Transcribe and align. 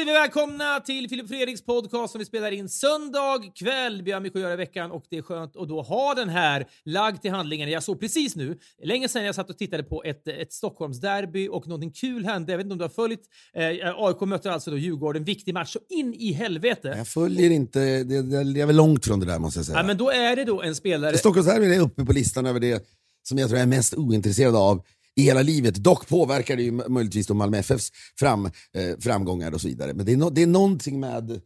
Säger 0.00 0.12
vi 0.12 0.18
välkomna 0.18 0.80
till 0.80 1.08
Filip 1.08 1.28
Fredriks 1.28 1.62
podcast 1.64 2.12
som 2.12 2.18
vi 2.18 2.24
spelar 2.24 2.50
in 2.50 2.68
söndag 2.68 3.38
kväll. 3.54 4.02
Vi 4.02 4.12
har 4.12 4.20
mycket 4.20 4.36
att 4.36 4.42
göra 4.42 4.52
i 4.52 4.56
veckan 4.56 4.90
och 4.90 5.04
det 5.10 5.16
är 5.16 5.22
skönt 5.22 5.56
att 5.56 5.68
då 5.68 5.82
ha 5.82 6.14
den 6.14 6.28
här 6.28 6.66
lagd 6.84 7.22
till 7.22 7.30
handlingen. 7.30 7.70
Jag 7.70 7.82
såg 7.82 8.00
precis 8.00 8.36
nu, 8.36 8.58
länge 8.84 9.08
sedan 9.08 9.24
jag 9.24 9.34
satt 9.34 9.50
och 9.50 9.58
tittade 9.58 9.82
på 9.82 10.02
ett, 10.04 10.28
ett 10.28 10.52
Stockholmsderby 10.52 11.48
och 11.48 11.66
någonting 11.66 11.92
kul 11.92 12.24
hände. 12.24 12.52
Jag 12.52 12.56
vet 12.58 12.64
inte 12.64 12.72
om 12.72 12.78
du 12.78 12.84
har 12.84 12.88
följt. 12.88 13.20
Eh, 13.54 14.04
AIK 14.04 14.20
mötte 14.20 14.52
alltså 14.52 14.70
då 14.70 14.76
Djurgården. 14.76 15.24
Viktig 15.24 15.54
match 15.54 15.72
så 15.72 15.78
in 15.88 16.14
i 16.14 16.32
helvete. 16.32 16.94
Jag 16.96 17.08
följer 17.08 17.50
inte, 17.50 17.80
jag 17.80 18.58
är 18.58 18.66
väl 18.66 18.76
långt 18.76 19.04
från 19.04 19.20
det 19.20 19.26
där 19.26 19.38
måste 19.38 19.58
jag 19.58 19.66
säga. 19.66 19.78
Ja, 19.78 19.82
men 19.82 19.96
då 19.96 20.10
är 20.10 20.36
det 20.36 20.44
då 20.44 20.62
en 20.62 20.74
spelare... 20.74 21.18
Stockholmsderbyn 21.18 21.72
är 21.72 21.80
uppe 21.80 22.04
på 22.04 22.12
listan 22.12 22.46
över 22.46 22.60
det 22.60 22.86
som 23.22 23.38
jag 23.38 23.48
tror 23.48 23.58
jag 23.58 23.62
är 23.62 23.76
mest 23.76 23.94
ointresserad 23.94 24.56
av 24.56 24.82
i 25.20 25.22
hela 25.22 25.42
livet. 25.42 25.74
Dock 25.74 26.08
påverkar 26.08 26.56
det 26.56 26.62
ju 26.62 26.72
möjligtvis 26.72 27.26
då 27.26 27.34
Malmö 27.34 27.58
FFs 27.58 27.90
fram, 28.18 28.46
eh, 28.46 28.98
framgångar 29.00 29.54
och 29.54 29.60
så 29.60 29.68
vidare. 29.68 29.94
Men 29.94 30.06
det 30.06 30.12
är, 30.12 30.16
no, 30.16 30.30
det 30.30 30.42
är 30.42 30.46
någonting 30.46 31.00
med 31.00 31.40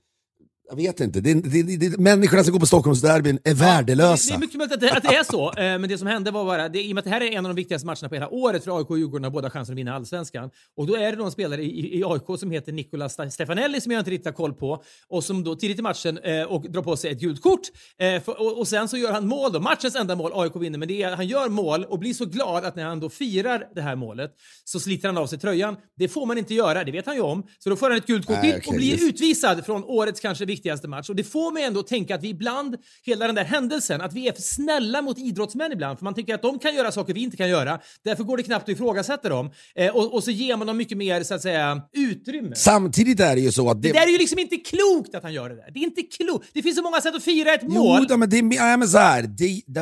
jag 0.69 0.77
vet 0.77 1.01
inte. 1.01 1.21
Det, 1.21 1.35
det, 1.35 1.77
det, 1.77 1.99
människorna 1.99 2.45
som 2.45 2.53
går 2.53 2.61
på 2.61 2.67
Stockholmsderbyn 2.67 3.39
är 3.45 3.55
värdelösa. 3.55 4.29
Det, 4.29 4.37
är 4.37 4.41
mycket 4.41 4.57
möjligt 4.57 4.75
att 4.75 4.81
det, 4.81 4.93
att 4.93 5.03
det 5.03 5.17
är 5.17 5.25
så. 5.25 5.49
Eh, 5.49 5.55
men 5.57 5.89
det 5.89 5.99
som 5.99 6.07
hände 6.07 6.31
var 6.31 6.45
bara, 6.45 6.69
det, 6.69 6.83
i 6.83 6.93
och 6.93 6.95
med 6.95 6.99
att 6.99 7.05
det 7.05 7.11
här 7.11 7.21
är 7.21 7.33
en 7.33 7.47
av 7.47 7.51
de 7.51 7.57
viktigaste 7.57 7.87
matcherna 7.87 8.09
på 8.09 8.15
hela 8.15 8.29
året 8.29 8.65
för 8.65 8.79
AIK 8.79 8.91
och 8.91 8.99
Djurgården 8.99 9.25
har 9.25 9.31
båda 9.31 9.51
chansen 9.51 9.73
att 9.73 9.79
vinna 9.79 9.95
allsvenskan. 9.95 10.51
Och 10.77 10.87
då 10.87 10.97
är 10.97 11.17
det 11.17 11.25
en 11.25 11.31
spelare 11.31 11.63
i, 11.63 11.99
i 11.99 12.05
AIK 12.05 12.39
som 12.39 12.51
heter 12.51 12.73
Nicolas 12.73 13.19
Stefanelli 13.31 13.81
som 13.81 13.93
jag 13.93 14.01
inte 14.01 14.11
riktigt 14.11 14.27
har 14.27 14.33
koll 14.33 14.55
på 14.55 14.83
och 15.09 15.25
som 15.25 15.45
då 15.45 15.57
tidigt 15.57 15.79
i 15.79 15.83
matchen 15.83 16.19
eh, 16.19 16.43
och 16.43 16.71
drar 16.71 16.83
på 16.83 16.97
sig 16.97 17.11
ett 17.11 17.21
gult 17.21 17.43
kort. 17.43 17.61
Eh, 17.99 18.23
för, 18.23 18.41
och, 18.41 18.59
och, 18.59 18.69
sen 18.69 18.89
så 18.89 18.97
gör 18.97 19.13
han 19.13 19.27
mål 19.27 19.53
då, 19.53 19.61
matchens 19.61 19.95
enda 19.95 20.17
mål, 20.17 20.33
AIK 20.35 20.57
vinner, 20.57 20.79
men 20.79 20.89
det 20.89 21.03
är, 21.03 21.17
han 21.17 21.27
gör 21.27 21.49
mål 21.49 21.85
och 21.85 21.99
blir 21.99 22.15
så 22.15 22.25
glad 22.25 22.65
att 22.65 22.77
när 22.77 22.85
han 22.85 23.01
då 23.01 23.09
firar 23.09 23.67
det 23.75 23.81
här 23.81 23.97
målet 23.97 24.31
så 24.65 24.81
sliter 24.81 25.09
han 25.09 25.19
av 25.19 25.27
sig 25.27 25.39
tröjan. 25.39 25.77
Det 25.97 26.09
får 26.09 26.27
man 26.27 26.39
inte 26.39 26.55
göra, 26.55 26.85
det 26.85 26.93
vet 26.93 27.07
han 27.07 27.15
ju 27.15 27.23
om. 27.23 27.47
Så 27.59 27.71
då 27.71 27.77
får 27.77 27.91
han 27.91 27.99
ett 27.99 28.07
gult 28.07 28.27
kort 28.27 28.41
till 28.41 28.61
och 28.67 28.75
blir 28.75 29.09
utvisad 29.09 29.67
från 29.67 29.85
årets 29.85 30.21
kanske 30.21 30.45
viktigaste 30.55 30.89
match. 30.89 31.09
Och 31.11 31.17
det 31.17 31.25
får 31.25 31.53
mig 31.53 31.63
ändå 31.65 31.81
att 31.81 31.87
tänka 31.87 32.15
att 32.15 32.23
vi 32.23 32.29
ibland, 32.29 32.77
hela 33.03 33.27
den 33.27 33.35
där 33.35 33.45
händelsen, 33.45 34.01
att 34.01 34.13
vi 34.13 34.29
är 34.29 34.33
för 34.33 34.43
snälla 34.43 35.03
mot 35.03 35.19
idrottsmän 35.19 35.73
ibland. 35.73 35.99
För 35.99 36.05
man 36.05 36.15
tycker 36.15 36.35
att 36.35 36.43
de 36.43 36.59
kan 36.59 36.75
göra 36.75 36.93
saker 36.93 37.15
vi 37.15 37.23
inte 37.23 37.37
kan 37.37 37.49
göra. 37.49 37.81
Därför 38.05 38.25
går 38.25 38.37
det 38.37 38.43
knappt 38.43 38.63
att 38.63 38.69
ifrågasätta 38.69 39.29
dem. 39.29 39.51
Eh, 39.75 39.97
och, 39.97 40.15
och, 40.15 40.25
så 40.25 40.31
ger 40.31 40.57
man 40.57 40.67
dem 40.67 40.77
mycket 40.77 40.99
mer, 40.99 41.23
så 41.23 41.35
att 41.35 41.43
säga, 41.43 41.83
utrymme. 41.93 42.55
Samtidigt 42.57 43.21
är 43.21 43.35
det 43.35 43.41
ju 43.41 43.53
så 43.53 43.71
att... 43.71 43.83
Det, 43.83 43.89
det 43.89 43.99
där 43.99 44.07
är 44.07 44.11
ju 44.11 44.19
liksom 44.19 44.39
inte 44.39 44.57
klokt 44.57 45.15
att 45.15 45.23
han 45.23 45.33
gör 45.33 45.49
det 45.49 45.57
där. 45.57 45.71
Det 45.75 45.81
är 45.81 45.85
inte 45.85 46.03
klokt. 46.03 46.47
Det 46.53 46.63
finns 46.63 46.77
så 46.77 46.83
många 46.83 47.01
sätt 47.01 47.15
att 47.15 47.25
fira 47.25 47.55
ett 47.55 47.63
mål. 47.63 47.99
Jo, 48.01 48.07
då, 48.09 48.17
men 48.17 48.31
det 48.31 48.39
är, 48.39 48.77
men 48.77 48.89
så 48.89 48.99
här, 48.99 49.23
det, 49.23 49.63
det 49.67 49.81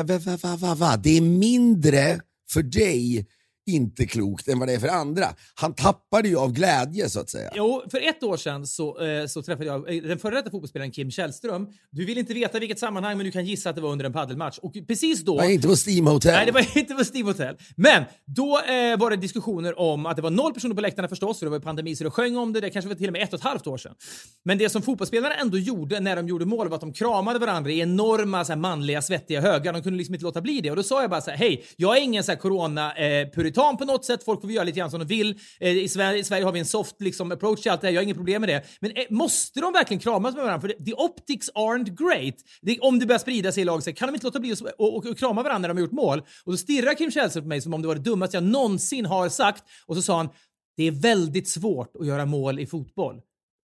är 1.17 1.21
mindre 1.21 2.19
för 2.53 2.63
dig 2.63 3.27
inte 3.65 4.05
klokt 4.05 4.47
än 4.47 4.59
vad 4.59 4.67
det 4.67 4.73
är 4.73 4.79
för 4.79 4.87
andra. 4.87 5.25
Han 5.55 5.73
tappade 5.73 6.27
ju 6.29 6.37
av 6.37 6.53
glädje 6.53 7.09
så 7.09 7.19
att 7.19 7.29
säga. 7.29 7.51
Jo, 7.55 7.83
för 7.91 8.09
ett 8.09 8.23
år 8.23 8.37
sedan 8.37 8.67
så, 8.67 9.05
eh, 9.05 9.25
så 9.25 9.41
träffade 9.41 9.65
jag 9.65 9.95
eh, 9.95 10.03
den 10.03 10.19
före 10.19 10.35
detta 10.35 10.49
fotbollsspelaren 10.49 10.91
Kim 10.91 11.11
Källström. 11.11 11.67
Du 11.91 12.05
vill 12.05 12.17
inte 12.17 12.33
veta 12.33 12.59
vilket 12.59 12.79
sammanhang, 12.79 13.17
men 13.17 13.25
du 13.25 13.31
kan 13.31 13.45
gissa 13.45 13.69
att 13.69 13.75
det 13.75 13.81
var 13.81 13.91
under 13.91 14.05
en 14.05 14.13
paddelmatch. 14.13 14.57
Och 14.57 14.73
precis 14.87 15.21
då... 15.21 15.35
Nej, 15.35 15.53
inte 15.53 15.67
på 15.67 15.75
Steam 15.87 16.07
Hotel. 16.07 16.33
Nej, 16.33 16.45
det 16.45 16.51
var 16.51 16.77
inte 16.77 16.93
på 16.93 17.03
Steam 17.13 17.27
Hotel. 17.27 17.55
Men 17.75 18.03
då 18.25 18.59
eh, 18.59 18.97
var 18.99 19.09
det 19.09 19.15
diskussioner 19.15 19.79
om 19.79 20.05
att 20.05 20.15
det 20.15 20.21
var 20.21 20.29
noll 20.29 20.53
personer 20.53 20.75
på 20.75 20.81
läktarna 20.81 21.07
förstås, 21.07 21.41
och 21.41 21.45
det 21.45 21.51
var 21.51 21.59
pandemi 21.59 21.95
så 21.95 22.03
det 22.03 22.11
sjöng 22.11 22.37
om 22.37 22.53
det. 22.53 22.61
Det 22.61 22.69
kanske 22.69 22.89
var 22.89 22.95
till 22.95 23.07
och 23.07 23.13
med 23.13 23.23
ett 23.23 23.33
och 23.33 23.39
ett 23.39 23.45
halvt 23.45 23.67
år 23.67 23.77
sedan. 23.77 23.93
Men 24.45 24.57
det 24.57 24.69
som 24.69 24.81
fotbollsspelarna 24.81 25.35
ändå 25.35 25.57
gjorde 25.57 25.99
när 25.99 26.15
de 26.15 26.27
gjorde 26.27 26.45
mål 26.45 26.69
var 26.69 26.75
att 26.75 26.81
de 26.81 26.93
kramade 26.93 27.39
varandra 27.39 27.71
i 27.71 27.79
enorma 27.79 28.45
så 28.45 28.51
här, 28.51 28.59
manliga 28.59 29.01
svettiga 29.01 29.41
högar. 29.41 29.73
De 29.73 29.83
kunde 29.83 29.97
liksom 29.97 30.15
inte 30.15 30.25
låta 30.25 30.41
bli 30.41 30.61
det. 30.61 30.69
Och 30.69 30.75
då 30.75 30.83
sa 30.83 31.01
jag 31.01 31.09
bara 31.09 31.21
så 31.21 31.31
här, 31.31 31.37
hej, 31.37 31.63
jag 31.75 31.97
är 31.97 32.01
ingen 32.01 32.23
så 32.23 32.31
här 32.31 32.39
corona-puritan 32.39 33.52
eh, 33.52 33.52
på 33.53 33.85
något 33.85 34.05
sätt. 34.05 34.23
Folk 34.23 34.41
får 34.41 34.51
göra 34.51 34.63
lite 34.63 34.79
grann 34.79 34.91
som 34.91 34.99
de 34.99 35.05
vill. 35.05 35.39
Eh, 35.59 35.77
I, 35.77 35.87
Sverige, 35.89 36.19
I, 36.19 36.23
Sverige, 36.23 36.45
har 36.45 36.51
vi 36.51 36.59
en 36.59 36.65
soft 36.65 37.01
liksom, 37.01 37.31
approach 37.31 37.61
till 37.61 37.71
allt 37.71 37.81
det 37.81 37.87
här. 37.87 37.93
Jag 37.93 37.99
har 38.01 38.03
inget 38.03 38.17
problem 38.17 38.41
med 38.41 38.49
det. 38.49 38.63
Men 38.79 38.91
eh, 38.91 39.03
måste 39.09 39.59
de 39.59 39.73
verkligen 39.73 39.99
kramas 39.99 40.35
med 40.35 40.43
varandra? 40.43 40.69
För 40.69 40.83
the 40.85 40.93
optics 40.93 41.51
aren't 41.51 41.95
great. 42.07 42.35
Det, 42.61 42.79
om 42.79 42.99
det 42.99 43.05
börjar 43.05 43.19
sprida 43.19 43.51
sig 43.51 43.61
i 43.61 43.65
laget 43.65 43.97
kan 43.97 44.07
de 44.07 44.15
inte 44.15 44.27
låta 44.27 44.39
bli 44.39 44.51
att 44.51 44.61
och, 44.61 44.95
och, 44.95 45.05
och 45.05 45.17
krama 45.17 45.43
varandra 45.43 45.67
när 45.67 45.67
de 45.67 45.77
har 45.77 45.81
gjort 45.81 45.91
mål. 45.91 46.19
Och 46.45 46.51
då 46.51 46.57
stirrar 46.57 46.93
Kim 46.93 47.11
Källström 47.11 47.43
på 47.43 47.47
mig 47.47 47.61
som 47.61 47.73
om 47.73 47.81
det 47.81 47.87
var 47.87 47.95
det 47.95 48.01
dummaste 48.01 48.37
jag 48.37 48.43
någonsin 48.43 49.05
har 49.05 49.29
sagt. 49.29 49.63
Och 49.85 49.95
så 49.95 50.01
sa 50.01 50.17
han, 50.17 50.29
det 50.77 50.87
är 50.87 50.91
väldigt 50.91 51.49
svårt 51.49 51.95
att 51.99 52.07
göra 52.07 52.25
mål 52.25 52.59
i 52.59 52.65
fotboll. 52.65 53.21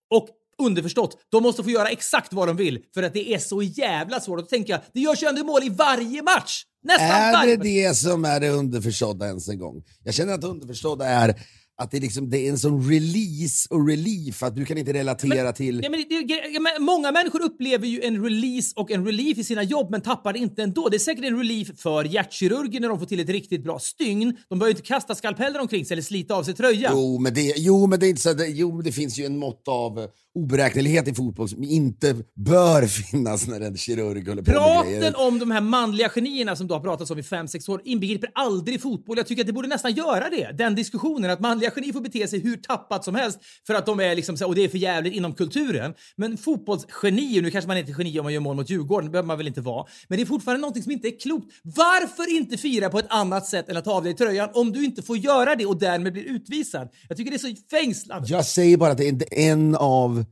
Och 0.10 0.30
underförstått, 0.60 1.18
de 1.30 1.44
måste 1.44 1.64
få 1.64 1.70
göra 1.70 1.90
exakt 1.90 2.34
vad 2.34 2.48
de 2.48 2.58
vill 2.58 2.84
för 2.94 3.04
att 3.04 3.14
det 3.14 3.34
är 3.34 3.40
så 3.40 3.62
jävla 3.62 4.20
svårt. 4.20 4.38
Och 4.38 4.44
då 4.44 4.50
tänker 4.50 4.74
jag, 4.74 4.82
det 4.94 5.00
görs 5.00 5.24
ju 5.24 5.28
ändå 5.28 5.44
mål 5.44 5.64
i 5.64 5.70
varje 5.70 6.24
match! 6.24 6.64
Nästan 6.84 7.08
är 7.08 7.34
varje 7.34 7.56
det 7.56 7.88
det 7.88 7.96
som 7.96 8.26
är 8.26 8.40
det 8.40 8.50
underförstådda 8.50 9.28
ens 9.28 9.50
en 9.50 9.60
gång? 9.60 9.84
Jag 10.04 10.14
känner 10.14 10.34
att 10.34 10.42
det 10.42 10.48
underförstådda 10.48 11.06
är 11.06 11.36
att 11.82 11.92
det, 11.92 12.00
liksom, 12.00 12.30
det 12.30 12.38
är 12.38 12.50
en 12.50 12.60
sån 12.60 12.90
release 12.90 13.68
och 13.70 13.88
relief 13.88 14.44
att 14.44 14.56
du 14.56 14.66
kan 14.66 14.78
inte 14.78 14.94
relatera 14.94 15.44
men, 15.44 15.54
till... 15.54 15.82
Ja, 15.84 15.90
men, 15.90 16.06
ja, 16.54 16.60
men, 16.60 16.84
många 16.84 17.12
människor 17.12 17.42
upplever 17.42 17.88
ju 17.88 18.02
en 18.02 18.24
release 18.24 18.74
och 18.76 18.92
en 18.92 19.06
relief 19.06 19.38
i 19.38 19.44
sina 19.44 19.64
jobb 19.64 19.92
men 19.92 20.02
tappar 20.02 20.34
det 20.34 20.40
inte 20.40 20.64
ändå. 20.64 20.90
Det 20.90 20.98
är 20.98 21.00
säkert 21.00 21.26
en 21.26 21.38
relief 21.38 21.68
för 21.78 22.04
hjärtkirurger 22.04 22.80
när 22.80 22.90
de 22.90 23.00
får 23.00 23.06
till 23.06 23.20
ett 23.20 23.30
riktigt 23.30 23.64
bra 23.64 23.80
stygn. 23.80 24.38
De 24.50 24.60
behöver 24.60 24.78
inte 24.78 24.88
kasta 24.88 25.16
skalpeller 25.16 25.60
omkring 25.60 25.86
sig 25.86 25.96
eller 25.96 26.04
slita 26.04 26.36
av 26.36 26.44
sig 26.44 26.54
tröjan. 26.54 26.94
Jo, 26.96 27.20
men 27.20 27.34
det, 27.34 27.54
jo, 27.58 27.88
men 27.88 28.00
det, 28.00 28.08
är 28.08 28.10
inte 28.10 28.22
så, 28.22 28.34
det, 28.34 28.48
jo, 28.48 28.76
men 28.76 28.84
det 28.84 28.92
finns 28.92 29.20
ju 29.20 29.26
en 29.26 29.38
mått 29.38 29.68
av 29.68 30.08
oberäknelighet 30.40 31.08
i 31.08 31.14
fotboll 31.14 31.50
som 31.50 31.64
inte 31.64 32.16
bör 32.36 32.88
finnas 32.88 33.48
när 33.48 33.62
en 33.62 33.78
kirurg 33.78 34.28
håller 34.28 34.42
på 34.42 34.52
Praten 34.52 34.92
med 34.92 35.00
grejer. 35.00 35.28
om 35.28 35.40
de 35.40 35.52
här 35.52 35.62
manliga 35.62 36.10
genierna 36.10 36.56
som 36.56 36.68
du 36.68 36.74
har 36.74 36.82
pratat 36.82 37.12
om 37.12 37.20
i 37.20 37.22
5-6 37.22 37.70
år 37.70 37.82
inbegriper 37.84 38.30
aldrig 38.34 38.82
fotboll. 38.82 39.18
Jag 39.18 39.28
tycker 39.28 39.44
att 39.44 39.48
det 39.48 39.54
borde 39.54 39.68
nästan 39.68 39.94
göra 39.94 40.30
det. 40.30 40.52
Den 40.58 40.76
diskussionen 40.76 41.32
att 41.32 41.40
manliga 41.40 41.72
genier 41.72 41.94
får 41.94 42.02
bete 42.02 42.28
sig 42.28 42.40
hur 42.40 42.58
tappat 42.58 43.06
som 43.06 43.16
helst 43.16 43.40
för 43.68 43.74
att 43.74 43.86
de 43.86 44.00
är 44.00 44.16
liksom 44.16 44.38
och 44.46 44.56
det 44.56 44.64
är 44.64 44.70
för 44.70 44.78
jävligt 44.78 45.14
inom 45.14 45.34
kulturen. 45.34 45.94
Men 46.16 46.38
fotbollsgenier, 46.38 47.42
nu 47.42 47.52
kanske 47.52 47.68
man 47.68 47.78
inte 47.78 47.92
är 47.92 47.98
geni 47.98 48.20
om 48.20 48.24
man 48.24 48.34
gör 48.34 48.40
mål 48.40 48.56
mot 48.56 48.70
Djurgården, 48.70 49.06
det 49.06 49.12
behöver 49.12 49.28
man 49.28 49.38
väl 49.38 49.48
inte 49.48 49.62
vara. 49.62 49.86
Men 50.08 50.18
det 50.18 50.24
är 50.24 50.26
fortfarande 50.26 50.62
någonting 50.62 50.84
som 50.84 50.92
inte 50.92 51.08
är 51.08 51.20
klokt. 51.20 51.48
Varför 51.64 52.38
inte 52.38 52.58
fira 52.58 52.90
på 52.90 53.00
ett 53.00 53.10
annat 53.10 53.46
sätt 53.46 53.70
än 53.70 53.78
att 53.78 53.86
ta 53.86 53.92
av 53.92 54.04
dig 54.04 54.14
tröjan 54.14 54.50
om 54.54 54.72
du 54.72 54.86
inte 54.86 55.02
får 55.02 55.18
göra 55.18 55.56
det 55.56 55.66
och 55.66 55.80
därmed 55.80 56.14
blir 56.14 56.24
utvisad? 56.24 56.90
Jag 57.08 57.18
tycker 57.18 57.32
det 57.32 57.38
är 57.38 57.56
så 57.56 57.56
fängslande. 57.72 58.28
Jag 58.28 58.46
säger 58.46 58.78
bara 58.78 58.92
att 58.92 58.98
det 58.98 59.08
är 59.08 59.52
en 59.52 59.76
av 59.76 60.26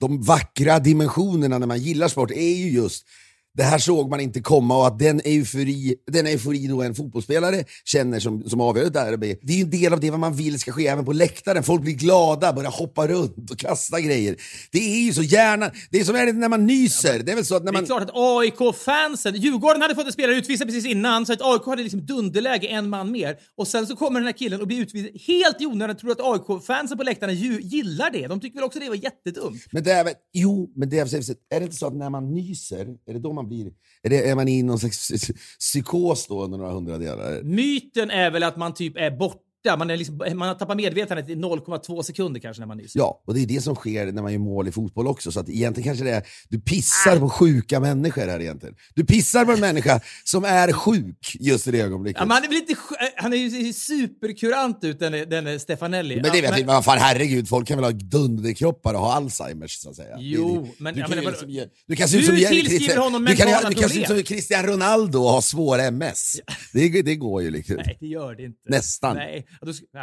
de 0.00 0.22
vackra 0.22 0.78
dimensionerna 0.78 1.58
när 1.58 1.66
man 1.66 1.78
gillar 1.78 2.08
sport 2.08 2.30
är 2.30 2.56
ju 2.56 2.70
just 2.70 3.06
det 3.56 3.62
här 3.62 3.78
såg 3.78 4.10
man 4.10 4.20
inte 4.20 4.40
komma 4.40 4.76
och 4.76 4.86
att 4.86 4.98
den 4.98 5.20
eufori, 5.24 5.94
den 6.06 6.26
eufori 6.26 6.66
då 6.66 6.82
en 6.82 6.94
fotbollsspelare 6.94 7.64
känner 7.84 8.20
som, 8.20 8.48
som 8.48 8.60
avgör 8.60 8.86
ett 8.86 8.92
derby, 8.92 9.38
det 9.42 9.52
är 9.52 9.56
ju 9.56 9.62
en 9.62 9.70
del 9.70 9.92
av 9.92 10.00
det 10.00 10.10
vad 10.10 10.20
man 10.20 10.34
vill 10.34 10.58
ska 10.58 10.72
ske 10.72 10.86
även 10.86 11.04
på 11.04 11.12
läktaren. 11.12 11.62
Folk 11.62 11.82
blir 11.82 11.92
glada, 11.92 12.52
börjar 12.52 12.70
hoppa 12.70 13.06
runt 13.06 13.50
och 13.50 13.58
kasta 13.58 14.00
grejer. 14.00 14.36
Det 14.72 14.78
är 14.78 15.04
ju 15.04 15.12
så 15.12 15.22
gärna, 15.22 15.70
det 15.90 16.00
är 16.00 16.04
som 16.04 16.16
är 16.16 16.26
det 16.26 16.32
när 16.32 16.48
man 16.48 16.66
nyser. 16.66 17.18
Det 17.18 17.32
är 17.32 17.36
väl 17.36 17.44
så 17.44 17.56
att 17.56 17.64
när 17.64 17.72
man... 17.72 17.82
Det 17.82 17.84
är 17.84 17.98
klart 17.98 18.02
att 18.02 18.10
AIK-fansen, 18.14 19.34
Djurgården 19.34 19.82
hade 19.82 19.94
fått 19.94 20.06
en 20.06 20.12
spelare 20.12 20.36
utvisad 20.36 20.68
precis 20.68 20.86
innan 20.86 21.26
så 21.26 21.32
att 21.32 21.42
AIK 21.42 21.66
hade 21.66 21.82
liksom 21.82 22.06
dunderläge 22.06 22.66
en 22.66 22.88
man 22.88 23.10
mer 23.12 23.36
och 23.56 23.68
sen 23.68 23.86
så 23.86 23.96
kommer 23.96 24.20
den 24.20 24.26
här 24.26 24.32
killen 24.32 24.60
och 24.60 24.66
blir 24.66 24.80
utvisad 24.80 25.20
helt 25.26 25.60
i 25.60 25.66
onödan. 25.66 25.96
Tror 25.96 26.10
att 26.10 26.20
AIK-fansen 26.20 26.98
på 26.98 27.04
läktarna 27.04 27.32
gillar 27.32 28.10
det? 28.10 28.26
De 28.26 28.40
tycker 28.40 28.56
väl 28.56 28.64
också 28.64 28.78
det 28.78 28.88
var 28.88 28.96
jättedumt? 28.96 29.66
Men 29.70 29.82
det 29.82 29.92
är 29.92 30.04
väl, 30.04 30.14
jo, 30.32 30.72
men 30.76 30.88
det 30.88 30.98
är, 30.98 31.06
är 31.54 31.60
det 31.60 31.64
inte 31.64 31.76
så 31.76 31.86
att 31.86 31.96
när 31.96 32.10
man 32.10 32.34
nyser, 32.34 32.86
är 33.06 33.12
det 33.12 33.18
då 33.18 33.32
man 33.32 33.45
blir... 33.46 33.66
Är, 34.02 34.10
det, 34.10 34.28
är 34.28 34.34
man 34.34 34.48
i 34.48 34.62
någon 34.62 34.78
slags 34.78 35.12
psykos 35.58 36.26
då 36.26 36.44
under 36.44 36.58
några 36.58 36.72
hundradelar? 36.72 37.42
Myten 37.42 38.10
är 38.10 38.30
väl 38.30 38.42
att 38.42 38.56
man 38.56 38.74
typ 38.74 38.96
är 38.96 39.10
borta 39.10 39.45
man, 39.76 39.90
är 39.90 39.96
liksom, 39.96 40.16
man 40.16 40.48
har 40.48 40.54
tappat 40.54 40.76
medvetandet 40.76 41.28
i 41.28 41.34
0,2 41.34 42.02
sekunder 42.02 42.40
kanske 42.40 42.60
när 42.60 42.66
man 42.66 42.76
nyser. 42.76 42.98
Ja, 43.00 43.22
och 43.26 43.34
det 43.34 43.40
är 43.40 43.46
det 43.46 43.60
som 43.60 43.74
sker 43.74 44.12
när 44.12 44.22
man 44.22 44.32
gör 44.32 44.38
mål 44.38 44.68
i 44.68 44.72
fotboll 44.72 45.06
också. 45.06 45.32
Så 45.32 45.40
att 45.40 45.48
egentligen 45.48 45.88
kanske 45.88 46.04
det 46.04 46.10
är, 46.10 46.22
du 46.48 46.60
pissar 46.60 47.18
på 47.18 47.28
sjuka 47.28 47.80
människor 47.80 48.26
här 48.26 48.40
egentligen. 48.40 48.74
Du 48.94 49.04
pissar 49.04 49.44
på 49.44 49.52
en 49.52 49.60
människa 49.60 50.00
som 50.24 50.44
är 50.44 50.72
sjuk 50.72 51.36
just 51.40 51.68
i 51.68 51.70
det 51.70 51.80
ögonblicket. 51.80 52.22
Ja, 52.28 52.34
han, 52.34 52.44
är 52.44 52.48
lite, 52.48 52.74
han 53.16 53.32
är 53.32 53.36
ju 53.36 53.72
superkurant 53.72 54.84
ut, 54.84 54.98
den, 54.98 55.12
den 55.12 55.60
Stefanelli. 55.60 56.14
Men 56.14 56.24
det 56.24 56.40
vet 56.40 56.44
ja, 56.44 56.56
men... 56.56 56.66
vad 56.66 56.84
fan 56.84 56.98
herregud, 56.98 57.48
folk 57.48 57.68
kan 57.68 57.78
väl 57.78 57.84
ha 57.84 57.92
dunderkroppar 57.92 58.94
och 58.94 59.00
ha 59.00 59.12
Alzheimers 59.12 59.70
så 59.70 59.90
att 59.90 59.96
säga. 59.96 60.16
Jo, 60.18 60.68
men... 60.78 60.94
Du, 60.94 61.00
ja, 61.00 61.06
men, 61.08 61.24
liksom, 61.24 61.68
du 61.86 61.96
kan 61.96 62.08
se 62.08 62.18
ut 62.18 62.24
som, 62.24 62.36
kan, 62.36 63.74
kan 63.74 63.84
ut 63.84 64.06
som 64.06 64.22
Cristiano 64.22 64.72
Ronaldo 64.72 65.18
och 65.18 65.30
ha 65.30 65.42
svår 65.42 65.78
MS. 65.78 66.36
Ja. 66.46 66.54
Det, 66.72 67.02
det 67.02 67.16
går 67.16 67.42
ju 67.42 67.50
liksom. 67.50 67.76
Nej, 67.76 67.96
det 68.00 68.06
gör 68.06 68.34
det 68.34 68.42
inte. 68.42 68.60
Nästan. 68.68 69.16
Nej. 69.16 69.46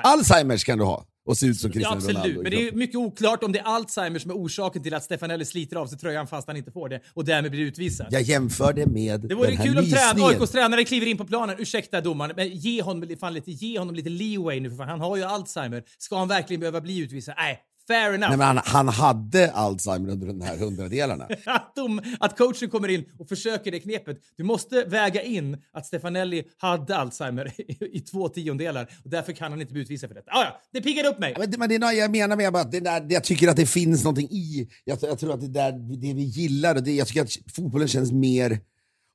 Alzheimers 0.04 0.64
kan 0.64 0.78
du 0.78 0.84
ha 0.84 1.06
och 1.26 1.38
se 1.38 1.46
ut 1.46 1.58
som 1.58 1.72
Cristiano 1.72 1.96
ja, 1.96 1.98
absolut. 1.98 2.18
Ronaldo. 2.18 2.42
Men 2.42 2.52
det 2.52 2.68
är 2.68 2.72
mycket 2.72 2.96
oklart 2.96 3.44
om 3.44 3.52
det 3.52 3.60
är 3.60 3.64
Alzheimer 3.64 4.20
som 4.20 4.32
är 4.32 4.36
orsaken 4.36 4.84
till 4.84 4.94
att 4.94 5.04
Stefanelli 5.04 5.46
sliter 5.46 5.76
av 5.76 5.88
sig 5.88 5.98
tröjan 5.98 6.28
fast 6.28 6.48
han 6.48 6.58
inte 6.58 6.72
får 6.72 6.90
det 6.90 7.02
och 7.14 7.26
därmed 7.26 7.52
blir 7.52 7.62
utvisad. 7.62 8.08
Jag 8.12 8.22
jämför 8.22 8.74
det 8.74 8.86
med 8.86 9.22
Det 9.22 9.36
vore 9.36 9.48
den 9.48 9.58
här 9.58 9.66
kul 9.66 9.78
om 9.78 9.84
nysningen. 9.84 10.30
AIKs 10.30 10.52
tränare 10.52 10.84
kliver 10.84 11.08
in 11.08 11.18
på 11.18 11.26
planen. 11.26 11.56
Ursäkta 11.60 12.02
domaren, 12.02 12.34
men 12.36 12.50
ge 12.50 12.82
honom, 12.82 13.16
fan 13.20 13.34
lite, 13.34 13.52
ge 13.52 13.80
honom 13.80 13.96
lite 13.96 14.10
leeway 14.10 14.60
nu 14.60 14.70
för 14.70 14.78
fan. 14.78 14.90
Han 14.90 15.02
har 15.02 15.18
ju 15.18 15.24
Alzheimer. 15.24 15.84
Ska 15.98 16.18
han 16.18 16.28
verkligen 16.28 16.60
behöva 16.60 16.82
bli 16.82 16.98
utvisad? 16.98 17.36
Nej, 17.38 17.60
Fair 17.88 18.14
enough. 18.14 18.30
Nej, 18.30 18.38
men 18.38 18.48
han, 18.48 18.62
han 18.66 18.88
hade 18.88 19.52
Alzheimer 19.52 20.10
under 20.10 20.28
de 20.28 20.42
här 20.42 20.58
hundradelarna. 20.58 21.28
att, 21.46 21.76
de, 21.76 22.02
att 22.20 22.38
coachen 22.38 22.70
kommer 22.70 22.88
in 22.88 23.06
och 23.20 23.30
försöker 23.30 23.72
det 23.72 23.80
knepet. 23.80 24.18
Du 24.38 24.44
måste 24.44 24.84
väga 24.84 25.22
in 25.22 25.58
att 25.74 25.86
Stefanelli 25.86 26.44
hade 26.58 26.98
Alzheimer 26.98 27.54
i, 27.62 27.98
i 27.98 28.00
två 28.00 28.30
tiondelar 28.30 28.90
och 29.04 29.10
därför 29.10 29.34
kan 29.34 29.52
han 29.52 29.62
inte 29.62 29.74
bli 29.74 29.82
utvisad 29.82 30.10
för 30.10 30.16
detta. 30.16 30.32
Ah, 30.32 30.44
ja, 30.44 30.62
det 30.74 30.82
piggade 30.82 31.10
upp 31.10 31.20
mig. 31.20 31.36
Men, 31.38 31.52
det, 31.52 31.58
men 31.58 31.70
det, 31.70 31.76
är 31.76 31.92
jag 31.92 32.12
menar 32.12 32.36
med 32.36 32.56
att 32.56 32.72
det 32.72 32.80
där, 32.80 33.06
jag 33.10 33.24
tycker 33.24 33.48
att 33.48 33.56
det 33.56 33.66
finns 33.66 34.04
någonting 34.04 34.28
i, 34.32 34.70
jag, 34.84 34.98
jag 35.02 35.20
tror 35.20 35.34
att 35.34 35.42
det 35.42 35.48
där 35.48 35.72
det 35.72 36.14
vi 36.14 36.24
gillar, 36.24 36.76
och 36.76 36.84
det, 36.84 36.92
jag 36.92 37.08
tycker 37.08 37.22
att 37.22 37.38
fotbollen 37.56 37.88
känns 37.88 38.12
mer, 38.12 38.60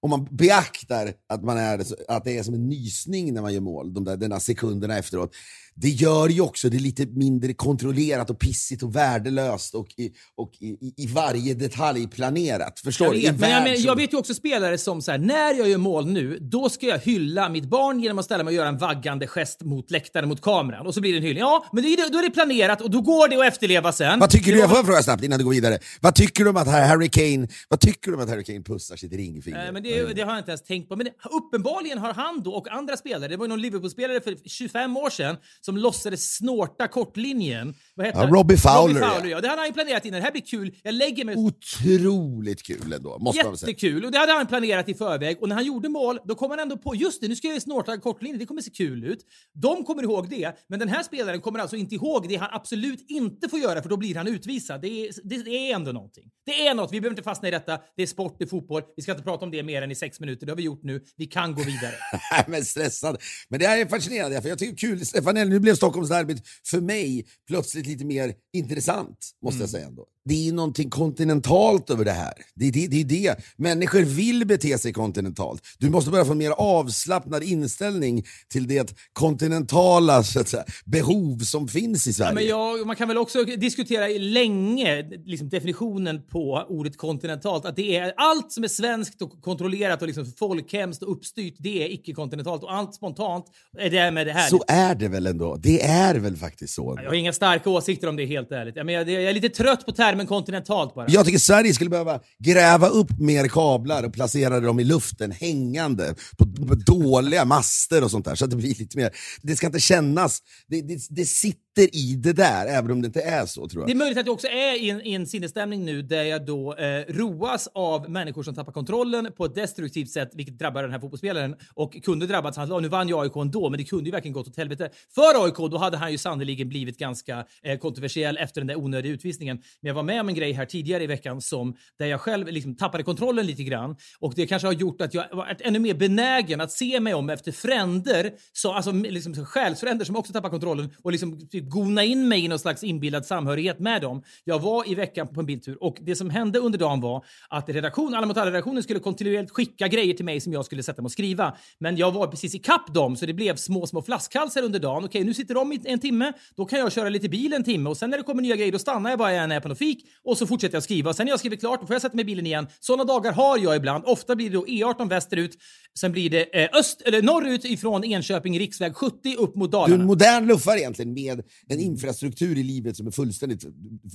om 0.01 0.11
man 0.11 0.29
beaktar 0.31 1.13
att, 1.29 1.45
man 1.45 1.59
är, 1.59 1.85
att 2.09 2.25
det 2.25 2.39
är 2.39 2.43
som 2.43 2.55
en 2.55 2.69
nysning 2.69 3.35
när 3.35 3.43
man 3.43 3.55
gör 3.55 3.61
mål, 3.61 3.95
de 3.95 4.05
där, 4.05 4.17
de 4.17 4.29
där 4.29 4.39
sekunderna 4.39 4.99
efteråt. 4.99 5.35
Det 5.81 5.89
gör 5.89 6.29
ju 6.29 6.41
också 6.41 6.69
det 6.69 6.79
lite 6.79 7.07
mindre 7.07 7.55
kontrollerat 7.55 8.31
och 8.31 8.39
pissigt 8.39 8.83
och 8.83 8.97
värdelöst 8.97 9.75
och 9.75 9.87
i, 9.97 10.13
och 10.37 10.53
i, 10.61 10.93
i- 10.97 11.07
varje 11.07 11.55
detalj 11.55 12.09
planerat. 12.09 12.81
Förstår 12.81 13.07
Jag 13.07 13.15
du? 13.15 13.27
En 13.27 13.33
vet, 13.37 13.41
men 13.41 13.51
jag, 13.51 13.63
men, 13.63 13.83
jag 13.83 13.97
vet 13.97 14.13
ju 14.13 14.17
också 14.17 14.35
spelare 14.35 14.79
som 14.79 15.03
så 15.03 15.11
här, 15.11 15.19
när 15.19 15.55
jag 15.59 15.69
gör 15.69 15.79
mål 15.79 16.07
nu, 16.07 16.39
då 16.41 16.69
ska 16.69 16.87
jag 16.87 16.99
hylla 16.99 17.49
mitt 17.49 17.65
barn 17.65 18.01
genom 18.01 18.19
att 18.19 18.25
ställa 18.25 18.45
mig 18.45 18.51
och 18.51 18.57
göra 18.57 18.69
en 18.69 18.79
vaggande 18.79 19.27
gest 19.27 19.63
mot 19.63 19.91
läktaren, 19.91 20.29
mot 20.29 20.41
kameran. 20.43 20.87
Och 20.87 20.95
så 20.95 21.01
blir 21.01 21.13
det 21.13 21.19
en 21.19 21.23
hyllning. 21.23 21.41
Ja, 21.41 21.65
men 21.73 21.83
det, 21.85 21.97
då 22.13 22.19
är 22.19 22.23
det 22.23 22.31
planerat 22.31 22.81
och 22.81 22.91
då 22.91 23.01
går 23.01 23.29
det 23.29 23.37
att 23.41 23.53
efterleva 23.53 23.93
sen. 23.93 24.21
Vad 24.21 24.31
tycker 24.31 24.47
Det 24.53 24.57
du, 24.57 24.61
jag 24.61 24.71
får 24.77 24.85
fråga 24.85 25.03
snabbt 25.03 25.25
innan 25.25 25.39
du 25.39 25.45
går 25.45 25.51
vidare. 25.53 25.79
Vad 26.01 26.15
tycker 26.15 26.45
du 26.45 26.51
om 26.51 26.57
att 26.57 26.67
Harry 26.69 27.09
Kane, 27.09 27.49
vad 27.69 27.81
tycker 27.81 28.11
du 28.11 28.17
om 28.17 28.23
att 28.23 28.29
Harry 28.29 28.45
Kane 28.45 28.61
pussar 28.63 28.97
sitt 28.97 29.13
ringfinger? 29.13 29.59
Nej, 29.59 29.73
men 29.73 29.83
det, 29.83 30.15
det 30.15 30.23
har 30.23 30.31
jag 30.33 30.39
inte 30.41 30.51
ens 30.51 30.63
tänkt 30.63 30.89
på. 30.89 30.97
Men 30.97 31.09
uppenbarligen 31.31 31.99
har 31.99 32.13
han 32.15 32.43
då 32.43 32.53
och 32.55 32.69
andra 32.69 32.97
spelare, 32.97 33.29
det 33.29 33.37
var 33.37 33.45
ju 33.45 33.49
någon 33.49 33.61
Liverpool-spelare 33.63 34.21
för 34.21 34.37
25 34.49 34.97
år 34.97 35.11
sedan 35.11 35.37
som 35.69 35.77
låtsades 35.77 36.35
snorta 36.35 36.89
kortlinjen. 36.89 37.75
Vad 37.95 38.07
heter 38.07 38.19
Ja, 38.19 38.25
han? 38.25 38.35
Robbie 38.35 38.57
Fowler, 38.57 38.95
Robbie. 38.95 39.15
Fowler 39.15 39.31
ja. 39.31 39.41
Det 39.41 39.49
hade 39.49 39.63
han 39.63 39.73
planerat 39.73 40.05
innan. 40.05 40.21
Det 40.21 40.25
här 40.25 40.33
blir 40.33 40.43
kul. 40.43 40.75
Jag 40.83 40.95
lägger 40.95 41.25
mig... 41.25 41.37
Otroligt 41.37 42.63
kul 42.63 42.93
ändå, 42.93 43.19
måste 43.19 43.43
man 43.45 43.53
väl 43.53 43.59
säga. 43.59 43.71
Jättekul! 43.71 44.05
Och 44.05 44.13
det 44.13 44.19
hade 44.19 44.33
han 44.33 44.47
planerat 44.47 44.89
i 44.89 44.95
förväg. 44.95 45.37
Och 45.41 45.49
när 45.49 45.57
han 45.57 45.65
gjorde 45.65 45.89
mål, 45.89 46.19
då 46.25 46.35
kom 46.35 46.51
han 46.51 46.59
ändå 46.59 46.77
på 46.77 46.95
just 46.95 47.21
det, 47.21 47.29
nu 47.29 47.37
ska 47.37 47.49
jag 47.49 47.63
snorta 47.63 47.97
kortlinje, 47.97 48.39
det 48.39 48.47
kommer 48.47 48.63
se 48.63 48.71
kul 48.71 49.05
ut. 49.05 49.19
De 49.55 49.85
kommer 49.85 50.03
ihåg 50.03 50.31
det, 50.31 50.57
men 50.69 50.79
den 50.79 50.89
här 50.89 51.03
spelaren 51.03 51.41
kommer 51.41 51.59
alltså 51.59 51.77
inte 51.77 51.95
ihåg 51.95 52.29
det 52.29 52.37
han 52.37 52.49
absolut 52.53 53.11
inte 53.11 53.49
får 53.49 53.59
göra 53.59 53.83
för 53.83 53.89
då 53.89 53.97
blir 53.97 54.15
han 54.15 54.29
utvisad. 54.29 54.81
Det 54.81 54.89
är, 54.89 55.11
det, 55.25 55.43
det 55.43 55.71
är 55.71 55.75
ändå 55.75 55.93
någonting. 55.93 56.25
Det 56.47 56.67
är 56.67 56.75
något, 56.75 56.93
vi 56.93 57.01
behöver 57.01 57.13
inte 57.13 57.23
fastna 57.23 57.49
i 57.49 57.51
detta. 57.51 57.79
Det 57.97 58.03
är 58.03 58.07
sport, 58.07 58.37
det 58.39 58.45
är 58.45 58.49
fotboll. 58.49 58.83
Vi 58.97 59.03
ska 59.03 59.13
inte 59.13 59.25
prata 59.25 59.45
om 59.45 59.51
det 59.51 59.63
mer 59.63 59.83
än 59.83 59.91
i 59.91 59.95
sex 59.95 60.21
minuter, 60.21 60.47
det 60.47 60.53
har 60.53 60.57
vi 60.57 60.63
gjort 60.63 60.83
nu. 60.83 61.01
Vi 61.17 61.27
kan 61.27 61.55
gå 61.55 61.63
vidare. 61.63 61.95
Men 62.47 62.65
stressad. 62.65 63.17
Men 63.49 63.61
det 63.61 63.67
här 63.67 63.79
är 63.79 63.87
fascinerande, 63.87 64.43
för 64.43 64.49
jag 64.49 64.59
tycker 64.59 64.77
kul. 64.77 65.07
Stefanelli, 65.07 65.58
nu 65.59 65.63
blev 65.63 65.75
Stockholmsderbyt 65.75 66.43
för 66.71 66.81
mig 66.81 67.27
plötsligt 67.49 67.87
lite 67.87 68.05
mer 68.05 68.35
intressant, 68.53 69.31
måste 69.43 69.57
Mm. 69.57 69.61
jag 69.61 69.71
säga 69.71 69.87
ändå. 69.87 70.07
Det 70.25 70.49
är 70.49 70.53
någonting 70.53 70.91
kontinentalt 70.91 71.91
över 71.91 72.05
det 72.05 72.13
här. 72.13 72.33
Det 72.55 72.69
är 72.69 72.73
det, 72.73 72.87
det 72.87 73.05
det. 73.05 73.37
Människor 73.57 74.03
vill 74.03 74.47
bete 74.47 74.79
sig 74.79 74.93
kontinentalt. 74.93 75.63
Du 75.79 75.91
måste 75.91 76.11
börja 76.11 76.25
få 76.25 76.33
en 76.33 76.39
mer 76.39 76.51
avslappnad 76.51 77.43
inställning 77.43 78.25
till 78.53 78.69
det 78.69 78.95
kontinentala 79.13 80.23
säga, 80.23 80.65
behov 80.85 81.39
som 81.39 81.69
finns 81.69 82.07
i 82.07 82.13
Sverige. 82.13 82.35
Men 82.35 82.47
jag, 82.47 82.87
man 82.87 82.97
kan 82.97 83.09
väl 83.09 83.19
också 83.19 83.45
diskutera 83.45 84.07
länge 84.19 85.03
liksom 85.25 85.49
definitionen 85.49 86.27
på 86.27 86.67
ordet 86.69 86.97
kontinentalt. 86.97 87.65
Att 87.65 87.77
det 87.77 87.97
är 87.97 88.13
allt 88.17 88.53
som 88.53 88.65
är 88.65 88.69
svenskt 88.69 89.23
och 89.23 89.43
kontrollerat 89.43 90.03
och 90.03 90.07
liksom 90.09 90.27
folkhemskt 90.39 91.03
och 91.03 91.13
uppstyrt, 91.13 91.55
det 91.59 91.85
är 91.85 91.93
icke-kontinentalt. 91.93 92.63
Och 92.63 92.75
allt 92.75 92.95
spontant 92.95 93.45
är 93.79 93.91
därmed 93.91 94.27
det 94.27 94.33
här. 94.33 94.49
Så 94.49 94.65
är 94.69 94.95
det 94.95 95.09
väl 95.09 95.27
ändå? 95.27 95.48
Det 95.57 95.83
är 95.83 96.15
väl 96.15 96.37
faktiskt 96.37 96.75
så. 96.75 96.99
Jag 97.03 97.11
har 97.11 97.15
inga 97.15 97.33
starka 97.33 97.71
åsikter 97.71 98.09
om 98.09 98.17
det 98.17 98.27
helt 98.27 98.53
ärligt. 98.53 98.77
Jag, 98.77 98.91
jag, 98.91 99.11
jag 99.11 99.23
är 99.23 99.33
lite 99.33 99.49
trött 99.49 99.87
på 99.87 99.93
termen 99.93 100.27
kontinentalt 100.27 100.95
bara. 100.95 101.07
Jag 101.09 101.27
tycker 101.27 101.39
Sverige 101.39 101.75
skulle 101.75 101.91
behöva 101.91 102.21
gräva 102.39 102.89
upp 102.89 103.19
mer 103.19 103.49
kablar 103.49 104.07
och 104.07 104.13
placera 104.13 104.61
dem 104.61 104.81
i 104.81 104.85
luften 104.85 105.33
hängande 105.33 106.15
på, 106.39 106.67
på 106.67 106.75
dåliga 106.75 107.45
master 107.45 108.05
och 108.05 108.11
sånt 108.11 108.25
där. 108.25 108.35
Så 108.35 108.45
att 108.45 108.51
det 108.51 108.57
blir 108.57 108.75
lite 108.75 108.97
mer... 108.97 109.11
Det 109.43 109.57
ska 109.57 109.67
inte 109.67 109.81
kännas... 109.81 110.43
Det, 110.67 110.83
det, 110.83 111.07
det 111.11 111.25
sitter 111.25 111.68
i 111.83 112.15
det 112.17 112.33
där, 112.33 112.67
även 112.67 112.91
om 112.91 113.03
det 113.03 113.07
inte 113.07 113.23
är 113.23 113.47
så 113.47 113.69
tror 113.69 113.87
Det 113.87 113.93
är 113.93 113.97
möjligt 113.97 114.19
att 114.19 114.27
jag 114.27 114.35
också 114.35 114.47
är 114.47 114.83
i 114.83 114.91
en, 114.91 115.07
i 115.07 115.15
en 115.15 115.27
sinnesstämning 115.27 115.85
nu 115.85 116.03
där 116.03 116.23
jag 116.23 116.47
då 116.47 116.75
eh, 116.75 117.05
roas 117.09 117.69
av 117.75 118.11
människor 118.11 118.43
som 118.43 118.55
tappar 118.55 118.73
kontrollen 118.73 119.33
på 119.37 119.45
ett 119.45 119.55
destruktivt 119.55 120.11
sätt, 120.11 120.31
vilket 120.35 120.59
drabbar 120.59 120.83
den 120.83 120.93
här 120.93 121.01
fotbollsspelaren 121.01 121.57
och 121.75 122.03
kunde 122.03 122.27
drabbats. 122.27 122.57
Han 122.57 122.69
sa, 122.69 122.81
nu 122.81 122.89
vann 122.89 123.09
ju 123.09 123.21
AIK 123.21 123.37
ändå, 123.37 123.71
men 123.71 123.79
det 123.79 123.85
kunde 123.85 124.05
ju 124.05 124.11
verkligen 124.11 124.33
gått 124.33 124.49
åt 124.49 124.57
helvete. 124.57 124.91
För 125.15 125.45
AIK, 125.45 125.57
då 125.71 125.79
hade 125.79 125.97
han 125.97 126.13
ju 126.13 126.19
sannoliken 126.19 126.69
blivit 126.69 126.99
ganska 126.99 127.45
eh, 127.63 127.79
kontroversiell 127.79 128.37
efter 128.37 128.61
den 128.61 128.69
där 128.69 128.79
onödiga 128.79 129.13
utvisningen. 129.13 129.57
Men 129.57 129.89
jag 129.89 129.95
var 129.95 130.03
med 130.03 130.21
om 130.21 130.29
en 130.29 130.35
grej 130.35 130.53
här 130.53 130.67
tidigare 130.67 131.05
i 131.05 131.07
veckan 131.07 131.41
som 131.41 131.77
där 131.99 132.07
jag 132.07 132.21
själv 132.21 132.47
liksom 132.47 132.77
tappade 132.77 133.05
kontrollen 133.05 133.47
lite 133.47 133.63
grann 133.63 133.97
och 134.19 134.33
det 134.37 134.47
kanske 134.47 134.69
har 134.69 134.73
gjort 134.73 135.01
att 135.01 135.15
jag 135.15 135.25
varit 135.33 135.61
ännu 135.61 135.79
mer 135.79 135.95
benägen 135.95 136.61
att 136.61 136.73
se 136.73 137.01
mig 137.01 137.15
om 137.15 137.31
efter 137.31 137.53
fränder, 137.53 138.33
så, 138.53 138.73
alltså 138.73 138.93
liksom 138.93 139.47
själsfränder 139.47 140.05
som 140.05 140.17
också 140.17 140.33
tappar 140.33 140.51
kontrollen 140.51 140.91
och 141.03 141.13
liksom 141.13 141.49
typ 141.49 141.68
gona 141.69 142.05
in 142.05 142.29
mig 142.29 142.45
i 142.45 142.49
någon 142.49 142.59
slags 142.59 142.85
inbillad 142.85 143.27
samhörighet 143.27 143.79
med 143.79 144.03
dem. 144.03 144.23
Jag 144.45 144.59
var 144.59 144.89
i 144.91 144.95
veckan 144.95 145.29
på 145.29 145.41
en 145.41 145.47
biltur 145.47 145.77
och 145.81 145.97
det 146.01 146.17
som 146.17 146.31
hände 146.31 146.59
under 146.59 146.79
dagen 146.79 147.01
var 147.01 147.25
att 147.49 147.69
redaktion, 147.69 148.15
Alla 148.15 148.27
mot 148.27 148.37
alla-redaktionen 148.37 148.83
skulle 148.83 149.01
kontinuerligt 149.01 149.51
skicka 149.51 149.89
grejer 149.89 150.15
till 150.15 150.25
mig 150.25 150.41
som 150.41 150.53
jag 150.53 150.65
skulle 150.65 150.83
sätta 150.83 151.03
mig 151.03 151.07
och 151.07 151.13
skriva. 151.13 151.57
Men 151.79 151.97
jag 151.97 152.13
var 152.13 152.27
precis 152.27 152.55
i 152.55 152.59
kapp 152.59 152.95
dem 152.95 153.17
så 153.17 153.27
det 153.27 153.35
blev 153.35 153.57
små, 153.57 153.87
små 153.87 154.03
flaskhalsar 154.03 154.63
under 154.63 154.79
dagen. 154.79 155.05
Okej, 155.05 155.25
nu 155.25 155.35
sitter 155.35 155.55
de 155.55 155.73
i 155.73 155.81
en 155.85 155.99
timme, 155.99 156.33
då 156.57 156.65
kan 156.65 156.79
jag 156.79 156.93
köra 156.93 157.09
lite 157.09 157.29
bil 157.29 157.53
en 157.53 157.65
timme 157.65 157.91
och 157.91 157.97
sen 157.97 158.11
när 158.11 158.19
det 158.19 158.25
kommer 158.25 158.43
nya 158.43 158.57
grejer 158.57 158.73
då 158.73 158.79
stannar 158.79 159.11
jag 159.11 159.19
bara 159.19 159.31
när 159.31 159.39
jag 159.39 159.53
är 159.53 159.61
på 159.61 159.69
något 159.69 159.79
fik 159.79 160.05
och 160.25 160.39
så 160.39 160.47
fortsätter 160.47 160.77
jag 160.77 160.83
skriva. 160.83 161.15
Sen 161.15 161.27
när 161.27 161.33
jag 161.33 161.39
skriver 161.39 161.57
klart 161.57 161.81
då 161.81 161.87
får 161.87 161.95
jag 161.95 162.03
sätta 162.03 162.17
mig 162.17 162.23
i 162.23 162.27
bilen 162.27 162.47
igen. 162.47 162.67
Sådana 162.81 163.05
dagar 163.05 163.33
har 163.33 163.59
jag 163.59 163.77
ibland. 163.77 164.05
Ofta 164.07 164.37
blir 164.37 164.51
det 164.51 164.57
då 164.57 164.65
E18 164.65 165.09
västerut, 165.09 165.59
sen 166.01 166.13
blir 166.13 166.31
det 166.31 166.63
eh, 166.63 166.79
öst, 166.79 167.03
eller 167.05 167.23
norrut 167.23 167.65
ifrån 167.65 168.05
Enköping, 168.05 168.59
riksväg 168.59 168.97
70 168.97 169.37
upp 169.37 169.57
mot 169.57 169.71
Dalarna. 169.71 169.89
Du 169.89 169.95
är 169.95 170.01
en 170.01 170.07
modern 170.07 170.47
luffare 170.47 170.79
egentligen 170.79 171.13
med 171.13 171.43
en 171.69 171.81
infrastruktur 171.81 172.59
i 172.59 172.63
livet 172.63 172.97
som 172.97 173.07
är 173.07 173.11
fullständigt 173.11 173.65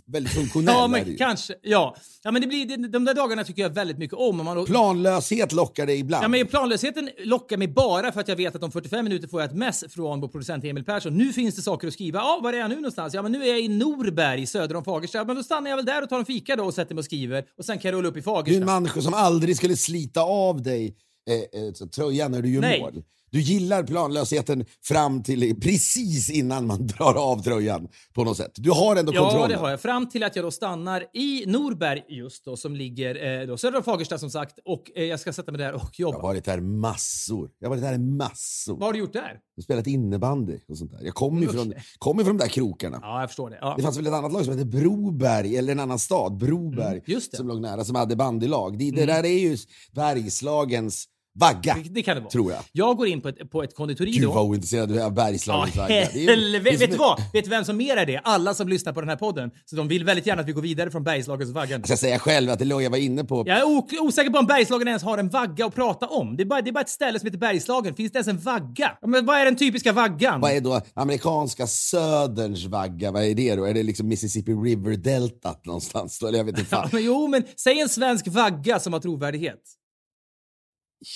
väldigt 0.06 0.34
funktionell. 0.34 0.76
Ja, 0.76 0.88
men 0.88 1.18
kanske. 1.18 1.56
Ja. 1.62 1.96
ja 2.24 2.32
men 2.32 2.42
det 2.42 2.48
blir, 2.48 2.66
det, 2.66 2.88
de 2.88 3.06
där 3.06 3.14
dagarna 3.14 3.44
tycker 3.44 3.62
jag 3.62 3.70
väldigt 3.70 3.98
mycket 3.98 4.18
om. 4.18 4.40
Om 4.40 4.46
Man, 4.46 4.66
Planlöshet 4.66 5.52
lockar 5.52 5.86
dig 5.86 6.00
ibland. 6.00 6.24
Ja, 6.24 6.28
men 6.28 6.48
planlösheten 6.48 7.10
lockar 7.24 7.58
mig 7.58 7.68
bara 7.68 8.12
för 8.12 8.20
att 8.22 8.28
jag 8.28 8.36
vet 8.36 8.56
att 8.56 8.64
om 8.64 8.72
45 8.72 9.04
minuter 9.04 9.28
får 9.28 9.42
jag 9.42 9.50
ett 9.50 9.56
mess 9.58 9.84
från 9.90 10.22
vår 10.22 10.28
producent 10.28 10.64
Emil 10.64 10.86
Persson. 10.86 11.18
Nu 11.18 11.34
finns 11.34 11.56
det 11.56 11.62
saker 11.62 11.88
att 11.88 11.94
skriva. 11.94 12.20
Ja, 12.20 12.40
var 12.44 12.54
är 12.54 12.58
jag 12.58 12.70
nu 12.70 12.76
någonstans? 12.76 13.14
Ja, 13.14 13.22
men 13.22 13.32
nu 13.32 13.44
är 13.44 13.48
jag 13.48 13.62
i 13.62 13.68
Norberg 13.68 14.46
söder 14.46 14.76
om 14.76 14.84
Fagersta. 14.84 15.18
Ja, 15.18 15.24
Men 15.24 15.36
då 15.36 15.44
stannar 15.44 15.70
jag 15.70 15.78
väl 15.78 15.86
där 15.86 16.02
och 16.02 16.10
tar 16.10 16.20
en 16.20 16.26
fika 16.26 16.56
då 16.56 16.64
och 16.64 16.74
sätter 16.74 16.96
mig 16.96 17.00
och 17.00 17.06
skriver. 17.06 17.46
Och 17.58 17.66
sen 17.66 17.80
kan 17.80 17.92
jag 17.92 17.98
rulla 17.98 18.10
upp 18.10 18.18
i 18.18 18.22
Du 18.22 18.30
är 18.30 18.36
en 18.36 18.44
Fagersta. 18.44 18.66
människa 18.66 19.02
som 19.02 19.14
aldrig 19.14 19.58
skulle 19.58 19.76
slita 19.76 20.22
av 20.22 20.62
dig 20.62 20.96
eh, 21.30 21.62
eh, 21.62 21.88
tröjan 21.88 22.32
när 22.32 22.42
du 22.42 22.54
gör 22.54 22.62
Nej. 22.62 22.80
mål. 22.80 23.04
Du 23.34 23.42
gillar 23.42 23.84
planlösheten 23.84 24.66
fram 24.84 25.24
till 25.24 25.60
precis 25.62 26.30
innan 26.30 26.68
man 26.68 26.88
drar 26.88 27.14
av 27.32 27.44
tröjan 27.44 27.88
på 28.14 28.24
något 28.24 28.38
sätt. 28.38 28.52
Du 28.56 28.72
har 28.72 28.96
ändå 28.96 29.14
Ja, 29.16 29.22
kontrollen. 29.22 29.50
det 29.50 29.56
har 29.58 29.70
jag. 29.70 29.82
Fram 29.82 30.10
till 30.10 30.24
att 30.24 30.36
jag 30.36 30.46
då 30.46 30.52
stannar 30.52 31.04
i 31.14 31.44
Norberg 31.48 32.04
just 32.10 32.46
då, 32.46 32.58
som 32.58 32.76
ligger 32.76 33.42
eh, 33.42 33.48
då, 33.48 33.58
söder 33.58 33.78
om 33.78 33.84
Fagersta 33.84 34.18
som 34.18 34.30
sagt. 34.30 34.60
Och 34.66 34.92
eh, 34.96 35.04
jag 35.04 35.20
ska 35.20 35.34
sätta 35.34 35.52
mig 35.52 35.60
där 35.60 35.74
och 35.74 35.82
Jag 35.82 35.92
jobba. 36.00 36.18
har 36.18 36.22
varit 36.22 36.46
där 36.46 36.60
massor. 36.62 37.50
Jag 37.60 37.70
har 37.70 37.76
varit 37.76 37.84
där 37.84 37.98
massor. 37.98 38.74
Vad 38.74 38.84
har 38.84 38.94
du 38.94 39.00
gjort 39.00 39.14
där? 39.14 39.40
Jag 39.56 39.62
har 39.62 39.64
spelat 39.64 39.88
innebandy 39.88 40.58
och 40.68 40.78
sånt 40.78 40.92
där. 40.92 41.00
Jag 41.04 41.14
kommer 41.16 41.42
ju 41.42 41.48
Okej. 41.48 41.60
från, 41.60 41.74
kom 41.98 42.18
ju 42.20 42.26
från 42.26 42.38
de 42.38 42.44
där 42.44 42.50
krokarna. 42.52 43.00
Ja, 43.02 43.20
jag 43.20 43.30
förstår 43.30 43.50
det. 43.50 43.58
Ja. 43.62 43.74
Det 43.78 43.84
fanns 43.84 43.98
väl 43.98 44.08
ett 44.08 44.14
annat 44.14 44.34
lag 44.34 44.46
som 44.46 44.54
hette 44.58 44.66
Broberg, 44.66 45.58
eller 45.58 45.72
en 45.72 45.80
annan 45.80 46.00
stad, 46.00 46.38
Broberg, 46.38 46.88
Mm. 46.88 47.02
Mm. 47.08 47.22
som 47.22 47.48
låg 47.48 47.62
nära, 47.62 47.84
som 47.86 47.96
hade 47.96 48.16
bandylag. 48.16 48.78
Det, 48.78 48.92
det 48.92 49.06
där 49.06 49.24
är 49.26 49.40
ju 49.40 49.58
Bergslagens 49.92 51.06
vagga, 51.40 51.76
Det, 51.84 51.90
det 51.90 52.04
kan 52.04 52.16
det 52.16 52.22
vara. 52.22 52.32
tror 52.32 52.52
jag. 52.52 52.62
Jag 52.72 52.98
går 52.98 53.08
in 53.08 53.22
på 53.22 53.28
ett, 53.30 53.52
på 53.52 53.64
ett 53.64 53.76
konditori 53.76 54.12
Gud 54.12 54.22
då. 54.24 54.32
vad 54.32 54.44
ointresserad 54.46 54.90
du 54.90 54.96
är 54.96 55.00
av 55.00 55.04
Ja, 55.06 55.10
Bergslagens 55.10 55.76
vagga. 55.76 55.88
Det 56.14 56.24
är 56.26 56.52
det 56.52 56.60
Vet 56.60 56.92
du 56.92 56.98
vad? 56.98 57.22
Vet 57.34 57.48
vem 57.48 57.66
som 57.66 57.78
mer 57.78 57.98
är 57.98 58.06
det? 58.06 58.18
Alla 58.24 58.54
som 58.54 58.68
lyssnar 58.68 58.94
på 58.94 59.00
den 59.02 59.10
här 59.10 59.16
podden. 59.16 59.52
Så 59.66 59.76
de 59.76 59.88
vill 59.88 60.04
väldigt 60.06 60.26
gärna 60.28 60.42
att 60.42 60.48
vi 60.48 60.52
går 60.52 60.62
vidare 60.62 60.92
från 60.92 61.04
Bergslagens 61.04 61.52
vaggan. 61.52 61.80
Jag 61.80 61.88
ska 61.88 61.98
säga 61.98 62.20
själv 62.20 62.50
att 62.50 62.60
det 62.60 62.66
låg 62.66 62.82
jag 62.84 62.90
var 62.90 62.98
inne 62.98 63.24
på. 63.24 63.44
Jag 63.48 63.58
är 63.60 63.64
osäker 64.02 64.30
på 64.30 64.40
om 64.40 64.46
Bergslagen 64.46 64.88
ens 64.88 65.04
har 65.04 65.18
en 65.18 65.30
vagga 65.30 65.66
att 65.66 65.76
prata 65.76 66.08
om. 66.08 66.38
Det 66.38 66.44
är, 66.44 66.46
bara, 66.46 66.62
det 66.62 66.70
är 66.70 66.72
bara 66.74 66.82
ett 66.82 66.90
ställe 66.90 67.20
som 67.20 67.28
heter 67.28 67.40
Bergslagen. 67.40 67.96
Finns 67.96 68.12
det 68.12 68.18
ens 68.18 68.28
en 68.28 68.40
vagga? 68.40 68.92
Ja, 69.02 69.08
men 69.08 69.26
vad 69.26 69.38
är 69.38 69.46
den 69.46 69.56
typiska 69.56 69.92
vaggan? 69.92 70.42
Vad 70.42 70.52
är 70.52 70.62
då 70.62 70.82
amerikanska 70.94 71.68
söderns 71.68 72.66
vagga? 72.66 73.12
Vad 73.12 73.24
är 73.24 73.36
det 73.36 73.56
då? 73.56 73.66
Är 73.66 73.74
det 73.74 73.84
liksom 73.84 74.08
Mississippi 74.08 74.52
River-deltat 74.52 75.66
någonstans? 75.66 76.22
Eller 76.22 76.38
jag 76.38 76.46
vet 76.46 76.60
inte 76.60 76.76
Ja, 76.76 76.82
fan. 76.82 76.90
men 76.94 77.04
jo, 77.06 77.28
men 77.28 77.44
säg 77.58 77.80
en 77.80 77.90
svensk 77.90 78.28
vagga 78.28 78.80
som 78.80 78.94
har 78.94 79.00
trovärdighet. 79.00 79.60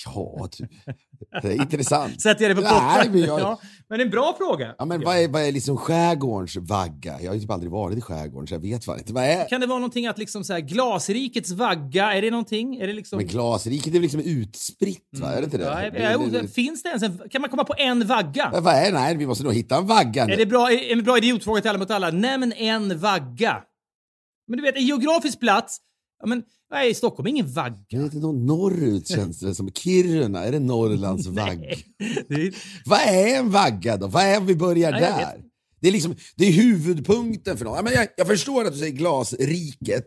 Ja, 0.04 0.48
du. 0.58 0.68
Det 1.42 1.48
är 1.48 1.52
intressant. 1.62 2.20
Sätter 2.22 2.48
jag 2.48 2.56
det 2.56 2.62
på 2.62 2.68
pottan? 2.68 3.12
men 3.12 3.20
jag- 3.20 3.40
Ja, 3.40 3.60
men 3.88 4.00
en 4.00 4.10
bra 4.10 4.34
fråga. 4.38 4.74
Ja, 4.78 4.84
men 4.84 5.00
vad 5.04 5.16
är, 5.18 5.28
vad 5.28 5.42
är 5.42 5.52
liksom 5.52 5.76
skärgårdens 5.76 6.56
vagga? 6.56 7.20
Jag 7.20 7.30
har 7.30 7.34
ju 7.34 7.40
typ 7.40 7.50
aldrig 7.50 7.72
varit 7.72 7.98
i 7.98 8.00
skärgården 8.00 8.46
så 8.46 8.54
jag 8.54 8.60
vet 8.60 8.84
fan 8.84 8.98
inte. 8.98 9.12
Vad 9.12 9.24
är... 9.24 9.48
Kan 9.48 9.60
det 9.60 9.66
vara 9.66 9.78
någonting 9.78 10.06
att 10.06 10.18
liksom 10.18 10.44
så 10.44 10.52
här, 10.52 10.60
glasrikets 10.60 11.50
vagga, 11.50 12.12
är 12.12 12.22
det 12.22 12.30
någonting? 12.30 12.76
Är 12.76 12.86
det 12.86 12.92
liksom... 12.92 13.16
Men 13.16 13.26
glasriket 13.26 13.86
är 13.86 13.92
väl 13.92 14.02
liksom 14.02 14.20
utspritt 14.20 15.08
va? 15.20 15.32
Är 15.32 15.36
det 15.40 15.44
inte 15.44 15.58
det? 15.58 15.64
Ja, 15.64 15.82
jag, 15.82 16.12
jag, 16.12 16.32
det- 16.32 16.48
finns 16.48 16.82
det 16.82 16.88
ens 16.88 17.02
en, 17.02 17.20
kan 17.30 17.40
man 17.40 17.50
komma 17.50 17.64
på 17.64 17.74
en 17.78 18.06
vagga? 18.06 18.50
Men 18.52 18.64
vad 18.64 18.74
är 18.74 18.92
Nej, 18.92 19.16
vi 19.16 19.26
måste 19.26 19.44
nog 19.44 19.54
hitta 19.54 19.76
en 19.76 19.86
vagga 19.86 20.26
nu. 20.26 20.32
Är 20.32 20.36
det 20.36 20.46
bra, 20.46 20.70
en 20.72 21.04
bra 21.04 21.18
idiotfråga 21.18 21.60
till 21.60 21.70
alla 21.70 21.78
mot 21.78 21.90
alla? 21.90 22.10
Nämn 22.10 22.52
en 22.52 22.98
vagga. 22.98 23.62
Men 24.48 24.56
du 24.56 24.62
vet, 24.62 24.76
en 24.76 24.86
geografisk 24.86 25.40
plats. 25.40 25.78
Ja, 26.20 26.26
men 26.26 26.42
nej, 26.70 26.94
Stockholm 26.94 27.26
är 27.26 27.30
ingen 27.30 27.52
vagga. 27.52 27.76
Vet 27.90 28.00
inte, 28.00 28.16
någon 28.16 28.46
norrut 28.46 29.08
känns 29.14 29.40
det 29.40 29.54
som. 29.54 29.72
Kiruna, 29.72 30.44
är 30.44 30.52
det 30.52 30.60
Norrlands? 30.60 31.26
Det 31.26 31.40
är, 31.40 32.88
Vad 32.88 33.00
är 33.00 33.38
en 33.38 33.50
vagga 33.50 33.96
då? 33.96 34.06
Vad 34.06 34.22
är 34.22 34.40
vi 34.40 34.54
börjar 34.54 34.92
Nej, 34.92 35.00
där? 35.00 35.42
Det 35.80 35.88
är, 35.88 35.92
liksom, 35.92 36.16
det 36.36 36.44
är 36.44 36.52
huvudpunkten 36.52 37.58
för 37.58 37.64
något. 37.64 37.84
Men 37.84 37.92
jag, 37.92 38.08
jag 38.16 38.26
förstår 38.26 38.64
att 38.64 38.72
du 38.72 38.78
säger 38.78 38.92
glasriket. 38.92 40.06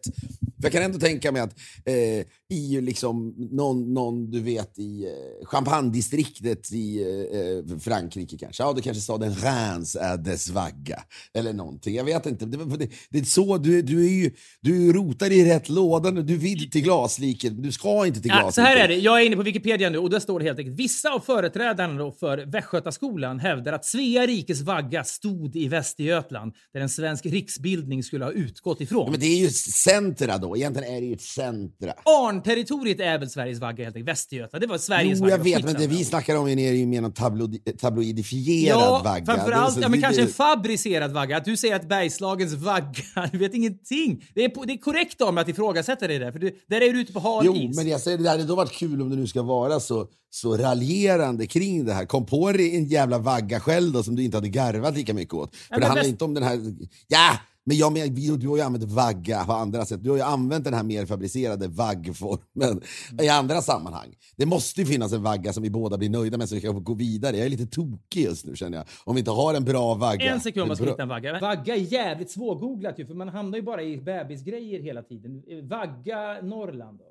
För 0.61 0.63
jag 0.63 0.71
kan 0.71 0.83
ändå 0.83 0.99
tänka 0.99 1.31
mig 1.31 1.41
att 1.41 1.59
eh, 1.85 2.25
i 2.49 2.81
liksom 2.81 3.35
någon, 3.51 3.93
någon, 3.93 4.31
du 4.31 4.39
vet, 4.39 4.79
i 4.79 5.03
eh, 5.03 5.45
champagnedistriktet 5.47 6.71
i 6.71 7.01
eh, 7.01 7.77
Frankrike 7.77 8.37
kanske. 8.37 8.63
Ja, 8.63 8.73
då 8.73 8.81
kanske 8.81 9.01
staden 9.01 9.35
Reims 9.35 9.95
är 9.95 10.17
dess 10.17 10.49
vagga. 10.49 11.03
Eller 11.33 11.53
någonting. 11.53 11.95
Jag 11.95 12.03
vet 12.03 12.25
inte. 12.25 12.45
Det, 12.45 12.57
det, 12.77 12.89
det 13.09 13.19
är 13.19 13.23
så, 13.23 13.57
du, 13.57 13.81
du, 13.81 14.05
är 14.05 14.09
ju, 14.09 14.31
du 14.61 14.93
rotar 14.93 15.31
i 15.31 15.45
rätt 15.45 15.69
låda 15.69 16.11
nu. 16.11 16.23
Du 16.23 16.37
vill 16.37 16.71
till 16.71 16.81
glasriket, 16.81 17.53
men 17.53 17.61
du 17.61 17.71
ska 17.71 18.05
inte 18.05 18.21
till 18.21 18.29
ja, 18.29 18.35
glasriket. 18.35 18.55
så 18.55 18.61
här 18.61 18.75
är 18.77 18.87
det, 18.87 18.95
jag 18.95 19.21
är 19.21 19.25
inne 19.25 19.35
på 19.35 19.41
Wikipedia 19.41 19.89
nu 19.89 19.97
och 19.97 20.09
där 20.09 20.19
står 20.19 20.39
det 20.39 20.45
helt 20.45 20.59
enkelt 20.59 20.79
vissa 20.79 21.09
av 21.09 21.19
företrädarna 21.19 22.11
för 22.19 22.45
Västgötaskolan 22.51 23.39
hävdar 23.39 23.73
att 23.73 23.85
Svea 23.85 24.27
rikes 24.27 24.61
vagga 24.61 25.03
stod 25.03 25.55
i 25.55 25.60
Västergötland 25.67 26.53
där 26.73 26.81
en 26.81 26.89
svensk 26.89 27.25
riksbildning 27.25 28.03
skulle 28.03 28.25
ha 28.25 28.31
utgått 28.31 28.81
ifrån. 28.81 29.05
Ja, 29.05 29.11
men 29.11 29.19
det 29.19 29.25
är 29.25 29.37
ju 29.39 29.49
centra 29.49 30.37
då. 30.37 30.57
Egentligen 30.57 30.95
är 30.95 31.01
det 31.01 31.07
ju 31.07 31.13
ett 31.13 31.21
centra. 31.21 31.93
Arnterritoriet 32.05 32.99
är 32.99 33.19
väl 33.19 33.29
Sveriges 33.29 33.59
vagga 33.59 33.83
helt 33.83 33.95
enkelt, 33.95 34.09
Västergötland. 34.09 34.63
Det 34.63 34.67
var 34.67 34.77
Sveriges 34.77 35.17
Jo, 35.19 35.23
vagga. 35.23 35.37
jag 35.37 35.43
vet, 35.43 35.63
men 35.65 35.73
det 35.73 35.87
vi 35.87 36.05
snackar 36.05 36.35
om 36.35 36.47
är 36.47 36.71
ju 36.73 36.85
mer 36.85 37.09
tabloid, 37.09 37.79
tabloidifierad 37.79 38.81
Ja, 38.81 39.01
vagga. 39.03 39.25
framförallt, 39.25 39.75
ja, 39.75 39.81
men 39.89 39.91
det- 39.91 40.01
kanske 40.01 40.21
en 40.21 40.27
fabricerad 40.27 41.11
vagga. 41.11 41.37
Att 41.37 41.45
du 41.45 41.57
säger 41.57 41.75
att 41.75 41.89
Bergslagens 41.89 42.53
vagga, 42.53 43.03
du 43.31 43.37
vet 43.37 43.53
ingenting. 43.53 44.23
Det 44.35 44.43
är, 44.45 44.65
det 44.65 44.73
är 44.73 44.77
korrekt 44.77 45.21
av 45.21 45.33
mig 45.33 45.41
att 45.41 45.49
ifrågasätta 45.49 46.07
dig 46.07 46.19
där, 46.19 46.31
för 46.31 46.39
du, 46.39 46.55
där 46.69 46.81
är 46.81 46.93
du 46.93 47.01
ute 47.01 47.13
på 47.13 47.19
hal 47.19 47.43
Jo, 47.45 47.55
is. 47.55 47.75
men 47.77 47.87
jag 47.87 48.01
säger 48.01 48.17
det 48.17 48.29
hade 48.29 48.43
då 48.43 48.55
varit 48.55 48.71
kul 48.71 49.01
om 49.01 49.09
det 49.09 49.15
nu 49.15 49.27
ska 49.27 49.41
vara 49.41 49.79
så, 49.79 50.07
så 50.33 50.57
raljerande 50.57 51.47
kring 51.47 51.85
det 51.85 51.93
här. 51.93 52.05
Kom 52.05 52.25
på 52.25 52.51
dig 52.51 52.75
en 52.77 52.85
jävla 52.85 53.17
vagga 53.17 53.59
själv 53.59 53.91
då 53.93 54.03
som 54.03 54.15
du 54.15 54.23
inte 54.23 54.37
hade 54.37 54.49
garvat 54.49 54.95
lika 54.97 55.13
mycket 55.13 55.33
åt. 55.33 55.55
För 55.55 55.67
men 55.71 55.79
det 55.79 55.85
handlar 55.85 56.01
bäst- 56.03 56.09
inte 56.11 56.25
om 56.25 56.33
den 56.33 56.43
här... 56.43 56.59
Ja! 57.07 57.37
Men 57.63 57.77
jag 57.77 57.93
men, 57.93 58.15
vi- 58.15 58.37
du 58.37 58.47
har 58.47 58.57
ju 58.57 58.63
använt 58.63 58.83
vagga 58.83 59.43
på 59.45 59.53
andra 59.53 59.85
sätt. 59.85 60.03
Du 60.03 60.09
har 60.09 60.17
ju 60.17 60.23
använt 60.23 60.63
den 60.63 60.73
här 60.73 60.83
mer 60.83 61.05
fabricerade 61.05 61.67
vaggformen 61.67 62.81
i 63.21 63.29
andra 63.29 63.61
sammanhang. 63.61 64.07
Det 64.35 64.45
måste 64.45 64.81
ju 64.81 64.87
finnas 64.87 65.13
en 65.13 65.23
vagga 65.23 65.53
som 65.53 65.63
vi 65.63 65.69
båda 65.69 65.97
blir 65.97 66.09
nöjda 66.09 66.37
med 66.37 66.49
så 66.49 66.55
vi 66.55 66.61
kan 66.61 66.83
gå 66.83 66.93
vidare. 66.93 67.37
Jag 67.37 67.45
är 67.45 67.49
lite 67.49 67.65
tokig 67.65 68.23
just 68.23 68.45
nu 68.45 68.55
känner 68.55 68.77
jag. 68.77 68.85
Om 69.03 69.15
vi 69.15 69.19
inte 69.19 69.31
har 69.31 69.53
en 69.53 69.63
bra 69.65 69.93
vagga. 69.95 70.33
En 70.33 70.39
sekund 70.39 70.67
man 70.67 70.77
ska 70.77 70.85
hitta 70.85 71.01
en 71.03 71.09
vagga. 71.09 71.39
Vagga 71.39 71.75
är 71.75 71.93
jävligt 71.93 72.31
svårgooglat 72.31 72.99
ju, 72.99 73.05
för 73.05 73.13
man 73.13 73.29
hamnar 73.29 73.57
ju 73.57 73.63
bara 73.63 73.83
i 73.83 73.97
bebisgrejer 73.97 74.79
hela 74.81 75.01
tiden. 75.03 75.43
Vagga 75.69 76.41
Norrland 76.41 76.97
då? 76.99 77.05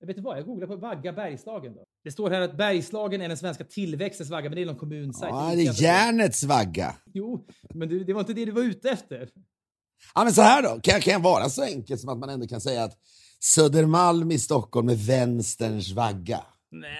Jag 0.00 0.06
vet 0.06 0.16
inte 0.16 0.26
vad, 0.26 0.38
jag 0.38 0.46
googlar 0.46 0.66
på 0.66 0.76
Vagga 0.76 1.12
Bergslagen 1.12 1.74
då. 1.74 1.84
Det 2.04 2.10
står 2.10 2.30
här 2.30 2.40
att 2.40 2.56
Bergslagen 2.56 3.20
är 3.20 3.28
den 3.28 3.36
svenska 3.36 3.64
tillväxtens 3.64 4.30
vagga, 4.30 4.48
men 4.48 4.56
det 4.56 4.62
är 4.62 4.66
någon 4.66 4.76
kommunsajt. 4.76 5.30
Ja, 5.30 5.52
det 5.54 5.66
är 5.66 5.82
järnets 5.82 6.44
vagga. 6.44 6.94
Jo, 7.14 7.46
men 7.74 7.88
du, 7.88 8.04
det 8.04 8.12
var 8.12 8.20
inte 8.20 8.32
det 8.32 8.44
du 8.44 8.52
var 8.52 8.62
ute 8.62 8.90
efter. 8.90 9.28
Ja, 10.14 10.24
men 10.24 10.32
så 10.32 10.42
här 10.42 10.62
då, 10.62 10.68
kan 10.68 10.94
jag, 10.94 11.02
kan 11.02 11.12
jag 11.12 11.20
vara 11.20 11.48
så 11.48 11.62
enkel 11.62 11.98
som 11.98 12.08
att 12.08 12.18
man 12.18 12.28
ändå 12.28 12.46
kan 12.46 12.60
säga 12.60 12.84
att 12.84 12.98
Södermalm 13.40 14.30
i 14.30 14.38
Stockholm 14.38 14.88
är 14.88 14.94
vänsterns 14.94 15.92
vagga? 15.92 16.40
Nej, 16.70 16.90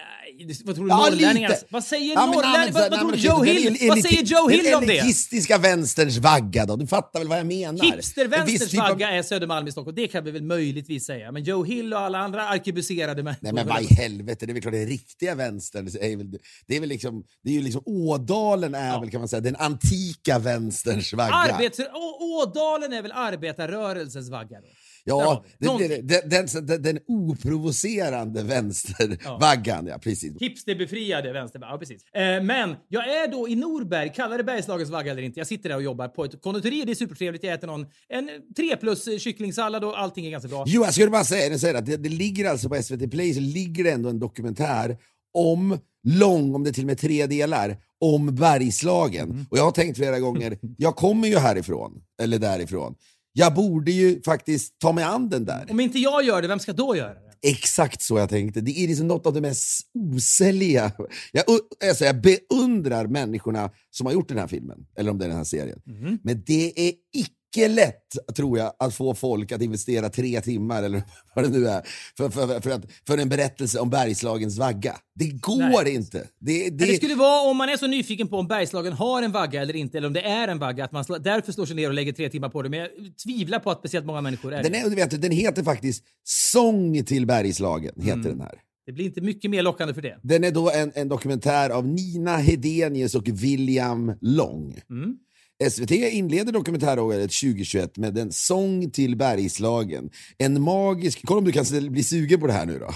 vad 0.65 0.75
tror 0.75 0.85
du 0.85 0.89
Ja, 0.91 0.97
norrlänningar... 0.97 1.49
lite. 1.49 1.63
Vad 1.69 1.83
säger 1.83 2.13
Ja, 2.13 2.25
men- 2.25 2.35
norrlänningar? 2.35 2.57
nej, 2.59 2.71
men- 2.73 2.81
Vad, 2.81 2.91
vad 2.91 2.99
tror 2.99 3.15
Joe 3.15 3.43
den 3.43 3.55
Hill? 3.77 3.89
Vad 3.89 3.99
säger 4.01 4.23
Joe 4.23 4.49
Hill 4.49 4.63
Den 4.63 4.73
om 4.75 4.85
det? 4.87 4.97
elitistiska 4.97 5.57
vänsterns 5.57 6.17
vagga 6.17 6.65
då, 6.65 6.75
du 6.75 6.87
fattar 6.87 7.19
väl 7.19 7.27
vad 7.27 7.39
jag 7.39 7.45
menar? 7.45 7.85
Hipster-vänsterns 7.85 8.69
typ 8.71 8.81
av- 8.81 8.89
vagga 8.89 9.09
är 9.09 9.23
Södermalm 9.23 9.67
i 9.67 9.71
Stockholm. 9.71 9.95
Det 9.95 10.07
kan 10.07 10.23
vi 10.23 10.31
väl 10.31 10.43
möjligtvis 10.43 11.05
säga. 11.05 11.31
Men 11.31 11.43
Joe 11.43 11.63
Hill 11.63 11.93
och 11.93 11.99
alla 11.99 12.17
andra 12.19 12.47
arkebuserade 12.47 13.23
människor... 13.23 13.39
Nej 13.43 13.53
men 13.53 13.67
vad 13.67 13.81
i 13.81 13.93
helvete, 13.93 14.45
det 14.45 14.51
är 14.51 14.53
väl 14.53 14.61
klart 14.61 14.73
den 14.73 14.87
riktiga 14.87 15.35
vänstern 15.35 15.87
är 15.87 16.17
väl, 16.17 16.27
det 16.67 16.75
är 16.75 16.79
väl 16.79 16.89
liksom, 16.89 17.23
det 17.43 17.49
är 17.49 17.53
ju 17.53 17.61
liksom 17.61 17.81
Ådalen 17.85 18.75
är 18.75 18.99
väl 18.99 19.09
kan 19.11 19.21
man 19.21 19.27
säga 19.27 19.39
den 19.41 19.55
antika 19.55 20.39
vänsterns 20.39 21.13
vagga. 21.13 21.33
Arbets... 21.33 21.79
Ådalen 22.19 22.93
är 22.93 23.01
väl 23.01 23.11
arbetarrörelsens 23.11 24.29
vagga 24.29 24.57
då? 24.61 24.67
Ja, 25.07 25.45
den, 25.59 25.77
den, 26.07 26.47
den, 26.65 26.81
den 26.81 26.99
oprovocerande 27.07 28.43
vänstervaggan, 28.43 29.87
ja. 29.87 29.97
precis. 29.97 30.33
Hipsterbefriade 30.41 31.33
vänster... 31.33 31.59
Ja, 31.61 31.77
precis. 31.77 32.03
Eh, 32.13 32.43
men 32.43 32.75
jag 32.87 33.03
är 33.03 33.31
då 33.31 33.49
i 33.49 33.55
Norberg. 33.55 34.11
Kallar 34.15 34.37
det 34.37 34.43
Bergslagens 34.43 34.89
vagga 34.89 35.11
eller 35.11 35.21
inte? 35.21 35.39
Jag 35.39 35.47
sitter 35.47 35.69
där 35.69 35.75
och 35.75 35.83
jobbar 35.83 36.07
på 36.07 36.25
ett 36.25 36.41
konditori. 36.41 36.83
Det 36.85 36.91
är 36.91 36.95
supertrevligt. 36.95 37.43
Jag 37.43 37.53
äter 37.53 37.67
någon, 37.67 37.85
en 38.09 38.29
tre 38.55 38.77
plus 38.77 39.21
kycklingsallad 39.21 39.83
och 39.83 39.99
allting 39.99 40.25
är 40.25 40.31
ganska 40.31 40.49
bra. 40.49 40.63
Jo, 40.67 40.83
jag 40.83 40.93
skulle 40.93 41.09
bara 41.09 41.23
säga, 41.23 41.59
säga 41.59 41.77
att 41.77 41.85
det, 41.85 41.97
det 41.97 42.09
ligger 42.09 42.49
alltså 42.49 42.69
på 42.69 42.83
SVT 42.83 43.11
Play 43.11 43.33
så 43.33 43.39
ligger 43.39 43.83
det 43.83 43.91
ändå 43.91 44.09
en 44.09 44.19
dokumentär 44.19 44.97
om, 45.33 45.79
lång, 46.03 46.55
om 46.55 46.63
det 46.63 46.73
till 46.73 46.83
och 46.83 46.87
med 46.87 46.97
tre 46.97 47.25
delar, 47.25 47.77
om 48.01 48.35
Bergslagen. 48.35 49.29
Mm. 49.29 49.45
Och 49.49 49.57
jag 49.57 49.63
har 49.63 49.71
tänkt 49.71 49.97
flera 49.97 50.19
gånger, 50.19 50.57
jag 50.77 50.95
kommer 50.95 51.27
ju 51.27 51.37
härifrån, 51.37 52.01
eller 52.21 52.39
därifrån. 52.39 52.95
Jag 53.39 53.53
borde 53.53 53.91
ju 53.91 54.21
faktiskt 54.21 54.79
ta 54.79 54.91
mig 54.91 55.03
an 55.03 55.29
den 55.29 55.45
där. 55.45 55.65
Om 55.69 55.79
inte 55.79 55.99
jag 55.99 56.23
gör 56.23 56.41
det, 56.41 56.47
vem 56.47 56.59
ska 56.59 56.73
då 56.73 56.95
göra 56.95 57.13
det? 57.13 57.49
Exakt 57.49 58.01
så 58.01 58.17
jag 58.17 58.29
tänkte. 58.29 58.61
Det 58.61 58.83
är 58.83 58.87
liksom 58.87 59.07
något 59.07 59.25
av 59.25 59.33
det 59.33 59.41
mest 59.41 59.81
osäljliga. 59.93 60.91
Jag, 61.31 61.43
alltså 61.89 62.05
jag 62.05 62.21
beundrar 62.21 63.07
människorna 63.07 63.71
som 63.91 64.05
har 64.05 64.13
gjort 64.13 64.27
den 64.29 64.37
här 64.37 64.47
filmen, 64.47 64.77
eller 64.97 65.11
om 65.11 65.17
det 65.17 65.25
är 65.25 65.29
den 65.29 65.37
här 65.37 65.43
serien. 65.43 65.81
Mhm. 65.85 66.19
Men 66.23 66.43
det 66.45 66.87
är 66.89 66.93
icke 67.13 67.31
lätt, 67.55 68.35
tror 68.35 68.57
jag, 68.57 68.73
att 68.79 68.95
få 68.95 69.15
folk 69.15 69.51
att 69.51 69.61
investera 69.61 70.09
tre 70.09 70.41
timmar, 70.41 70.83
eller 70.83 71.03
vad 71.35 71.45
det 71.45 71.49
nu 71.59 71.67
är, 71.67 71.81
för, 72.17 72.29
för, 72.29 72.59
för, 72.59 72.69
att, 72.69 72.85
för 73.07 73.17
en 73.17 73.29
berättelse 73.29 73.79
om 73.79 73.89
Bergslagens 73.89 74.57
vagga. 74.57 74.95
Det 75.15 75.27
går 75.27 75.83
Nej. 75.83 75.95
inte. 75.95 76.17
Det, 76.39 76.63
det, 76.63 76.69
Det... 76.69 76.85
det 76.85 76.95
skulle 76.95 77.15
vara 77.15 77.49
om 77.49 77.57
man 77.57 77.69
är 77.69 77.77
så 77.77 77.87
nyfiken 77.87 78.27
på 78.27 78.37
om 78.37 78.47
Bergslagen 78.47 78.93
har 78.93 79.21
en 79.21 79.31
vagga 79.31 79.61
eller 79.61 79.75
inte, 79.75 79.97
eller 79.97 80.07
om 80.07 80.13
det 80.13 80.21
är 80.21 80.47
en 80.47 80.59
vagga, 80.59 80.85
att 80.85 80.91
man 80.91 81.05
slår, 81.05 81.19
därför 81.19 81.51
slår 81.51 81.65
sig 81.65 81.75
ner 81.75 81.87
och 81.87 81.93
lägger 81.93 82.13
tre 82.13 82.29
timmar 82.29 82.49
på 82.49 82.61
det. 82.61 82.69
Men 82.69 82.79
jag 82.79 82.89
tvivlar 83.23 83.59
på 83.59 83.71
att 83.71 83.79
speciellt 83.79 84.05
många 84.05 84.21
människor 84.21 84.53
är 84.53 84.63
den, 84.63 84.71
det. 84.71 84.77
är, 84.77 84.89
du 84.89 84.95
vet, 84.95 85.21
den 85.21 85.31
heter 85.31 85.63
faktiskt 85.63 86.03
Sång 86.23 87.03
till 87.03 87.25
Bergslagen. 87.25 87.93
Heter 87.97 88.13
Mm. 88.13 88.23
den 88.29 88.41
här. 88.41 88.61
Det 88.85 88.91
blir 88.93 89.05
inte 89.05 89.21
mycket 89.21 89.51
mer 89.51 89.63
lockande 89.63 89.93
för 89.93 90.01
det. 90.01 90.19
Den 90.23 90.43
är 90.43 90.51
då 90.51 90.71
en, 90.71 90.91
en 90.95 91.07
dokumentär 91.09 91.69
av 91.69 91.87
Nina 91.87 92.37
Hedenius 92.37 93.15
och 93.15 93.27
William 93.27 94.13
Long. 94.21 94.79
Mm. 94.89 95.17
SVT 95.63 95.91
inleder 95.91 96.51
dokumentäråret 96.51 97.31
2021 97.31 97.97
med 97.97 98.17
en 98.17 98.31
sång 98.31 98.91
till 98.91 99.17
Bergslagen. 99.17 100.09
En 100.37 100.61
magisk... 100.61 101.21
Kolla 101.23 101.37
om 101.37 101.45
du 101.45 101.51
kan 101.51 101.65
bli 101.89 102.03
sugen 102.03 102.39
på 102.39 102.47
det 102.47 102.53
här 102.53 102.65
nu 102.65 102.79
då. 102.79 102.89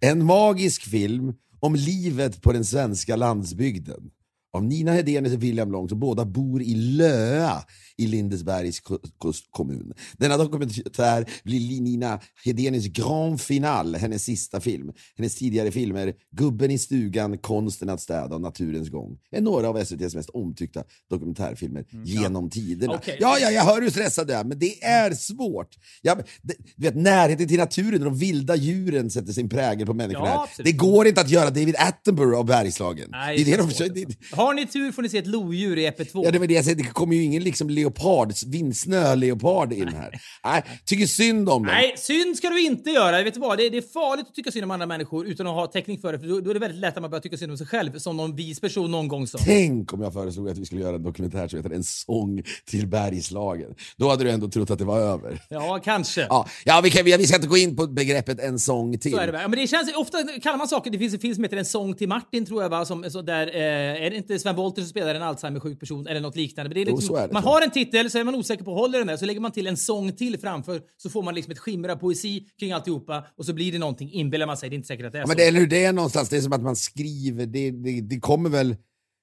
en 0.00 0.24
magisk 0.24 0.82
film 0.82 1.32
om 1.60 1.74
livet 1.74 2.42
på 2.42 2.52
den 2.52 2.64
svenska 2.64 3.16
landsbygden. 3.16 4.10
Av 4.54 4.64
Nina 4.64 4.92
Hedenius 4.92 5.34
och 5.34 5.42
William 5.42 5.72
Long 5.72 5.88
som 5.88 6.00
båda 6.00 6.24
bor 6.24 6.62
i 6.62 6.74
Löa 6.74 7.64
i 7.96 8.06
Lindesbergs 8.06 8.80
ko- 8.80 8.98
ko- 9.18 9.32
kommun. 9.50 9.92
Denna 10.12 10.36
dokumentär 10.36 11.30
blir 11.44 11.80
Nina 11.80 12.20
Hedenius 12.44 12.86
grand 12.86 13.40
final, 13.40 13.94
hennes 13.94 14.24
sista 14.24 14.60
film. 14.60 14.92
Hennes 15.16 15.34
tidigare 15.34 15.70
filmer 15.70 16.12
Gubben 16.36 16.70
i 16.70 16.78
stugan, 16.78 17.38
Konsten 17.38 17.88
att 17.88 18.00
städa 18.00 18.34
och 18.34 18.40
Naturens 18.40 18.88
gång 18.88 19.18
är 19.30 19.40
några 19.40 19.68
av 19.68 19.78
SVTs 19.78 20.14
mest 20.14 20.30
omtyckta 20.30 20.84
dokumentärfilmer 21.10 21.84
genom 22.04 22.50
tiderna. 22.50 22.92
Mm, 22.92 23.00
Okej. 23.02 23.18
Ja, 23.20 23.38
ja, 23.40 23.50
jag 23.50 23.64
hör 23.64 23.82
hur 23.82 23.90
stressad 23.90 24.26
du 24.26 24.32
är, 24.34 24.44
men 24.44 24.58
det 24.58 24.84
är 24.84 25.14
svårt. 25.14 25.68
Ja, 26.02 26.16
det, 26.42 26.54
du 26.76 26.82
vet, 26.86 26.96
närheten 26.96 27.48
till 27.48 27.58
naturen 27.58 27.94
och 28.02 28.10
de 28.10 28.18
vilda 28.18 28.56
djuren 28.56 29.10
sätter 29.10 29.32
sin 29.32 29.48
prägel 29.48 29.86
på 29.86 29.94
människorna. 29.94 30.26
Ja, 30.28 30.48
det 30.64 30.72
går 30.72 31.06
inte 31.06 31.20
att 31.20 31.30
göra 31.30 31.50
David 31.50 31.74
Attenborough 31.78 32.38
av 32.38 32.46
Bergslagen. 32.46 33.08
Nej, 33.10 33.36
det 33.36 33.52
är 33.52 33.56
det 33.56 33.62
det 33.94 34.04
de. 34.04 34.14
Har 34.44 34.54
ni 34.54 34.66
tur 34.66 34.92
får 34.92 35.02
ni 35.02 35.08
se 35.08 35.18
ett 35.18 35.26
lodjur 35.26 35.78
i 35.78 35.90
EP2. 35.90 36.20
Ja, 36.24 36.30
det 36.30 36.38
var 36.38 36.46
det 36.46 36.54
jag 36.54 36.64
säger. 36.64 36.76
Det 36.76 36.84
kommer 36.84 37.16
ju 37.16 37.22
ingen 37.22 37.42
liksom 37.42 37.70
leopard, 37.70 38.32
vindsnö-leopard 38.46 39.72
in 39.72 39.88
här. 39.88 40.20
Nej, 40.44 40.62
tycker 40.84 41.06
synd 41.06 41.48
om 41.48 41.62
dem. 41.62 41.72
Nej, 41.74 41.94
synd 41.96 42.36
ska 42.36 42.48
du 42.48 42.60
inte 42.60 42.90
göra. 42.90 43.22
Vet 43.22 43.34
du 43.34 43.40
vad? 43.40 43.58
Det 43.58 43.66
är, 43.66 43.70
det 43.70 43.76
är 43.76 43.92
farligt 43.92 44.26
att 44.28 44.34
tycka 44.34 44.50
synd 44.50 44.64
om 44.64 44.70
andra 44.70 44.86
människor 44.86 45.26
utan 45.26 45.46
att 45.46 45.54
ha 45.54 45.66
täckning 45.66 45.98
för 45.98 46.12
det. 46.12 46.18
För 46.18 46.26
då, 46.26 46.40
då 46.40 46.50
är 46.50 46.54
det 46.54 46.60
väldigt 46.60 46.80
lätt 46.80 46.96
att 46.96 47.00
man 47.00 47.10
börjar 47.10 47.22
tycka 47.22 47.36
synd 47.36 47.52
om 47.52 47.58
sig 47.58 47.66
själv, 47.66 47.98
som 47.98 48.16
någon 48.16 48.36
vis 48.36 48.60
person 48.60 48.90
någon 48.90 49.08
gång 49.08 49.26
sa. 49.26 49.38
Tänk 49.38 49.92
om 49.92 50.02
jag 50.02 50.12
föreslog 50.12 50.48
att 50.48 50.58
vi 50.58 50.64
skulle 50.64 50.80
göra 50.80 50.96
en 50.96 51.02
dokumentär 51.02 51.48
som 51.48 51.58
heter 51.58 51.70
En 51.70 51.84
sång 51.84 52.42
till 52.66 52.86
bergslagen. 52.86 53.74
Då 53.96 54.08
hade 54.08 54.24
du 54.24 54.30
ändå 54.30 54.48
trott 54.48 54.70
att 54.70 54.78
det 54.78 54.84
var 54.84 55.00
över. 55.00 55.40
Ja, 55.48 55.80
kanske. 55.84 56.20
Ja, 56.20 56.46
ja 56.64 56.80
vi, 56.84 56.90
kan, 56.90 57.04
vi, 57.04 57.16
vi 57.16 57.26
ska 57.26 57.36
inte 57.36 57.48
gå 57.48 57.56
in 57.56 57.76
på 57.76 57.86
begreppet 57.86 58.40
en 58.40 58.58
sång 58.58 58.98
till. 58.98 59.12
Så 59.12 59.18
är 59.18 59.32
det, 59.32 59.40
ja, 59.40 59.48
men 59.48 59.58
det 59.58 59.66
känns, 59.66 59.96
ofta 59.96 60.18
kallar 60.42 60.58
man 60.58 60.68
saker, 60.68 60.90
det 60.90 60.98
finns 60.98 61.14
en 61.14 61.20
film 61.20 61.34
som 61.34 61.44
heter 61.44 61.56
En 61.56 61.64
sång 61.64 61.94
till 61.94 62.08
Martin 62.08 62.46
tror 62.46 62.62
jag 62.62 62.70
va, 62.70 62.84
som, 62.84 63.10
så 63.10 63.22
där, 63.22 63.46
eh, 63.46 64.06
är 64.06 64.10
det 64.10 64.16
inte 64.34 64.42
Sven 64.42 64.56
Wollter 64.56 64.82
som 64.82 64.88
spelar 64.88 65.14
en 65.14 65.22
Alzheimer-sjuk 65.22 65.80
person 65.80 66.06
eller 66.06 66.20
något 66.20 66.36
liknande? 66.36 66.68
Men 66.68 66.74
det 66.74 66.80
är 66.80 66.90
Jo, 66.90 66.96
liksom, 66.96 67.14
så 67.16 67.22
är 67.22 67.26
det, 67.28 67.32
man 67.32 67.42
jag. 67.44 67.50
har 67.50 67.62
en 67.62 67.70
titel 67.70 68.10
så 68.10 68.18
är 68.18 68.24
man 68.24 68.34
osäker 68.34 68.64
på 68.64 68.74
håller 68.74 68.98
den 68.98 69.06
där 69.06 69.16
så 69.16 69.24
lägger 69.26 69.40
man 69.40 69.52
till 69.52 69.66
en 69.66 69.76
sång 69.76 70.12
till 70.12 70.38
framför 70.40 70.80
så 70.96 71.10
får 71.10 71.22
man 71.22 71.34
liksom 71.34 71.50
ett 71.52 71.58
skimmer 71.58 71.88
av 71.88 71.96
poesi 71.96 72.46
kring 72.60 72.72
alltihopa 72.72 73.24
och 73.38 73.44
så 73.46 73.52
blir 73.52 73.72
det 73.72 73.78
någonting, 73.78 74.12
inbillar 74.12 74.46
man 74.46 74.56
sig. 74.56 74.68
Det 74.70 74.74
är 74.74 74.76
inte 74.76 74.88
säkert 74.88 75.06
att 75.06 75.12
det 75.12 75.18
är 75.18 75.20
Ja, 75.20 75.26
så. 75.26 75.28
men 75.28 75.36
det, 75.36 75.44
eller 75.44 75.60
hur, 75.60 75.66
det 75.66 75.84
är 75.84 75.92
någonstans, 75.92 76.28
det 76.28 76.36
är 76.36 76.40
som 76.40 76.52
att 76.52 76.62
man 76.62 76.76
skriver, 76.76 77.46
det, 77.46 77.70
det, 77.70 78.00
det 78.00 78.20
kommer 78.20 78.50
väl 78.50 78.76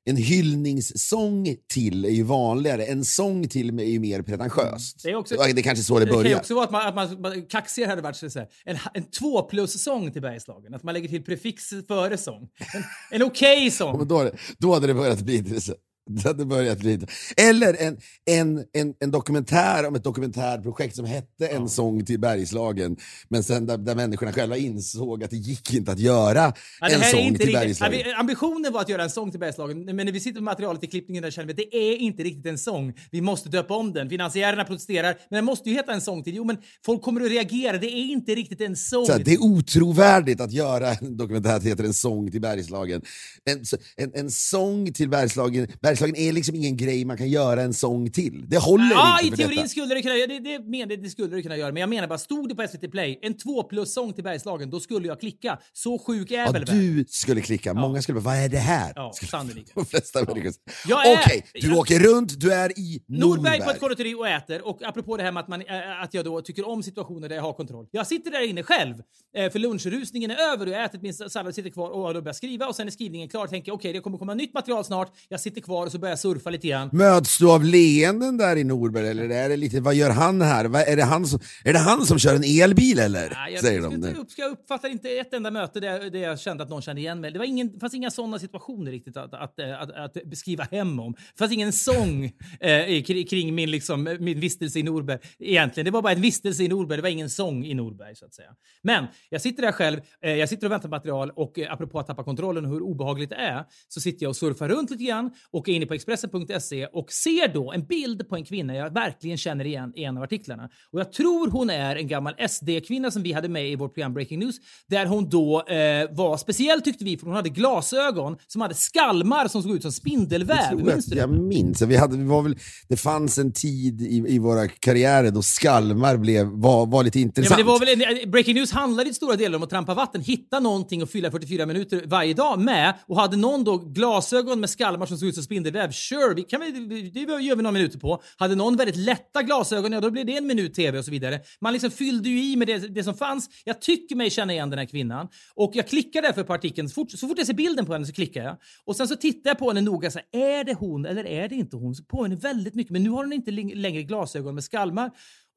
en 0.06 0.16
hyllningssång 0.16 1.56
till 1.74 2.06
är 2.06 2.10
ju 2.10 2.24
vanligare. 2.24 2.86
En 2.86 3.06
sång 3.06 3.48
till 3.48 3.80
är 3.80 3.84
ju 3.84 4.00
mer 4.00 4.22
pretentiöst. 4.22 5.04
Det 5.04 5.10
är 5.10 5.16
också- 5.16 5.36
Ja, 5.36 5.44
det 5.54 5.62
är 5.62 5.64
kanske 5.64 5.84
så 5.84 6.00
det 6.00 6.06
Det 6.06 6.12
kan 6.12 6.18
börjar. 6.24 6.38
också 6.40 6.56
vara 6.56 6.66
att 6.66 6.72
man, 6.72 6.88
att 6.88 6.96
man, 6.96 7.22
man 7.22 7.46
kaxigare 7.46 7.90
hade 7.90 8.02
varit 8.02 8.16
så 8.16 8.40
här, 8.40 8.48
en, 8.66 8.78
en 8.94 9.04
två 9.04 9.42
plus-sång 9.42 10.12
till 10.12 10.22
Bergslagen. 10.22 10.74
Att 10.74 10.84
man 10.84 10.94
lägger 10.94 11.10
till 11.10 11.24
prefix 11.24 11.70
före 11.88 12.18
sång. 12.18 12.50
En, 12.74 12.84
en 13.12 13.24
okej 13.28 13.72
sång. 13.72 13.98
Men 13.98 14.08
då, 14.08 14.32
då 14.58 14.74
hade 14.74 14.88
det 14.88 14.94
börjat 14.94 15.20
bli 15.22 15.36
intressant. 15.36 15.78
Det 16.10 16.28
hade 16.28 16.46
börjat 16.46 16.84
intressant. 16.84 17.34
Eller 17.38 17.74
en, 17.82 17.98
en, 18.26 18.66
en, 18.74 18.94
en 19.00 19.12
dokumentär 19.12 19.88
om 19.88 19.96
ett 19.96 20.04
dokumentärprojekt 20.04 20.96
som 20.96 21.06
hette 21.06 21.48
En 21.48 21.70
sång 21.70 22.06
till 22.06 22.20
Bergslagen, 22.20 22.98
men 23.30 23.44
sen 23.44 23.66
där, 23.66 23.78
där 23.78 23.96
människorna 23.96 24.34
själva 24.34 24.58
insåg 24.58 25.24
att 25.24 25.30
det 25.30 25.36
gick 25.38 25.74
inte 25.74 25.92
att 25.92 26.00
göra 26.00 26.54
Ja, 26.80 26.90
en 26.90 27.02
sång 27.04 27.36
till 27.36 27.54
Bergslagen. 27.54 28.00
Ja, 28.00 28.04
vi- 28.06 28.14
ambitionen 28.14 28.74
var 28.74 28.82
att 28.82 28.90
göra 28.90 29.04
en 29.04 29.10
sång 29.10 29.32
till 29.32 29.40
Bergslagen, 29.40 29.86
men 29.86 29.96
när 29.96 30.12
vi 30.12 30.20
sitter 30.20 30.34
med 30.42 30.44
materialet 30.44 30.84
i 30.84 30.88
klippningen 30.88 31.24
där 31.24 31.32
känner 31.32 31.48
vi 31.48 31.52
att 31.54 31.70
det 31.72 31.78
är 31.78 31.96
inte 31.98 32.24
riktigt 32.24 32.46
en 32.46 32.58
sång. 32.58 32.94
Vi 33.12 33.22
måste 33.22 33.50
döpa 33.50 33.74
om 33.74 33.94
den. 33.94 34.10
Finansiärerna 34.10 34.64
protesterar, 34.64 35.16
men 35.30 35.38
den 35.38 35.46
måste 35.46 35.70
ju 35.70 35.76
heta 35.76 35.94
en 35.94 36.02
sång 36.02 36.24
till. 36.24 36.36
Jo, 36.36 36.44
men 36.44 36.58
folk 36.86 37.02
kommer 37.02 37.22
att 37.22 37.32
reagera. 37.32 37.78
Det 37.78 37.88
är 37.88 38.12
inte 38.12 38.36
riktigt 38.36 38.62
en 38.62 38.76
sång. 38.76 39.06
Så 39.06 39.12
här, 39.12 39.20
det 39.20 39.34
är 39.34 39.44
otrovärdigt 39.44 40.42
att 40.42 40.52
göra 40.52 40.94
en 40.94 41.18
dokumentär 41.18 41.60
som 41.60 41.68
heter 41.70 41.84
En 41.84 41.94
sång 41.94 42.32
till 42.32 42.42
Bergslagen. 42.42 43.02
En, 43.46 43.64
en, 43.98 44.12
en 44.16 44.32
sång 44.32 44.94
till 44.94 45.10
Bergslagen, 45.10 45.68
Bergslagen 45.92 46.16
är 46.16 46.32
liksom 46.34 46.56
ingen 46.56 46.78
grej 46.78 47.06
man 47.06 47.18
kan 47.18 47.30
göra 47.30 47.62
en 47.62 47.74
sång 47.74 48.12
till. 48.12 48.46
Det 48.50 48.58
håller 48.58 48.92
Ja, 48.92 49.20
inte 49.22 49.28
i 49.28 49.30
för 49.30 49.38
teorin 49.38 49.56
detta. 49.58 49.68
skulle 49.68 49.96
det 49.96 50.02
kunna 50.02 50.16
göra 50.16 50.28
det. 50.28 50.40
Det, 50.40 50.60
men, 50.88 51.04
det, 51.04 51.10
skulle 51.10 51.36
det 51.36 51.42
kunna 51.42 51.58
göra. 51.58 51.72
Men 51.72 51.82
jag 51.82 51.90
menar 51.90 52.08
bara, 52.08 52.18
stod 52.20 52.50
det 52.50 52.56
på 52.56 52.68
SVT 52.68 52.92
Play 52.92 53.20
en 53.22 53.38
två 53.38 53.64
plus-sång 53.64 54.14
till 54.14 54.24
Bergslagen, 54.24 54.70
då 54.70 54.80
skulle 54.80 55.08
jag 55.08 55.20
klicka. 55.20 55.60
Så 55.74 56.00
sjuk 56.00 56.32
är 56.32 56.36
Ja, 56.36 56.44
väl 56.52 56.54
världen? 56.66 56.80
du 56.80 57.06
skulle 57.08 57.42
klicka. 57.42 57.74
Många 57.74 58.02
skulle 58.02 58.22
bara, 58.22 58.36
vad 58.36 58.44
är 58.46 58.50
det 58.50 58.58
här? 58.58 58.94
Ja, 58.96 59.12
sannolikt. 59.30 59.72
De 59.76 59.86
flesta 59.86 60.24
människor. 60.26 60.54
Jag 60.88 61.08
är- 61.08 61.18
Okej, 61.18 61.46
du 61.54 61.68
jag- 61.68 61.78
åker 61.78 62.00
runt, 62.00 62.40
du 62.40 62.54
är 62.54 62.80
i 62.80 63.04
Norberg. 63.08 63.30
Nordberg 63.30 63.62
på 63.62 63.70
ett 63.72 63.80
konditori 63.80 64.14
och 64.16 64.28
äter. 64.28 64.68
Och 64.68 64.84
apropå 64.84 65.18
det 65.18 65.24
här 65.24 65.32
med 65.32 65.42
att, 65.42 65.48
man, 65.48 65.62
äh, 65.62 66.02
att 66.04 66.14
jag 66.14 66.26
då 66.26 66.42
tycker 66.42 66.68
om 66.68 66.84
situationer 66.84 67.30
där 67.30 67.36
jag 67.36 67.44
har 67.44 67.54
kontroll. 67.54 67.88
Jag 67.92 68.08
sitter 68.08 68.32
där 68.32 68.50
inne 68.50 68.64
själv, 68.64 68.96
äh, 69.38 69.52
för 69.52 69.60
lunchrusningen 69.60 70.32
är 70.32 70.36
över 70.54 70.66
och 70.66 70.72
jag 70.72 70.78
har 70.78 70.86
ätit 70.86 71.02
min 71.02 71.14
sallad, 71.14 71.56
sitter 71.56 71.70
kvar 71.70 71.90
och 71.90 72.14
då 72.14 72.22
börjar 72.22 72.34
skriva 72.34 72.68
och 72.68 72.76
sen 72.76 72.88
är 72.88 72.92
skrivningen 72.92 73.30
klar. 73.30 73.48
Tänker 73.48 73.72
okej, 73.74 73.94
det 73.94 74.00
kommer 74.00 74.18
komma 74.18 74.34
nytt 74.34 74.54
material 74.54 74.86
snart. 74.86 75.12
Jag 75.30 75.40
sitter 75.40 75.62
kvar 75.62 75.81
och 75.86 75.92
så 75.92 76.00
börjar 76.00 76.12
jag 76.12 76.20
surfa 76.20 76.50
lite 76.50 76.68
grann. 76.68 76.90
Möts 76.94 77.38
du 77.38 77.52
av 77.52 77.64
leenden 77.64 78.38
där 78.38 78.56
i 78.56 78.64
Norberg 78.64 79.08
eller 79.08 79.30
är 79.30 79.50
det 79.50 79.58
lite, 79.58 79.80
vad 79.80 79.96
gör 79.96 80.10
han 80.10 80.42
här? 80.42 80.66
Är, 80.66 80.96
det 80.96 81.04
han 81.04 81.26
som, 81.26 81.40
är 81.64 81.74
det 81.74 81.80
han 81.80 82.06
som 82.06 82.20
kör 82.20 82.36
en 82.36 82.44
elbil 82.44 83.00
eller? 83.00 83.30
Nej, 83.30 83.54
jag, 83.54 83.62
Säger 83.62 83.82
jag, 83.82 83.92
de. 83.92 84.08
jag, 84.08 84.18
upp, 84.18 84.28
jag 84.38 84.52
uppfattar 84.52 84.90
inte 84.90 85.10
ett 85.10 85.34
enda 85.34 85.52
möte 85.52 85.80
där, 85.80 86.10
där 86.10 86.20
jag 86.20 86.40
kände 86.40 86.64
att 86.64 86.70
någon 86.70 86.82
kände 86.82 87.02
igen 87.02 87.22
mig. 87.22 87.32
Det 87.32 87.40
var 87.40 87.46
ingen, 87.46 87.80
fanns 87.80 87.94
inga 87.94 88.12
sådana 88.12 88.40
situationer 88.40 88.92
riktigt 88.92 89.18
att, 89.18 89.34
att, 89.34 89.60
att, 89.60 89.92
att, 89.92 90.24
beskriva 90.26 90.64
hem 90.64 91.00
om. 91.00 91.12
Det 91.12 91.38
fanns 91.38 91.52
ingen 91.52 91.74
sång 91.74 92.26
eh, 92.60 93.04
kring, 93.04 93.26
kring 93.26 93.56
min, 93.56 93.72
liksom, 93.72 94.18
min 94.20 94.40
vistelse 94.40 94.80
i 94.80 94.84
Norberg 94.84 95.20
egentligen. 95.40 95.86
Det 95.86 95.92
var 95.92 96.02
bara 96.02 96.14
en 96.14 96.22
vistelse 96.22 96.64
i 96.64 96.68
Norberg, 96.68 96.98
det 96.98 97.02
var 97.02 97.10
ingen 97.10 97.30
sång 97.30 97.66
i 97.66 97.74
Norberg 97.74 98.16
så 98.16 98.26
att 98.26 98.34
säga. 98.34 98.50
Men 98.82 99.06
jag 99.30 99.42
sitter 99.42 99.62
där 99.62 99.72
själv, 99.72 100.00
eh, 100.22 100.36
jag 100.36 100.50
sitter 100.50 100.68
och 100.68 100.72
väntar 100.72 100.90
på 100.90 100.96
material 100.96 101.32
och 101.36 101.60
eh, 101.60 101.74
apropå 101.74 102.00
att 102.00 102.08
tappa 102.08 102.24
kontrollen 102.24 102.66
och 102.66 102.72
hur 102.72 102.82
obehagligt 102.82 103.30
det 103.30 103.36
är 103.36 103.66
så 103.88 104.02
sitter 104.02 104.24
jag 104.24 104.30
och 104.30 104.36
surfar 104.36 104.70
runt 104.70 104.90
lite 104.92 105.04
grann 105.04 105.32
och 105.52 105.70
är 105.72 105.76
inne 105.76 105.86
på 105.86 105.94
Expressen.se 105.94 106.86
och 106.86 107.12
ser 107.12 107.54
då 107.54 107.72
en 107.72 107.86
bild 107.86 108.30
på 108.30 108.36
en 108.36 108.46
kvinna 108.46 108.76
jag 108.76 108.94
verkligen 108.94 109.38
känner 109.38 109.66
igen 109.66 109.94
i 109.96 110.04
en 110.04 110.18
av 110.18 110.24
artiklarna. 110.24 110.70
Och 110.94 111.00
jag 111.00 111.12
tror 111.14 111.50
hon 111.52 111.70
är 111.70 111.96
en 111.96 112.08
gammal 112.08 112.34
SD-kvinna 112.50 113.12
som 113.12 113.24
vi 113.24 113.34
hade 113.34 113.50
med 113.50 113.70
i 113.72 113.76
vårt 113.76 113.94
program 113.94 114.14
Breaking 114.14 114.40
News 114.40 114.56
där 114.88 115.06
hon 115.06 115.30
då 115.30 115.62
eh, 115.68 115.76
var 116.12 116.38
speciell 116.38 116.82
tyckte 116.82 117.06
vi 117.06 117.18
för 117.18 117.26
hon 117.26 117.36
hade 117.36 117.50
glasögon 117.50 118.38
som 118.48 118.62
hade 118.62 118.74
skalmar 118.74 119.48
som 119.48 119.64
såg 119.64 119.76
ut 119.76 119.82
som 119.82 119.92
spindelväv. 119.92 120.58
Jag 120.72 120.86
Minns 120.86 121.06
du 121.06 121.18
jag 121.18 121.30
minns. 121.30 121.82
Vi 121.82 121.96
hade, 121.96 122.18
vi 122.18 122.24
var 122.24 122.42
väl, 122.42 122.56
det 122.90 122.98
fanns 122.98 123.38
en 123.38 123.54
tid 123.54 124.02
i, 124.02 124.24
i 124.28 124.40
våra 124.40 124.68
karriärer 124.68 125.32
då 125.32 125.42
skalmar 125.42 126.18
blev, 126.18 126.46
var, 126.48 126.86
var 126.86 127.04
lite 127.04 127.20
Ja, 127.20 127.24
intressant. 127.24 127.58
men 127.58 127.66
det 127.66 127.72
var 127.72 127.80
väl, 127.80 128.20
en- 128.24 128.32
Breaking 128.32 128.56
News 128.56 128.72
handlade 128.72 129.10
i 129.10 129.14
stora 129.14 129.36
delar 129.36 129.58
om 129.58 129.64
att 129.64 129.70
trampa 129.70 129.94
vatten, 129.94 130.22
hitta 130.22 130.60
någonting 130.60 131.04
och 131.04 131.10
fylla 131.10 131.32
44 131.32 131.66
minuter 131.66 132.04
varje 132.06 132.34
dag 132.34 132.60
med. 132.60 132.94
Och 133.08 133.18
hade 133.18 133.38
någon 133.38 133.64
då 133.64 133.78
glasögon 133.78 134.60
med 134.60 134.70
skalmar 134.70 135.06
som 135.06 135.18
såg 135.18 135.30
ut 135.30 135.36
som 135.36 135.44
spindelväv, 135.44 135.61
sure, 135.92 136.34
vi 136.36 136.44
kan 136.44 136.62
vi, 136.62 137.10
det 137.10 137.20
gör 137.20 137.56
vi 137.56 137.64
några 137.64 137.72
minuter 137.72 138.00
på. 138.00 138.24
Hade 138.38 138.56
någon 138.56 138.76
väldigt 138.76 138.96
lätta 138.96 139.44
glasögon, 139.44 139.92
ja 139.92 140.02
då 140.02 140.12
blev 140.12 140.26
det 140.26 140.38
en 140.38 140.48
minut 140.48 140.74
tv 140.74 141.00
och 141.00 141.06
så 141.06 141.12
vidare. 141.12 141.40
Man 141.62 141.74
liksom 141.74 141.92
fyllde 141.92 142.30
ju 142.30 142.44
i 142.44 142.56
med 142.56 142.68
det, 142.68 142.78
det 142.78 143.04
som 143.04 143.14
fanns. 143.14 143.50
Jag 143.64 143.82
tycker 143.82 144.16
mig 144.16 144.30
känna 144.30 144.54
igen 144.54 144.70
den 144.70 144.80
här 144.80 144.86
kvinnan. 144.86 145.28
Och 145.56 145.72
jag 145.74 145.88
klickar 145.88 146.22
därför 146.22 146.44
på 146.44 146.54
artikeln. 146.54 146.90
Så 146.90 146.94
fort, 146.94 147.12
så 147.12 147.28
fort 147.28 147.38
jag 147.38 147.48
ser 147.48 147.54
bilden 147.54 147.86
på 147.86 147.94
henne 147.94 148.06
så 148.06 148.14
klickar 148.14 148.44
jag. 148.44 148.58
Och 148.86 148.96
sen 148.96 149.08
så 149.08 149.16
tittar 149.16 149.50
jag 149.50 149.58
på 149.58 149.68
henne 149.68 149.82
noga. 149.82 150.12
Så 150.12 150.20
här, 150.20 150.42
är 150.42 150.64
det 150.64 150.74
hon 150.74 151.06
eller 151.06 151.26
är 151.26 151.50
det 151.50 151.56
inte 151.56 151.76
hon? 151.76 151.96
Så 151.96 152.04
påminner 152.04 152.36
väldigt 152.36 152.76
mycket. 152.76 152.92
Men 152.92 153.04
nu 153.04 153.10
har 153.10 153.24
hon 153.24 153.34
inte 153.34 153.52
längre 153.52 154.04
glasögon 154.04 154.56
med 154.56 154.64
skalmar. 154.64 155.12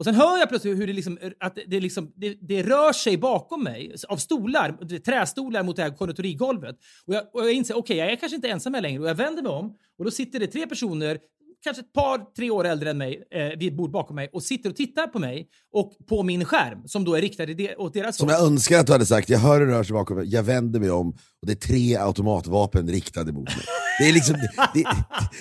Och 0.05 0.07
sen 0.07 0.14
hör 0.14 0.38
jag 0.38 0.49
plötsligt 0.49 0.79
hur 0.79 0.87
det, 0.87 0.93
liksom, 0.93 1.19
att 1.40 1.59
det, 1.67 1.81
liksom, 1.81 2.12
det, 2.17 2.38
det 2.40 2.62
rör 2.62 2.93
sig 2.93 3.17
bakom 3.17 3.62
mig 3.62 3.95
av 4.09 4.17
stolar, 4.17 4.99
trästolar 4.99 5.62
mot 5.62 5.77
det 5.77 5.83
här 5.83 5.90
konditorigolvet. 5.90 6.77
Och 7.07 7.14
jag, 7.14 7.23
och 7.33 7.40
jag 7.40 7.53
inser, 7.53 7.77
okej, 7.77 7.97
jag 7.97 8.12
är 8.12 8.17
kanske 8.17 8.37
inte 8.37 8.49
ensam 8.49 8.75
här 8.75 8.81
längre. 8.81 9.03
Och 9.03 9.09
jag 9.09 9.14
vänder 9.14 9.43
mig 9.43 9.53
om 9.53 9.77
och 9.99 10.05
då 10.05 10.11
sitter 10.11 10.40
det 10.40 10.47
tre 10.47 10.67
personer 10.67 11.19
kanske 11.64 11.81
ett 11.81 11.92
par, 11.92 12.35
tre 12.37 12.50
år 12.50 12.64
äldre 12.66 12.90
än 12.90 12.98
mig, 12.98 13.22
eh, 13.35 13.59
vid 13.59 13.72
ett 13.72 13.77
bord 13.77 13.90
bakom 13.90 14.16
mig 14.16 14.29
och 14.33 14.42
sitter 14.42 14.70
och 14.70 14.77
tittar 14.77 15.07
på 15.07 15.18
mig 15.18 15.48
och 15.72 15.92
på 16.09 16.22
min 16.22 16.44
skärm 16.44 16.88
som 16.88 17.05
då 17.05 17.14
är 17.14 17.20
riktad 17.20 17.46
de, 17.46 17.74
åt 17.77 17.94
deras 17.94 18.16
Som 18.16 18.29
håll. 18.29 18.37
jag 18.38 18.46
önskar 18.46 18.79
att 18.81 18.87
du 18.87 18.92
hade 18.92 19.07
sagt, 19.07 19.29
jag 19.29 19.38
hör 19.38 19.61
hur 19.61 19.66
det 19.66 19.72
rör 19.72 19.85
sig 19.85 19.94
bakom 19.94 20.16
mig, 20.16 20.27
jag 20.27 20.42
vänder 20.42 20.81
mig 20.81 20.90
om 20.90 21.09
och 21.09 21.46
det 21.46 21.53
är 21.53 21.68
tre 21.68 21.96
automatvapen 21.96 22.88
riktade 22.88 23.33
mot 23.33 23.57
mig. 23.57 23.64
Det 23.98 24.09
är 24.09 24.12
liksom, 24.12 24.35
det, 24.74 24.85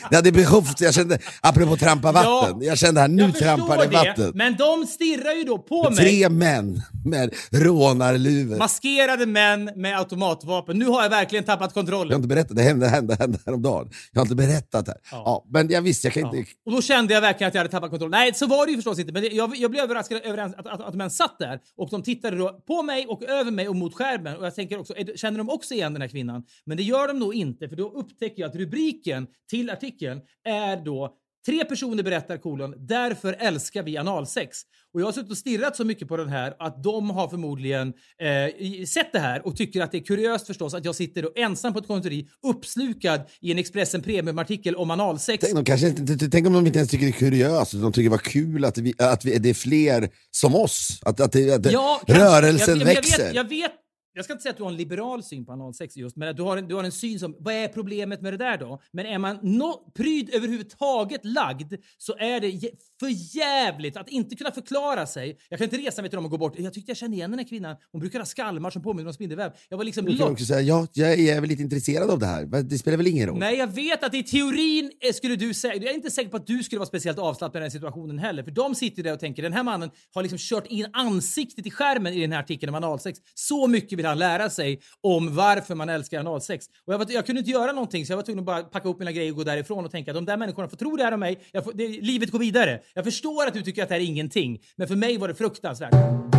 det, 0.10 0.16
hade 0.16 0.32
behövts, 0.32 0.82
jag 0.82 0.94
kände, 0.94 1.20
apropå 1.42 1.78
trampa 1.78 2.12
vatten, 2.12 2.62
jag 2.62 2.78
kände 2.78 3.02
här, 3.02 3.08
nu 3.08 3.32
trampar 3.32 3.78
det 3.78 3.88
vatten. 3.88 4.32
Men 4.36 4.56
de 4.56 4.86
stirrar 4.86 5.34
ju 5.34 5.44
då 5.44 5.58
på 5.58 5.90
mig. 5.90 5.98
Tre 5.98 6.30
män 6.30 6.82
med 7.06 7.34
rånarluvor. 7.52 8.58
Maskerade 8.58 9.26
män 9.26 9.72
med 9.76 9.98
automatvapen. 10.00 10.80
Nu 10.80 10.86
har 10.86 11.04
jag 11.04 11.10
verkligen 11.10 11.46
tappat 11.46 11.62
Jag 11.62 11.68
har 11.68 11.74
kontrollen. 11.74 12.16
inte 12.16 12.28
berättat, 12.28 12.58
det 12.58 12.64
hände, 12.64 12.88
hände, 12.88 13.16
hände 13.20 13.40
häromdagen. 13.46 13.90
Jag 14.12 14.20
har 14.20 14.26
inte 14.26 14.36
berättat 14.36 14.86
det 14.86 14.92
här. 14.92 15.20
Ja. 15.20 15.46
men 15.50 15.70
jag 15.70 15.82
visste, 15.82 16.10
kan 16.14 16.36
inte... 16.38 16.52
Och 16.66 16.72
då 16.72 16.82
kände 16.82 17.14
jag 17.14 17.22
verkligen 17.22 17.48
att 17.48 17.54
jag 17.54 17.60
hade 17.60 17.72
tappat 17.72 17.90
kontrollen. 17.90 18.12
Nej, 18.12 18.34
så 18.34 18.48
var 18.48 18.66
det 18.66 18.72
ju 18.72 18.78
förstås 18.78 19.00
inte. 19.00 19.14
Men 19.14 19.22
det- 19.22 19.28
jag, 19.28 19.56
jag 19.56 19.72
blev 19.72 19.84
överraskad 19.84 20.22
över 20.24 20.38
att, 20.38 20.56
att, 20.68 20.82
att 20.82 20.92
de 20.94 21.02
ens 21.02 21.18
satt 21.18 21.40
där. 21.40 21.60
Och 21.76 21.90
de 21.90 22.04
tittade 22.04 22.38
då 22.38 22.64
på 22.68 22.84
mig 22.84 23.06
och 23.08 23.24
över 23.24 23.52
mig 23.52 23.68
och 23.70 23.76
mot 23.76 23.94
skärmen. 23.94 24.38
Och 24.38 24.46
jag 24.46 24.56
tänker 24.56 24.80
också, 24.80 24.96
är 24.98 25.18
känner 25.18 25.38
de 25.38 25.50
också 25.50 25.74
igen 25.74 25.94
den 25.94 26.02
här 26.02 26.10
kvinnan? 26.10 26.44
Men 26.66 26.78
det 26.78 26.84
gör 26.84 27.08
de 27.08 27.20
nog 27.20 27.36
inte, 27.36 27.70
för 27.70 27.76
då 27.76 27.90
upptäcker 27.90 28.42
jag 28.42 28.50
att 28.50 28.56
rubriken 28.56 29.28
till 29.50 29.70
artikeln 29.70 30.22
är 30.46 30.78
då 30.86 31.16
Tre 31.46 31.66
personer 31.66 32.04
berättar 32.04 32.38
kolon, 32.38 32.74
därför 32.78 33.34
älskar 33.40 33.84
vi 33.84 33.98
analsex. 33.98 34.58
Och 34.94 35.02
jag 35.02 35.06
har 35.06 35.12
suttit 35.12 35.32
och 35.32 35.38
stirrat 35.38 35.76
så 35.76 35.86
mycket 35.86 36.08
på 36.08 36.18
den 36.18 36.30
här 36.30 36.56
att 36.60 36.84
de 36.84 37.10
har 37.10 37.28
förmodligen 37.28 37.88
eh, 37.88 38.86
sett 38.86 39.12
det 39.14 39.20
här 39.20 39.48
och 39.48 39.56
tycker 39.56 39.82
att 39.82 39.92
det 39.92 39.98
är 39.98 40.04
kuriöst 40.04 40.48
förstås 40.48 40.74
att 40.74 40.86
jag 40.86 40.96
sitter 40.96 41.30
ensam 41.36 41.74
på 41.74 41.80
ett 41.80 41.88
konditori 41.88 42.28
uppslukad 42.48 43.22
i 43.42 43.52
en 43.52 43.58
Expressen 43.58 44.02
Premium-artikel 44.02 44.76
om 44.76 44.92
analsex. 44.92 45.44
Tänk, 45.44 45.56
de 45.56 45.66
kanske 45.66 45.88
inte, 45.88 46.30
tänk 46.30 46.48
om 46.48 46.54
de 46.54 46.68
inte 46.68 46.80
ens 46.80 46.92
tycker 46.92 47.06
det 47.06 47.12
är 47.12 47.20
kuriöst, 47.20 47.72
de 47.72 47.92
tycker 47.92 48.04
det 48.04 48.10
var 48.10 48.18
kul 48.18 48.66
att, 48.66 48.78
vi, 48.78 48.94
att 48.98 49.26
vi, 49.26 49.38
det 49.38 49.50
är 49.50 49.54
fler 49.54 50.10
som 50.32 50.56
oss. 50.56 51.00
Att, 51.02 51.20
att, 51.20 51.32
det, 51.32 51.54
att 51.54 51.64
det, 51.64 51.72
Ja, 51.72 52.02
rörelsen 52.08 52.80
jag, 52.80 52.90
jag, 52.90 52.96
växer. 52.96 53.20
Jag 53.20 53.26
vet, 53.26 53.36
jag 53.36 53.50
vet 53.50 53.83
jag 54.14 54.26
ska 54.26 54.34
inte 54.34 54.44
säga 54.44 54.52
att 54.52 54.58
du 54.58 54.64
har 54.64 54.72
en 54.72 54.78
liberal 54.78 55.24
syn 55.24 55.46
på 55.46 55.52
analsex 55.52 55.98
just, 55.98 56.16
men 56.16 56.36
du 56.36 56.44
har 56.44 56.58
en, 56.58 56.68
du 56.68 56.76
har 56.76 56.84
en 56.84 56.92
syn 56.92 57.20
som, 57.20 57.36
vad 57.40 57.54
är 57.54 57.68
problemet 57.68 58.22
med 58.22 58.34
det 58.34 58.38
där 58.38 58.58
då? 58.58 58.82
Men 58.92 59.06
är 59.06 59.18
man 59.18 59.40
no, 59.42 59.92
pryd 59.96 60.30
överhuvudtaget 60.34 61.26
lagd 61.26 61.74
så 61.98 62.16
är 62.18 62.40
det 62.40 62.70
för 63.00 63.38
jävligt 63.38 63.98
att 63.98 64.10
inte 64.10 64.36
kunna 64.36 64.52
förklara 64.52 65.06
sig. 65.06 65.38
Jag 65.50 65.60
kan 65.60 65.66
inte 65.66 65.78
resa 65.78 66.02
mig 66.02 66.10
till 66.10 66.18
dem 66.18 66.26
och 66.26 66.32
gå 66.32 66.38
bort. 66.38 66.60
Jag 66.60 66.74
tyckte 66.74 66.90
jag 66.90 66.98
kände 66.98 67.18
igen 67.18 67.32
den 67.32 67.40
här 67.40 67.48
kvinnan. 67.48 67.76
Hon 67.92 68.02
brukar 68.02 68.20
ha 68.20 68.26
skalmar 68.26 68.70
som 68.70 68.82
påminner 68.82 69.08
om 69.08 69.14
spindelväv. 69.14 69.52
Jag 69.70 69.78
var 69.78 69.84
liksom... 69.84 70.06
Du 70.06 70.18
kan 70.18 70.32
också 70.32 70.46
säga, 70.46 70.62
ja, 70.62 70.88
jag 70.94 71.20
är 71.20 71.42
väl 71.42 71.50
lite 71.50 71.64
intresserad 71.64 72.10
av 72.10 72.20
det 72.20 72.26
här. 72.26 72.64
Det 72.64 72.78
spelar 72.78 72.98
väl 72.98 73.08
ingen 73.08 73.28
roll? 73.28 73.40
Nej, 73.40 73.58
jag 73.58 73.68
vet 73.68 74.04
att 74.04 74.14
i 74.14 74.24
teorin 74.24 74.92
skulle 75.14 75.36
du 75.36 75.54
säga... 75.54 75.76
Jag 75.76 75.86
är 75.86 75.96
inte 75.96 76.12
säker 76.12 76.30
på 76.30 76.38
att 76.38 76.48
du 76.48 76.64
skulle 76.64 76.80
vara 76.80 76.88
speciellt 76.88 77.20
avslappnad 77.20 77.62
i 77.62 77.64
den 77.64 77.72
situationen 77.72 78.20
heller. 78.20 78.44
För 78.44 78.52
de 78.52 78.76
sitter 78.76 79.04
där 79.04 79.14
och 79.14 79.20
tänker, 79.20 79.44
den 79.44 79.54
här 79.54 79.64
mannen 79.64 79.90
har 80.14 80.22
liksom 80.22 80.38
kört 80.40 80.68
in 80.68 80.86
ansiktet 80.94 81.68
i 81.68 81.72
skärmen 81.72 82.14
i 82.14 82.22
den 82.22 82.32
här 82.32 82.40
artikeln 82.40 82.76
om 82.76 82.84
analsex. 82.84 83.20
Så 83.34 83.68
mycket 83.68 83.98
vill 84.04 84.10
han 84.10 84.20
lära 84.20 84.50
sig 84.50 84.80
om 85.02 85.36
varför 85.36 85.76
man 85.76 85.90
älskar 85.90 86.20
analsex. 86.20 86.66
Och 86.86 86.94
jag, 86.94 86.98
var, 86.98 87.08
jag 87.10 87.26
kunde 87.26 87.40
inte 87.40 87.52
göra 87.52 87.72
någonting 87.72 88.06
så 88.06 88.12
jag 88.12 88.18
var 88.18 88.24
tvungen 88.24 88.40
att 88.40 88.46
bara 88.46 88.64
packa 88.64 88.90
upp 88.90 89.00
mina 89.00 89.12
grejer 89.12 89.32
och 89.32 89.38
gå 89.38 89.44
därifrån 89.44 89.86
och 89.86 89.92
tänka 89.92 90.12
att 90.12 90.16
de 90.16 90.26
där 90.26 90.38
människorna 90.38 90.70
får 90.70 90.78
tro 90.78 90.96
det 90.98 91.04
här 91.04 91.12
om 91.12 91.20
mig. 91.20 91.40
Får, 91.64 91.74
det, 91.74 91.88
livet 91.88 92.32
går 92.32 92.40
vidare. 92.40 92.80
Jag 92.94 93.04
förstår 93.06 93.48
att 93.48 93.54
du 93.54 93.62
tycker 93.62 93.84
att 93.84 93.90
det 93.90 93.96
här 93.96 94.02
är 94.02 94.06
ingenting, 94.06 94.62
men 94.76 94.88
för 94.88 94.96
mig 94.96 95.18
var 95.18 95.28
det 95.28 95.36
fruktansvärt. 95.36 96.33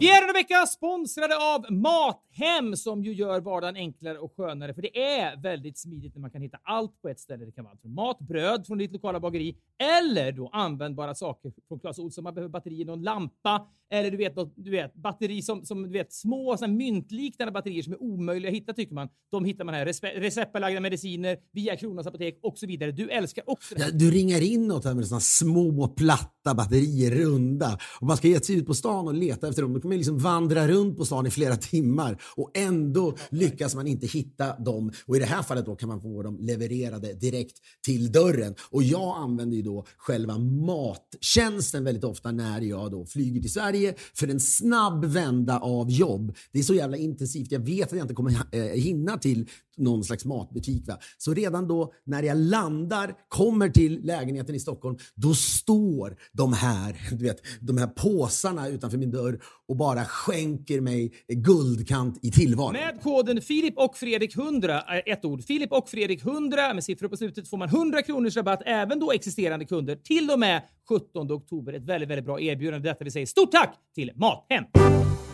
Vi 0.00 0.10
är 0.10 0.20
denna 0.20 0.32
vecka 0.32 0.66
sponsrade 0.66 1.36
av 1.36 1.72
Mathem 1.72 2.76
som 2.76 3.04
ju 3.04 3.12
gör 3.12 3.40
vardagen 3.40 3.76
enklare 3.76 4.18
och 4.18 4.32
skönare. 4.36 4.74
För 4.74 4.82
det 4.82 4.98
är 4.98 5.42
väldigt 5.42 5.78
smidigt 5.78 6.14
när 6.14 6.20
man 6.20 6.30
kan 6.30 6.42
hitta 6.42 6.58
allt 6.62 7.02
på 7.02 7.08
ett 7.08 7.20
ställe. 7.20 7.44
Det 7.44 7.52
kan 7.52 7.64
vara 7.64 7.72
allt 7.72 7.80
från 7.80 7.94
mat, 7.94 8.18
bröd 8.18 8.66
från 8.66 8.78
ditt 8.78 8.92
lokala 8.92 9.20
bageri 9.20 9.56
eller 10.02 10.32
då 10.32 10.48
användbara 10.52 11.14
saker 11.14 11.52
från 11.68 11.80
Clas 11.80 11.98
Ohlson. 11.98 12.24
Man 12.24 12.34
behöver 12.34 12.50
batterier, 12.50 12.84
någon 12.84 13.02
lampa 13.02 13.68
eller 13.90 14.10
du 14.10 14.16
vet, 14.16 14.36
något, 14.36 14.52
du 14.56 14.70
vet 14.70 14.94
batteri 14.94 15.42
som, 15.42 15.64
som 15.64 15.82
du 15.82 15.88
vet, 15.88 16.12
små 16.12 16.56
såna 16.56 16.72
myntliknande 16.72 17.52
batterier 17.52 17.82
som 17.82 17.92
är 17.92 18.02
omöjliga 18.02 18.50
att 18.50 18.56
hitta 18.56 18.72
tycker 18.72 18.94
man. 18.94 19.08
De 19.30 19.44
hittar 19.44 19.64
man 19.64 19.74
här. 19.74 19.86
Receptbelagda 20.20 20.80
mediciner 20.80 21.36
via 21.52 21.76
Kronans 21.76 22.06
apotek 22.06 22.38
och 22.42 22.58
så 22.58 22.66
vidare. 22.66 22.92
Du 22.92 23.10
älskar 23.10 23.50
också 23.50 23.74
det 23.74 23.82
här. 23.82 23.92
Du 23.92 24.10
ringar 24.10 24.42
in 24.42 24.68
något 24.68 24.84
här 24.84 24.94
med 24.94 25.06
sådana 25.06 25.20
små 25.20 25.88
platta 25.88 26.54
batterier, 26.54 27.10
runda. 27.10 27.78
Och 28.00 28.06
man 28.06 28.16
ska 28.16 28.28
ge 28.28 28.40
sig 28.40 28.56
ut 28.56 28.66
på 28.66 28.74
stan 28.74 29.08
och 29.08 29.14
leta 29.14 29.48
efter 29.48 29.62
dem. 29.62 29.72
Då 29.88 29.90
kan 29.90 29.96
man 29.96 29.98
liksom 29.98 30.18
vandra 30.18 30.68
runt 30.68 30.96
på 30.98 31.04
stan 31.04 31.26
i 31.26 31.30
flera 31.30 31.56
timmar 31.56 32.22
och 32.36 32.50
ändå 32.54 33.16
lyckas 33.30 33.74
man 33.74 33.86
inte 33.86 34.06
hitta 34.06 34.58
dem. 34.58 34.92
Och 35.06 35.16
i 35.16 35.18
det 35.18 35.24
här 35.24 35.42
fallet 35.42 35.66
då 35.66 35.76
kan 35.76 35.88
man 35.88 36.00
få 36.00 36.22
dem 36.22 36.38
levererade 36.40 37.14
direkt 37.14 37.58
till 37.84 38.12
dörren. 38.12 38.54
Och 38.70 38.82
jag 38.82 39.16
använder 39.18 39.56
ju 39.56 39.62
då 39.62 39.86
själva 39.96 40.38
mattjänsten 40.38 41.84
väldigt 41.84 42.04
ofta 42.04 42.32
när 42.32 42.60
jag 42.60 42.90
då 42.90 43.06
flyger 43.06 43.40
till 43.40 43.52
Sverige 43.52 43.94
för 44.14 44.28
en 44.28 44.40
snabb 44.40 45.04
vända 45.04 45.58
av 45.58 45.90
jobb. 45.90 46.36
Det 46.52 46.58
är 46.58 46.62
så 46.62 46.74
jävla 46.74 46.96
intensivt. 46.96 47.52
Jag 47.52 47.60
vet 47.60 47.86
att 47.86 47.98
jag 47.98 48.04
inte 48.04 48.14
kommer 48.14 48.32
eh, 48.52 48.62
hinna 48.62 49.18
till 49.18 49.48
någon 49.78 50.04
slags 50.04 50.24
matbutik. 50.24 50.88
Va? 50.88 50.98
Så 51.18 51.34
redan 51.34 51.68
då 51.68 51.92
när 52.04 52.22
jag 52.22 52.36
landar, 52.36 53.14
kommer 53.28 53.68
till 53.68 54.00
lägenheten 54.06 54.54
i 54.54 54.60
Stockholm, 54.60 54.98
då 55.14 55.34
står 55.34 56.16
de 56.32 56.52
här, 56.52 56.96
du 57.16 57.24
vet, 57.24 57.42
de 57.60 57.78
här 57.78 57.86
påsarna 57.86 58.68
utanför 58.68 58.98
min 58.98 59.10
dörr 59.10 59.40
och 59.68 59.76
bara 59.76 60.04
skänker 60.04 60.80
mig 60.80 61.12
guldkant 61.28 62.18
i 62.22 62.30
tillvaron. 62.30 62.72
Med 62.72 63.02
koden 63.02 63.40
Filip 63.40 63.78
och 63.78 63.96
Fredrik 63.96 64.36
100, 64.36 64.74
eh, 64.74 65.12
ett 65.12 65.24
ord, 65.24 65.44
Filip 65.44 65.72
och 65.72 65.88
Fredrik 65.88 66.24
100 66.24 66.74
med 66.74 66.84
siffror 66.84 67.08
på 67.08 67.16
slutet 67.16 67.48
får 67.48 67.56
man 67.56 67.68
100 67.68 68.02
kronors 68.02 68.36
rabatt 68.36 68.62
även 68.66 69.00
då 69.00 69.12
existerande 69.12 69.64
kunder 69.64 69.96
till 69.96 70.30
och 70.30 70.38
med 70.38 70.62
17 70.88 71.32
oktober. 71.32 71.72
Ett 71.72 71.84
väldigt, 71.84 72.08
väldigt 72.08 72.24
bra 72.24 72.40
erbjudande. 72.40 72.88
Detta 72.88 73.04
vi 73.04 73.10
säger 73.10 73.26
stort 73.26 73.52
tack 73.52 73.74
till 73.94 74.12
Mathem! 74.14 74.64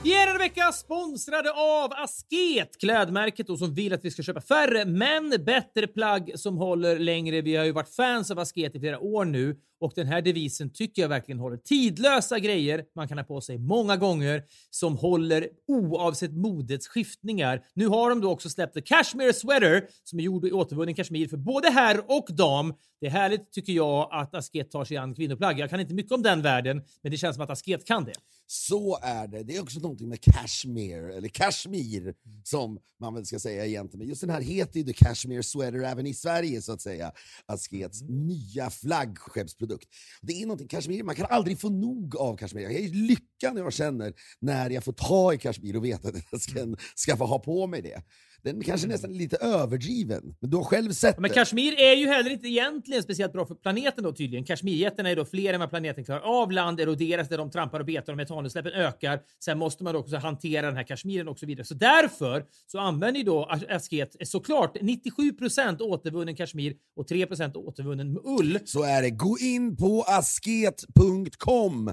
Vi 0.04 0.22
är 0.22 0.26
denna 0.26 0.38
vecka 0.38 0.72
sponsrade 0.72 1.50
av 1.50 1.92
Asket, 1.92 2.78
klädmärket 2.80 3.46
då, 3.46 3.56
som 3.56 3.74
vill 3.74 3.92
att 3.92 4.04
vi 4.04 4.10
ska 4.10 4.22
köpa 4.22 4.40
färre 4.40 4.84
men 4.84 5.30
bättre 5.30 5.86
plagg 5.86 6.32
som 6.34 6.56
håller 6.56 6.98
längre. 6.98 7.40
Vi 7.40 7.56
har 7.56 7.64
ju 7.64 7.72
varit 7.72 7.94
fans 7.94 8.30
av 8.30 8.38
Asket 8.38 8.74
i 8.74 8.80
flera 8.80 8.98
år 8.98 9.24
nu 9.24 9.56
och 9.80 9.92
den 9.94 10.06
här 10.06 10.22
devisen 10.22 10.70
tycker 10.70 11.02
jag 11.02 11.08
verkligen 11.08 11.38
håller. 11.38 11.56
Tidlösa 11.56 12.38
grejer 12.38 12.84
man 12.94 13.08
kan 13.08 13.18
ha 13.18 13.24
på 13.24 13.40
sig 13.40 13.58
många 13.58 13.96
gånger 13.96 14.42
som 14.70 14.96
håller 14.96 15.48
oavsett 15.68 16.32
modets 16.32 16.88
skiftningar. 16.88 17.62
Nu 17.74 17.86
har 17.86 18.10
de 18.10 18.20
då 18.20 18.30
också 18.30 18.48
släppt 18.48 18.74
The 18.74 18.80
Cashmere 18.80 19.32
Sweater 19.32 19.86
som 20.04 20.18
är 20.18 20.22
gjord 20.22 20.44
i 20.44 20.52
återvunnen 20.52 20.94
kashmir 20.94 21.28
för 21.28 21.36
både 21.36 21.70
herr 21.70 22.00
och 22.08 22.26
dam. 22.28 22.74
Det 23.00 23.06
är 23.06 23.10
härligt 23.10 23.52
tycker 23.52 23.72
jag 23.72 24.08
att 24.12 24.34
Asket 24.34 24.70
tar 24.70 24.84
sig 24.84 24.96
an 24.96 25.14
kvinnoplagg. 25.14 25.58
Jag 25.58 25.70
kan 25.70 25.80
inte 25.80 25.94
mycket 25.94 26.12
om 26.12 26.22
den 26.22 26.42
världen, 26.42 26.82
men 27.02 27.12
det 27.12 27.18
känns 27.18 27.36
som 27.36 27.44
att 27.44 27.50
Asket 27.50 27.86
kan 27.86 28.04
det. 28.04 28.14
Så 28.46 28.98
är 29.02 29.28
det. 29.28 29.42
Det 29.42 29.56
är 29.56 29.62
också 29.62 29.80
någonting 29.80 30.08
med 30.08 30.20
cashmere, 30.20 31.14
eller 31.14 31.28
kashmir, 31.28 32.14
som 32.44 32.78
man 33.00 33.14
väl 33.14 33.26
ska 33.26 33.38
säga 33.38 33.66
egentligen. 33.66 33.98
Men 33.98 34.08
just 34.08 34.20
den 34.20 34.30
här 34.30 34.40
heter 34.40 34.80
ju 34.80 34.84
The 34.84 34.92
Cashmere 34.92 35.42
Sweater 35.42 35.82
även 35.82 36.06
i 36.06 36.14
Sverige, 36.14 36.62
så 36.62 36.72
att 36.72 36.80
säga. 36.80 37.12
Askets 37.46 38.02
mm. 38.02 38.26
nya 38.26 38.70
flaggskeppsprodukt. 38.70 39.88
Det 40.22 40.42
är 40.42 40.46
någonting, 40.46 40.68
kashmir, 40.68 41.02
man 41.02 41.14
kan 41.14 41.26
aldrig 41.30 41.60
få 41.60 41.68
nog 41.68 42.16
av 42.16 42.36
kashmir. 42.36 42.62
Jag 42.62 42.72
är 42.72 42.88
lyckan 42.88 43.56
jag 43.56 43.72
känner 43.72 44.14
när 44.40 44.70
jag 44.70 44.84
får 44.84 44.92
ta 44.92 45.34
i 45.34 45.38
kashmir 45.38 45.76
och 45.76 45.84
veta 45.84 46.08
att 46.08 46.14
jag 46.30 46.40
ska, 46.40 46.76
ska 46.94 47.16
få 47.16 47.26
ha 47.26 47.38
på 47.38 47.66
mig 47.66 47.82
det. 47.82 48.02
Den 48.44 48.62
kanske 48.62 48.88
nästan 48.88 49.10
är 49.10 49.14
lite 49.14 49.36
överdriven, 49.36 50.34
men 50.40 50.50
du 50.50 50.56
har 50.56 50.64
själv 50.64 50.92
sett 50.92 51.18
Men 51.18 51.30
Kashmir 51.30 51.80
är 51.80 51.94
ju 51.94 52.06
heller 52.06 52.30
inte 52.30 52.48
egentligen 52.48 53.02
speciellt 53.02 53.32
bra 53.32 53.46
för 53.46 53.54
planeten 53.54 54.04
då 54.04 54.12
tydligen. 54.12 54.44
Kashmirjättarna 54.44 55.10
är 55.10 55.16
då 55.16 55.24
fler 55.24 55.54
än 55.54 55.60
vad 55.60 55.70
planeten 55.70 56.04
klarar 56.04 56.20
av. 56.20 56.52
Land 56.52 56.80
eroderas 56.80 57.28
där 57.28 57.38
de 57.38 57.50
trampar 57.50 57.80
och 57.80 57.86
betar 57.86 58.12
och 58.12 58.16
metanutsläppen 58.16 58.72
ökar. 58.72 59.20
Sen 59.44 59.58
måste 59.58 59.84
man 59.84 59.96
också 59.96 60.16
hantera 60.16 60.66
den 60.66 60.76
här 60.76 60.84
Kashmiren 60.84 61.28
och 61.28 61.38
så 61.38 61.46
vidare. 61.46 61.66
Så 61.66 61.74
därför 61.74 62.44
så 62.66 62.78
använder 62.78 63.18
ju 63.18 63.24
då 63.24 63.50
Asket 63.68 64.16
såklart 64.24 64.76
97% 64.76 65.80
återvunnen 65.80 66.36
Kashmir 66.36 66.74
och 66.96 67.06
3% 67.06 67.56
återvunnen 67.56 68.18
ull. 68.24 68.58
Så 68.64 68.82
är 68.82 69.02
det. 69.02 69.10
Gå 69.10 69.38
in 69.40 69.76
på 69.76 70.04
asket.com 70.08 71.92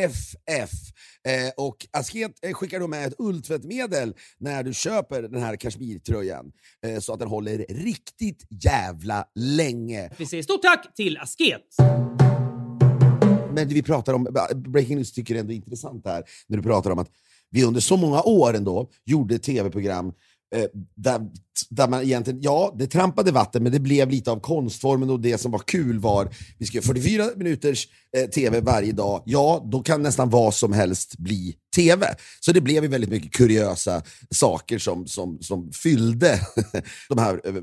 ff 0.00 0.34
eh, 1.28 1.50
och 1.56 1.86
Asket 1.90 2.32
skickar 2.52 2.80
då 2.80 2.86
med 2.86 3.06
ett 3.06 3.14
ulltvättmedel 3.18 4.14
när 4.38 4.62
du 4.62 4.74
köper 4.74 5.22
den 5.22 5.41
här 5.42 5.56
kashmirtröjan 5.56 6.52
eh, 6.86 6.98
så 6.98 7.12
att 7.12 7.18
den 7.18 7.28
håller 7.28 7.66
riktigt 7.68 8.46
jävla 8.64 9.24
länge. 9.34 10.10
Vi 10.18 10.26
säger 10.26 10.42
stort 10.42 10.62
tack 10.62 10.94
till 10.94 11.18
Asket! 11.18 11.60
Men 13.54 13.68
det 13.68 13.74
vi 13.74 13.82
pratar 13.82 14.12
om, 14.12 14.28
Breaking 14.54 14.96
News 14.96 15.12
tycker 15.12 15.34
jag 15.34 15.40
ändå 15.40 15.52
är 15.52 15.56
intressant 15.56 16.06
här, 16.06 16.24
när 16.46 16.56
du 16.56 16.62
pratar 16.62 16.90
om 16.90 16.98
att 16.98 17.10
vi 17.50 17.64
under 17.64 17.80
så 17.80 17.96
många 17.96 18.22
år 18.22 18.54
ändå 18.54 18.90
gjorde 19.04 19.38
tv-program 19.38 20.12
eh, 20.54 20.64
där, 20.94 21.20
där 21.70 21.88
man 21.88 22.02
egentligen, 22.02 22.40
ja, 22.42 22.74
det 22.78 22.86
trampade 22.86 23.32
vatten, 23.32 23.62
men 23.62 23.72
det 23.72 23.80
blev 23.80 24.10
lite 24.10 24.30
av 24.30 24.40
konstformen 24.40 25.10
och 25.10 25.20
det 25.20 25.38
som 25.38 25.52
var 25.52 25.58
kul 25.58 25.98
var, 25.98 26.34
vi 26.58 26.66
ska 26.66 26.78
göra 26.78 26.86
44 26.86 27.24
minuters 27.36 27.88
eh, 28.16 28.30
tv 28.30 28.60
varje 28.60 28.92
dag, 28.92 29.22
ja, 29.26 29.68
då 29.72 29.82
kan 29.82 30.02
nästan 30.02 30.30
vad 30.30 30.54
som 30.54 30.72
helst 30.72 31.18
bli 31.18 31.56
tv. 31.76 32.06
Så 32.40 32.52
det 32.52 32.60
blev 32.60 32.82
ju 32.82 32.88
väldigt 32.88 33.10
mycket 33.10 33.32
kuriösa 33.32 34.02
saker 34.30 34.78
som, 34.78 35.06
som, 35.06 35.38
som 35.40 35.72
fyllde 35.72 36.38
de 37.08 37.18
här 37.18 37.40
eh, 37.44 37.54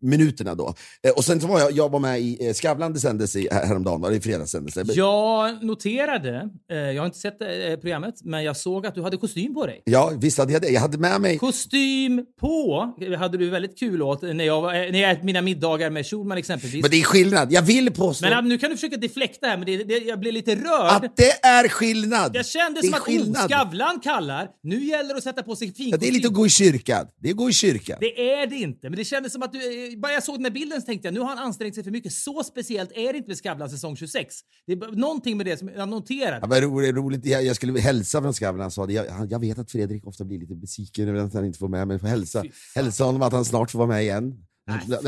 minuterna. 0.00 0.54
då. 0.54 0.74
Eh, 1.02 1.10
och 1.10 1.24
sen 1.24 1.40
så 1.40 1.46
var 1.46 1.60
jag, 1.60 1.72
jag 1.72 1.88
var 1.88 1.98
med 1.98 2.20
i 2.20 2.46
eh, 2.46 2.52
Skavlan, 2.52 2.92
det 2.92 3.00
sändes 3.00 3.36
i, 3.36 3.48
häromdagen, 3.52 4.00
var 4.00 4.10
det 4.10 4.16
i 4.16 4.20
fredags 4.20 4.50
sändes 4.50 4.74
det? 4.74 4.92
Jag 4.94 5.64
noterade, 5.64 6.50
jag 6.68 7.02
har 7.02 7.06
inte 7.06 7.18
sett 7.18 7.38
programmet, 7.80 8.14
men 8.24 8.44
jag 8.44 8.56
såg 8.56 8.86
att 8.86 8.94
du 8.94 9.02
hade 9.02 9.16
kostym 9.16 9.54
på 9.54 9.66
dig. 9.66 9.82
Ja, 9.84 10.12
visst 10.16 10.38
hade 10.38 10.52
jag 10.52 10.62
det. 10.62 10.68
Jag 10.68 10.80
hade 10.80 10.98
med 10.98 11.20
mig... 11.20 11.38
Kostym 11.38 12.26
på 12.40 12.92
hade 13.18 13.37
du 13.38 13.50
väldigt 13.50 13.78
kul 13.78 14.02
åt 14.02 14.22
när 14.22 14.44
jag, 14.44 14.62
när 14.62 14.98
jag 14.98 15.10
äter 15.10 15.24
mina 15.24 15.42
middagar 15.42 15.90
med 15.90 16.06
Schulman 16.06 16.38
exempelvis. 16.38 16.82
Men 16.82 16.90
det 16.90 17.00
är 17.00 17.04
skillnad. 17.04 17.52
Jag 17.52 17.62
vill 17.62 17.90
påstå... 17.92 18.26
Men 18.28 18.48
nu 18.48 18.58
kan 18.58 18.70
du 18.70 18.76
försöka 18.76 18.96
deflekta 18.96 19.46
här, 19.46 19.56
men 19.56 19.66
det, 19.66 19.84
det, 19.84 19.98
jag 19.98 20.20
blir 20.20 20.32
lite 20.32 20.54
rörd. 20.54 21.04
Att 21.04 21.16
det 21.16 21.44
är 21.46 21.68
skillnad! 21.68 22.36
Jag 22.36 22.46
kände 22.46 22.82
som 22.82 22.94
att 22.94 23.00
skillnad. 23.00 23.50
Skavlan 23.50 24.00
kallar. 24.00 24.48
Nu 24.62 24.84
gäller 24.84 25.08
det 25.08 25.16
att 25.16 25.24
sätta 25.24 25.42
på 25.42 25.56
sig 25.56 25.74
fin 25.74 25.90
ja, 25.90 25.96
Det 25.96 26.08
är 26.08 26.12
lite 26.12 26.28
att 26.28 26.34
gå 26.34 26.46
i 26.46 26.50
kyrkan. 26.50 27.06
Det 27.20 27.28
är 27.28 27.32
att 27.32 27.36
gå 27.36 27.50
i 27.50 27.52
kyrkan. 27.52 27.96
Det 28.00 28.32
är 28.32 28.46
det 28.46 28.56
inte. 28.56 28.90
Men 28.90 28.98
det 28.98 29.04
kändes 29.04 29.32
som 29.32 29.42
att 29.42 29.52
du... 29.52 29.96
Bara 29.96 30.12
jag 30.12 30.22
såg 30.22 30.36
den 30.36 30.44
här 30.44 30.52
bilden 30.52 30.80
så 30.80 30.86
tänkte 30.86 31.08
jag 31.08 31.14
nu 31.14 31.20
har 31.20 31.28
han 31.28 31.38
ansträngt 31.38 31.74
sig 31.74 31.84
för 31.84 31.90
mycket. 31.90 32.12
Så 32.12 32.42
speciellt 32.44 32.92
är 32.92 33.12
det 33.12 33.16
inte 33.16 33.28
med 33.28 33.38
Skavlan 33.38 33.70
säsong 33.70 33.96
26. 33.96 34.34
Det 34.66 34.72
är 34.72 34.96
någonting 34.96 35.36
med 35.36 35.46
det 35.46 35.56
som 35.56 35.68
jag 35.68 35.88
noterat. 35.88 36.38
Ja, 36.42 36.48
men 36.48 36.60
roligt, 36.60 36.94
roligt. 36.94 37.26
Jag, 37.26 37.44
jag 37.44 37.56
skulle 37.56 37.80
hälsa 37.80 38.22
från 38.22 38.34
Skavlan. 38.34 38.60
Han 38.60 38.70
sa 38.70 38.86
det. 38.86 38.92
Jag, 38.92 39.06
jag, 39.30 39.38
vet 39.38 39.58
att 39.58 39.70
Fredrik 39.70 40.06
ofta 40.06 40.24
blir 40.24 40.38
lite 40.38 40.54
besviken 40.54 41.08
över 41.08 41.20
att 41.20 41.34
han 41.34 41.44
inte 41.44 41.58
får 41.58 41.68
med, 41.68 41.88
men 41.88 42.00
får 42.00 42.06
hälsa, 42.06 42.44
hälsa 42.74 43.04
honom 43.04 43.22
att 43.28 43.34
han 43.34 43.44
snart 43.44 43.70
får 43.70 43.78
vara 43.78 43.88
med 43.88 44.02
igen. 44.02 44.34
Nej, 44.66 44.80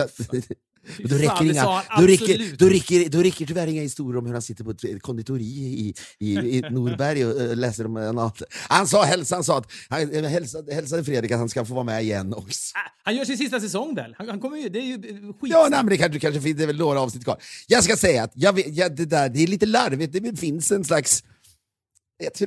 då 0.98 1.16
räcker, 1.16 1.44
inga, 1.44 1.82
då, 1.98 2.06
räcker, 2.06 2.56
då, 2.58 2.66
räcker, 2.66 3.08
då 3.08 3.22
räcker 3.22 3.46
tyvärr 3.46 3.66
inga 3.66 3.82
historier 3.82 4.18
om 4.18 4.26
hur 4.26 4.32
han 4.32 4.42
sitter 4.42 4.64
på 4.64 4.70
ett 4.70 5.02
konditori 5.02 5.44
i, 5.44 5.94
i, 6.18 6.38
i 6.58 6.60
Norberg 6.70 7.26
och 7.26 7.40
uh, 7.40 7.56
läser 7.56 7.86
om 7.86 7.94
något. 7.94 8.42
Han 8.68 8.86
sa, 8.86 9.04
hälsa, 9.04 9.34
han 9.34 9.44
sa 9.44 9.58
att 9.58 9.72
han 9.88 10.14
eh, 10.14 10.22
hälsade, 10.22 10.74
hälsade 10.74 11.04
Fredrik 11.04 11.30
att 11.30 11.38
han 11.38 11.48
ska 11.48 11.64
få 11.64 11.74
vara 11.74 11.84
med 11.84 12.02
igen 12.02 12.34
också. 12.34 12.72
Ah, 12.74 12.90
han 13.02 13.16
gör 13.16 13.24
sin 13.24 13.38
sista 13.38 13.60
säsong 13.60 13.94
väl? 13.94 14.14
Han, 14.18 14.28
han 14.28 14.40
kommer 14.40 14.56
ju, 14.56 14.68
det 14.68 14.78
är 14.78 14.84
ju 14.84 14.98
skit. 15.40 15.52
Ja, 15.52 15.68
nej, 15.70 15.80
men 15.82 15.88
det 15.88 15.96
kanske, 15.96 16.20
kanske 16.20 16.40
finns 16.40 16.56
det 16.56 16.62
är 16.62 16.66
väl 16.66 16.78
några 16.78 17.00
avsnitt 17.00 17.24
kvar. 17.24 17.42
Jag 17.66 17.84
ska 17.84 17.96
säga 17.96 18.22
att 18.22 18.32
jag 18.34 18.62
jag, 18.66 18.96
det, 18.96 19.04
där, 19.04 19.28
det 19.28 19.42
är 19.42 19.46
lite 19.46 19.66
larvigt, 19.66 20.12
det 20.12 20.40
finns 20.40 20.72
en 20.72 20.84
slags 20.84 21.24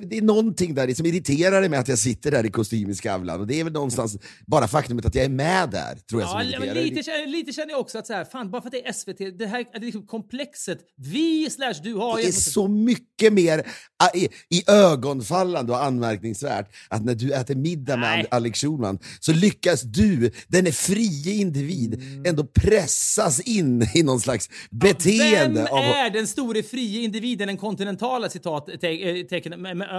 det 0.02 0.18
är 0.18 0.22
någonting 0.22 0.74
där 0.76 0.94
som 0.94 1.06
irriterar 1.06 1.60
mig 1.60 1.70
med 1.70 1.80
att 1.80 1.88
jag 1.88 2.00
sitter 2.00 2.32
där 2.32 2.46
i 2.46 2.50
kostym 2.52 2.90
i 2.90 2.96
Skavlan. 2.96 3.40
Och 3.40 3.48
det 3.48 3.60
är 3.60 3.64
väl 3.64 3.74
någonstans 3.74 4.18
bara 4.48 4.68
faktumet 4.68 5.06
att 5.06 5.16
jag 5.16 5.26
är 5.26 5.30
med 5.30 5.70
där, 5.70 5.96
tror 6.10 6.22
jag, 6.22 6.30
som 6.30 6.42
Ja, 6.52 6.60
men 6.60 6.74
lite, 6.74 7.04
känner- 7.04 7.28
lite 7.28 7.54
känner 7.54 7.70
jag 7.72 7.80
också 7.80 7.98
att 7.98 8.08
så 8.08 8.14
här, 8.14 8.26
fan, 8.26 8.52
bara 8.52 8.62
för 8.62 8.68
att 8.68 8.72
det 8.72 8.88
är 8.88 8.94
SVT, 8.94 9.40
det 9.40 9.46
här 9.46 9.66
är 9.74 9.80
liksom 9.80 10.06
komplexet 10.08 10.80
vi 10.98 11.50
slash 11.50 11.74
du 11.84 11.94
har. 11.94 12.18
Det 12.18 12.28
är 12.28 12.32
så 12.32 12.68
mycket 12.68 13.34
mer 13.34 13.68
ah, 14.04 14.10
i, 14.18 14.30
i 14.50 14.64
ögonfallande 14.68 15.72
och 15.72 15.84
anmärkningsvärt 15.84 16.70
att 16.90 17.06
när 17.06 17.16
du 17.16 17.34
äter 17.34 17.56
middag 17.56 17.98
med 17.98 18.18
Nej. 18.18 18.28
Alex 18.32 18.62
Schulman 18.62 19.00
så 19.20 19.34
lyckas 19.34 19.82
du, 19.82 20.32
den 20.48 20.68
är 20.68 20.72
frie 20.72 21.34
individ, 21.34 21.94
Mm. 21.94 22.26
ändå 22.26 22.44
pressas 22.44 23.40
in 23.40 23.88
i 23.96 24.04
någon 24.04 24.20
slags 24.20 24.50
beteende. 24.72 25.64
Vem 25.64 25.74
av, 25.74 25.84
är 25.84 26.10
den 26.10 26.28
store 26.28 26.64
fria 26.64 27.02
individen, 27.02 27.48
den 27.48 27.58
kontinentala 27.58 28.30
citat, 28.30 28.70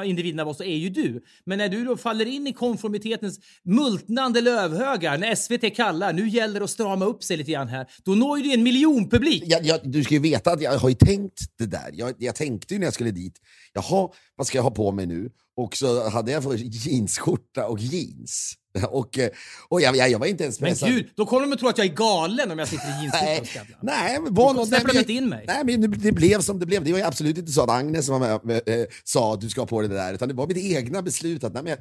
individerna 0.04 0.42
av 0.42 0.48
oss, 0.48 0.56
så 0.56 0.64
är 0.64 0.76
ju 0.76 0.88
du. 0.88 1.24
Men 1.46 1.58
när 1.58 1.68
du 1.68 1.84
då 1.84 1.96
faller 1.96 2.26
in 2.26 2.46
i 2.46 2.52
konformitetens 2.52 3.40
multnande 3.64 4.40
lövhögar, 4.40 5.18
när 5.18 5.34
SVT 5.34 5.76
kallar, 5.76 6.12
nu 6.12 6.28
gäller 6.28 6.60
det 6.60 6.64
att 6.64 6.70
strama 6.70 7.04
upp 7.04 7.24
sig 7.24 7.36
lite 7.36 7.52
grann 7.52 7.68
här, 7.68 7.86
då 8.04 8.14
når 8.14 8.38
ju 8.38 8.44
du 8.44 8.52
en 8.52 8.62
miljonpublik. 8.62 9.42
jag, 9.46 9.64
jag, 9.64 9.80
du 9.84 10.04
ska 10.04 10.14
ju 10.14 10.20
veta 10.20 10.52
att 10.52 10.62
jag 10.62 10.78
har 10.78 10.88
ju 10.88 10.94
tänkt 10.94 11.40
det 11.58 11.66
där. 11.66 11.90
Jag, 11.92 12.14
jag 12.18 12.34
tänkte 12.34 12.74
ju 12.74 12.80
när 12.80 12.86
jag 12.86 12.94
skulle 12.94 13.10
dit, 13.10 13.40
jaha, 13.72 14.08
vad 14.36 14.46
ska 14.46 14.58
jag 14.58 14.62
ha 14.62 14.70
på 14.70 14.92
mig 14.92 15.06
nu? 15.06 15.30
Och 15.56 15.76
så 15.76 16.08
hade 16.08 16.32
jag 16.32 16.42
för 16.42 16.54
jeansskjorta 16.54 17.66
och 17.66 17.78
jeans. 17.78 18.54
Och, 18.90 19.18
eh, 19.18 19.28
och 19.68 19.80
jag, 19.80 19.96
jag, 19.96 20.10
jag 20.10 20.18
var 20.18 20.26
inte 20.26 20.44
ens 20.44 20.60
Men 20.60 20.70
pressad. 20.70 20.88
gud, 20.88 21.06
då 21.16 21.26
kommer 21.26 21.46
de 21.46 21.52
att 21.52 21.58
tro 21.58 21.68
att 21.68 21.78
jag 21.78 21.86
är 21.86 21.92
galen 21.94 22.50
om 22.50 22.58
jag 22.58 22.68
sitter 22.68 22.86
i 22.88 22.90
jeansskjorta 23.04 23.60
Nej, 23.82 24.12
nej, 24.12 24.20
men 24.20 24.34
var 24.34 24.66
släpper 24.66 24.86
de 24.88 24.92
men- 24.92 25.00
inte 25.02 25.12
in 25.12 25.28
mig. 25.28 25.44
Nej, 25.46 25.64
men 25.64 25.90
det, 26.00 26.12
blev 26.12 26.40
som 26.40 26.58
det 26.58 26.66
blev. 26.66 26.84
Det 26.84 26.92
var 26.92 26.98
ju 26.98 27.04
absolut 27.04 27.38
inte 27.38 27.52
så 27.52 27.62
att 27.62 27.70
Agnes 27.70 28.06
som 28.06 28.20
var 28.20 28.40
med, 28.44 28.62
eh, 28.68 28.86
sa 29.04 29.34
att 29.34 29.40
du 29.40 29.48
ska 29.50 29.60
ha 29.60 29.66
på 29.66 29.80
dig 29.80 29.88
det 29.90 29.96
där, 29.96 30.14
utan 30.14 30.28
det 30.28 30.34
var 30.34 30.46
mitt 30.46 30.56
egna 30.56 31.02
beslut. 31.02 31.44
Att, 31.44 31.54
nej, 31.54 31.62
men 31.62 31.70
jag, 31.70 31.78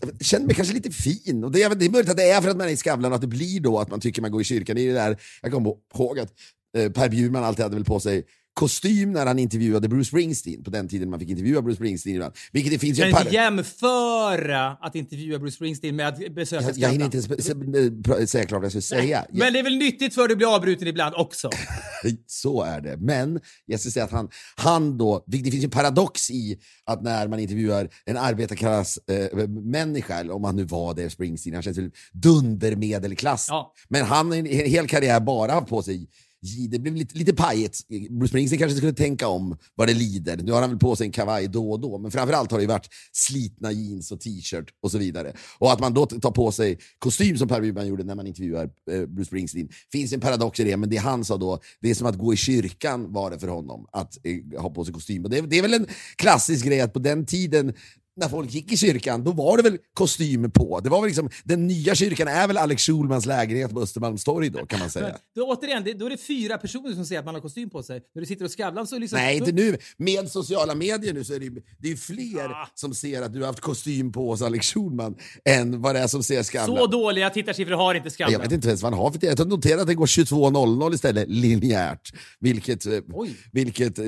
jag 0.00 0.26
känner 0.26 0.46
mig 0.46 0.54
kanske 0.54 0.74
lite 0.74 0.90
fin. 0.90 1.44
Och 1.44 1.52
det, 1.52 1.62
är- 1.62 1.74
det 1.74 1.84
är 1.84 1.90
möjligt 1.90 2.10
att 2.10 2.16
det 2.16 2.30
är 2.30 2.40
för 2.40 2.48
att 2.50 2.56
man 2.56 2.66
är 2.68 2.72
i 2.72 2.76
Skavlan 2.76 3.12
och 3.12 3.16
att 3.16 3.20
det 3.20 3.26
blir 3.26 3.60
då 3.60 3.78
att 3.78 3.90
man 3.90 4.00
tycker 4.00 4.22
man 4.22 4.30
går 4.30 4.40
i 4.40 4.44
kyrkan. 4.44 4.78
Är 4.78 4.86
det 4.86 4.92
där, 4.94 5.16
jag 5.42 5.52
kommer 5.52 5.74
ihåg 5.94 6.18
att 6.18 6.32
eh, 6.78 6.90
Per 6.92 7.08
Bjurman 7.08 7.44
alltid 7.44 7.62
hade 7.62 7.74
väl 7.76 7.84
på 7.84 8.00
sig 8.00 8.24
kostym 8.54 9.12
när 9.12 9.26
han 9.26 9.38
intervjuade 9.38 9.88
Bruce 9.88 10.08
Springsteen, 10.08 10.64
på 10.64 10.70
den 10.70 10.88
tiden 10.88 11.10
man 11.10 11.20
fick 11.20 11.28
intervjua 11.28 11.62
Bruce 11.62 11.76
Springsteen 11.76 12.16
ibland. 12.16 12.34
Vilket 12.52 12.72
det 12.72 12.78
finns 12.78 12.98
Kan 12.98 13.12
par... 13.12 13.20
inte 13.20 13.34
jämföra 13.34 14.70
att 14.70 14.94
intervjua 14.94 15.38
Bruce 15.38 15.56
Springsteen 15.56 15.96
med 15.96 16.08
att 16.08 16.34
besöka 16.34 16.64
Jag, 16.64 16.78
jag 16.78 16.88
hinner 16.88 17.04
inte 17.04 17.16
ens 17.16 18.30
säga 18.30 18.44
klart 18.44 18.60
vad 18.60 18.64
jag 18.64 18.72
ska 18.72 18.96
säga. 18.96 19.26
Men 19.30 19.52
det 19.52 19.58
är 19.58 19.62
väl 19.62 19.76
nyttigt 19.76 20.14
för 20.14 20.28
att 20.28 20.36
bli 20.36 20.46
avbruten 20.46 20.88
ibland 20.88 21.14
också? 21.14 21.50
Så 22.26 22.62
är 22.62 22.80
det. 22.80 22.96
Men 22.96 23.40
jag 23.66 23.80
ska 23.80 23.90
säga 23.90 24.04
att 24.04 24.10
han, 24.10 24.28
han 24.56 24.98
då, 24.98 25.24
det 25.26 25.50
finns 25.50 25.64
en 25.64 25.70
paradox 25.70 26.30
i 26.30 26.58
att 26.84 27.02
när 27.02 27.28
man 27.28 27.38
intervjuar 27.38 27.88
en 28.04 28.16
arbetarklass 28.16 28.98
eh, 28.98 29.48
människa, 29.48 30.14
eller 30.14 30.34
om 30.34 30.44
han 30.44 30.56
nu 30.56 30.64
var 30.64 30.94
det, 30.94 31.10
Springsteen, 31.10 31.54
han 31.54 31.62
känns 31.62 31.78
väl 31.78 31.90
dundermedelklass. 32.12 33.46
Ja. 33.48 33.74
Men 33.88 34.04
han 34.04 34.30
har 34.30 34.36
en 34.36 34.46
hel 34.46 34.88
karriär 34.88 35.20
bara 35.20 35.52
haft 35.52 35.68
på 35.68 35.82
sig 35.82 36.08
det 36.42 36.78
blev 36.78 36.94
lite, 36.94 37.18
lite 37.18 37.34
pajigt. 37.34 37.88
Bruce 37.88 38.28
Springsteen 38.28 38.58
kanske 38.58 38.76
skulle 38.76 38.92
tänka 38.92 39.28
om 39.28 39.56
vad 39.74 39.88
det 39.88 39.94
lider. 39.94 40.36
Nu 40.36 40.52
har 40.52 40.60
han 40.60 40.70
väl 40.70 40.78
på 40.78 40.96
sig 40.96 41.06
en 41.06 41.12
kavaj 41.12 41.48
då 41.48 41.70
och 41.70 41.80
då, 41.80 41.98
men 41.98 42.10
framförallt 42.10 42.50
har 42.50 42.58
det 42.58 42.66
varit 42.66 42.88
slitna 43.12 43.72
jeans 43.72 44.12
och 44.12 44.20
t-shirt 44.20 44.68
och 44.82 44.90
så 44.90 44.98
vidare. 44.98 45.32
Och 45.58 45.72
att 45.72 45.80
man 45.80 45.94
då 45.94 46.06
tar 46.06 46.30
på 46.30 46.52
sig 46.52 46.78
kostym 46.98 47.38
som 47.38 47.48
Per 47.48 47.60
Wiberg 47.60 47.88
gjorde 47.88 48.04
när 48.04 48.14
man 48.14 48.26
intervjuar 48.26 48.70
eh, 48.90 49.06
Bruce 49.06 49.24
Springsteen. 49.24 49.68
finns 49.92 50.12
en 50.12 50.20
paradox 50.20 50.60
i 50.60 50.64
det, 50.64 50.76
men 50.76 50.90
det 50.90 50.96
han 50.96 51.24
sa 51.24 51.36
då, 51.36 51.60
det 51.80 51.90
är 51.90 51.94
som 51.94 52.06
att 52.06 52.18
gå 52.18 52.32
i 52.32 52.36
kyrkan 52.36 53.12
var 53.12 53.30
det 53.30 53.38
för 53.38 53.48
honom, 53.48 53.86
att 53.92 54.18
eh, 54.22 54.60
ha 54.60 54.70
på 54.70 54.84
sig 54.84 54.94
kostym. 54.94 55.24
Och 55.24 55.30
det, 55.30 55.40
det 55.40 55.58
är 55.58 55.62
väl 55.62 55.74
en 55.74 55.86
klassisk 56.16 56.64
grej 56.64 56.80
att 56.80 56.92
på 56.92 56.98
den 56.98 57.26
tiden 57.26 57.74
när 58.16 58.28
folk 58.28 58.50
gick 58.54 58.72
i 58.72 58.76
kyrkan, 58.76 59.24
då 59.24 59.30
var 59.32 59.56
det 59.56 59.62
väl 59.62 59.78
kostym 59.94 60.50
på. 60.50 60.80
Det 60.80 60.90
var 60.90 61.00
väl 61.00 61.06
liksom, 61.08 61.30
den 61.44 61.66
nya 61.66 61.94
kyrkan 61.94 62.28
är 62.28 62.46
väl 62.46 62.56
Alex 62.56 62.82
Schulmans 62.82 63.26
lägenhet 63.26 63.70
på 63.70 63.80
Östermalmstorg 63.80 64.48
då, 64.50 64.66
kan 64.66 64.78
man 64.78 64.90
säga. 64.90 65.16
Då, 65.34 65.42
återigen, 65.46 65.84
det, 65.84 65.92
då 65.92 66.06
är 66.06 66.10
det 66.10 66.16
fyra 66.16 66.58
personer 66.58 66.94
som 66.94 67.04
säger 67.06 67.18
att 67.18 67.24
man 67.24 67.34
har 67.34 67.42
kostym 67.42 67.70
på 67.70 67.82
sig. 67.82 68.00
När 68.14 68.20
du 68.22 68.26
sitter 68.26 68.44
och 68.44 68.50
Skavlan 68.50 68.86
så 68.86 68.98
liksom... 68.98 69.18
Nej, 69.18 69.36
inte 69.36 69.52
nu. 69.52 69.76
Med 69.96 70.28
sociala 70.30 70.74
medier 70.74 71.14
nu 71.14 71.24
så 71.24 71.34
är 71.34 71.40
det, 71.40 71.50
det 71.78 71.92
är 71.92 71.96
fler 71.96 72.42
Ah. 72.52 72.68
som 72.74 72.94
ser 72.94 73.22
att 73.22 73.32
du 73.32 73.38
har 73.40 73.46
haft 73.46 73.60
kostym 73.60 74.12
på 74.12 74.30
hos 74.30 74.42
Alex 74.42 74.66
Schulman 74.66 75.14
än 75.44 75.80
vad 75.82 75.94
det 75.94 75.98
är 75.98 76.06
som 76.06 76.22
ser 76.22 76.42
Skavlan. 76.42 76.76
Så 76.78 76.86
dåliga 76.86 77.30
tittarsiffror 77.30 77.74
har 77.76 77.94
inte 77.94 78.10
Skavlan. 78.10 78.32
jag 78.32 78.40
vet 78.40 78.52
inte 78.52 78.68
ens 78.68 78.82
vad 78.82 78.92
han 78.92 79.00
har 79.02 79.10
för 79.10 79.18
tid. 79.18 79.30
Jag 79.30 79.38
har 79.38 79.44
noterat 79.44 79.80
att 79.80 79.86
det 79.86 79.94
går 79.94 80.06
22.00 80.06 80.94
istället, 80.94 81.28
linjärt. 81.28 82.12
Vilket... 82.40 82.86
eh, 82.86 82.92
Oj. 83.12 83.36
vilket 83.52 83.98
eh, 83.98 84.06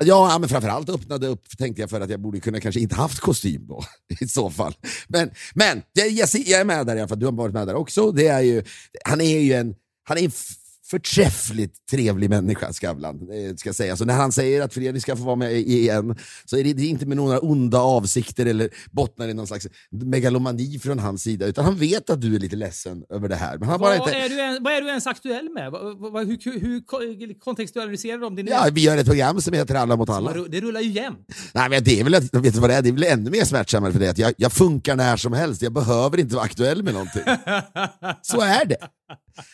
ja, 0.00 0.36
men 0.40 0.48
framförallt 0.48 0.88
öppnade 0.88 1.26
upp, 1.26 1.58
tänkte 1.58 1.82
jag, 1.82 1.90
för 1.90 2.00
att 2.00 2.10
jag 2.10 2.20
borde 2.20 2.40
kunna 2.40 2.60
kanske 2.60 2.80
inte 2.80 2.94
haft 2.94 3.20
kostym 3.20 3.39
kostym 3.40 3.66
då, 3.66 3.84
i 4.20 4.28
så 4.28 4.50
fall. 4.50 4.74
Men, 5.08 5.30
men 5.54 5.82
jag, 5.92 6.10
jag, 6.10 6.28
jag 6.34 6.60
är 6.60 6.64
med 6.64 6.86
där 6.86 6.96
i 6.96 7.00
alla 7.00 7.08
fall, 7.08 7.18
du 7.18 7.26
har 7.26 7.32
varit 7.32 7.54
med 7.54 7.66
där 7.66 7.74
också. 7.74 8.12
Det 8.12 8.26
är 8.26 8.40
ju, 8.40 8.64
han 9.04 9.20
är 9.20 9.38
ju 9.38 9.52
en, 9.52 9.74
han 10.04 10.18
är 10.18 10.22
en 10.22 10.32
förträffligt 10.90 11.74
trevlig 11.90 12.30
människa, 12.30 12.72
Skavlan. 12.72 13.14
eh, 13.50 13.54
Ska 13.56 13.72
säga. 13.72 13.96
Så 13.96 14.04
när 14.04 14.14
han 14.14 14.32
säger 14.32 14.62
att 14.62 14.74
Fredrik 14.74 15.02
ska 15.02 15.16
få 15.16 15.22
vara 15.22 15.36
med 15.36 15.52
igen, 15.52 16.16
så 16.44 16.56
är 16.56 16.64
det, 16.64 16.82
inte 16.86 17.06
med 17.06 17.16
några 17.16 17.38
onda 17.40 17.78
avsikter 17.78 18.46
eller 18.46 18.68
bottnar 18.90 19.28
i 19.28 19.34
någon 19.34 19.46
slags 19.46 19.66
megalomani 19.90 20.78
från 20.78 20.98
hans 20.98 21.22
sida, 21.22 21.46
utan 21.46 21.64
han 21.64 21.76
vet 21.76 22.10
att 22.10 22.20
du 22.20 22.34
är 22.34 22.38
lite 22.38 22.56
ledsen 22.56 23.02
över 23.10 23.28
det 23.28 23.36
här. 23.36 23.58
Men 23.58 23.68
han 23.68 23.80
bara 23.80 23.98
Vad, 23.98 24.08
inte... 24.08 24.18
är 24.20 24.28
du 24.28 24.40
en, 24.40 24.62
vad 24.62 24.72
är 24.72 24.80
du 24.80 24.88
ens 24.88 25.06
aktuell 25.06 25.48
med? 25.50 25.64
Hur, 25.72 26.44
hur, 26.52 26.60
hur 26.60 26.80
ko- 26.80 27.34
kontextualiserar 27.40 28.18
du 28.18 28.26
om 28.26 28.36
din... 28.36 28.46
Ja, 28.46 28.68
vi 28.72 28.80
gör 28.80 28.96
ett 28.98 29.06
program 29.06 29.40
som 29.40 29.52
heter 29.54 29.74
Alla 29.74 29.96
mot 29.96 30.08
alla. 30.10 30.32
Det 30.48 30.60
rullar 30.60 30.80
ju 30.80 30.90
jämnt. 30.90 31.26
Nej, 31.54 31.70
men 31.70 31.84
det 31.84 32.00
är 32.00 32.04
väl, 32.04 32.12
vet 32.42 32.54
du 32.54 32.60
vad 32.60 32.70
det 32.70 32.74
är? 32.76 32.82
Det 32.82 32.88
är 32.88 32.92
väl 32.92 33.04
ännu 33.04 33.30
mer 33.30 33.44
smärtsammare 33.44 33.92
för 33.92 33.98
det. 34.00 34.08
Att 34.10 34.18
jag, 34.18 34.32
jag 34.36 34.52
funkar 34.52 34.96
när 34.96 35.16
som 35.16 35.32
helst, 35.32 35.62
jag 35.62 35.72
behöver 35.72 36.20
inte 36.20 36.34
vara 36.34 36.44
aktuell 36.44 36.82
med 36.82 36.92
någonting. 36.94 37.22
Så 38.22 38.40
är 38.40 38.64
det. 38.64 38.76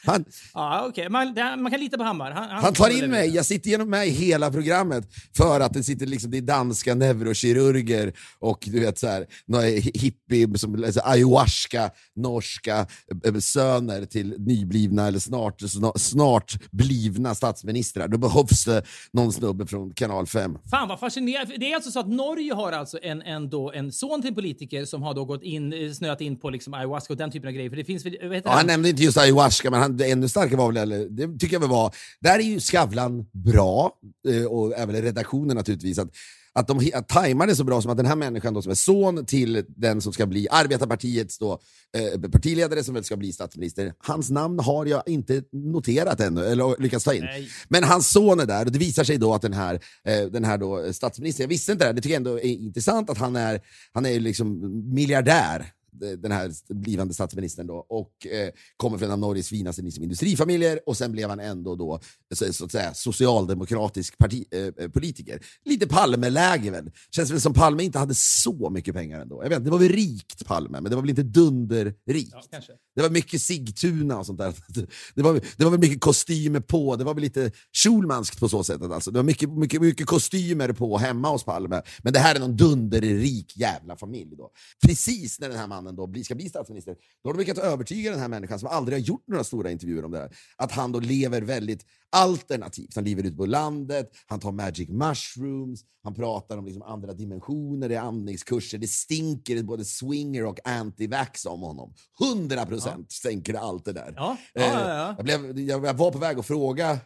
Han, 0.07 0.25
Ja, 0.55 0.87
okej. 0.89 1.09
Man, 1.09 1.35
man 1.63 1.71
kan 1.71 1.81
lita 1.81 1.97
på 1.97 2.03
Hammar. 2.03 2.31
Han, 2.31 2.51
han 2.51 2.75
tar 2.75 2.91
in 3.05 3.11
mig, 3.11 3.29
jag 3.35 3.47
sitter 3.47 3.71
genom 3.71 3.91
mig 3.91 4.11
hela 4.11 4.51
programmet 4.51 5.09
för 5.37 5.61
att 5.61 5.73
det 5.73 5.83
sitter 5.83 6.07
liksom, 6.07 6.31
det 6.31 6.39
är 6.39 6.43
danska 6.43 6.95
neurokirurger 6.95 8.13
och 8.39 8.59
du 8.67 8.81
vet 8.81 8.99
så 8.99 9.07
här, 9.07 9.27
några 9.47 9.65
hippie, 9.95 10.59
som, 10.59 10.85
alltså, 10.85 11.01
ayahuasca, 11.05 11.91
norska 12.17 12.87
eh, 13.25 13.35
söner 13.35 14.05
till 14.05 14.35
nyblivna 14.39 15.07
eller 15.07 15.19
snart, 15.19 15.63
snart, 15.97 16.53
blivna 16.71 17.35
statsministrar. 17.35 18.09
Då 18.09 18.19
behövs 18.19 18.65
det 18.65 18.83
någon 19.13 19.33
snubbe 19.33 19.67
från 19.67 19.95
kanal 19.95 20.27
5. 20.27 20.59
Fan 20.71 20.89
vad 20.89 21.01
fascinerande. 21.01 21.55
Det 21.57 21.71
är 21.71 21.75
alltså 21.75 21.91
så 21.91 22.01
att 22.01 22.09
Norge 22.09 22.55
har 22.55 22.73
alltså 22.73 22.99
en, 23.03 23.23
en, 23.23 23.51
då, 23.51 23.73
en 23.73 23.93
son 23.93 24.21
till 24.23 24.29
en 24.29 24.35
politiker 24.35 24.85
som 24.85 25.03
har 25.03 25.15
då 25.15 25.25
gått 25.25 25.43
in, 25.43 25.73
eh, 25.73 25.93
snöat 25.93 26.21
in 26.21 26.39
på 26.41 26.51
liksom 26.51 26.75
ayahuasca 26.75 27.13
och 27.13 27.17
den 27.17 27.31
typen 27.31 27.49
av 27.49 27.53
grejer. 27.55 27.71
För 27.71 27.77
det 27.77 27.85
finns 27.85 28.07
heter 28.07 28.19
Ja, 28.27 28.41
han 28.45 28.57
han? 28.59 28.67
nämnde 28.67 28.89
inte 28.89 29.03
just 29.03 29.19
ayahuasca, 29.19 29.46
men 29.65 29.81
han, 29.81 30.01
ännu 30.01 30.29
starkare 30.29 30.57
var 30.57 30.73
väl, 30.73 30.77
eller, 30.77 31.09
det 31.09 31.39
tycker 31.39 31.55
jag 31.55 31.61
väl 31.61 31.69
var, 31.69 31.95
där 32.21 32.39
är 32.39 32.43
ju 32.43 32.61
Skavlan 32.61 33.27
bra, 33.33 33.93
eh, 34.29 34.45
och 34.45 34.79
även 34.79 35.03
redaktionen 35.03 35.57
naturligtvis, 35.57 35.99
att, 35.99 36.09
att 36.53 36.69
de 36.69 36.91
att 36.95 37.09
tajmar 37.09 37.47
det 37.47 37.57
så 37.57 37.65
bra 37.65 37.83
som 37.83 37.91
att 37.91 37.97
den 37.97 38.07
här 38.07 38.17
människan 38.17 38.55
då, 38.55 38.63
som 38.63 38.71
är 38.71 38.75
son 38.75 39.27
till 39.27 39.65
den 39.69 40.01
som 40.01 40.13
ska 40.13 40.27
bli 40.27 40.49
arbetarpartiets 40.51 41.39
då, 41.39 41.61
eh, 41.97 42.31
partiledare 42.31 42.85
som 42.85 42.95
väl 42.95 43.05
ska 43.05 43.17
bli 43.17 43.33
statsminister, 43.33 43.95
hans 43.99 44.31
namn 44.31 44.61
har 44.61 44.87
jag 44.87 45.03
inte 45.07 45.43
noterat 45.53 46.21
ännu, 46.21 46.45
eller 46.45 46.83
lyckats 46.83 47.05
ta 47.05 47.15
in. 47.15 47.25
Nej. 47.25 47.49
Men 47.69 47.85
hans 47.85 48.13
son 48.13 48.41
är 48.41 48.47
där 48.47 48.65
och 48.65 48.73
det 48.73 48.79
visar 48.79 49.05
sig 49.05 49.17
då 49.17 49.35
att 49.35 49.43
den 49.43 49.53
här, 49.53 49.75
eh, 50.05 50.27
den 50.27 50.45
här 50.45 50.59
då, 50.59 50.93
statsministern, 50.93 51.45
jag 51.45 51.49
visste 51.49 51.73
inte 51.73 51.85
det 51.85 51.89
här, 51.89 51.95
det 51.95 52.03
tycker 52.03 52.15
jag 52.15 52.21
ändå 52.21 52.41
är 52.41 52.45
intressant 52.45 53.11
att 53.11 53.19
han 53.19 53.37
är, 53.37 53.61
han 53.93 54.07
är 54.07 54.21
liksom 54.21 54.61
miljardär 54.95 55.73
den 55.99 56.33
här 56.33 56.75
blivande 56.75 57.15
statsministern 57.15 57.67
då, 57.67 57.87
och 57.89 58.27
eh, 58.27 58.51
kommer 58.77 58.99
från 58.99 59.07
en 59.07 59.13
av 59.13 59.19
Norges 59.19 59.49
finaste 59.49 59.83
liksom, 59.83 60.03
industrifamiljer 60.03 60.81
och 60.87 60.97
sen 60.97 61.13
blev 61.13 61.29
han 61.29 61.41
ändå 61.41 61.75
då, 61.75 62.01
så, 62.35 62.53
så 62.53 62.65
att 62.65 62.73
säga, 62.73 62.95
socialdemokratisk 62.95 64.19
parti, 64.19 64.45
eh, 64.51 64.85
eh, 64.85 64.91
politiker. 64.91 65.41
Lite 65.65 65.87
Palme-läge 65.87 66.71
väl. 66.71 66.91
Känns 67.11 67.31
väl 67.31 67.41
som 67.41 67.55
Palme 67.55 67.83
inte 67.83 67.99
hade 67.99 68.15
så 68.15 68.71
mycket 68.71 68.95
pengar 68.95 69.21
ändå. 69.21 69.43
Jag 69.43 69.49
vet, 69.49 69.65
det 69.65 69.71
var 69.71 69.79
väl 69.79 69.89
rikt 69.89 70.47
Palme, 70.47 70.81
men 70.81 70.91
det 70.91 70.97
var 70.97 71.03
väl 71.03 71.11
inte 71.11 71.23
dunderrikt. 71.23 72.35
Ja. 72.51 72.61
Det 72.95 73.03
var 73.03 73.11
mycket 73.11 73.43
Sigtuna 73.43 74.19
och 74.19 74.27
sånt 74.27 74.39
där. 74.39 74.55
Det 75.15 75.23
var, 75.23 75.41
det 75.57 75.65
var 75.65 75.71
väl 75.71 75.81
mycket 75.81 76.01
kostymer 76.01 76.61
på, 76.61 76.97
det 76.97 77.05
var 77.05 77.15
väl 77.15 77.23
lite 77.23 77.51
Schulmanskt 77.73 78.41
på 78.41 78.49
så 78.49 78.65
sätt. 78.65 78.83
Alltså. 78.83 79.11
Det 79.11 79.19
var 79.19 79.25
mycket, 79.25 79.51
mycket, 79.51 79.81
mycket 79.81 80.07
kostymer 80.07 80.73
på 80.73 80.99
hemma 80.99 81.31
hos 81.31 81.45
Palme. 81.45 81.83
Men 82.03 82.13
det 82.13 82.19
här 82.19 82.35
är 82.35 82.41
någon 82.41 82.57
dunderrik 82.57 83.57
jävla 83.57 83.97
familj. 83.97 84.37
Då. 84.37 84.51
Precis 84.87 85.41
när 85.41 85.49
den 85.49 85.59
här 85.59 85.67
mannen 85.67 85.86
då 85.93 86.07
blir, 86.07 86.25
ska 86.25 86.35
bli 86.35 86.49
statsminister, 86.49 86.97
då 87.23 87.29
har 87.29 87.35
de 87.35 87.41
lyckats 87.41 87.61
övertyga 87.61 88.11
den 88.11 88.21
här 88.21 88.29
människan 88.29 88.59
som 88.59 88.69
aldrig 88.69 88.99
har 88.99 89.03
gjort 89.03 89.25
några 89.27 89.45
stora 89.45 89.71
intervjuer 89.71 90.05
om 90.05 90.11
det 90.11 90.19
här, 90.19 90.37
att 90.57 90.73
han 90.73 90.93
då 90.93 91.01
lever 91.01 91.43
väldigt 91.43 91.87
alternativt. 92.11 92.95
Han 92.95 93.05
lever 93.05 93.23
ute 93.23 93.37
på 93.37 93.47
landet, 93.47 94.11
han 94.27 94.41
tar 94.41 94.53
magic 94.53 94.89
mushrooms, 94.89 95.85
han 96.03 96.15
pratar 96.15 96.57
om 96.57 96.65
liksom 96.65 96.83
andra 96.83 97.13
dimensioner, 97.13 97.89
det 97.89 97.95
är 97.95 98.01
andningskurser, 98.01 98.79
det 98.79 98.89
stinker 98.89 99.63
både 99.63 99.85
swinger 99.85 100.45
och 100.45 100.59
anti-vax 100.65 101.47
om 101.47 101.61
honom. 101.61 101.95
100% 102.21 103.07
stänker 103.09 103.53
det 103.53 103.61
allt 103.61 103.85
det 103.85 103.93
där. 103.93 104.15
Ja, 104.17 104.37
ja, 104.55 104.63
Eh, 104.63 104.73
ja, 104.73 104.89
ja. 104.89 105.15
Jag, 105.17 105.25
blev, 105.25 105.59
jag, 105.61 105.85
jag 105.85 105.95
var 105.95 106.11
på 106.11 106.19
väg 106.19 106.39
att 106.39 106.47
fråga 106.47 106.99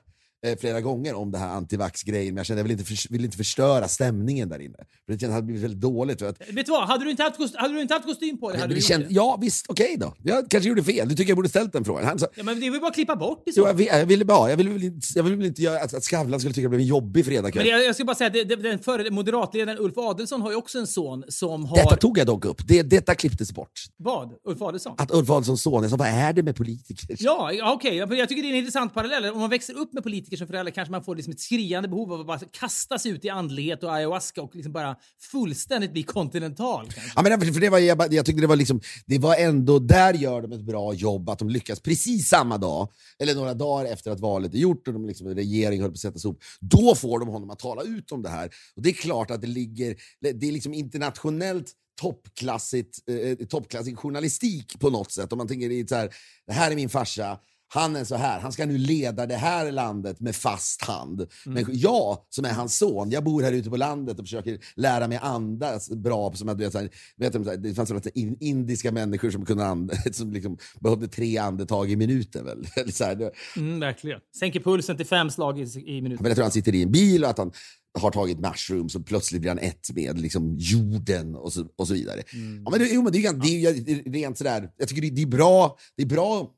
flera 0.60 0.80
gånger 0.80 1.14
om 1.14 1.30
det 1.30 1.38
här 1.38 1.48
antivax-grejen, 1.48 2.34
men 2.34 2.36
jag 2.36 2.46
kände 2.46 2.60
att 2.60 2.64
jag 2.64 2.68
ville 2.68 2.80
inte, 2.82 2.94
för, 2.96 3.12
ville 3.12 3.24
inte 3.24 3.36
förstöra 3.36 3.88
stämningen 3.88 4.48
där 4.48 4.58
inne. 4.58 4.76
För 5.06 5.12
det 5.12 5.18
kändes 5.18 5.20
det 5.20 5.32
hade 5.32 5.46
blivit 5.46 5.62
väldigt 5.64 5.80
dåligt. 5.80 6.18
För 6.18 6.28
att, 6.28 6.40
Vet 6.52 6.66
du 6.66 6.72
vad? 6.72 6.88
Hade 6.88 7.04
du 7.04 7.10
inte 7.10 7.22
haft, 7.22 7.36
kost- 7.36 7.56
hade 7.56 7.74
du 7.74 7.80
inte 7.82 7.94
haft 7.94 8.06
kostym 8.06 8.38
på 8.40 8.50
dig 8.50 8.60
hade 8.60 8.74
det 8.74 8.80
du 8.80 8.82
kände, 8.86 9.06
det. 9.06 9.14
ja 9.14 9.38
visst, 9.40 9.66
okej 9.68 9.96
då. 10.00 10.14
Jag 10.22 10.50
kanske 10.50 10.68
gjorde 10.68 10.82
fel. 10.84 11.08
Du 11.08 11.14
tycker 11.14 11.30
jag 11.30 11.36
borde 11.38 11.48
ställt 11.48 11.72
den 11.72 11.84
frågan. 11.84 12.04
Han 12.04 12.18
sa, 12.18 12.26
Ja, 12.36 12.42
men 12.42 12.60
det 12.60 12.66
ju 12.66 12.80
bara 12.80 12.90
klippa 12.90 13.16
bort 13.16 13.42
i 13.48 13.52
så 13.52 13.60
fall. 13.60 13.68
jag, 13.68 13.74
ville- 13.74 13.98
jag 13.98 14.06
ville 14.06 14.24
bara, 14.24 14.50
jag 14.50 14.56
ville 14.56 14.70
väl 14.70 14.84
inte, 14.84 15.06
jag 15.14 15.22
ville 15.22 15.46
inte 15.46 15.62
göra 15.62 15.80
att, 15.80 15.94
att 15.94 16.04
Skavlan 16.04 16.40
skulle 16.40 16.54
tycka 16.54 16.62
det 16.64 16.68
blev 16.68 16.80
en 16.80 16.86
jobbig 16.86 17.24
fredagkväll. 17.26 17.64
Men 17.64 17.72
jag, 17.72 17.84
jag 17.84 17.94
ska 17.94 18.04
bara 18.04 18.16
säga 18.16 18.26
att 18.28 18.32
det- 18.32 18.44
det- 18.44 18.56
den 18.56 18.78
före 18.78 19.10
moderatledaren 19.10 19.78
Ulf 19.78 19.98
Adelsohn 19.98 20.40
har 20.42 20.50
ju 20.50 20.56
också 20.56 20.78
en 20.78 20.86
son 20.86 21.24
som 21.28 21.64
har... 21.64 21.76
Detta 21.76 21.96
tog 21.96 22.18
jag 22.18 22.26
dock 22.26 22.44
upp. 22.44 22.68
Det, 22.68 22.82
detta 22.82 23.14
klipptes 23.14 23.52
bort. 23.52 23.72
Vad? 23.96 24.32
Ulf 24.44 24.62
Adelsohn? 24.62 24.94
Att 24.98 25.10
Ulf 25.10 25.30
Adelsohns 25.30 25.62
son, 25.62 25.82
jag 25.82 25.90
sa 25.90 25.96
vad 25.96 26.08
är 26.08 26.32
det 26.32 26.42
med 26.42 26.56
politiker? 26.56 27.16
Ja, 27.18 27.50
okej. 27.74 27.96
Jag, 27.96 28.14
jag 28.18 28.28
tycker 28.28 28.42
det 28.42 28.48
är 28.48 28.52
en 28.52 28.56
intressant 28.58 28.94
parallell. 28.94 29.24
Om 29.32 29.38
man 29.40 29.50
växer 29.50 29.78
upp 29.78 29.92
med 29.92 30.02
politiker 30.02 30.29
som 30.36 30.46
förälder 30.46 30.72
kanske 30.72 30.92
man 30.92 31.04
får 31.04 31.16
liksom 31.16 31.32
ett 31.32 31.40
skriande 31.40 31.88
behov 31.88 32.12
av 32.12 32.20
att 32.20 32.26
bara 32.26 32.38
kasta 32.38 32.98
sig 32.98 33.10
ut 33.10 33.24
i 33.24 33.28
andlighet 33.28 33.82
och 33.82 33.94
ayahuasca 33.94 34.42
och 34.42 34.56
liksom 34.56 34.72
bara 34.72 34.96
fullständigt 35.20 35.92
bli 35.92 36.02
kontinental. 36.02 36.84
Kanske. 36.84 37.12
Ja, 37.16 37.22
men 37.22 37.54
för 37.54 37.60
det 37.60 37.68
var, 37.68 37.78
jag, 37.78 38.14
jag 38.14 38.26
tyckte 38.26 38.40
det 38.40 38.46
var, 38.46 38.56
liksom, 38.56 38.80
det 39.06 39.18
var 39.18 39.36
ändå, 39.36 39.78
där 39.78 40.14
gör 40.14 40.42
de 40.42 40.52
ett 40.52 40.64
bra 40.64 40.94
jobb, 40.94 41.28
att 41.28 41.38
de 41.38 41.48
lyckas 41.48 41.80
precis 41.80 42.28
samma 42.28 42.58
dag, 42.58 42.88
eller 43.18 43.34
några 43.34 43.54
dagar 43.54 43.92
efter 43.92 44.10
att 44.10 44.20
valet 44.20 44.54
är 44.54 44.58
gjort 44.58 44.88
och 44.88 44.94
de 44.94 45.06
liksom, 45.06 45.26
regeringen 45.26 45.82
höll 45.82 45.90
på 45.90 45.94
att 45.94 45.98
sättas 45.98 46.24
ihop. 46.24 46.42
Då 46.60 46.94
får 46.94 47.18
de 47.18 47.28
honom 47.28 47.50
att 47.50 47.58
tala 47.58 47.82
ut 47.82 48.12
om 48.12 48.22
det 48.22 48.28
här. 48.28 48.50
Och 48.76 48.82
det 48.82 48.88
är 48.88 48.94
klart 48.94 49.30
att 49.30 49.40
det 49.40 49.46
ligger, 49.46 49.96
det 50.20 50.48
är 50.48 50.52
liksom 50.52 50.74
internationellt 50.74 51.74
toppklassigt, 52.00 53.08
eh, 53.08 53.16
eh 53.16 53.36
toppklassig 53.36 53.98
journalistik 53.98 54.80
på 54.80 54.90
något 54.90 55.12
sätt. 55.12 55.32
Om 55.32 55.38
man 55.38 55.48
tänker 55.48 55.68
det, 55.68 55.88
så 55.88 55.94
här, 55.94 56.10
det 56.46 56.52
här 56.52 56.70
är 56.70 56.76
min 56.76 56.88
farsa, 56.88 57.38
han 57.72 57.96
är 57.96 58.04
så 58.04 58.16
här, 58.16 58.40
han 58.40 58.52
ska 58.52 58.66
nu 58.66 58.78
leda 58.78 59.26
det 59.26 59.36
här 59.36 59.72
landet 59.72 60.20
med 60.20 60.36
fast 60.36 60.82
hand. 60.82 61.26
Men 61.46 61.66
jag, 61.68 62.18
som 62.28 62.44
är 62.44 62.52
hans 62.52 62.78
son, 62.78 63.10
jag 63.10 63.24
bor 63.24 63.42
här 63.42 63.52
ute 63.52 63.70
på 63.70 63.76
landet 63.76 64.18
och 64.18 64.24
försöker 64.24 64.58
lära 64.76 65.08
mig 65.08 65.18
andas 65.22 65.90
bra. 65.90 66.32
Som 66.34 66.48
att, 66.48 66.60
vet, 66.60 66.72
så 66.72 66.88
vet 67.16 67.32
så 67.32 67.56
det 67.56 67.74
fanns 67.74 68.06
in, 68.06 68.36
indiska 68.40 68.92
människor 68.92 69.30
som, 69.30 69.44
kunde 69.44 69.66
and, 69.66 69.92
som 70.12 70.32
liksom 70.32 70.58
behövde 70.80 71.08
tre 71.08 71.38
andetag 71.38 71.90
i 71.90 71.96
minuten. 71.96 72.44
Väl? 72.44 72.66
Så 72.92 73.04
här, 73.04 73.30
Mm, 73.56 73.80
verkligen. 73.80 74.20
Sänker 74.38 74.60
pulsen 74.60 74.96
till 74.96 75.06
fem 75.06 75.30
slag 75.30 75.58
i, 75.58 75.62
i 75.62 76.02
minuten. 76.02 76.22
men 76.22 76.30
jag 76.30 76.36
tror 76.36 76.42
han 76.42 76.52
sitter 76.52 76.74
i 76.74 76.82
en 76.82 76.92
bil 76.92 77.24
och 77.24 77.30
att 77.30 77.38
han 77.38 77.52
har 77.98 78.10
tagit 78.10 78.40
mushrooms 78.40 78.94
och 78.94 79.06
plötsligt 79.06 79.40
blir 79.40 79.50
han 79.50 79.58
ett 79.58 79.90
med 79.94 80.20
liksom, 80.20 80.56
jorden 80.58 81.34
och 81.34 81.52
så, 81.52 81.66
och 81.76 81.88
så 81.88 81.94
vidare. 81.94 82.22
Ja, 82.64 82.70
men 82.70 82.78
det, 82.80 82.88
jo, 82.92 83.02
men 83.02 83.12
det, 83.12 83.26
är, 83.26 83.32
det 83.32 83.48
är 83.48 83.74
ju 83.74 83.84
det 83.84 83.92
är 83.92 84.12
rent 84.12 84.38
sådär, 84.38 84.70
jag 84.76 84.88
tycker 84.88 85.02
det, 85.02 85.10
det, 85.10 85.22
är 85.22 85.26
bra, 85.26 85.76
det, 85.96 86.02
är 86.02 86.06
bra, 86.06 86.50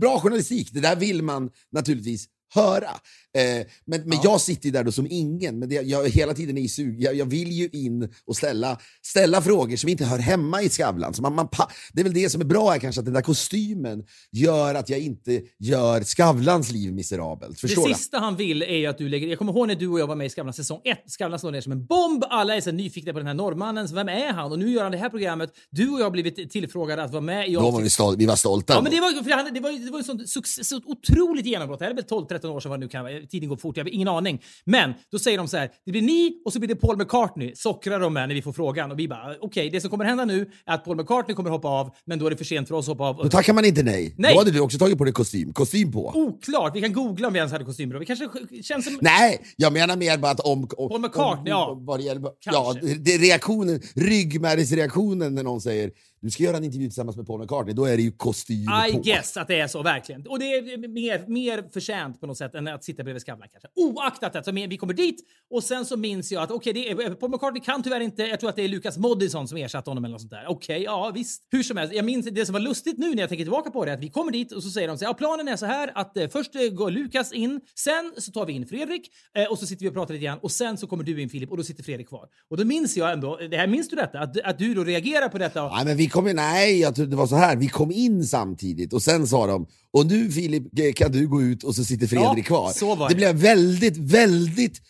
bra 0.00 0.20
journalistik. 0.20 0.72
Det 0.72 0.80
där 0.80 0.96
vill 0.96 1.22
man 1.22 1.50
naturligtvis 1.72 2.28
höra. 2.54 2.90
Eh, 3.34 3.66
men 3.84 4.02
men 4.02 4.12
ja. 4.12 4.20
jag 4.24 4.40
sitter 4.40 4.66
ju 4.66 4.70
där 4.70 4.84
då 4.84 4.92
som 4.92 5.06
ingen. 5.10 5.58
Men 5.58 5.68
det, 5.68 5.74
jag 5.74 6.08
hela 6.08 6.34
tiden 6.34 6.58
är 6.58 6.68
sug. 6.68 7.02
Jag, 7.02 7.14
jag, 7.14 7.26
vill 7.26 7.52
ju 7.52 7.68
in 7.72 8.14
och 8.26 8.36
ställa, 8.36 8.78
ställa 9.02 9.42
frågor 9.42 9.76
som 9.76 9.88
inte 9.88 10.04
hör 10.04 10.18
hemma 10.18 10.62
i 10.62 10.68
Skavlan. 10.68 11.14
Så 11.14 11.22
man, 11.22 11.34
man 11.34 11.48
det 11.92 12.00
är 12.00 12.04
väl 12.04 12.14
det 12.14 12.30
som 12.30 12.40
är 12.40 12.44
bra 12.44 12.70
här 12.70 12.78
kanske, 12.78 13.00
att 13.00 13.04
den 13.04 13.14
där 13.14 13.22
kostymen 13.22 14.04
gör 14.32 14.74
att 14.74 14.88
jag 14.88 15.00
inte 15.00 15.42
gör 15.58 16.02
Skavlans 16.02 16.72
liv 16.72 16.92
miserabelt. 16.92 17.60
Förstår 17.60 17.88
det 17.88 17.94
sista 17.94 18.18
han 18.18 18.36
vill 18.36 18.62
är 18.62 18.76
ju 18.76 18.86
att 18.86 18.98
du 18.98 19.08
lägger... 19.08 19.28
Jag 19.28 19.38
kommer 19.38 19.52
ihåg 19.52 19.68
när 19.68 19.74
du 19.74 19.88
och 19.88 20.00
jag 20.00 20.06
var 20.06 20.16
med 20.16 20.26
i 20.26 20.30
Skavlan 20.30 20.54
säsong 20.54 20.80
1. 20.84 20.98
Skavlan 21.06 21.38
slår 21.38 21.50
ner 21.50 21.60
som 21.60 21.72
en 21.72 21.86
bomb. 21.86 22.24
Alla 22.28 22.56
är 22.56 22.60
så 22.60 22.72
nyfikna 22.72 23.12
på 23.12 23.18
den 23.18 23.26
här 23.26 23.34
norrmannen. 23.34 23.88
Så 23.88 23.94
vem 23.94 24.08
är 24.08 24.32
han? 24.32 24.52
Och 24.52 24.58
nu 24.58 24.70
gör 24.70 24.82
han 24.82 24.92
det 24.92 24.98
här 24.98 25.10
programmet. 25.10 25.50
Du 25.70 25.88
och 25.88 26.00
jag 26.00 26.04
har 26.04 26.10
blivit 26.10 26.50
tillfrågade 26.50 27.02
att 27.02 27.10
vara 27.10 27.20
med 27.20 27.48
i... 27.48 27.52
Då 27.52 27.70
var 27.70 27.80
vi, 27.80 27.90
stol 27.90 28.16
vi 28.16 28.26
var 28.26 28.36
stolta. 28.36 28.74
Ja, 28.74 28.82
men 28.82 28.92
det 28.92 29.00
var, 29.00 29.10
för 29.22 29.30
det 29.30 29.36
var, 29.36 29.50
det 29.50 29.60
var, 29.60 29.84
det 29.84 29.90
var 29.90 30.00
ett 30.00 30.06
sånt, 30.06 30.28
så, 30.28 30.40
så 30.44 30.80
otroligt 30.84 31.46
genombrott. 31.46 31.78
Det 31.78 31.84
här 31.84 31.90
hade 31.90 31.94
blivit 31.94 32.08
12 32.08 32.26
13 32.42 32.56
år 32.56 32.60
sedan, 32.60 32.70
vad 32.70 32.80
nu 32.80 32.88
kan 32.88 33.04
vara. 33.04 33.20
Tiden 33.30 33.48
går 33.48 33.56
fort, 33.56 33.76
jag 33.76 33.84
har 33.84 33.90
ingen 33.90 34.08
aning. 34.08 34.42
Men 34.64 34.94
då 35.12 35.18
säger 35.18 35.38
de 35.38 35.48
så 35.48 35.56
här, 35.56 35.70
det 35.84 35.92
blir 35.92 36.02
ni 36.02 36.42
och 36.44 36.52
så 36.52 36.58
blir 36.58 36.68
det 36.68 36.76
Paul 36.76 36.96
McCartney, 36.96 37.52
sockrar 37.54 38.00
de 38.00 38.12
med 38.12 38.28
när 38.28 38.34
vi 38.34 38.42
får 38.42 38.52
frågan. 38.52 38.90
Och 38.90 38.98
vi 38.98 39.08
bara, 39.08 39.30
okej, 39.30 39.38
okay, 39.40 39.70
det 39.70 39.80
som 39.80 39.90
kommer 39.90 40.04
hända 40.04 40.24
nu 40.24 40.50
är 40.66 40.74
att 40.74 40.84
Paul 40.84 40.96
McCartney 40.96 41.34
kommer 41.34 41.50
hoppa 41.50 41.68
av, 41.68 41.90
men 42.04 42.18
då 42.18 42.26
är 42.26 42.30
det 42.30 42.36
för 42.36 42.44
sent 42.44 42.68
för 42.68 42.74
oss 42.74 42.84
att 42.84 42.88
hoppa 42.88 43.04
av. 43.04 43.16
Då 43.16 43.28
tackar 43.28 43.52
man 43.52 43.64
inte 43.64 43.82
nej. 43.82 44.14
nej. 44.18 44.32
Då 44.32 44.38
hade 44.38 44.50
du 44.50 44.60
också 44.60 44.78
tagit 44.78 44.98
på 44.98 45.04
dig 45.04 45.12
kostym. 45.12 45.52
Kostym 45.52 45.92
på. 45.92 46.12
Oklart, 46.14 46.76
vi 46.76 46.80
kan 46.80 46.92
googla 46.92 47.26
om 47.26 47.32
vi 47.32 47.38
ens 47.38 47.52
hade 47.52 47.64
kostym 47.64 47.90
på. 47.90 47.98
Vi 47.98 48.06
kanske 48.06 48.28
känns 48.62 48.84
som... 48.84 48.98
Nej, 49.00 49.40
jag 49.56 49.72
menar 49.72 49.96
mer 49.96 50.18
bara 50.18 50.32
att 50.32 50.40
om... 50.40 50.68
om 50.76 50.88
Paul 50.88 51.00
McCartney, 51.00 51.52
om, 51.52 51.62
om, 51.62 51.78
ja. 51.78 51.78
Vad 51.80 51.98
det 51.98 52.04
gäller, 52.04 52.22
kanske. 52.40 52.86
ja, 52.86 52.94
det, 52.98 53.18
reaktionen, 53.18 53.80
ryggmärgsreaktionen 53.94 55.34
när 55.34 55.42
någon 55.42 55.60
säger 55.60 55.90
du 56.22 56.30
ska 56.30 56.42
göra 56.42 56.56
en 56.56 56.64
intervju 56.64 56.86
tillsammans 56.86 57.16
med 57.16 57.26
Paul 57.26 57.40
McCartney, 57.40 57.74
då 57.74 57.84
är 57.84 57.96
det 57.96 58.02
ju 58.02 58.12
kostym 58.12 58.56
I 58.88 58.92
på. 58.92 58.98
guess 59.00 59.36
att 59.36 59.48
det 59.48 59.60
är 59.60 59.66
så, 59.68 59.82
verkligen. 59.82 60.26
Och 60.26 60.38
det 60.38 60.44
är 60.44 60.88
mer, 60.88 61.24
mer 61.28 61.64
förtjänt 61.72 62.20
på 62.20 62.26
något 62.26 62.38
sätt 62.38 62.54
än 62.54 62.68
att 62.68 62.84
sitta 62.84 63.02
bredvid 63.04 63.22
Skavlan 63.22 63.48
kanske. 63.52 63.68
Oaktat 63.74 64.32
det, 64.32 64.44
så 64.44 64.52
vi 64.52 64.76
kommer 64.76 64.94
dit 64.94 65.20
och 65.50 65.64
sen 65.64 65.86
så 65.86 65.96
minns 65.96 66.32
jag 66.32 66.42
att 66.42 66.50
okej, 66.50 66.72
det 66.72 66.90
är- 66.90 67.14
Paul 67.14 67.30
McCartney 67.30 67.62
kan 67.62 67.82
tyvärr 67.82 68.00
inte, 68.00 68.22
jag 68.22 68.40
tror 68.40 68.50
att 68.50 68.56
det 68.56 68.62
är 68.62 68.68
Lukas 68.68 68.98
Moodysson 68.98 69.48
som 69.48 69.58
ersatte 69.58 69.90
honom 69.90 70.04
eller 70.04 70.12
något 70.12 70.20
sånt 70.20 70.30
där. 70.30 70.44
Okej, 70.48 70.82
ja 70.82 71.10
visst. 71.14 71.42
Hur 71.50 71.62
som 71.62 71.76
helst, 71.76 71.94
jag 71.94 72.04
minns 72.04 72.26
det 72.26 72.46
som 72.46 72.52
var 72.52 72.60
lustigt 72.60 72.98
nu 72.98 73.10
när 73.14 73.22
jag 73.22 73.28
tänker 73.28 73.44
tillbaka 73.44 73.70
på 73.70 73.84
det, 73.84 73.92
att 73.92 74.00
vi 74.00 74.08
kommer 74.10 74.32
dit 74.32 74.52
och 74.52 74.62
så 74.62 74.70
säger 74.70 74.88
de 74.88 74.98
så 74.98 75.04
här, 75.04 75.10
ja, 75.10 75.14
planen 75.14 75.48
är 75.48 75.56
så 75.56 75.66
här 75.66 75.92
att 75.94 76.16
eh, 76.16 76.28
först 76.28 76.54
eh, 76.54 76.60
går 76.62 76.90
Lukas 76.90 77.32
in, 77.32 77.60
sen 77.74 78.12
så 78.18 78.32
tar 78.32 78.46
vi 78.46 78.52
in 78.52 78.66
Fredrik 78.66 79.10
eh, 79.36 79.44
och 79.44 79.58
så 79.58 79.66
sitter 79.66 79.82
vi 79.84 79.88
och 79.90 79.94
pratar 79.94 80.14
lite 80.14 80.24
grann 80.26 80.38
och 80.42 80.50
sen 80.52 80.76
så 80.78 80.86
kommer 80.86 81.04
du 81.04 81.22
in 81.22 81.28
Filip 81.30 81.50
och 81.50 81.56
då 81.56 81.62
sitter 81.62 81.82
Fredrik 81.82 82.08
kvar. 82.08 82.28
Och 82.50 82.56
då 82.56 82.64
minns 82.64 82.96
jag 82.96 83.12
ändå, 83.12 83.38
det 83.50 83.56
här 83.56 83.66
minns 83.66 83.88
du 83.88 83.96
detta? 83.96 84.18
Att, 84.20 84.40
att 84.40 84.58
du 84.58 84.74
då 84.74 84.84
reagerar 84.84 85.28
på 85.28 85.38
detta? 85.38 85.62
Och, 85.64 85.72
Nej, 85.76 85.84
men 85.84 85.96
vi 85.96 86.08
kom 86.12 86.28
in, 86.28 86.36
nej, 86.36 86.80
jag 86.80 86.94
trodde 86.94 87.10
det 87.10 87.16
var 87.16 87.26
så 87.26 87.36
här. 87.36 87.56
Vi 87.56 87.68
kom 87.68 87.90
in 87.90 88.24
samtidigt 88.26 88.92
och 88.92 89.02
sen 89.02 89.26
sa 89.26 89.46
de 89.46 89.66
och 89.92 90.06
nu 90.06 90.30
Filip 90.30 90.62
kan 90.96 91.12
du 91.12 91.28
gå 91.28 91.42
ut 91.42 91.64
och 91.64 91.74
så 91.74 91.84
sitter 91.84 92.06
Fredrik 92.06 92.44
Ja, 92.44 92.48
kvar. 92.48 92.72
det. 93.08 93.14
blev 93.14 93.36
väldigt, 93.36 93.96
väldigt 93.96 94.80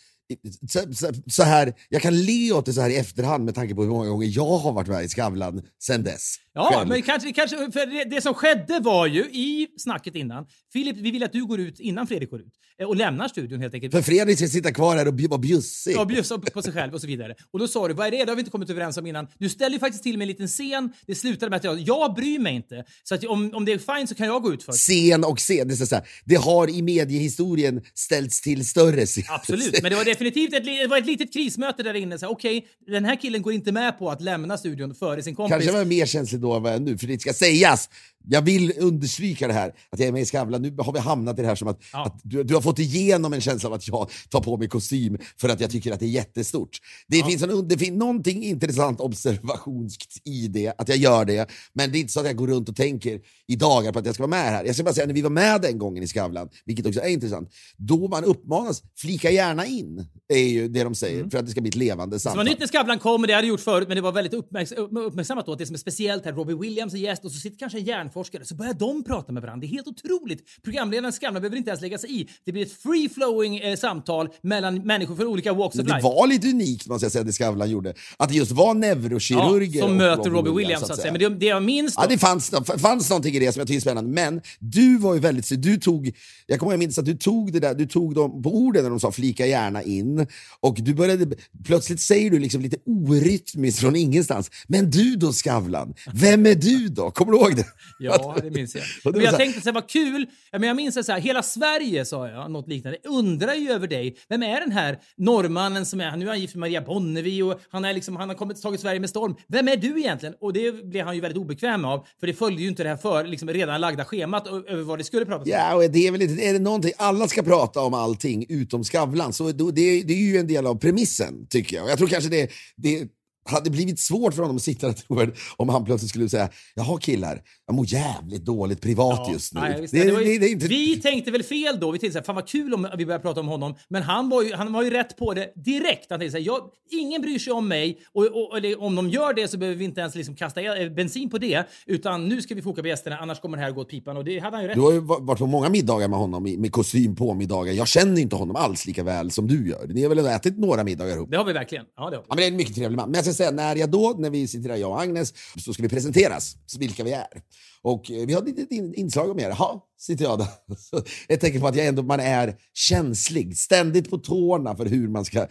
så, 0.69 0.93
så, 0.93 1.13
så 1.27 1.43
här, 1.43 1.73
jag 1.89 2.01
kan 2.01 2.21
le 2.21 2.51
åt 2.51 2.65
det 2.65 2.73
så 2.73 2.81
här 2.81 2.89
i 2.89 2.95
efterhand 2.95 3.45
med 3.45 3.55
tanke 3.55 3.75
på 3.75 3.81
hur 3.81 3.89
många 3.89 4.09
gånger 4.09 4.27
jag 4.27 4.57
har 4.57 4.71
varit 4.71 4.87
med 4.87 5.05
i 5.05 5.09
Skavlan 5.09 5.61
sen 5.79 6.03
dess. 6.03 6.35
Ja, 6.55 6.71
Själv. 6.73 6.89
men 6.89 7.01
kanske, 7.01 7.33
kanske 7.33 7.57
för 7.57 7.85
det, 7.85 8.15
det 8.15 8.21
som 8.21 8.33
skedde 8.33 8.79
var 8.79 9.07
ju 9.07 9.21
i 9.21 9.67
snacket 9.77 10.15
innan. 10.15 10.45
Filip, 10.73 10.97
vi 10.97 11.11
vill 11.11 11.23
att 11.23 11.31
du 11.31 11.45
går 11.45 11.59
ut 11.59 11.79
innan 11.79 12.07
Fredrik 12.07 12.29
går 12.29 12.41
ut 12.41 12.53
eh, 12.79 12.87
och 12.87 12.95
lämnar 12.95 13.27
studion 13.27 13.61
helt 13.61 13.73
enkelt. 13.73 13.93
För 13.93 14.01
Fredrik 14.01 14.37
ska 14.37 14.47
sitta 14.47 14.71
kvar 14.71 14.97
här 14.97 15.07
och 15.07 15.19
vara 15.19 15.39
bjussig. 15.39 15.93
Ja, 15.95 16.05
bjussa 16.05 16.37
på 16.37 16.61
sig 16.61 16.73
själv 16.73 16.93
och 16.93 17.01
så 17.01 17.07
vidare. 17.07 17.35
Och 17.51 17.59
då 17.59 17.67
sa 17.67 17.87
du, 17.87 17.93
vad 17.93 18.07
är 18.07 18.11
det? 18.11 18.17
Det 18.17 18.31
har 18.31 18.35
vi 18.35 18.39
inte 18.39 18.51
kommit 18.51 18.69
överens 18.69 18.97
om 18.97 19.07
innan. 19.07 19.27
Du 19.37 19.49
ställde 19.49 19.75
ju 19.75 19.79
faktiskt 19.79 20.03
till 20.03 20.17
med 20.17 20.25
en 20.25 20.27
liten 20.27 20.47
scen. 20.47 20.93
Det 21.07 21.15
slutade 21.15 21.49
med 21.49 21.57
att 21.57 21.63
jag, 21.63 21.79
jag 21.79 22.15
bryr 22.15 22.39
mig 22.39 22.55
inte. 22.55 22.85
Så 23.03 23.15
att 23.15 23.25
om, 23.25 23.53
om 23.53 23.65
det 23.65 23.71
är 23.73 23.97
fine 23.97 24.07
så 24.07 24.15
kan 24.15 24.27
jag 24.27 24.43
gå 24.43 24.53
ut 24.53 24.63
först. 24.63 24.79
Scen 24.79 25.23
och 25.23 25.39
scen, 25.39 25.67
det, 25.67 25.73
är 25.73 25.85
så 25.85 25.95
här, 25.95 26.07
det 26.25 26.35
har 26.35 26.69
i 26.69 26.81
mediehistorien 26.81 27.81
ställts 27.93 28.41
till 28.41 28.67
större 28.67 29.05
scen. 29.05 29.23
Absolut, 29.29 29.81
men 29.81 29.91
det 29.91 29.97
var 29.97 30.05
definitivt 30.13 30.53
ett, 30.53 30.65
det 30.65 30.87
var 30.87 30.97
ett 30.97 31.05
litet 31.05 31.33
krismöte 31.33 31.83
där 31.83 31.93
inne. 31.93 32.17
Okej, 32.23 32.67
den 32.87 33.05
här 33.05 33.15
killen 33.21 33.41
går 33.41 33.53
inte 33.53 33.71
med 33.71 33.99
på 33.99 34.09
att 34.09 34.21
lämna 34.21 34.57
studion 34.57 34.95
före 34.95 35.23
sin 35.23 35.35
kompis. 35.35 35.51
Kanske 35.51 35.71
var 35.71 35.79
jag 35.79 35.87
mer 35.87 36.05
känslig 36.05 36.41
då 36.41 36.53
än 36.53 36.63
vad 36.63 36.71
jag 36.71 36.75
är 36.75 36.81
nu, 36.81 36.97
för 36.97 37.07
det 37.07 37.21
ska 37.21 37.33
sägas. 37.33 37.89
Jag 38.27 38.41
vill 38.41 38.73
understryka 38.79 39.47
det 39.47 39.53
här, 39.53 39.73
att 39.89 39.99
jag 39.99 40.07
är 40.07 40.11
med 40.11 40.21
i 40.21 40.25
Skavlan. 40.25 40.61
Nu 40.61 40.75
har 40.77 40.93
vi 40.93 40.99
hamnat 40.99 41.39
i 41.39 41.41
det 41.41 41.47
här 41.47 41.55
som 41.55 41.67
att, 41.67 41.81
Ja. 41.93 42.05
att 42.05 42.21
du, 42.23 42.43
du 42.43 42.53
har 42.53 42.61
fått 42.61 42.79
igenom 42.79 43.33
en 43.33 43.41
känsla 43.41 43.69
av 43.69 43.73
att 43.73 43.87
jag 43.87 44.11
tar 44.29 44.41
på 44.41 44.57
mig 44.57 44.67
kostym 44.67 45.17
för 45.37 45.49
att 45.49 45.59
jag 45.61 45.71
tycker 45.71 45.91
att 45.91 45.99
det 45.99 46.05
är 46.05 46.09
jättestort. 46.09 46.77
Det, 47.07 47.23
finns, 47.23 47.43
en, 47.43 47.67
det 47.67 47.77
finns 47.77 47.97
någonting 47.99 48.43
intressant 48.43 48.99
observationsskt 48.99 50.27
i 50.27 50.47
det, 50.47 50.73
att 50.77 50.89
jag 50.89 50.97
gör 50.97 51.25
det. 51.25 51.49
Men 51.73 51.91
det 51.91 51.97
är 51.97 51.99
inte 51.99 52.13
så 52.13 52.19
att 52.19 52.25
jag 52.25 52.35
går 52.35 52.47
runt 52.47 52.69
och 52.69 52.75
tänker 52.75 53.21
i 53.47 53.55
dagar 53.55 53.91
på 53.91 53.99
att 53.99 54.05
jag 54.05 54.15
ska 54.15 54.27
vara 54.27 54.43
med 54.43 54.51
här. 54.51 54.65
Jag 54.65 54.75
ska 54.75 54.83
bara 54.83 54.93
säga, 54.93 55.07
när 55.07 55.13
vi 55.13 55.21
var 55.21 55.29
med 55.29 55.61
den 55.61 55.77
gången 55.77 56.03
i 56.03 56.07
Skavlan, 56.07 56.49
vilket 56.65 56.85
också 56.85 56.99
är 56.99 57.07
intressant, 57.09 57.53
då 57.77 58.07
man 58.07 58.23
uppmanas, 58.23 58.83
flika 58.97 59.31
gärna 59.31 59.65
in, 59.65 60.02
är 60.33 60.47
ju 60.47 60.67
det 60.67 60.83
de 60.83 60.95
säger, 60.95 61.29
för 61.29 61.37
att 61.37 61.45
det 61.45 61.51
ska 61.51 61.61
bli 61.61 61.69
ett 61.69 61.75
levande 61.75 62.03
Mm. 62.03 62.09
Det 62.09 62.13
var 62.13 62.19
samtal. 62.19 62.45
nytt 62.45 62.59
när 62.59 62.67
Skavlan 62.67 62.99
kom, 62.99 63.21
och 63.21 63.27
det 63.27 63.33
hade 63.33 63.47
gjort 63.47 63.59
förut, 63.59 63.87
men 63.87 63.95
det 63.95 64.01
var 64.01 64.11
väldigt 64.11 64.33
uppmärks 64.33 64.71
uppmärksammat 64.71 65.45
då 65.45 65.51
att 65.51 65.57
det 65.59 65.65
som 65.65 65.73
är 65.73 65.77
speciellt 65.79 66.25
här, 66.25 66.33
Robbie 66.33 66.53
Williams 66.53 66.93
är 66.93 66.97
gäst 66.97 67.25
och 67.25 67.31
så 67.31 67.39
sitter 67.39 67.57
kanske 67.59 67.77
en 67.77 67.83
hjärnforskare, 67.85 68.45
så 68.45 68.55
börjar 68.55 68.73
de 68.73 69.03
prata 69.03 69.31
med 69.31 69.41
varandra. 69.43 69.61
Det 69.61 69.67
är 69.67 69.75
helt 69.75 69.87
otroligt. 69.87 70.43
Programledaren 70.63 71.11
Skavlan 71.11 71.41
behöver 71.41 71.57
inte 71.57 71.69
ens 71.69 71.81
lägga 71.81 71.97
sig 71.97 72.21
i. 72.21 72.27
Det 72.45 72.51
blir 72.51 72.61
ett 72.65 72.83
free-flowing 72.83 73.69
eh, 73.69 73.75
samtal 73.75 74.29
mellan 74.41 74.75
människor 74.75 75.15
från 75.15 75.27
olika 75.27 75.53
walks 75.53 75.75
of 75.75 75.77
Men 75.77 75.85
det 75.85 75.93
life. 75.93 76.03
var 76.07 76.27
lite 76.27 76.47
unikt 76.47 76.87
måste 76.87 77.05
jag 77.05 77.11
säga, 77.11 77.23
det 77.23 77.33
Skavlan 77.33 77.69
gjorde. 77.69 77.93
Att 78.17 78.29
det 78.29 78.35
just 78.35 78.51
var 78.51 78.73
neurokirurger 78.73 79.81
som 79.81 79.91
och 79.91 79.97
möter 79.97 80.29
Robbie 80.29 80.51
Williams, 80.51 80.87
så 80.87 80.93
att 80.93 80.99
säga. 80.99 81.11
Men 81.11 81.21
det, 81.21 81.29
det 81.29 81.45
jag 81.45 81.63
minns 81.63 81.95
då, 81.95 82.01
Ja, 82.03 82.07
det 82.09 82.17
fanns, 82.17 82.49
det 82.49 82.79
fanns 82.79 83.09
någonting 83.09 83.35
i 83.35 83.39
det 83.39 83.51
som 83.51 83.59
jag 83.59 83.67
tycker 83.67 83.77
är 83.77 83.81
spännande. 83.81 84.11
Men 84.11 84.41
du 84.59 84.97
var 84.97 85.13
ju 85.13 85.19
väldigt... 85.19 85.63
Du 85.63 85.77
tog, 85.77 86.11
jag 86.47 86.59
kommer 86.59 86.71
ihåg, 86.71 86.73
jag 86.73 86.79
minns 86.79 86.97
att 86.97 87.05
du 87.05 87.13
tog 87.17 87.53
det 87.53 87.59
där, 87.59 87.73
du 87.73 87.85
tog 87.85 88.15
dem 88.15 88.43
på 88.43 88.55
orden 88.55 88.83
när 88.83 88.89
de 88.89 88.99
sa 88.99 89.11
flika 89.11 89.45
gärna 89.45 89.83
in. 89.83 89.92
In 89.97 90.27
och 90.59 90.77
du 90.79 90.93
började, 90.93 91.35
plötsligt 91.65 92.01
säger 92.01 92.31
du 92.31 92.39
liksom 92.39 92.61
lite 92.61 92.77
orytmiskt 92.85 93.79
från 93.79 93.95
ingenstans, 93.95 94.51
men 94.67 94.89
du 94.89 95.15
då 95.15 95.33
Skavlan, 95.33 95.93
vem 96.13 96.45
är 96.45 96.55
du 96.55 96.87
då? 96.87 97.11
Kommer 97.11 97.31
du 97.31 97.37
ihåg 97.37 97.55
det? 97.55 97.65
Ja, 97.99 98.35
det 98.41 98.51
minns 98.51 98.75
jag. 98.75 98.83
Det 99.03 99.11
Men 99.11 99.21
jag 99.21 99.37
tänkte 99.37 99.61
så 99.61 99.67
här, 99.67 99.73
vad 99.73 99.89
kul. 99.89 100.25
Men 100.51 100.63
jag 100.63 100.75
minns 100.75 100.95
det 100.95 101.03
så 101.03 101.11
här, 101.11 101.19
hela 101.19 101.43
Sverige 101.43 102.05
sa 102.05 102.27
jag, 102.27 102.51
något 102.51 102.67
liknande, 102.67 102.97
undrar 103.03 103.53
ju 103.53 103.71
över 103.71 103.87
dig. 103.87 104.15
Vem 104.29 104.43
är 104.43 104.59
den 104.59 104.71
här 104.71 104.99
norrmannen 105.17 105.85
som 105.85 106.01
är, 106.01 106.17
nu 106.17 106.25
är 106.25 106.29
han 106.29 106.39
gift 106.39 106.55
med 106.55 106.59
Maria 106.59 106.81
Bonnevi 106.81 107.41
och 107.41 107.59
han, 107.69 107.85
är 107.85 107.93
liksom, 107.93 108.15
han 108.15 108.29
har 108.29 108.35
kommit 108.35 108.61
tagit 108.61 108.79
Sverige 108.79 108.99
med 108.99 109.09
storm. 109.09 109.35
Vem 109.47 109.67
är 109.67 109.77
du 109.77 109.99
egentligen? 109.99 110.35
Och 110.41 110.53
det 110.53 110.85
blev 110.85 111.05
han 111.05 111.15
ju 111.15 111.21
väldigt 111.21 111.37
obekväm 111.37 111.85
av, 111.85 112.05
för 112.19 112.27
det 112.27 112.33
följde 112.33 112.61
ju 112.61 112.67
inte 112.67 112.83
det 112.83 112.89
här 112.89 112.97
för 112.97 113.23
liksom, 113.23 113.49
redan 113.49 113.81
lagda 113.81 114.05
schemat 114.05 114.47
över 114.47 114.83
vad 114.83 114.97
det 114.97 115.03
skulle 115.03 115.25
pratas 115.25 115.45
om. 115.45 115.51
Ja, 115.51 115.75
och 115.75 115.91
det 115.91 116.07
är 116.07 116.11
väl 116.11 116.21
inte, 116.21 116.43
är 116.43 116.53
det 116.53 116.59
någonting, 116.59 116.91
alla 116.97 117.27
ska 117.27 117.43
prata 117.43 117.81
om 117.81 117.93
allting 117.93 118.45
utom 118.49 118.83
Skavlan, 118.83 119.33
så 119.33 119.51
då, 119.51 119.71
det, 119.83 120.03
det 120.03 120.13
är 120.13 120.17
ju 120.17 120.37
en 120.37 120.47
del 120.47 120.67
av 120.67 120.75
premissen 120.75 121.47
tycker 121.49 121.77
jag. 121.77 121.89
Jag 121.89 121.97
tror 121.97 122.07
kanske 122.07 122.29
det, 122.29 122.51
det 122.75 123.07
hade 123.45 123.69
blivit 123.69 123.99
svårt 123.99 124.33
för 124.33 124.41
honom 124.41 124.55
att 124.57 124.63
sitta 124.63 124.87
där 124.87 125.33
om 125.57 125.69
han 125.69 125.85
plötsligt 125.85 126.09
skulle 126.09 126.29
säga 126.29 126.49
“Jaha 126.75 126.97
killar, 126.99 127.41
jag 127.67 127.75
mår 127.75 127.85
jävligt 127.93 128.45
dåligt 128.45 128.81
privat 128.81 129.29
just 129.31 129.53
nu”. 129.53 129.59
Nej, 129.61 129.87
det, 129.91 129.97
det 130.03 130.05
ju, 130.05 130.11
det, 130.11 130.37
det 130.37 130.49
inte... 130.49 130.67
Vi 130.67 131.01
tänkte 131.01 131.31
väl 131.31 131.43
fel 131.43 131.79
då. 131.79 131.91
Vi 131.91 131.99
tänkte 131.99 132.13
så 132.13 132.19
här, 132.19 132.25
fan 132.25 132.35
vad 132.35 132.47
kul 132.47 132.73
om 132.73 132.87
vi 132.97 133.05
börjar 133.05 133.19
prata 133.19 133.39
om 133.39 133.47
honom. 133.47 133.75
Men 133.89 134.03
han 134.03 134.29
var 134.29 134.43
ju, 134.43 134.53
han 134.53 134.73
var 134.73 134.83
ju 134.83 134.89
rätt 134.89 135.17
på 135.17 135.33
det 135.33 135.53
direkt. 135.55 136.05
Han 136.09 136.19
tänkte 136.19 136.31
så 136.31 136.37
här, 136.37 136.45
jag, 136.45 136.61
ingen 136.91 137.21
bryr 137.21 137.39
sig 137.39 137.53
om 137.53 137.67
mig 137.67 137.99
och, 138.13 138.23
och 138.25 138.57
eller, 138.57 138.81
om 138.81 138.95
de 138.95 139.09
gör 139.09 139.33
det 139.33 139.47
så 139.47 139.57
behöver 139.57 139.77
vi 139.77 139.85
inte 139.85 140.01
ens 140.01 140.15
liksom 140.15 140.35
kasta 140.35 140.61
bensin 140.95 141.29
på 141.29 141.37
det. 141.37 141.63
Utan 141.85 142.27
nu 142.27 142.41
ska 142.41 142.55
vi 142.55 142.61
foka 142.61 142.81
på 142.81 142.87
gästerna, 142.87 143.17
annars 143.17 143.39
kommer 143.39 143.57
det 143.57 143.63
här 143.63 143.71
gå 143.71 143.81
åt 143.81 143.89
pipan. 143.89 144.17
Och 144.17 144.25
det 144.25 144.39
hade 144.39 144.55
han 144.55 144.63
ju 144.63 144.67
rätt 144.69 144.75
Du 144.75 144.81
har 144.81 144.91
ju 144.91 144.99
va- 144.99 145.19
varit 145.19 145.39
på 145.39 145.45
många 145.47 145.69
middagar 145.69 146.07
med 146.07 146.19
honom 146.19 146.43
med 146.43 146.71
kostym 146.71 147.15
på 147.15 147.33
middagar. 147.33 147.73
Jag 147.73 147.87
känner 147.87 148.21
inte 148.21 148.35
honom 148.35 148.55
alls 148.55 148.85
lika 148.85 149.03
väl 149.03 149.31
som 149.31 149.47
du 149.47 149.69
gör. 149.69 149.87
Ni 149.87 150.01
har 150.03 150.15
väl 150.15 150.25
ätit 150.25 150.57
några 150.57 150.83
middagar 150.83 151.15
ihop? 151.15 151.31
Det 151.31 151.37
har 151.37 151.45
vi 151.45 151.53
verkligen. 151.53 151.85
Ja, 151.97 152.09
det 152.09 152.15
har 152.15 152.23
vi. 152.23 152.27
Ja, 152.29 152.35
men 152.35 152.37
det 152.37 152.43
är 152.43 152.47
en 152.51 152.55
mycket 152.57 152.75
trevlig 152.75 152.95
man. 152.95 153.11
Men 153.11 153.23
säga, 153.33 153.51
när 153.51 153.75
jag 153.75 153.89
då, 153.89 154.15
när 154.17 154.29
vi 154.29 154.47
sitter 154.47 154.69
där, 154.69 154.75
jag 154.75 154.91
och 154.91 155.01
Agnes, 155.01 155.33
så 155.65 155.73
ska 155.73 155.83
vi 155.83 155.89
presenteras, 155.89 156.57
vilka 156.77 157.03
vi 157.03 157.11
är. 157.11 157.41
Och 157.83 158.11
eh, 158.11 158.25
vi 158.25 158.33
har 158.33 158.41
ett 158.41 158.47
litet 158.47 158.71
in- 158.71 158.93
inslag 158.93 159.29
om 159.29 159.39
er. 159.39 159.49
Jaha, 159.49 159.79
sitter 159.99 160.23
jag 160.25 160.39
där. 160.39 160.47
Ett 161.33 161.41
tecken 161.41 161.61
på 161.61 161.67
att 161.67 161.75
jag 161.75 161.85
ändå, 161.87 162.03
man 162.03 162.19
är 162.19 162.55
känslig, 162.73 163.57
ständigt 163.57 164.09
på 164.09 164.17
tårna 164.17 164.75
för 164.75 164.85
hur 164.85 165.07
man 165.07 165.25
ska, 165.25 165.47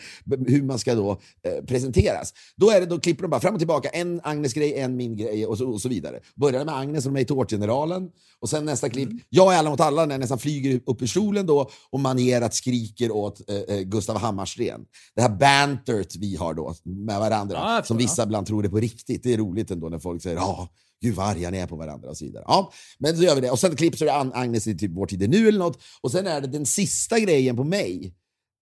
hur 0.46 0.62
man 0.62 0.78
ska 0.78 0.94
då 0.94 1.10
eh, 1.10 1.64
presenteras. 1.64 2.32
Då, 2.56 2.70
är 2.70 2.80
det, 2.80 2.86
då 2.86 3.00
klipper 3.00 3.22
de 3.22 3.28
bara 3.30 3.40
fram 3.40 3.54
och 3.54 3.60
tillbaka, 3.60 3.88
en 3.88 4.20
Agnes-grej, 4.24 4.74
en 4.78 4.96
min 4.96 5.16
grej 5.16 5.46
och 5.46 5.58
så, 5.58 5.70
och 5.70 5.80
så 5.80 5.88
vidare. 5.88 6.20
Börjar 6.36 6.64
med 6.64 6.76
Agnes 6.76 7.04
som 7.04 7.16
är 7.16 7.20
i 7.20 7.24
Tårtgeneralen 7.24 8.08
och 8.40 8.48
sen 8.48 8.64
nästa 8.64 8.88
klipp, 8.88 9.08
jag 9.28 9.54
är 9.54 9.58
alla 9.58 9.70
mot 9.70 9.80
alla 9.80 10.04
när 10.06 10.14
jag 10.14 10.20
nästan 10.20 10.38
flyger 10.38 10.80
upp 10.86 11.02
ur 11.02 11.06
stolen 11.06 11.46
då 11.46 11.70
och 11.90 12.00
manierat 12.00 12.54
skriker 12.54 13.10
åt 13.10 13.50
eh, 13.50 13.76
eh, 13.76 13.80
Gustav 13.82 14.18
Hammarsten. 14.18 14.80
Det 15.14 15.22
här 15.22 15.28
bantert 15.28 16.16
vi 16.16 16.36
har 16.36 16.54
då 16.54 16.74
med 16.84 17.18
varandra, 17.20 17.56
Ja, 17.56 17.82
som 17.84 17.96
vissa 17.96 18.22
ibland 18.22 18.46
tror 18.46 18.64
är 18.64 18.68
på 18.68 18.76
riktigt. 18.80 19.22
Det 19.22 19.32
är 19.34 19.38
roligt 19.38 19.70
ändå 19.70 19.88
när 19.88 19.98
folk 19.98 20.22
säger 20.22 20.36
ja, 20.36 20.68
gud 21.02 21.14
vad 21.14 21.26
arga 21.26 21.50
ni 21.50 21.58
är 21.58 21.66
på 21.66 21.76
varandra 21.76 22.10
och 22.10 22.16
så 22.16 22.24
vidare. 22.24 22.44
Ja, 22.46 22.72
men 22.98 23.16
så 23.16 23.22
gör 23.22 23.34
vi 23.34 23.40
det. 23.40 23.50
Och 23.50 23.58
sen 23.58 23.76
klipps 23.76 23.98
det 23.98 24.12
Agnes 24.12 24.66
i 24.66 24.78
typ 24.78 24.90
Vår 24.94 25.06
tid 25.06 25.22
är 25.22 25.28
nu 25.28 25.48
eller 25.48 25.58
något. 25.58 25.82
Och 26.00 26.10
sen 26.10 26.26
är 26.26 26.40
det 26.40 26.46
den 26.46 26.66
sista 26.66 27.20
grejen 27.20 27.56
på 27.56 27.64
mig. 27.64 28.14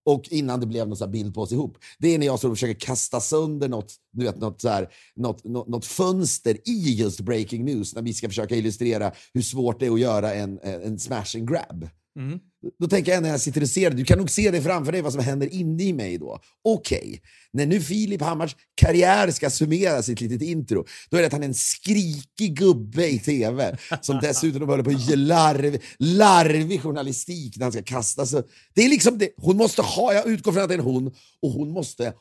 Och 0.05 0.27
innan 0.29 0.59
det 0.59 0.65
blev 0.65 0.87
någon 0.87 0.97
här 0.99 1.07
bild 1.07 1.33
på 1.33 1.41
oss 1.41 1.51
ihop. 1.51 1.77
Det 1.99 2.07
är 2.07 2.19
när 2.19 2.25
jag 2.25 2.39
står 2.39 2.49
och 2.49 2.55
försöker 2.55 2.79
kasta 2.79 3.19
sönder 3.19 3.69
något, 3.69 3.95
du 4.11 4.25
vet, 4.25 4.37
något, 4.37 4.61
så 4.61 4.69
här, 4.69 4.89
något, 5.15 5.43
något, 5.43 5.67
något 5.67 5.85
fönster 5.85 6.57
i 6.69 6.93
just 6.93 7.19
breaking 7.19 7.65
news. 7.65 7.95
När 7.95 8.01
vi 8.01 8.13
ska 8.13 8.27
försöka 8.27 8.55
illustrera 8.55 9.11
hur 9.33 9.41
svårt 9.41 9.79
det 9.79 9.85
är 9.85 9.91
att 9.91 9.99
göra 9.99 10.33
en, 10.33 10.59
en 10.59 10.99
smash 10.99 11.35
and 11.35 11.49
grab. 11.49 11.89
Mm. 12.19 12.39
Då 12.79 12.87
tänker 12.87 13.11
jag 13.11 13.23
när 13.23 13.29
jag 13.29 13.41
sitter 13.41 13.61
och 13.61 13.69
ser 13.69 13.89
det, 13.89 13.95
du 13.95 14.05
kan 14.05 14.17
nog 14.17 14.29
se 14.29 14.51
det 14.51 14.61
framför 14.61 14.91
dig 14.91 15.01
vad 15.01 15.13
som 15.13 15.23
händer 15.23 15.53
inne 15.53 15.83
i 15.83 15.93
mig 15.93 16.17
då. 16.17 16.39
Okej, 16.63 17.21
när 17.53 17.65
nu 17.65 17.81
Filip 17.81 18.21
Hammars 18.21 18.55
karriär 18.75 19.31
ska 19.31 19.49
summera 19.49 20.03
sitt 20.03 20.21
litet 20.21 20.41
intro, 20.41 20.85
då 21.09 21.17
är 21.17 21.21
det 21.21 21.27
att 21.27 21.33
han 21.33 21.43
är 21.43 21.47
en 21.47 21.53
skrikig 21.53 22.57
gubbe 22.57 23.07
i 23.07 23.19
tv 23.19 23.77
som 24.01 24.19
dessutom 24.21 24.69
håller 24.69 24.83
på 24.83 24.89
att 24.89 25.09
ge 25.09 25.15
larv, 25.15 25.77
larvig 25.99 26.81
journalistik 26.81 27.57
när 27.57 27.65
han 27.65 27.71
ska 27.71 27.83
kasta 27.83 28.25
sig. 28.25 28.43
Det 28.73 28.81
är 28.81 28.89
liksom 28.89 29.17
det. 29.17 29.29
Hon 29.37 29.57
måste 29.57 29.81
ha, 29.81 30.13
jag 30.13 30.27
utgår 30.27 30.51
från 30.51 30.63
att 30.63 30.69
det 30.69 30.75
är 30.75 30.79
en 30.79 30.85
hon, 30.85 31.07
och 31.41 31.51
hon 31.51 31.71
måste 31.71 32.13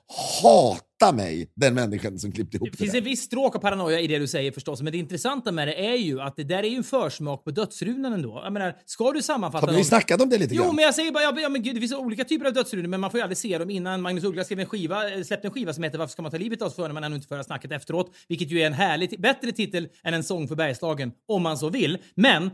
hata 0.42 1.12
mig, 1.12 1.52
den 1.54 1.74
människan 1.74 2.18
som 2.18 2.32
klippte 2.32 2.56
ihop 2.56 2.66
Det 2.66 2.70
det 2.70 2.76
finns 2.76 2.92
där. 2.92 2.98
en 2.98 3.04
viss 3.04 3.22
stråk 3.22 3.56
av 3.56 3.58
paranoia 3.60 4.00
i 4.00 4.06
det 4.06 4.18
du 4.18 4.26
säger 4.26 4.52
förstås, 4.52 4.82
men 4.82 4.92
det 4.92 4.98
intressanta 4.98 5.52
med 5.52 5.68
det 5.68 5.86
är 5.86 5.94
ju 5.94 6.20
att 6.20 6.36
det 6.36 6.44
där 6.44 6.62
är 6.62 6.68
ju 6.68 6.76
en 6.76 6.84
försmak 6.84 7.44
på 7.44 7.50
dödsrunan 7.50 8.12
ändå. 8.12 8.40
Jag 8.44 8.52
menar, 8.52 8.76
ska 8.86 9.12
du 9.12 9.22
sammanfatta... 9.22 9.66
Har 9.66 9.76
vi 9.76 9.84
snackat 9.84 10.20
om 10.20 10.29
det 10.30 10.38
lite 10.38 10.54
Jo, 10.54 10.62
grann? 10.62 10.74
men 10.76 10.84
jag 10.84 10.94
säger 10.94 11.12
bara, 11.12 11.40
ja, 11.40 11.48
men 11.48 11.62
gud, 11.62 11.74
det 11.76 11.80
finns 11.80 11.92
olika 11.92 12.24
typer 12.24 12.46
av 12.46 12.52
dödsrunor, 12.52 12.88
men 12.88 13.00
man 13.00 13.10
får 13.10 13.18
ju 13.18 13.22
aldrig 13.22 13.38
se 13.38 13.58
dem 13.58 13.70
innan. 13.70 14.02
Magnus 14.02 14.24
Uggla 14.24 14.44
skrev 14.44 14.60
en 14.60 14.66
skiva, 14.66 15.10
eh, 15.10 15.22
släppte 15.22 15.48
en 15.48 15.52
skiva 15.54 15.72
som 15.72 15.84
heter 15.84 15.98
Varför 15.98 16.12
ska 16.12 16.22
man 16.22 16.30
ta 16.30 16.36
livet 16.38 16.62
av 16.62 16.68
oss 16.68 16.74
för 16.74 16.82
när 16.82 16.94
man 16.94 17.04
ännu 17.04 17.14
inte 17.16 17.28
får 17.28 17.34
höra 17.34 17.44
snacket 17.44 17.72
efteråt, 17.72 18.14
vilket 18.28 18.50
ju 18.50 18.60
är 18.62 18.66
en 18.66 18.72
härlig, 18.72 19.20
bättre 19.20 19.52
titel 19.52 19.88
än 20.04 20.14
En 20.14 20.24
sång 20.24 20.48
för 20.48 20.54
Bergslagen, 20.54 21.12
om 21.28 21.42
man 21.42 21.58
så 21.58 21.68
vill. 21.68 21.98
Men 22.14 22.50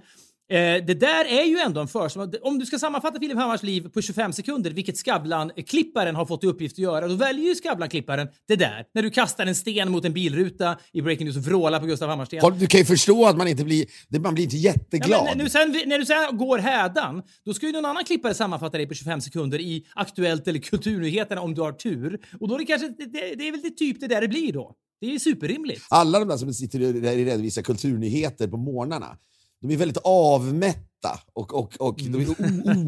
Eh, 0.48 0.58
det 0.86 0.94
där 1.00 1.24
är 1.24 1.44
ju 1.44 1.58
ändå 1.58 1.80
en 1.80 1.88
försmak. 1.88 2.34
Om 2.42 2.58
du 2.58 2.66
ska 2.66 2.78
sammanfatta 2.78 3.20
Filip 3.20 3.36
Hammars 3.36 3.62
liv 3.62 3.88
på 3.88 4.02
25 4.02 4.32
sekunder, 4.32 4.70
vilket 4.70 4.96
Skavlan-klipparen 4.96 6.14
har 6.14 6.26
fått 6.26 6.44
i 6.44 6.46
uppgift 6.46 6.74
att 6.74 6.78
göra, 6.78 7.08
då 7.08 7.14
väljer 7.14 7.44
ju 7.48 7.54
Skavlan-klipparen 7.54 8.28
det 8.48 8.56
där. 8.56 8.84
När 8.94 9.02
du 9.02 9.10
kastar 9.10 9.46
en 9.46 9.54
sten 9.54 9.90
mot 9.90 10.04
en 10.04 10.12
bilruta 10.12 10.76
i 10.92 11.02
Breaking 11.02 11.26
News 11.26 11.36
och 11.36 11.42
vrålar 11.42 11.80
på 11.80 11.86
Gustav 11.86 12.08
Hammarsten. 12.08 12.58
Du 12.58 12.66
kan 12.66 12.80
ju 12.80 12.84
förstå 12.84 13.26
att 13.26 13.36
man 13.36 13.48
inte 13.48 13.64
blir, 13.64 13.86
man 14.18 14.34
blir 14.34 14.44
inte 14.44 14.56
Ja, 14.56 14.72
jätteglad. 14.72 15.24
men 15.24 15.38
nu 15.38 15.48
sen, 15.50 15.76
när 15.86 15.98
du 15.98 16.06
sen 16.06 16.36
går 16.38 16.58
hädan, 16.58 17.22
då 17.44 17.54
ska 17.54 17.66
ju 17.66 17.72
någon 17.72 17.84
annan 17.84 18.04
klippare 18.04 18.34
sammanfatta 18.34 18.76
dig 18.78 18.86
på 18.88 18.94
25 18.94 19.20
sekunder 19.20 19.60
i 19.60 19.86
Aktuellt 19.94 20.48
eller 20.48 20.58
Kulturnyheterna 20.58 21.40
om 21.40 21.54
du 21.54 21.60
har 21.60 21.72
tur. 21.72 22.18
Och 22.40 22.48
då 22.48 22.54
är 22.54 22.58
det 22.58 22.64
kanske, 22.64 22.88
det, 22.88 23.04
det, 23.04 23.34
det 23.34 23.48
är 23.48 23.52
väl 23.52 23.62
det 23.62 23.70
typ 23.70 24.00
det 24.00 24.06
där 24.06 24.20
det 24.20 24.28
blir 24.28 24.52
då. 24.52 24.74
Det 25.00 25.06
är 25.06 25.10
ju 25.10 25.18
superrimligt. 25.18 25.82
Alla 25.90 26.18
de 26.18 26.28
där 26.28 26.36
som 26.36 26.54
sitter 26.54 26.88
och 26.88 27.02
redovisar 27.02 27.62
kulturnyheter 27.62 28.48
på 28.48 28.56
morgnarna, 28.56 29.16
de 29.62 29.72
är 29.74 29.76
väldigt 29.76 29.98
avmätta 30.04 31.20
och, 31.34 31.54
och, 31.54 31.72
och 31.80 31.96
de 31.98 32.20
är 32.20 32.30
o- 32.30 32.34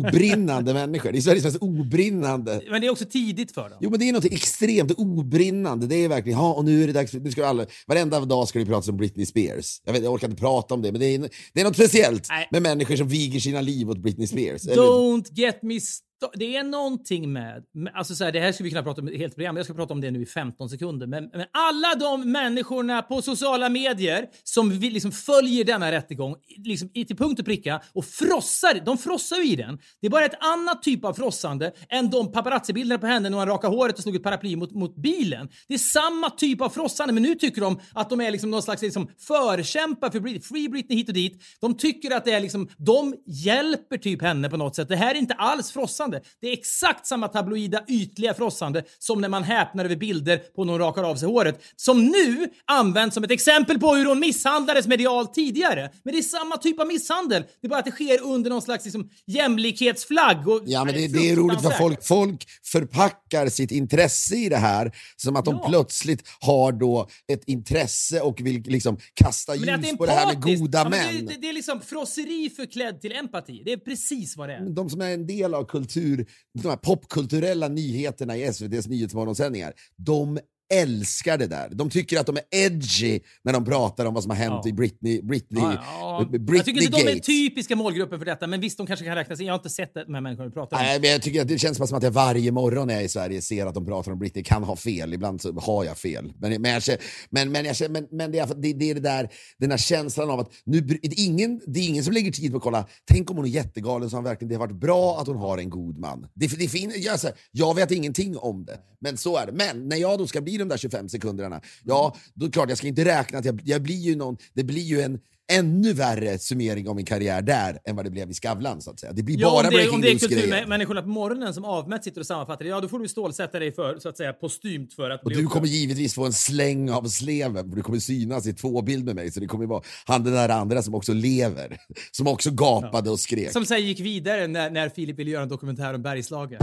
obrinnande 0.08 0.74
människor. 0.74 1.12
Det 1.12 1.18
är 1.18 1.20
Sveriges 1.20 1.44
mest 1.44 1.56
obrinnande. 1.60 2.60
Men 2.70 2.80
det 2.80 2.86
är 2.86 2.90
också 2.90 3.04
tidigt 3.04 3.52
för 3.54 3.62
dem. 3.70 3.78
Jo, 3.80 3.90
men 3.90 3.98
det 4.00 4.08
är 4.08 4.12
något 4.12 4.24
extremt 4.24 4.92
obrinnande. 4.98 5.86
Det 5.86 5.94
är 6.04 6.08
verkligen, 6.08 6.38
ja, 6.38 6.52
och 6.54 6.64
nu 6.64 6.82
är 6.82 6.86
det 6.86 6.92
dags 6.92 7.10
för, 7.10 7.18
nu 7.20 7.30
ska 7.30 7.46
alla, 7.46 7.66
varenda 7.86 8.20
dag 8.20 8.48
ska 8.48 8.58
det 8.58 8.66
pratas 8.66 8.88
om 8.88 8.96
Britney 8.96 9.26
Spears. 9.26 9.80
Jag, 9.84 9.92
vet, 9.92 10.02
jag 10.02 10.12
orkar 10.12 10.28
inte 10.28 10.40
prata 10.40 10.74
om 10.74 10.82
det, 10.82 10.92
men 10.92 11.00
det 11.00 11.06
är, 11.14 11.28
det 11.54 11.60
är 11.60 11.64
något 11.64 11.74
speciellt 11.76 12.26
Nej. 12.30 12.48
med 12.50 12.62
människor 12.62 12.96
som 12.96 13.08
viger 13.08 13.40
sina 13.40 13.60
liv 13.60 13.90
åt 13.90 13.98
Britney 13.98 14.26
Spears. 14.26 14.66
Eller- 14.66 14.82
Don't 14.82 15.24
get 15.32 15.62
me 15.62 15.74
sto- 15.74 16.02
det 16.34 16.56
är 16.56 16.64
någonting 16.64 17.32
med, 17.32 17.64
alltså 17.94 18.14
så 18.14 18.24
här, 18.24 18.32
det 18.32 18.40
här 18.40 18.52
skulle 18.52 18.64
vi 18.64 18.70
kunna 18.70 18.82
prata 18.82 19.00
om 19.00 19.08
i 19.08 19.18
helt 19.18 19.34
program, 19.34 19.56
jag 19.56 19.64
ska 19.64 19.74
prata 19.74 19.94
om 19.94 20.00
det 20.00 20.10
nu 20.10 20.22
i 20.22 20.26
15 20.26 20.68
sekunder. 20.68 21.06
Men, 21.06 21.30
men 21.32 21.46
alla 21.52 21.94
de 21.94 22.32
människorna 22.32 23.02
på 23.02 23.22
sociala 23.22 23.68
medier 23.68 24.26
som 24.44 24.70
vi 24.70 24.90
liksom 24.90 25.12
följer 25.12 25.64
denna 25.64 25.92
rättegång 25.92 26.36
liksom, 26.56 26.88
till 26.88 27.16
punkt 27.16 27.40
och 27.40 27.44
pricka 27.44 27.80
och 27.92 28.04
frossar, 28.04 28.84
de 28.84 28.98
frossar 28.98 29.36
ju 29.36 29.52
i 29.52 29.56
den. 29.56 29.78
Det 30.00 30.06
är 30.06 30.10
bara 30.10 30.24
ett 30.24 30.44
annat 30.44 30.82
typ 30.82 31.04
av 31.04 31.14
frossande 31.14 31.72
än 31.88 32.10
de 32.10 32.32
paparazzibilderna 32.32 32.98
på 32.98 33.06
henne 33.06 33.30
när 33.30 33.38
hon 33.38 33.46
rakade 33.46 33.76
håret 33.76 33.96
och 33.96 34.02
slog 34.02 34.16
ett 34.16 34.22
paraply 34.22 34.56
mot, 34.56 34.72
mot 34.72 34.96
bilen. 34.96 35.48
Det 35.68 35.74
är 35.74 35.78
samma 35.78 36.30
typ 36.30 36.60
av 36.60 36.68
frossande, 36.68 37.12
men 37.14 37.22
nu 37.22 37.34
tycker 37.34 37.60
de 37.60 37.80
att 37.92 38.10
de 38.10 38.20
är 38.20 38.30
liksom 38.30 38.50
någon 38.50 38.62
slags 38.62 38.82
liksom 38.82 39.08
förkämpar 39.18 40.10
för 40.10 40.40
Free 40.40 40.68
Britney 40.68 40.98
hit 40.98 41.08
och 41.08 41.14
dit. 41.14 41.42
De 41.60 41.76
tycker 41.76 42.16
att 42.16 42.24
det 42.24 42.32
är 42.32 42.40
liksom, 42.40 42.68
de 42.76 43.14
hjälper 43.26 43.98
typ 43.98 44.22
henne 44.22 44.50
på 44.50 44.56
något 44.56 44.76
sätt. 44.76 44.88
Det 44.88 44.96
här 44.96 45.14
är 45.14 45.18
inte 45.18 45.34
alls 45.34 45.72
frossande. 45.72 46.07
Det 46.40 46.48
är 46.48 46.52
exakt 46.52 47.06
samma 47.06 47.28
tabloida 47.28 47.84
ytliga 47.88 48.34
frossande 48.34 48.82
som 48.98 49.20
när 49.20 49.28
man 49.28 49.42
häpnar 49.42 49.84
över 49.84 49.96
bilder 49.96 50.36
på 50.38 50.64
någon 50.64 50.78
rakar 50.78 51.02
av 51.02 51.16
sig 51.16 51.28
håret. 51.28 51.60
Som 51.76 52.04
nu 52.06 52.48
används 52.64 53.14
som 53.14 53.24
ett 53.24 53.30
exempel 53.30 53.78
på 53.80 53.94
hur 53.94 54.06
hon 54.06 54.20
misshandlades 54.20 54.86
medialt 54.86 55.34
tidigare. 55.34 55.90
Men 56.02 56.12
det 56.14 56.18
är 56.18 56.22
samma 56.22 56.56
typ 56.56 56.80
av 56.80 56.86
misshandel. 56.86 57.42
Det 57.60 57.66
är 57.66 57.68
bara 57.68 57.78
att 57.78 57.84
det 57.84 57.90
sker 57.90 58.22
under 58.22 58.50
någon 58.50 58.62
slags 58.62 58.84
liksom, 58.84 59.10
jämlikhetsflagg. 59.26 60.48
Och, 60.48 60.62
Ja, 60.66 60.84
men 60.84 60.94
det, 60.94 61.08
det 61.08 61.30
är 61.30 61.36
roligt 61.36 61.52
fruktansvärt. 61.52 61.78
folk, 61.78 62.04
folk 62.04 62.46
förpackar 62.64 63.48
sitt 63.48 63.70
intresse 63.70 64.36
i 64.36 64.48
det 64.48 64.56
här 64.56 64.92
som 65.16 65.36
att 65.36 65.44
de 65.44 65.58
Ja. 65.62 65.68
plötsligt 65.68 66.28
har 66.40 66.72
då 66.72 67.08
ett 67.32 67.42
intresse 67.46 68.20
och 68.20 68.40
vill 68.40 68.62
liksom 68.62 68.98
kasta 69.14 69.52
Men 69.54 69.80
det 69.80 69.88
ljus 69.88 69.98
på 69.98 70.06
det 70.06 70.12
här 70.12 70.26
med 70.26 70.42
goda 70.42 70.78
ja, 70.78 70.88
män. 70.88 71.26
Det, 71.26 71.34
det, 71.34 71.40
det 71.40 71.48
är 71.48 71.52
liksom 71.52 71.80
frosseri 71.80 72.50
förklädd 72.56 73.00
till 73.00 73.12
empati. 73.12 73.62
Det 73.64 73.72
är 73.72 73.76
precis 73.76 74.36
vad 74.36 74.48
det 74.48 74.54
är. 74.54 74.60
de 74.60 74.90
som 74.90 75.00
är 75.00 75.10
en 75.10 75.26
del 75.26 75.54
av 75.54 75.64
kultur, 75.98 76.26
de 76.62 76.68
här 76.68 76.76
popkulturella 76.76 77.68
nyheterna 77.68 78.36
i 78.36 78.52
SVTs 78.52 78.86
nyhetsmorgonsändningar, 78.86 79.74
de 79.96 80.38
älskar 80.74 81.38
det 81.38 81.46
där. 81.46 81.68
De 81.72 81.90
tycker 81.90 82.20
att 82.20 82.26
de 82.26 82.36
är 82.36 82.42
edgy 82.66 83.20
när 83.44 83.52
de 83.52 83.64
pratar 83.64 84.06
om 84.06 84.14
vad 84.14 84.22
som 84.22 84.30
har 84.30 84.36
hänt 84.36 84.60
Ja. 84.64 84.68
i 84.68 84.72
Britney, 84.72 85.22
Britney, 85.22 85.62
Ja, 85.62 85.76
ja. 86.00 86.26
Britney 86.30 86.56
jag 86.56 86.64
tycker 86.64 86.82
inte 86.82 86.96
de 86.98 87.02
är 87.02 87.06
Gates. 87.14 87.26
typiska 87.26 87.76
målgruppen 87.76 88.18
för 88.18 88.26
detta, 88.26 88.46
men 88.46 88.60
visst, 88.60 88.76
de 88.78 88.86
kanske 88.86 89.06
kan 89.06 89.14
räknas 89.14 89.40
in. 89.40 89.46
Jag 89.46 89.52
har 89.54 89.58
inte 89.58 89.70
sett 89.70 89.94
de 89.94 90.14
här 90.14 90.20
människorna 90.20 90.48
du 90.48 90.52
pratar 90.54 90.76
om. 90.76 90.82
Nej, 90.82 91.00
men 91.00 91.10
jag 91.10 91.22
tycker 91.22 91.42
att 91.42 91.48
det 91.48 91.58
känns 91.58 91.76
som 91.88 91.96
att 91.96 92.02
jag 92.02 92.10
varje 92.10 92.52
morgon 92.52 92.86
när 92.86 92.94
jag 92.94 93.00
är 93.02 93.06
i 93.06 93.08
Sverige 93.08 93.42
ser 93.42 93.66
att 93.66 93.74
de 93.74 93.86
pratar 93.86 94.12
om 94.12 94.18
Britney. 94.18 94.44
Kan 94.44 94.62
ha 94.64 94.76
fel, 94.76 95.14
ibland 95.14 95.40
så 95.40 95.52
har 95.52 95.84
jag 95.84 95.98
fel. 95.98 96.32
Men, 96.38 96.62
men, 96.62 96.70
jag, 96.86 96.98
men, 97.30 97.52
men, 97.52 97.64
jag, 97.64 97.90
men, 97.90 98.06
men 98.10 98.32
det, 98.32 98.38
är, 98.38 98.46
det, 98.46 98.72
det 98.72 98.90
är 98.90 98.94
det 98.94 99.00
där, 99.00 99.28
den 99.58 99.70
här 99.70 99.78
känslan 99.78 100.30
av 100.30 100.40
att 100.40 100.52
nu, 100.64 100.80
det, 100.80 101.06
är 101.06 101.24
ingen, 101.26 101.60
det 101.66 101.80
är 101.80 101.88
ingen 101.88 102.04
som 102.04 102.12
lägger 102.14 102.32
tid 102.32 102.50
på 102.50 102.56
att 102.56 102.62
kolla, 102.62 102.86
tänk 103.10 103.30
om 103.30 103.36
hon 103.36 103.46
är 103.46 103.50
jättegalen 103.50 104.10
så 104.10 104.16
har 104.16 104.22
verkligen 104.22 104.48
det 104.48 104.54
har 104.54 104.66
varit 104.66 104.80
bra 104.80 105.18
att 105.20 105.26
hon 105.26 105.36
har 105.36 105.58
en 105.58 105.70
god 105.70 105.98
man. 105.98 106.26
Det, 106.34 106.46
det, 106.58 106.68
fin, 106.68 106.92
jag, 106.96 107.20
så 107.20 107.26
här, 107.26 107.36
jag 107.52 107.74
vet 107.74 107.90
ingenting 107.90 108.36
om 108.36 108.64
det, 108.64 108.78
men 109.00 109.16
så 109.16 109.36
är 109.36 109.46
det. 109.46 109.52
Men 109.52 109.88
när 109.88 109.96
jag 109.96 110.18
då 110.18 110.26
ska 110.26 110.40
bli 110.40 110.57
de 110.58 110.68
där 110.68 110.76
25 110.76 111.08
sekunderna, 111.08 111.60
ja, 111.84 112.16
då 112.34 112.44
är 112.44 112.48
det 112.48 112.52
klart 112.52 112.68
jag 112.68 112.78
ska 112.78 112.86
inte 112.86 113.04
räkna 113.04 113.38
att 113.38 113.44
jag, 113.44 113.60
jag 113.64 113.82
blir 113.82 113.96
ju 113.96 114.16
någon, 114.16 114.36
det 114.54 114.64
blir 114.64 114.82
ju 114.82 115.00
en 115.00 115.18
ännu 115.52 115.92
värre 115.92 116.38
summering 116.38 116.88
av 116.88 116.96
min 116.96 117.04
karriär 117.04 117.42
där 117.42 117.78
än 117.84 117.96
vad 117.96 118.04
det 118.04 118.10
blev 118.10 118.30
i 118.30 118.34
Skavlan 118.34 118.82
så 118.82 118.90
att 118.90 119.00
säga. 119.00 119.12
Det 119.12 119.22
blir 119.22 119.40
Ja, 119.40 119.50
bara 119.50 119.58
om 119.58 119.64
det, 119.64 119.70
breaking 119.70 119.94
om 119.94 120.00
det 120.00 120.10
är 120.10 120.18
kulturmänniskorna 120.18 121.02
på 121.02 121.08
morgonen 121.08 121.54
som 121.54 121.64
avmätt 121.64 122.04
sitter 122.04 122.20
och 122.20 122.26
sammanfattar 122.26 122.64
det, 122.64 122.70
ja 122.70 122.80
då 122.80 122.88
får 122.88 122.98
du 122.98 123.08
stålsätta 123.08 123.58
dig 123.58 123.72
för, 123.72 123.98
så 123.98 124.08
att 124.08 124.16
säga, 124.16 124.32
postymt 124.32 124.94
för 124.94 125.10
att 125.10 125.22
Och 125.22 125.30
bli 125.30 125.40
du 125.40 125.46
kommer 125.46 125.66
givetvis 125.66 126.14
få 126.14 126.26
en 126.26 126.32
släng 126.32 126.90
av 126.90 127.08
sleven, 127.08 127.68
för 127.68 127.76
du 127.76 127.82
kommer 127.82 127.98
synas 127.98 128.46
i 128.46 128.52
två 128.52 128.82
bild 128.82 129.04
med 129.04 129.14
mig. 129.14 129.32
Så 129.32 129.40
det 129.40 129.46
kommer 129.46 129.66
vara 129.66 129.82
han 130.06 130.24
den 130.24 130.32
där 130.32 130.48
andra 130.48 130.82
som 130.82 130.94
också 130.94 131.12
lever, 131.12 131.78
som 132.10 132.26
också 132.26 132.50
gapade 132.50 133.10
och 133.10 133.20
skrek. 133.20 133.52
Som 133.52 133.66
sen 133.66 133.86
gick 133.86 134.00
vidare 134.00 134.46
när, 134.46 134.70
när 134.70 134.88
Filip 134.88 135.18
ville 135.18 135.30
göra 135.30 135.42
en 135.42 135.48
dokumentär 135.48 135.94
om 135.94 136.02
Bergslagen. 136.02 136.60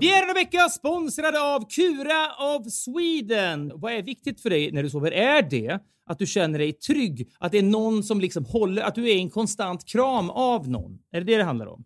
Vi 0.00 0.16
är 0.16 0.20
denna 0.20 0.34
vecka 0.34 0.68
sponsrade 0.68 1.40
av 1.40 1.68
Kura 1.68 2.54
of 2.56 2.72
Sweden. 2.72 3.72
Vad 3.74 3.92
är 3.92 4.02
viktigt 4.02 4.40
för 4.40 4.50
dig 4.50 4.72
när 4.72 4.82
du 4.82 4.90
sover? 4.90 5.12
Är 5.12 5.42
det 5.42 5.80
att 6.06 6.18
du 6.18 6.26
känner 6.26 6.58
dig 6.58 6.72
trygg? 6.72 7.28
Att 7.38 7.52
det 7.52 7.58
är 7.58 7.62
någon 7.62 8.02
som 8.02 8.20
liksom 8.20 8.44
håller, 8.44 8.82
att 8.82 8.94
du 8.94 9.10
är 9.10 9.14
i 9.14 9.18
en 9.18 9.30
konstant 9.30 9.84
kram 9.84 10.30
av 10.30 10.68
någon? 10.68 10.98
Är 11.12 11.20
det 11.20 11.26
det 11.32 11.36
det 11.36 11.44
handlar 11.44 11.66
om? 11.66 11.84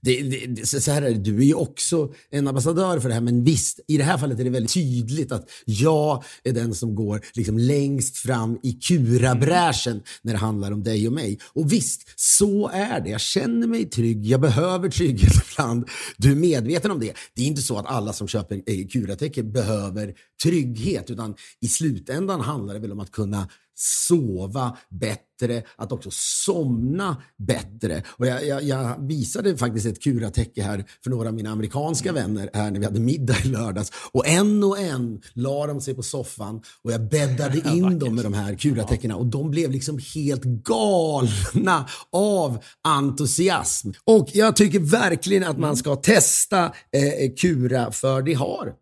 Det, 0.00 0.22
det, 0.22 0.66
så 0.66 0.90
här 0.90 1.02
är 1.02 1.10
det, 1.10 1.18
du 1.18 1.38
är 1.38 1.44
ju 1.44 1.54
också 1.54 2.12
en 2.30 2.48
ambassadör 2.48 3.00
för 3.00 3.08
det 3.08 3.14
här, 3.14 3.20
men 3.20 3.44
visst, 3.44 3.80
i 3.88 3.96
det 3.96 4.04
här 4.04 4.18
fallet 4.18 4.40
är 4.40 4.44
det 4.44 4.50
väldigt 4.50 4.74
tydligt 4.74 5.32
att 5.32 5.50
jag 5.64 6.24
är 6.44 6.52
den 6.52 6.74
som 6.74 6.94
går 6.94 7.20
liksom 7.34 7.58
längst 7.58 8.16
fram 8.16 8.58
i 8.62 8.72
kurabräschen 8.72 10.02
när 10.22 10.32
det 10.32 10.38
handlar 10.38 10.72
om 10.72 10.82
dig 10.82 11.06
och 11.06 11.12
mig. 11.12 11.38
Och 11.52 11.72
visst, 11.72 12.02
så 12.16 12.68
är 12.68 13.00
det. 13.00 13.10
Jag 13.10 13.20
känner 13.20 13.66
mig 13.66 13.84
trygg, 13.84 14.26
jag 14.26 14.40
behöver 14.40 14.88
trygghet 14.88 15.32
ibland. 15.52 15.88
Du 16.16 16.32
är 16.32 16.36
medveten 16.36 16.90
om 16.90 17.00
det. 17.00 17.12
Det 17.34 17.42
är 17.42 17.46
inte 17.46 17.62
så 17.62 17.78
att 17.78 17.86
alla 17.86 18.12
som 18.12 18.28
köper 18.28 18.62
eh, 18.66 18.86
kuratecken 18.86 19.52
behöver 19.52 20.14
trygghet, 20.42 21.10
utan 21.10 21.34
i 21.60 21.68
slutändan 21.68 22.40
handlar 22.40 22.74
det 22.74 22.80
väl 22.80 22.92
om 22.92 23.00
att 23.00 23.12
kunna 23.12 23.48
sova 23.82 24.76
bättre, 24.88 25.62
att 25.76 25.92
också 25.92 26.08
somna 26.12 27.16
bättre. 27.38 28.02
Och 28.08 28.26
jag, 28.26 28.46
jag, 28.46 28.62
jag 28.62 29.06
visade 29.06 29.56
faktiskt 29.56 29.86
ett 29.86 30.02
kuratäcke 30.02 30.62
här 30.62 30.84
för 31.04 31.10
några 31.10 31.28
av 31.28 31.34
mina 31.34 31.50
amerikanska 31.50 32.12
vänner 32.12 32.50
här 32.54 32.70
när 32.70 32.78
vi 32.78 32.84
hade 32.84 33.00
middag 33.00 33.36
i 33.44 33.48
lördags. 33.48 33.92
Och 34.12 34.26
en 34.26 34.64
och 34.64 34.78
en 34.78 35.20
la 35.32 35.66
de 35.66 35.80
sig 35.80 35.94
på 35.94 36.02
soffan 36.02 36.62
och 36.82 36.92
jag 36.92 37.08
bäddade 37.08 37.58
in 37.74 37.98
dem 37.98 38.14
med 38.14 38.24
de 38.24 38.34
här 38.34 38.54
kuratäckena 38.54 39.16
och 39.16 39.26
de 39.26 39.50
blev 39.50 39.70
liksom 39.70 39.98
helt 40.14 40.44
galna 40.44 41.88
av 42.12 42.58
entusiasm. 42.88 43.90
Och 44.04 44.28
jag 44.32 44.56
tycker 44.56 44.78
verkligen 44.78 45.44
att 45.44 45.58
man 45.58 45.76
ska 45.76 45.96
testa 45.96 46.64
eh, 46.64 47.32
Kura 47.40 47.92
för 47.92 48.22
det 48.22 48.34
har, 48.34 48.74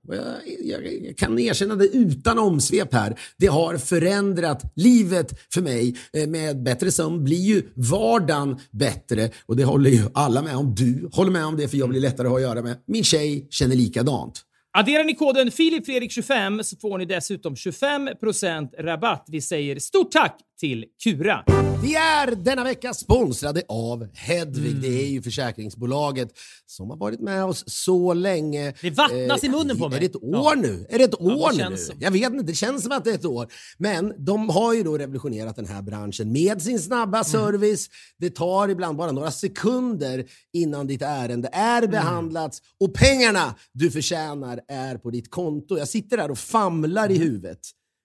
jag, 0.64 0.86
jag 1.04 1.16
kan 1.16 1.38
erkänna 1.38 1.74
det 1.74 1.86
utan 1.86 2.38
omsvep 2.38 2.92
här, 2.92 3.18
det 3.38 3.46
har 3.46 3.76
förändrat 3.76 4.72
livet 4.76 4.89
Livet 4.90 5.40
för 5.54 5.62
mig. 5.62 5.96
Eh, 6.12 6.28
med 6.28 6.62
bättre 6.62 6.92
sömn 6.92 7.24
blir 7.24 7.40
ju 7.40 7.62
vardagen 7.74 8.60
bättre 8.70 9.30
och 9.46 9.56
det 9.56 9.64
håller 9.64 9.90
ju 9.90 10.02
alla 10.14 10.42
med 10.42 10.56
om. 10.56 10.74
Du 10.74 11.08
håller 11.12 11.30
med 11.30 11.44
om 11.44 11.56
det 11.56 11.68
för 11.68 11.76
jag 11.76 11.88
blir 11.88 12.00
lättare 12.00 12.26
att 12.26 12.30
ha 12.30 12.38
att 12.38 12.42
göra 12.42 12.62
med. 12.62 12.76
Min 12.86 13.04
tjej 13.04 13.46
känner 13.50 13.76
likadant. 13.76 14.44
Adderar 14.72 15.04
ni 15.04 15.14
koden 15.14 15.50
FilipFredrik25 15.50 16.62
så 16.62 16.76
får 16.76 16.98
ni 16.98 17.04
dessutom 17.04 17.54
25% 17.54 18.82
rabatt. 18.82 19.24
Vi 19.28 19.40
säger 19.40 19.78
stort 19.78 20.10
tack 20.12 20.36
till 20.60 20.84
Kura. 21.04 21.44
Vi 21.82 21.94
är 21.94 22.34
denna 22.34 22.64
vecka 22.64 22.94
sponsrade 22.94 23.62
av 23.68 24.08
Hedvig. 24.14 24.76
Det 24.82 25.02
är 25.02 25.06
ju 25.10 25.22
försäkringsbolaget 25.22 26.28
som 26.66 26.90
har 26.90 26.96
varit 26.96 27.20
med 27.20 27.44
oss 27.44 27.64
så 27.66 28.14
länge. 28.14 28.68
Eh, 28.68 28.74
Det 28.82 28.90
vattnas 28.90 29.44
i 29.44 29.48
munnen 29.48 29.78
på 29.78 29.88
mig. 29.88 29.96
Är 29.96 30.00
det 30.00 30.06
ett 30.06 30.16
år 30.16 30.22
Ja. 30.32 30.54
nu? 30.56 30.86
Är 30.90 30.98
det 30.98 31.04
ett 31.04 31.10
det 31.10 31.16
år 31.16 31.52
nu? 31.52 31.58
känns 31.58 31.86
som. 31.86 31.96
Jag 32.00 32.10
vet 32.10 32.32
inte, 32.32 32.44
det 32.44 32.54
känns 32.54 32.82
som 32.82 32.92
att 32.92 33.04
det 33.04 33.10
är 33.10 33.14
ett 33.14 33.24
år. 33.24 33.46
Men 33.78 34.24
de 34.24 34.48
har 34.48 34.74
ju 34.74 34.82
då 34.82 34.98
revolutionerat 34.98 35.56
den 35.56 35.66
här 35.66 35.82
branschen 35.82 36.32
med 36.32 36.62
sin 36.62 36.78
snabba 36.78 37.18
Mm. 37.18 37.24
service. 37.24 37.88
Det 38.18 38.30
tar 38.30 38.68
ibland 38.68 38.96
bara 38.98 39.12
några 39.12 39.30
sekunder 39.30 40.24
innan 40.52 40.86
ditt 40.86 41.02
ärende 41.02 41.48
är 41.52 41.78
Mm. 41.78 41.90
behandlat 41.90 42.58
och 42.80 42.94
pengarna 42.94 43.54
du 43.72 43.90
förtjänar 43.90 44.60
är 44.68 44.96
på 44.98 45.10
ditt 45.10 45.30
konto. 45.30 45.78
Jag 45.78 45.88
sitter 45.88 46.16
där 46.16 46.30
och 46.30 46.38
famlar 46.38 47.04
Mm. 47.06 47.16
i 47.16 47.18
huvudet. 47.24 47.58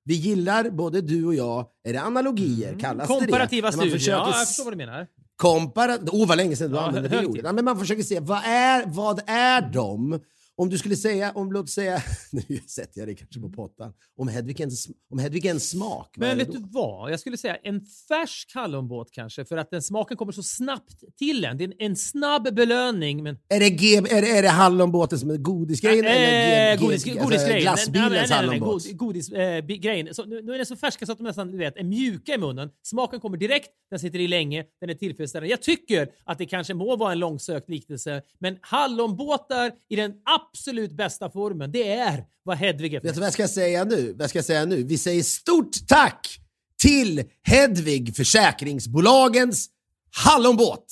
Vi 0.08 0.14
gillar, 0.16 0.70
både 0.70 1.02
du 1.02 1.26
och 1.26 1.36
jag, 1.36 1.66
är 1.84 1.94
det 1.94 2.02
analogier? 2.02 2.80
Kallas 2.80 3.10
Mm. 3.10 3.20
Komparativa 3.20 3.72
det 3.72 3.78
man 3.78 3.86
studier. 3.90 4.12
Ja, 4.12 4.28
jag 4.38 4.48
förstår 4.48 4.64
vad 4.64 4.74
du 4.74 4.78
menar. 4.78 5.08
Kompara... 5.36 5.96
Oh, 6.12 6.28
vad 6.28 6.38
länge 6.38 6.56
sedan 6.56 6.72
du 6.72 6.78
Ja, 6.78 6.82
använde 6.88 7.10
det 7.10 7.26
ordet. 7.26 7.56
men 7.56 7.66
man 7.66 7.80
försöker 7.80 8.04
se, 8.04 8.20
vad 8.20 8.38
är, 8.46 8.86
vad 8.88 9.22
är 9.28 9.62
de? 9.74 10.20
Om 10.58 10.70
du 10.70 10.78
skulle 10.78 10.96
säga, 10.96 11.32
om 11.32 11.52
låt 11.52 11.70
säga, 11.70 12.02
nu 12.32 12.60
sätter 12.68 13.00
jag 13.00 13.08
dig 13.08 13.16
kanske 13.16 13.40
på 13.40 13.50
pottan, 13.50 13.94
om 14.18 14.28
Hedvig 14.28 14.62
en, 14.62 14.70
om 15.10 15.20
Hedvig 15.20 15.46
en 15.46 15.60
smak, 15.60 16.16
vad 16.18 16.28
Men 16.30 16.38
vet 16.38 16.52
du 16.52 16.64
vad? 16.72 17.12
Jag 17.12 17.20
skulle 17.20 17.38
säga 17.38 17.56
en 17.56 17.82
färsk 18.08 18.52
hallonbåt 18.56 19.12
kanske, 19.12 19.46
för 19.46 19.58
att 19.58 19.72
den 19.72 19.82
smaken 19.82 20.18
kommer 20.18 20.32
så 20.32 20.44
snabbt 20.44 21.04
till 21.18 21.46
en. 21.46 21.58
Det 21.58 21.64
är 21.64 21.68
en, 21.68 21.74
en 21.80 21.96
snabb 21.96 22.56
belöning. 22.56 23.24
Men, 23.24 23.38
Är 23.50 23.60
det, 23.60 23.70
G, 23.70 23.96
är, 23.98 24.22
det, 24.22 24.38
är 24.38 24.42
det 24.42 24.50
hallonbåten 24.50 25.20
som 25.20 25.30
är 25.30 25.38
godisgrejen? 25.38 26.06
eller 26.06 26.74
Eh, 26.74 26.80
godis, 26.82 27.04
godisgrejen. 27.06 27.68
Alltså, 27.68 27.92
glassbilens 27.92 28.12
Nej, 28.12 28.20
nej, 28.20 28.20
nej, 28.20 28.30
nej, 28.30 28.38
hallonbåt? 28.38 28.86
god- 28.86 28.98
Godisgrejen. 28.98 30.14
Så 30.14 30.26
nu, 30.26 30.42
nu 30.42 30.54
är 30.54 30.58
den 30.58 30.66
så 30.66 30.76
färska 30.76 31.06
så 31.06 31.12
att 31.12 31.18
de 31.18 31.24
nästan 31.24 31.52
du 31.52 31.58
vet, 31.58 31.78
är 31.78 31.84
mjuka 31.84 32.34
i 32.34 32.38
munnen. 32.38 32.70
Smaken 32.84 33.20
kommer 33.20 33.38
direkt, 33.38 33.70
den 33.90 34.00
sitter 34.00 34.20
i 34.20 34.28
länge, 34.28 34.66
den 34.82 34.90
är 34.90 34.94
tillfredsställande. 34.94 35.50
Jag 35.50 35.62
tycker 35.62 36.10
att 36.26 36.38
det 36.38 36.46
kanske 36.46 36.74
må 36.74 36.96
vara 36.96 37.12
en 37.12 37.20
långsökt 37.20 37.70
liknelse, 37.70 38.22
men 38.40 38.58
hallonbåtar 38.62 39.72
i 39.90 39.96
den 39.96 40.14
absolut 40.50 40.98
bästa 40.98 41.30
formen, 41.30 41.72
det 41.72 41.94
är 41.94 42.24
vad 42.44 42.58
Hedvig 42.58 42.94
är. 42.94 43.00
för 43.00 43.08
Vet 43.08 43.14
du 43.16 43.20
vad 43.20 43.28
jag 43.28 43.34
ska 43.34 43.48
säga 43.48 43.84
nu? 43.84 44.14
Vad 44.14 44.30
ska 44.30 44.38
jag 44.38 44.46
säga 44.46 44.66
nu? 44.66 44.84
Vi 44.84 44.98
säger 44.98 45.24
stort 45.24 45.88
tack 45.88 46.40
till 46.82 47.24
Hedvig 47.44 48.16
Försäkringsbolagens 48.16 49.70
hallonbåt! 50.12 50.86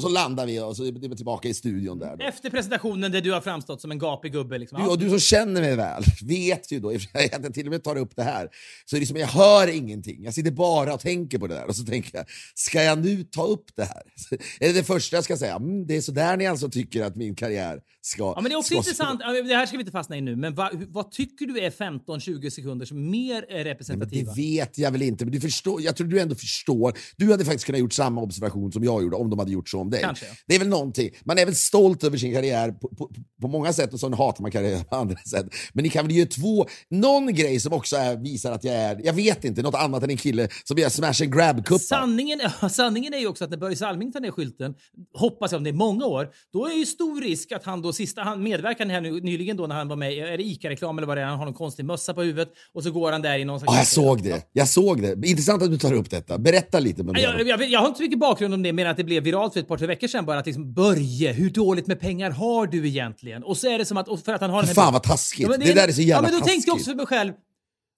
Och 0.00 0.04
så 0.04 0.08
landar 0.08 0.46
vi 0.46 0.60
och 0.60 0.76
så 0.76 0.84
är 0.84 0.92
vi 0.92 1.16
tillbaka 1.16 1.48
i 1.48 1.54
studion 1.54 1.98
där. 1.98 2.16
Då. 2.16 2.24
Efter 2.24 2.50
presentationen 2.50 3.12
där 3.12 3.20
du 3.20 3.32
har 3.32 3.40
framstått 3.40 3.80
som 3.80 3.90
en 3.90 3.98
gapig 3.98 4.32
gubbe. 4.32 4.58
Liksom. 4.58 4.82
Du, 4.82 4.88
och 4.88 4.98
du 4.98 5.08
som 5.08 5.20
känner 5.20 5.60
mig 5.60 5.76
väl 5.76 6.02
vet 6.22 6.72
ju 6.72 6.80
då, 6.80 6.88
att 6.88 7.42
jag 7.42 7.54
till 7.54 7.66
och 7.66 7.72
med 7.72 7.84
tar 7.84 7.96
upp 7.96 8.16
det 8.16 8.22
här, 8.22 8.48
så 8.84 8.96
är 8.96 9.00
det 9.00 9.06
som 9.06 9.16
jag 9.16 9.26
hör 9.26 9.68
ingenting. 9.68 10.24
Jag 10.24 10.34
sitter 10.34 10.50
bara 10.50 10.94
och 10.94 11.00
tänker 11.00 11.38
på 11.38 11.46
det 11.46 11.54
där 11.54 11.66
och 11.66 11.76
så 11.76 11.84
tänker 11.84 12.18
jag, 12.18 12.26
ska 12.54 12.82
jag 12.82 13.04
nu 13.04 13.24
ta 13.24 13.44
upp 13.44 13.64
det 13.76 13.84
här? 13.84 14.02
Är 14.60 14.66
det 14.66 14.72
det 14.72 14.84
första 14.84 15.16
jag 15.16 15.24
ska 15.24 15.36
säga? 15.36 15.54
Mm, 15.54 15.86
det 15.86 15.96
är 15.96 16.00
så 16.00 16.12
där 16.12 16.36
ni 16.36 16.46
alltså 16.46 16.70
tycker 16.70 17.04
att 17.04 17.16
min 17.16 17.34
karriär 17.34 17.80
ska... 18.00 18.32
Ja, 18.36 18.40
men 18.40 18.44
det 18.44 18.54
är 18.54 18.58
också 18.58 18.74
intressant, 18.74 19.20
det 19.20 19.54
här 19.54 19.66
ska 19.66 19.76
vi 19.76 19.80
inte 19.80 19.92
fastna 19.92 20.16
i 20.16 20.20
nu, 20.20 20.36
men 20.36 20.54
vad, 20.54 20.84
vad 20.88 21.10
tycker 21.10 21.46
du 21.46 21.60
är 21.60 21.70
15-20 21.70 22.50
sekunder 22.50 22.86
som 22.86 23.10
mer 23.10 23.46
är 23.48 23.54
Nej, 23.54 23.64
representativa? 23.64 24.32
det 24.32 24.42
vet 24.42 24.78
jag 24.78 24.90
väl 24.90 25.02
inte, 25.02 25.24
men 25.24 25.32
du 25.32 25.40
förstår, 25.40 25.82
jag 25.82 25.96
tror 25.96 26.06
du 26.06 26.20
ändå 26.20 26.34
förstår. 26.34 26.98
Du 27.16 27.30
hade 27.30 27.44
faktiskt 27.44 27.66
kunnat 27.66 27.78
gjort 27.78 27.92
samma 27.92 28.20
observation 28.20 28.72
som 28.72 28.84
jag 28.84 29.02
gjorde 29.02 29.16
om 29.16 29.30
de 29.30 29.38
hade 29.38 29.52
gjort 29.52 29.68
så 29.68 29.78
om 29.90 29.92
dig. 29.92 30.00
Kanske. 30.02 30.26
Det 30.46 30.54
är 30.54 30.58
väl 30.58 30.68
någonting, 30.68 31.10
man 31.24 31.38
är 31.38 31.46
väl 31.46 31.54
stolt 31.54 32.04
över 32.04 32.18
sin 32.18 32.34
karriär 32.34 32.72
på, 32.72 32.88
på, 32.88 33.10
på 33.40 33.48
många 33.48 33.72
sätt 33.72 33.92
och 33.92 34.00
så 34.00 34.14
hatar 34.14 34.42
man 34.42 34.50
karriär 34.50 34.84
på 34.84 34.96
andra 34.96 35.16
sätt. 35.16 35.46
Men 35.72 35.82
ni 35.82 35.90
kan 35.90 36.06
väl 36.06 36.16
ge 36.16 36.26
två, 36.26 36.66
någon 36.90 37.34
grej 37.34 37.60
som 37.60 37.72
också 37.72 37.96
är, 37.96 38.16
visar 38.16 38.52
att 38.52 38.64
jag 38.64 38.74
är, 38.74 39.00
jag 39.04 39.12
vet 39.12 39.44
inte, 39.44 39.62
något 39.62 39.74
annat 39.74 40.02
än 40.02 40.10
en 40.10 40.16
kille 40.16 40.48
som 40.64 40.78
gör 40.78 40.88
smash 40.88 41.22
and 41.22 41.34
grab-kuppar. 41.34 41.78
Sanningen, 41.78 42.40
sanningen 42.70 43.14
är 43.14 43.18
ju 43.18 43.26
också 43.26 43.44
att 43.44 43.50
när 43.50 43.58
Börje 43.58 43.76
Salming 43.76 44.12
tar 44.12 44.20
ner 44.20 44.30
skylten, 44.30 44.74
hoppas 45.14 45.52
jag 45.52 45.58
om 45.58 45.64
det 45.64 45.70
är 45.70 45.74
många 45.74 46.06
år, 46.06 46.28
då 46.52 46.66
är 46.66 46.74
ju 46.74 46.86
stor 46.86 47.20
risk 47.20 47.52
att 47.52 47.64
han 47.64 47.82
då 47.82 47.92
sista, 47.92 48.22
han 48.22 48.42
medverkade 48.42 48.92
här 48.92 49.00
nu, 49.00 49.20
nyligen 49.20 49.56
då 49.56 49.66
när 49.66 49.74
han 49.74 49.88
var 49.88 49.96
med, 49.96 50.12
är 50.12 50.36
det 50.36 50.42
ICA-reklam 50.42 50.98
eller 50.98 51.06
vad 51.06 51.16
det 51.16 51.20
är, 51.20 51.26
han 51.26 51.38
har 51.38 51.44
någon 51.44 51.54
konstig 51.54 51.84
mössa 51.84 52.14
på 52.14 52.22
huvudet 52.22 52.48
och 52.74 52.82
så 52.82 52.90
går 52.90 53.12
han 53.12 53.22
där 53.22 53.38
i 53.38 53.44
någon 53.44 53.60
slags... 53.60 53.72
Ja, 53.72 53.78
jag 53.78 53.86
såg 53.86 54.22
det. 54.22 54.48
Jag 54.52 54.68
såg 54.68 55.02
det. 55.02 55.28
Intressant 55.28 55.62
att 55.62 55.70
du 55.70 55.78
tar 55.78 55.92
upp 55.92 56.10
detta. 56.10 56.38
Berätta 56.38 56.80
lite 56.80 57.02
om 57.02 57.12
det. 57.12 57.20
Jag, 57.20 57.48
jag, 57.48 57.70
jag 57.70 57.80
har 57.80 57.86
inte 57.86 57.96
så 57.96 58.02
mycket 58.02 58.18
bakgrund 58.18 58.54
om 58.54 58.62
det, 58.62 58.72
men 58.72 58.86
att 58.86 58.96
det 58.96 59.04
blev 59.04 59.22
viralt 59.22 59.52
för 59.52 59.60
ett 59.60 59.68
par, 59.68 59.78
tre 59.80 59.86
veckor 59.86 60.08
sedan 60.08 60.24
bara 60.26 60.38
att 60.38 60.46
liksom, 60.46 60.72
Börje, 60.72 61.32
hur 61.32 61.50
dåligt 61.50 61.86
med 61.86 62.00
pengar 62.00 62.30
har 62.30 62.66
du 62.66 62.88
egentligen? 62.88 63.42
Och 63.44 63.56
så 63.56 63.68
är 63.68 63.78
det 63.78 63.84
som 63.84 63.96
att, 63.96 64.24
för 64.24 64.32
att 64.32 64.40
han 64.40 64.50
har 64.50 64.60
den 64.60 64.68
här 64.68 64.74
Fan 64.74 64.92
vad 64.92 65.02
taskigt. 65.02 65.42
Ja, 65.42 65.48
men 65.48 65.60
det, 65.60 65.72
där 65.72 65.88
är 65.88 65.92
så 65.92 66.00
jävla 66.02 66.14
Ja, 66.16 66.22
men 66.22 66.30
då 66.32 66.38
taskigt. 66.38 66.52
tänkte 66.52 66.68
jag 66.68 66.74
också 66.74 66.90
för 66.90 66.96
mig 66.96 67.06
själv, 67.06 67.32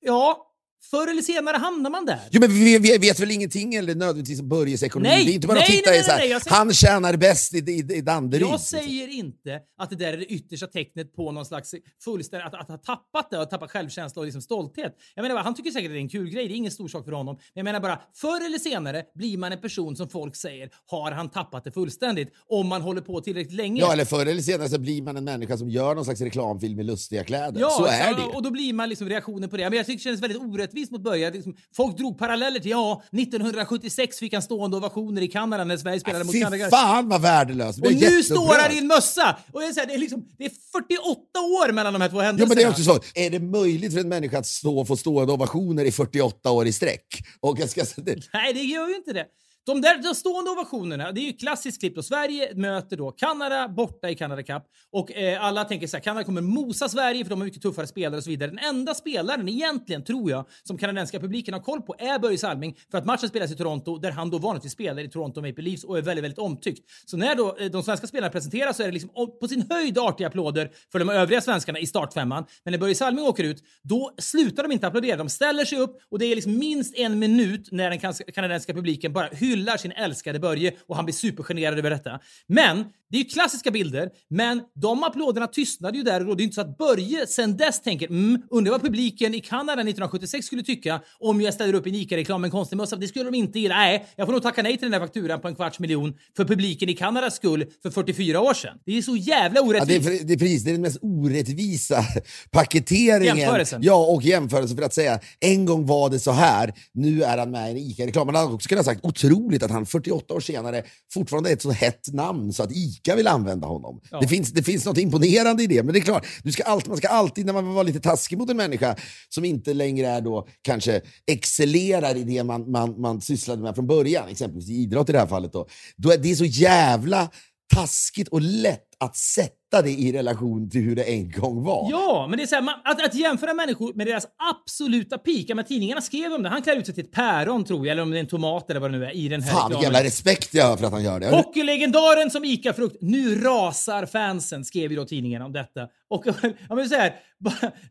ja, 0.00 0.51
Förr 0.90 1.10
eller 1.10 1.22
senare 1.22 1.56
hamnar 1.56 1.90
man 1.90 2.06
där. 2.06 2.20
Jo, 2.30 2.40
men 2.40 2.50
vi, 2.50 2.78
vi 2.78 2.98
vet 2.98 3.20
väl 3.20 3.30
ingenting 3.30 3.74
eller 3.74 3.94
nödvändigtvis 3.94 4.40
om 4.40 4.48
Börjes 4.48 4.82
ekonomi? 4.82 5.08
Nej, 5.08 5.24
det 5.24 5.30
är 5.30 5.34
inte 5.34 5.46
bara 5.46 5.54
nej, 5.54 5.62
att 5.62 5.70
titta 5.70 5.90
nej, 5.90 6.04
så 6.04 6.10
här, 6.10 6.18
nej, 6.18 6.24
nej, 6.26 6.32
jag 6.32 6.42
säger- 6.42 6.56
han 6.56 6.72
tjänar 6.72 7.16
bäst 7.16 7.54
i, 7.54 7.58
i, 7.58 7.78
i 7.94 8.00
Danderyd. 8.00 8.46
Jag 8.46 8.60
säger 8.60 9.08
inte 9.08 9.60
att 9.78 9.90
det 9.90 9.96
där 9.96 10.12
är 10.12 10.16
det 10.16 10.24
yttersta 10.24 10.66
tecknet 10.66 11.14
på 11.16 11.32
någon 11.32 11.44
slags 11.46 11.74
fullständigt, 12.04 12.46
att, 12.46 12.60
att 12.60 12.68
ha 12.68 12.76
tappat 12.76 13.30
det 13.30 13.38
och 13.38 13.50
tappat 13.50 13.70
självkänsla 13.70 14.20
och 14.20 14.26
liksom 14.26 14.42
stolthet. 14.42 14.96
Jag 15.14 15.22
menar 15.22 15.34
bara, 15.34 15.42
han 15.44 15.54
tycker 15.54 15.70
säkert 15.70 15.88
att 15.88 15.94
det 15.94 15.98
är 15.98 16.00
en 16.00 16.08
kul 16.08 16.30
grej, 16.30 16.48
det 16.48 16.54
är 16.54 16.56
ingen 16.56 16.72
stor 16.72 16.88
sak 16.88 17.04
för 17.04 17.12
honom. 17.12 17.34
Men 17.34 17.42
jag 17.54 17.64
menar 17.64 17.80
bara, 17.80 18.00
förr 18.14 18.46
eller 18.46 18.58
senare 18.58 19.02
blir 19.14 19.38
man 19.38 19.52
en 19.52 19.60
person 19.60 19.96
som 19.96 20.08
folk 20.08 20.36
säger, 20.36 20.70
har 20.86 21.12
han 21.12 21.30
tappat 21.30 21.64
det 21.64 21.72
fullständigt? 21.72 22.28
Om 22.48 22.66
man 22.68 22.82
håller 22.82 23.00
på 23.00 23.20
tillräckligt 23.20 23.56
länge. 23.56 23.80
Ja, 23.80 23.92
eller 23.92 24.04
förr 24.04 24.26
eller 24.26 24.42
senare 24.42 24.68
så 24.68 24.78
blir 24.78 25.02
man 25.02 25.16
en 25.16 25.24
människa 25.24 25.56
som 25.56 25.70
gör 25.70 25.94
någon 25.94 26.04
slags 26.04 26.20
reklamfilm 26.20 26.76
med 26.76 26.86
lustiga 26.86 27.24
kläder. 27.24 27.60
Ja, 27.60 27.70
så 27.70 27.86
är 27.86 28.14
det. 28.14 28.22
Och 28.36 28.42
då 28.42 28.50
blir 28.50 28.72
man 28.72 28.88
liksom 28.88 29.08
reaktioner 29.08 29.48
på 29.48 29.56
det. 29.56 29.70
Men 29.70 29.76
jag 29.76 29.86
tycker 29.86 29.98
det 29.98 30.02
känns 30.02 30.20
väldigt 30.20 30.42
orättvist 30.42 30.71
mot 30.90 31.02
Börje. 31.02 31.32
Folk 31.76 31.96
drog 31.96 32.18
paralleller 32.18 32.60
till, 32.60 32.70
ja, 32.70 33.02
1976 33.12 34.18
fick 34.18 34.32
han 34.32 34.42
stående 34.42 34.76
ovationer 34.76 35.22
i 35.22 35.28
Kanada 35.28 35.64
när 35.64 35.76
Sverige 35.76 36.00
spelade 36.00 36.24
mot 36.24 36.34
Fy 36.34 36.40
Kanada. 36.40 36.70
fan 36.70 37.08
vad 37.08 37.22
värdelöst. 37.22 37.78
Och 37.78 37.92
nu 37.92 38.22
står 38.22 38.62
han 38.62 38.72
i 38.72 38.78
en 38.78 38.86
mössa! 38.86 39.36
Och 39.52 39.60
det 39.60 39.66
är, 39.66 39.74
här, 39.74 39.86
det, 39.86 39.94
är 39.94 39.98
liksom, 39.98 40.24
det 40.38 40.44
är 40.44 40.52
48 40.72 41.40
år 41.40 41.72
mellan 41.72 41.92
de 41.92 42.02
här 42.02 42.08
två 42.08 42.20
händelserna. 42.20 42.48
men 42.48 42.56
det 42.56 42.62
är 42.62 42.70
också 42.70 42.82
så. 42.82 43.00
Är 43.14 43.30
det 43.30 43.40
möjligt 43.40 43.92
för 43.92 44.00
en 44.00 44.08
människa 44.08 44.38
att 44.38 44.46
stå 44.46 44.84
få 44.84 44.96
stående 44.96 45.32
ovationer 45.32 45.84
i 45.84 45.92
48 45.92 46.50
år 46.50 46.66
i 46.66 46.72
sträck? 46.72 47.06
Och 47.40 47.58
jag 47.58 47.70
ska, 47.70 47.84
det, 47.96 48.16
Nej, 48.32 48.52
det 48.52 48.62
gör 48.62 48.88
ju 48.88 48.96
inte 48.96 49.12
det. 49.12 49.26
De 49.66 49.80
där 49.80 50.02
de 50.02 50.14
stående 50.14 50.50
ovationerna, 50.50 51.12
det 51.12 51.20
är 51.20 51.24
ju 51.24 51.32
klassiskt 51.32 51.80
klipp 51.80 51.94
då. 51.94 52.02
Sverige 52.02 52.54
möter 52.54 52.96
då 52.96 53.10
Kanada 53.10 53.68
borta 53.68 54.10
i 54.10 54.14
Canada 54.14 54.42
Cup 54.42 54.62
och 54.92 55.12
eh, 55.12 55.44
alla 55.44 55.64
tänker 55.64 55.86
så 55.86 55.96
här, 55.96 56.04
Kanada 56.04 56.24
kommer 56.24 56.40
mosa 56.40 56.88
Sverige 56.88 57.24
för 57.24 57.30
de 57.30 57.40
har 57.40 57.46
mycket 57.46 57.62
tuffare 57.62 57.86
spelare 57.86 58.16
och 58.16 58.24
så 58.24 58.30
vidare. 58.30 58.50
Den 58.50 58.58
enda 58.58 58.94
spelaren 58.94 59.48
egentligen, 59.48 60.04
tror 60.04 60.30
jag, 60.30 60.44
som 60.62 60.78
kanadensiska 60.78 61.20
publiken 61.20 61.54
har 61.54 61.60
koll 61.60 61.82
på 61.82 61.94
är 61.98 62.18
Börje 62.18 62.38
Salming 62.38 62.76
för 62.90 62.98
att 62.98 63.06
matchen 63.06 63.28
spelas 63.28 63.52
i 63.52 63.56
Toronto 63.56 63.98
där 63.98 64.10
han 64.10 64.30
då 64.30 64.38
vanligtvis 64.38 64.72
spelar 64.72 65.02
i 65.02 65.08
Toronto 65.08 65.40
Maple 65.40 65.64
Leafs 65.64 65.84
och 65.84 65.98
är 65.98 66.02
väldigt, 66.02 66.24
väldigt 66.24 66.38
omtyckt. 66.38 66.90
Så 67.04 67.16
när 67.16 67.34
då 67.34 67.56
eh, 67.56 67.70
de 67.70 67.82
svenska 67.82 68.06
spelarna 68.06 68.32
presenteras 68.32 68.76
så 68.76 68.82
är 68.82 68.86
det 68.86 68.92
liksom 68.92 69.10
på 69.40 69.48
sin 69.48 69.64
höjd 69.70 69.98
artiga 69.98 70.26
applåder 70.26 70.70
för 70.92 70.98
de 70.98 71.08
övriga 71.10 71.40
svenskarna 71.40 71.78
i 71.78 71.86
startfemman. 71.86 72.44
Men 72.64 72.72
när 72.72 72.78
Börje 72.78 72.94
Salming 72.94 73.24
åker 73.24 73.44
ut, 73.44 73.62
då 73.82 74.14
slutar 74.18 74.62
de 74.62 74.72
inte 74.72 74.86
applådera. 74.86 75.16
De 75.16 75.28
ställer 75.28 75.64
sig 75.64 75.78
upp 75.78 75.98
och 76.10 76.18
det 76.18 76.26
är 76.26 76.34
liksom 76.34 76.58
minst 76.58 76.94
en 76.94 77.18
minut 77.18 77.68
när 77.70 77.90
den 77.90 78.12
kanadensiska 78.34 78.74
publiken 78.74 79.12
bara 79.12 79.28
hyllar 79.52 79.76
sin 79.76 79.92
älskade 79.92 80.38
Börje 80.38 80.72
och 80.86 80.96
han 80.96 81.04
blir 81.04 81.14
supergenerad 81.14 81.78
över 81.78 81.90
detta. 81.90 82.20
Men 82.46 82.84
det 83.12 83.18
är 83.18 83.18
ju 83.18 83.24
klassiska 83.24 83.70
bilder, 83.70 84.10
men 84.30 84.62
de 84.74 85.04
applåderna 85.04 85.46
tystnade 85.46 85.98
ju 85.98 86.04
där 86.04 86.20
och 86.20 86.26
då. 86.26 86.34
Det 86.34 86.42
är 86.42 86.44
inte 86.44 86.54
så 86.54 86.60
att 86.60 86.78
Börje 86.78 87.26
sen 87.26 87.56
dess 87.56 87.82
tänker 87.82 88.06
mm, 88.06 88.42
undrar 88.50 88.72
vad 88.72 88.82
publiken 88.82 89.34
i 89.34 89.40
Kanada 89.40 89.72
1976 89.72 90.46
skulle 90.46 90.62
tycka 90.62 91.00
om 91.18 91.40
jag 91.40 91.54
ställer 91.54 91.74
upp 91.74 91.86
en 91.86 91.94
ICA-reklam 91.94 92.40
med 92.40 92.48
en 92.48 92.52
konstig 92.52 92.76
mössa. 92.76 92.96
Det 92.96 93.08
skulle 93.08 93.24
de 93.24 93.34
inte 93.34 93.58
gilla. 93.58 93.74
Nej, 93.74 94.06
jag 94.16 94.26
får 94.26 94.32
nog 94.32 94.42
tacka 94.42 94.62
nej 94.62 94.72
till 94.72 94.90
den 94.90 95.00
där 95.00 95.00
fakturan 95.06 95.40
på 95.40 95.48
en 95.48 95.54
kvarts 95.54 95.78
miljon 95.78 96.14
för 96.36 96.44
publiken 96.44 96.88
i 96.88 96.94
Kanadas 96.94 97.36
skull 97.36 97.66
för 97.82 97.90
44 97.90 98.40
år 98.40 98.54
sedan. 98.54 98.78
Det 98.84 98.98
är 98.98 99.02
så 99.02 99.16
jävla 99.16 99.60
ja, 99.60 99.64
det, 99.64 99.68
orättvist. 99.68 100.08
är, 100.08 100.26
det 100.26 100.32
är 100.32 100.38
precis 100.38 100.64
det 100.64 100.70
är 100.70 100.72
den 100.72 100.82
mest 100.82 100.98
orättvisa 101.02 102.04
paketeringen. 102.50 103.36
Jämförelsen. 103.36 103.82
Ja, 103.82 104.06
och 104.06 104.22
jämförelsen 104.22 104.76
för 104.76 104.84
att 104.84 104.94
säga 104.94 105.20
en 105.40 105.64
gång 105.64 105.86
var 105.86 106.10
det 106.10 106.18
så 106.18 106.30
här, 106.30 106.74
nu 106.92 107.22
är 107.22 107.38
han 107.38 107.50
med 107.50 107.68
i 107.68 107.70
en 107.70 107.76
ICA-reklam. 107.76 108.26
Man 108.26 108.34
hade 108.34 108.54
också 108.54 108.68
kunnat 108.68 108.84
sagt 108.84 109.04
otroligt 109.04 109.62
att 109.62 109.70
han 109.70 109.86
48 109.86 110.34
år 110.34 110.40
senare 110.40 110.82
fortfarande 111.12 111.50
är 111.50 111.52
ett 111.52 111.62
så 111.62 111.70
hett 111.70 112.12
namn 112.12 112.52
så 112.52 112.62
att 112.62 112.72
ICA 112.72 113.01
vill 113.16 113.26
använda 113.26 113.66
honom. 113.66 114.00
Det, 114.20 114.28
finns, 114.28 114.52
det 114.52 114.62
finns 114.62 114.84
något 114.84 114.98
imponerande 114.98 115.62
i 115.62 115.66
det, 115.66 115.82
men 115.82 115.92
det 115.92 115.98
är 115.98 116.02
klart, 116.02 116.26
du 116.42 116.52
ska 116.52 116.62
alltid, 116.62 116.88
man 116.88 116.96
ska 116.96 117.08
alltid 117.08 117.46
när 117.46 117.52
man 117.52 117.64
vill 117.64 117.74
vara 117.74 117.82
lite 117.82 118.00
taskig 118.00 118.38
mot 118.38 118.50
en 118.50 118.56
människa 118.56 118.96
som 119.28 119.44
inte 119.44 119.74
längre 119.74 120.06
är 120.06 120.20
då 120.20 120.48
kanske 120.62 121.00
excellerar 121.26 122.16
i 122.16 122.24
det 122.24 122.44
man, 122.44 122.70
man, 122.70 123.00
man 123.00 123.20
sysslade 123.20 123.62
med 123.62 123.74
från 123.74 123.86
början, 123.86 124.28
exempelvis 124.28 124.70
i 124.70 124.72
idrott 124.72 125.08
i 125.08 125.12
det 125.12 125.18
här 125.18 125.26
fallet, 125.26 125.52
då, 125.52 125.66
då 125.96 126.10
är 126.10 126.18
det 126.18 126.36
så 126.36 126.44
jävla 126.44 127.30
taskigt 127.74 128.28
och 128.28 128.40
lätt 128.40 128.84
att 129.00 129.16
sätta 129.16 129.82
det 129.82 129.90
i 129.90 130.12
relation 130.12 130.70
till 130.70 130.80
hur 130.80 130.96
det 130.96 131.02
en 131.02 131.30
gång 131.30 131.62
var. 131.64 131.88
Ja, 131.90 132.26
men 132.30 132.36
det 132.36 132.42
är 132.42 132.46
så 132.46 132.54
här, 132.54 132.62
man, 132.62 132.74
att, 132.84 133.04
att 133.04 133.14
jämföra 133.14 133.54
människor 133.54 133.94
med 133.94 134.06
deras 134.06 134.26
absoluta 134.52 135.18
peak. 135.18 135.46
Men 135.56 135.64
tidningarna 135.64 136.00
skrev 136.00 136.32
om 136.32 136.42
det. 136.42 136.48
Han 136.48 136.62
klär 136.62 136.76
ut 136.76 136.86
sig 136.86 136.94
till 136.94 137.04
ett 137.04 137.12
päron, 137.12 137.64
tror 137.64 137.86
jag, 137.86 137.92
eller 137.92 138.02
om 138.02 138.10
det 138.10 138.16
är 138.18 138.20
en 138.20 138.26
tomat 138.26 138.70
eller 138.70 138.80
vad 138.80 138.92
det 138.92 138.98
nu 138.98 139.04
är, 139.04 139.10
i 139.16 139.28
den 139.28 139.42
här 139.42 139.52
Fan 139.52 139.62
reklamen. 139.62 139.82
jävla 139.82 140.04
respekt 140.04 140.54
jag 140.54 140.64
har 140.66 140.76
för 140.76 140.86
att 140.86 140.92
han 140.92 141.04
gör 141.04 141.20
det. 141.20 141.28
Hockeylegendaren 141.30 142.30
som 142.30 142.44
ICA-frukt. 142.44 142.96
Nu 143.00 143.34
rasar 143.40 144.06
fansen, 144.06 144.64
skrev 144.64 144.90
ju 144.90 144.96
då 144.96 145.04
tidningen 145.04 145.42
om 145.42 145.52
detta. 145.52 145.80
Och 146.10 146.24
ja, 146.68 146.74
men 146.74 146.88
så 146.88 146.94
här, 146.94 147.14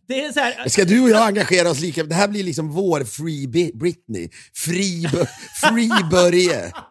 det 0.07 0.25
är 0.25 0.31
så 0.31 0.39
här, 0.39 0.69
Ska 0.69 0.85
du 0.85 1.03
och 1.03 1.09
jag 1.09 1.27
engagera 1.27 1.69
oss 1.69 1.79
lika? 1.79 2.03
Det 2.03 2.15
här 2.15 2.27
blir 2.27 2.43
liksom 2.43 2.71
vår 2.71 3.03
Free 3.03 3.71
Britney. 3.73 4.29
Free, 4.55 5.07
Bu- 5.07 5.27
free 5.69 6.03
Börje. 6.11 6.71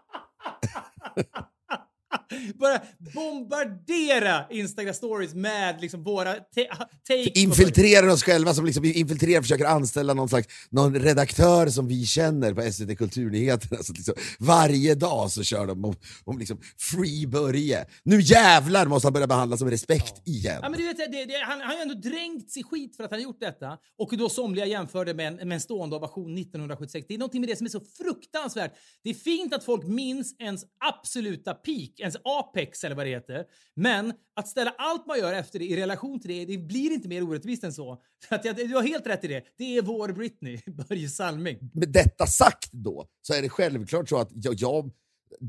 bara 2.55 2.83
bombardera 3.14 4.47
Instagram 4.51 4.95
stories 4.95 5.35
med 5.35 5.81
liksom 5.81 6.03
våra 6.03 6.35
takes. 6.35 7.28
Infiltrerar 7.35 8.09
oss 8.09 8.22
själva, 8.22 8.55
som 8.55 8.66
liksom 8.66 8.85
infiltrerar, 8.85 9.43
försöker 9.43 9.64
anställa 9.64 10.14
någon 10.14 10.28
slags 10.28 10.47
någon 10.70 10.95
redaktör 10.95 11.66
som 11.66 11.89
vi 11.89 12.07
känner 12.07 12.55
på 12.55 12.72
SVT 12.72 12.99
Kulturnyheterna. 12.99 13.83
Så 13.83 13.93
liksom, 13.93 14.14
varje 14.39 14.95
dag 14.95 15.31
så 15.31 15.43
kör 15.43 15.66
de 15.66 15.85
om, 15.85 15.95
om 16.24 16.39
liksom 16.39 16.59
Free 16.78 17.26
Börje. 17.26 17.87
Nu 18.03 18.20
jävlar 18.20 18.87
måste 18.87 19.07
han 19.07 19.12
börja 19.12 19.26
behandlas 19.26 19.61
som 19.61 19.70
respekt 19.70 20.28
igen. 20.28 20.59
Ja, 20.62 20.68
men 20.68 20.81
du 20.81 20.87
vet, 20.87 20.97
det, 20.97 21.24
det, 21.24 21.35
han, 21.45 21.61
han 21.61 21.68
har 21.68 21.74
ju 21.74 21.83
ändå 21.83 21.95
dränkts 21.95 22.57
i 22.57 22.62
skit 22.62 22.97
för 22.97 23.05
att 23.05 23.11
han 23.11 23.20
har 23.20 23.24
gjort 23.24 23.41
detta. 23.41 23.78
Och 23.99 24.16
då 24.16 24.28
somliga 24.28 24.66
jämförde 24.66 25.14
med 25.14 25.26
en, 25.26 25.49
med 25.49 25.53
en 25.53 25.61
stående 25.61 25.97
ovation 25.97 26.39
1976. 26.39 27.07
Det 27.09 27.14
är 27.14 27.18
någonting 27.18 27.41
med 27.41 27.51
det 27.51 27.57
som 27.57 27.66
är 27.66 27.70
så 27.70 27.81
fruktansvärt. 27.81 28.72
Det 29.03 29.11
är 29.11 29.14
fint 29.14 29.55
att 29.55 29.64
folk 29.64 29.87
minns 29.87 30.37
ens 30.39 30.64
absoluta 30.85 31.55
peak, 31.55 32.01
ens 32.01 32.16
apex 32.25 32.85
eller 32.85 32.97
vad 32.97 33.07
det 33.07 33.11
heter. 33.11 33.45
Men 33.75 34.12
att 34.37 34.49
ställa 34.49 34.75
allt 34.79 35.07
man 35.07 35.18
gör 35.18 35.33
efter 35.33 35.59
det 35.59 35.64
i 35.64 35.77
relation 35.77 36.21
till 36.21 36.31
det, 36.31 36.45
det 36.45 36.59
blir 36.59 36.93
inte 36.93 37.09
mer 37.09 37.23
orättvist 37.23 37.64
än 37.64 37.73
så. 37.73 38.03
att 38.29 38.45
jag, 38.45 38.57
du 38.57 38.75
har 38.75 38.83
helt 38.83 39.07
rätt 39.07 39.25
i 39.25 39.29
det. 39.29 39.45
Det 39.59 39.77
är 39.77 39.83
vår 39.83 40.09
Britney, 40.09 40.61
Börje 40.89 41.09
Salming. 41.09 41.59
med 41.73 41.89
detta 41.89 42.27
sagt 42.27 42.73
då, 42.73 43.07
så 43.23 43.35
är 43.35 43.43
det 43.43 43.49
självklart 43.49 44.09
så 44.09 44.18
att 44.18 44.31
jag, 44.33 44.55
jag 44.55 44.91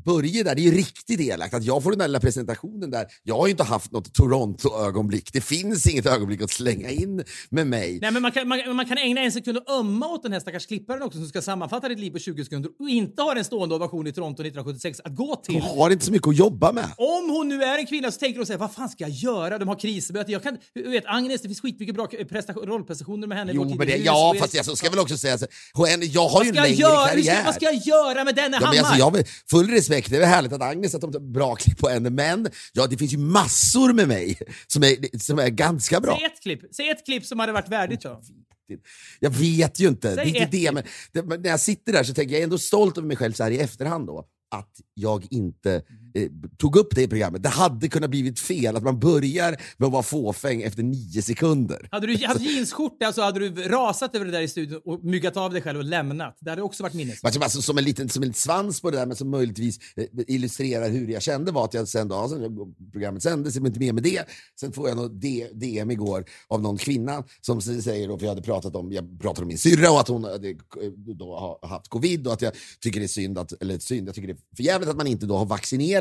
Börje 0.05 0.43
där, 0.43 0.55
det 0.55 0.61
är 0.61 0.63
ju 0.63 0.71
riktigt 0.71 1.19
elakt 1.19 1.53
att 1.53 1.63
jag 1.63 1.83
får 1.83 1.89
den 1.91 1.99
där 1.99 2.07
lilla 2.07 2.19
presentationen 2.19 2.91
där. 2.91 3.05
Jag 3.23 3.37
har 3.37 3.47
ju 3.47 3.51
inte 3.51 3.63
haft 3.63 3.91
något 3.91 4.13
Toronto-ögonblick. 4.13 5.33
Det 5.33 5.41
finns 5.41 5.87
inget 5.87 6.05
ögonblick 6.05 6.41
att 6.41 6.51
slänga 6.51 6.89
in 6.89 7.23
med 7.49 7.67
mig. 7.67 7.99
Nej, 8.01 8.11
men 8.11 8.21
man 8.21 8.31
kan, 8.31 8.47
man, 8.47 8.75
man 8.75 8.85
kan 8.85 8.97
ägna 8.97 9.21
en 9.21 9.31
sekund 9.31 9.57
och 9.57 9.69
ömma 9.79 10.07
åt 10.07 10.23
den 10.23 10.33
här 10.33 10.39
stackars 10.39 10.65
klipparen 10.65 11.01
också 11.01 11.17
som 11.17 11.27
ska 11.27 11.41
sammanfatta 11.41 11.89
ditt 11.89 11.99
liv 11.99 12.11
på 12.11 12.19
20 12.19 12.43
sekunder 12.43 12.71
och 12.79 12.89
inte 12.89 13.21
har 13.21 13.35
en 13.35 13.43
stående 13.45 13.75
ovation 13.75 14.07
i 14.07 14.13
Toronto 14.13 14.41
1976 14.41 14.99
att 15.03 15.15
gå 15.15 15.35
till. 15.35 15.53
De 15.55 15.61
har 15.61 15.89
inte 15.89 16.05
så 16.05 16.11
mycket 16.11 16.27
att 16.27 16.37
jobba 16.37 16.71
med. 16.71 16.85
Om 16.97 17.29
hon 17.29 17.47
nu 17.47 17.63
är 17.63 17.77
en 17.77 17.85
kvinna 17.85 18.11
så 18.11 18.19
tänker 18.19 18.37
hon 18.37 18.45
säga 18.45 18.57
vad 18.57 18.73
fan 18.73 18.89
ska 18.89 19.03
jag 19.03 19.11
göra? 19.11 19.57
De 19.57 19.67
har 19.67 19.79
krismöte. 19.79 20.31
Jag 20.31 20.43
kan, 20.43 20.57
vet 20.73 21.03
Agnes, 21.07 21.41
det 21.41 21.47
finns 21.47 21.61
skitmycket 21.61 21.95
bra 21.95 22.07
prestation, 22.29 22.65
rollprestationer 22.65 23.27
med 23.27 23.37
henne. 23.37 23.51
Jo, 23.55 23.75
men 23.77 23.87
det, 23.87 23.97
ja, 23.97 24.29
och- 24.29 24.37
fast 24.37 24.53
jag 24.53 24.65
så 24.65 24.75
ska 24.75 24.89
väl 24.89 24.99
också 24.99 25.17
säga 25.17 25.37
så, 25.37 25.45
jag 26.01 26.21
har 26.27 26.31
vad 26.31 26.45
ju 26.45 26.49
en 26.49 26.55
längre 26.55 26.75
göra? 26.75 27.07
Karriär. 27.07 27.35
ska, 27.35 27.43
vad 27.45 27.55
ska 27.55 27.65
jag 27.65 27.75
göra 27.75 28.23
med 28.23 28.35
denna 28.35 28.57
Ja, 28.57 28.59
men 28.59 28.67
hammare? 28.67 28.79
alltså, 28.79 28.97
jag 28.99 29.27
full 29.49 29.70
respekt, 29.71 30.09
det 30.09 30.15
är 30.15 30.19
väl 30.19 30.29
härligt 30.29 30.53
att 30.53 30.61
Agnes 30.61 30.95
att 30.95 31.01
de 31.01 31.11
tar 31.11 31.19
bra 31.19 31.55
klipp 31.55 31.77
på 31.77 31.89
henne, 31.89 32.09
men 32.09 32.49
ja, 32.73 32.87
det 32.87 32.97
finns 32.97 33.13
ju 33.13 33.17
massor 33.17 33.93
med 33.93 34.07
mig 34.07 34.39
som 34.67 34.83
är, 34.83 35.17
som 35.19 35.39
är 35.39 35.49
ganska 35.49 35.99
bra. 35.99 36.15
Säg 36.17 36.25
ett 36.25 36.41
klipp. 36.41 36.61
Säg 36.75 36.89
ett 36.89 37.05
klipp 37.05 37.25
som 37.25 37.39
hade 37.39 37.51
varit 37.51 37.69
värdigt. 37.69 38.03
Ja. 38.03 38.21
Jag 39.19 39.29
vet 39.29 39.79
ju 39.79 39.87
inte. 39.87 40.07
Det 40.07 40.21
är 40.21 40.25
Säg 40.25 40.37
inte 40.37 40.45
det, 40.45 40.71
men, 40.71 40.83
det, 41.11 41.23
men 41.23 41.41
när 41.41 41.49
jag 41.49 41.59
sitter 41.59 41.93
där 41.93 42.03
så 42.03 42.13
tänker 42.13 42.31
jag 42.31 42.37
jag 42.37 42.39
är 42.39 42.43
ändå 42.43 42.57
stolt 42.57 42.97
över 42.97 43.07
mig 43.07 43.17
själv 43.17 43.33
så 43.33 43.43
här 43.43 43.51
i 43.51 43.59
efterhand 43.59 44.07
då. 44.07 44.25
Att 44.51 44.81
jag 44.93 45.27
inte 45.29 45.83
eh, 46.13 46.29
tog 46.57 46.75
upp 46.75 46.95
det 46.95 47.01
i 47.01 47.07
programmet. 47.07 47.43
Det 47.43 47.49
hade 47.49 47.87
kunnat 47.87 48.09
blivit 48.09 48.39
fel, 48.39 48.75
att 48.75 48.83
man 48.83 48.99
börjar 48.99 49.57
med 49.77 49.87
att 49.87 49.93
vara 49.93 50.03
fåfäng 50.03 50.61
efter 50.61 50.83
nio 50.83 51.21
sekunder. 51.21 51.87
Hade 51.91 52.07
du 52.07 52.25
haft 52.25 52.41
jeansskjorta 52.41 53.13
så 53.13 53.21
hade 53.21 53.49
du 53.49 53.63
rasat 53.63 54.15
över 54.15 54.25
det 54.25 54.31
där 54.31 54.41
i 54.41 54.47
studion 54.47 54.81
och 54.85 55.03
myggat 55.03 55.37
av 55.37 55.53
dig 55.53 55.61
själv 55.61 55.79
och 55.79 55.85
lämnat. 55.85 56.37
Det 56.39 56.49
hade 56.49 56.61
också 56.61 56.83
varit 56.83 56.93
minnes. 56.93 57.23
Alltså, 57.23 57.39
alltså, 57.39 57.61
som, 57.61 57.77
en 57.77 57.83
liten, 57.83 58.09
som 58.09 58.23
en 58.23 58.29
liten 58.29 58.41
svans 58.41 58.81
på 58.81 58.91
det 58.91 58.97
där, 58.97 59.05
men 59.05 59.15
som 59.15 59.29
möjligtvis 59.29 59.79
eh, 59.95 60.05
illustrerar 60.27 60.89
hur 60.89 61.07
jag 61.07 61.21
kände 61.21 61.51
var 61.51 61.65
att 61.65 61.73
jag 61.73 61.87
sen 61.87 62.07
då, 62.07 62.29
sen 62.29 62.75
programmet 62.91 63.23
sändes, 63.23 63.55
jag 63.55 63.61
var 63.61 63.67
inte 63.67 63.79
med 63.79 63.93
med 63.93 64.03
det. 64.03 64.25
Sen 64.59 64.71
får 64.71 64.89
jag 64.89 64.97
något 64.97 65.21
DM 65.53 65.91
igår 65.91 66.25
av 66.47 66.61
någon 66.61 66.77
kvinna 66.77 67.23
som 67.41 67.61
säger, 67.61 68.07
då, 68.07 68.17
för 68.17 68.25
jag 68.25 68.31
hade 68.31 68.41
pratat 68.41 68.75
om, 68.75 68.91
jag 68.91 69.21
pratade 69.21 69.41
om 69.41 69.47
min 69.47 69.57
syrra 69.57 69.91
och 69.91 69.99
att 69.99 70.07
hon 70.07 70.23
hade, 70.23 70.49
eh, 70.49 70.55
då 70.95 71.35
har 71.35 71.67
haft 71.67 71.87
covid 71.87 72.27
och 72.27 72.33
att 72.33 72.41
jag 72.41 72.53
tycker 72.79 72.99
det 72.99 73.05
är 73.05 73.07
synd, 73.07 73.37
att, 73.37 73.61
eller 73.61 73.79
synd, 73.79 74.07
jag 74.07 74.15
tycker 74.15 74.27
det 74.27 74.33
är 74.33 74.55
för 74.55 74.63
jävligt 74.63 74.89
att 74.89 74.97
man 74.97 75.07
inte 75.07 75.25
då 75.25 75.37
har 75.37 75.45
vaccinerat 75.45 76.00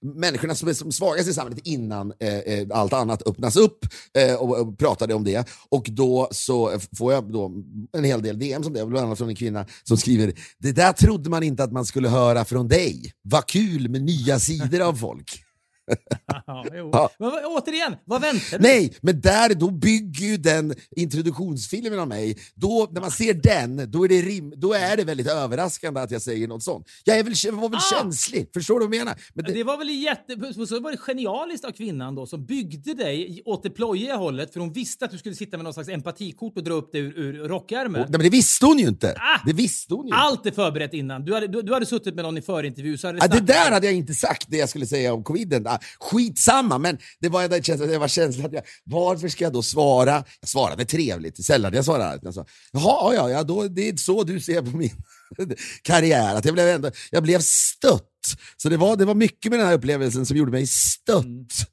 människorna 0.00 0.54
som 0.54 0.68
är 0.68 0.72
som 0.72 0.92
svagast 0.92 1.28
i 1.28 1.34
samhället 1.34 1.66
innan 1.66 2.12
eh, 2.20 2.38
eh 2.38 2.66
allt 2.70 2.92
annat 2.92 3.28
öppnas 3.28 3.56
upp 3.56 3.78
eh, 4.18 4.34
och, 4.34 4.60
och 4.60 4.78
pratade 4.78 5.14
om 5.14 5.24
det. 5.24 5.48
Och 5.68 5.86
då 5.90 6.28
så 6.30 6.78
får 6.98 7.12
jag 7.12 7.32
då 7.32 7.52
en 7.92 8.04
hel 8.04 8.22
del 8.22 8.38
DM 8.38 8.62
som 8.62 8.72
det, 8.72 8.86
bland 8.86 9.06
annat 9.06 9.18
från 9.18 9.28
en 9.28 9.36
kvinna 9.36 9.66
som 9.84 9.96
skriver 9.96 10.32
“Det 10.58 10.72
där 10.72 10.92
trodde 10.92 11.30
man 11.30 11.42
inte 11.42 11.64
att 11.64 11.72
man 11.72 11.84
skulle 11.84 12.08
höra 12.08 12.44
från 12.44 12.68
dig. 12.68 13.12
Vad 13.22 13.46
kul 13.46 13.88
med 13.88 14.02
nya 14.02 14.38
sidor 14.38 14.80
av 14.80 14.94
folk”. 14.94 15.45
Ja. 16.46 16.64
Ja. 16.92 17.10
Men 17.18 17.30
återigen, 17.44 17.96
vad 18.04 18.20
väntar 18.20 18.58
du? 18.58 18.62
Nej, 18.62 18.94
men 19.00 19.20
där 19.20 19.54
då 19.54 19.70
bygger 19.70 20.26
ju 20.26 20.36
den 20.36 20.74
introduktionsfilmen 20.96 21.98
av 21.98 22.08
mig, 22.08 22.38
då, 22.54 22.88
när 22.92 23.00
man 23.00 23.10
ser 23.10 23.34
den, 23.34 23.90
då 23.90 24.04
är, 24.04 24.08
det 24.08 24.22
rim, 24.22 24.52
då 24.56 24.72
är 24.72 24.96
det 24.96 25.04
väldigt 25.04 25.26
överraskande 25.26 26.00
att 26.00 26.10
jag 26.10 26.22
säger 26.22 26.48
något 26.48 26.62
sånt. 26.62 26.86
Jag 27.04 27.18
är 27.18 27.22
väl, 27.24 27.54
var 27.60 27.68
väl 27.68 27.78
Ah! 27.78 28.00
känslig, 28.02 28.50
förstår 28.54 28.80
du 28.80 28.86
vad 28.86 28.94
jag 28.94 28.98
menar? 29.00 29.20
Men 29.34 29.44
det, 29.44 29.52
Det 29.52 29.64
var 29.64 29.78
väl 29.78 29.90
jätte... 29.90 30.66
Så 30.66 30.80
var 30.80 30.90
det 30.90 30.96
genialiskt 30.96 31.64
av 31.64 31.70
kvinnan 31.70 32.14
då 32.14 32.26
som 32.26 32.46
byggde 32.46 32.94
dig 32.94 33.42
åt 33.44 33.62
det 33.62 33.70
plojiga 33.70 34.16
hållet 34.16 34.52
för 34.52 34.60
hon 34.60 34.72
visste 34.72 35.04
att 35.04 35.10
du 35.10 35.18
skulle 35.18 35.34
sitta 35.34 35.56
med 35.56 35.64
någon 35.64 35.74
slags 35.74 35.88
empatikort 35.88 36.56
och 36.56 36.64
dra 36.64 36.74
upp 36.74 36.88
det 36.92 36.98
ur, 36.98 37.18
ur 37.18 37.48
rockärmen. 37.48 38.00
nej, 38.00 38.10
men 38.10 38.20
det 38.20 38.30
visste 38.30 38.66
hon 38.66 38.78
ju 38.78 38.88
inte! 38.88 39.14
Ah! 39.16 39.40
Det 39.46 39.52
visste 39.52 39.94
hon 39.94 40.06
ju. 40.06 40.12
Allt 40.14 40.46
är 40.46 40.50
förberett 40.50 40.94
innan. 40.94 41.24
Du 41.24 41.34
hade, 41.34 41.46
du, 41.46 41.62
du 41.62 41.72
hade 41.74 41.86
suttit 41.86 42.14
med 42.14 42.24
någon 42.24 42.38
i 42.38 42.42
förintervju 42.42 42.98
så 42.98 43.06
hade 43.06 43.18
Ja, 43.18 43.26
det 43.28 43.40
där 43.40 43.70
hade 43.70 43.86
jag 43.86 43.94
inte 43.94 44.14
sagt, 44.14 44.46
det 44.50 44.56
jag 44.56 44.68
skulle 44.68 44.86
säga 44.86 45.14
om 45.14 45.24
coviden. 45.24 45.66
Skitsamma, 46.00 46.78
men 46.78 46.98
det 47.20 47.28
var, 47.28 47.54
en 47.54 47.62
känsla 47.62 47.86
det 47.86 47.98
var 47.98 48.08
känslan 48.08 48.46
att 48.46 48.52
jag, 48.52 48.62
varför 48.84 49.28
ska 49.28 49.44
jag 49.44 49.52
då 49.52 49.62
svara? 49.62 50.24
Jag 50.40 50.48
svarade 50.48 50.84
trevligt, 50.84 51.44
sällan 51.44 51.74
jag 51.74 51.84
svarade. 51.84 52.20
Jag 52.22 52.34
sa, 52.34 52.46
Jaha, 52.72 53.14
ja, 53.14 53.30
ja, 53.30 53.42
då, 53.42 53.68
det 53.68 53.88
är 53.88 53.96
så 53.96 54.22
du 54.24 54.40
ser 54.40 54.62
på 54.62 54.76
min 54.76 54.90
karriär. 55.82 56.34
Att 56.34 56.44
jag, 56.44 56.54
blev 56.54 56.68
ändå, 56.68 56.90
jag 57.10 57.22
blev 57.22 57.40
stött. 57.40 58.15
Så 58.56 58.68
det 58.68 58.76
var, 58.76 58.96
det 58.96 59.04
var 59.04 59.14
mycket 59.14 59.50
med 59.50 59.60
den 59.60 59.66
här 59.66 59.74
upplevelsen 59.74 60.26
som 60.26 60.36
gjorde 60.36 60.52
mig 60.52 60.66
stött. 60.66 61.24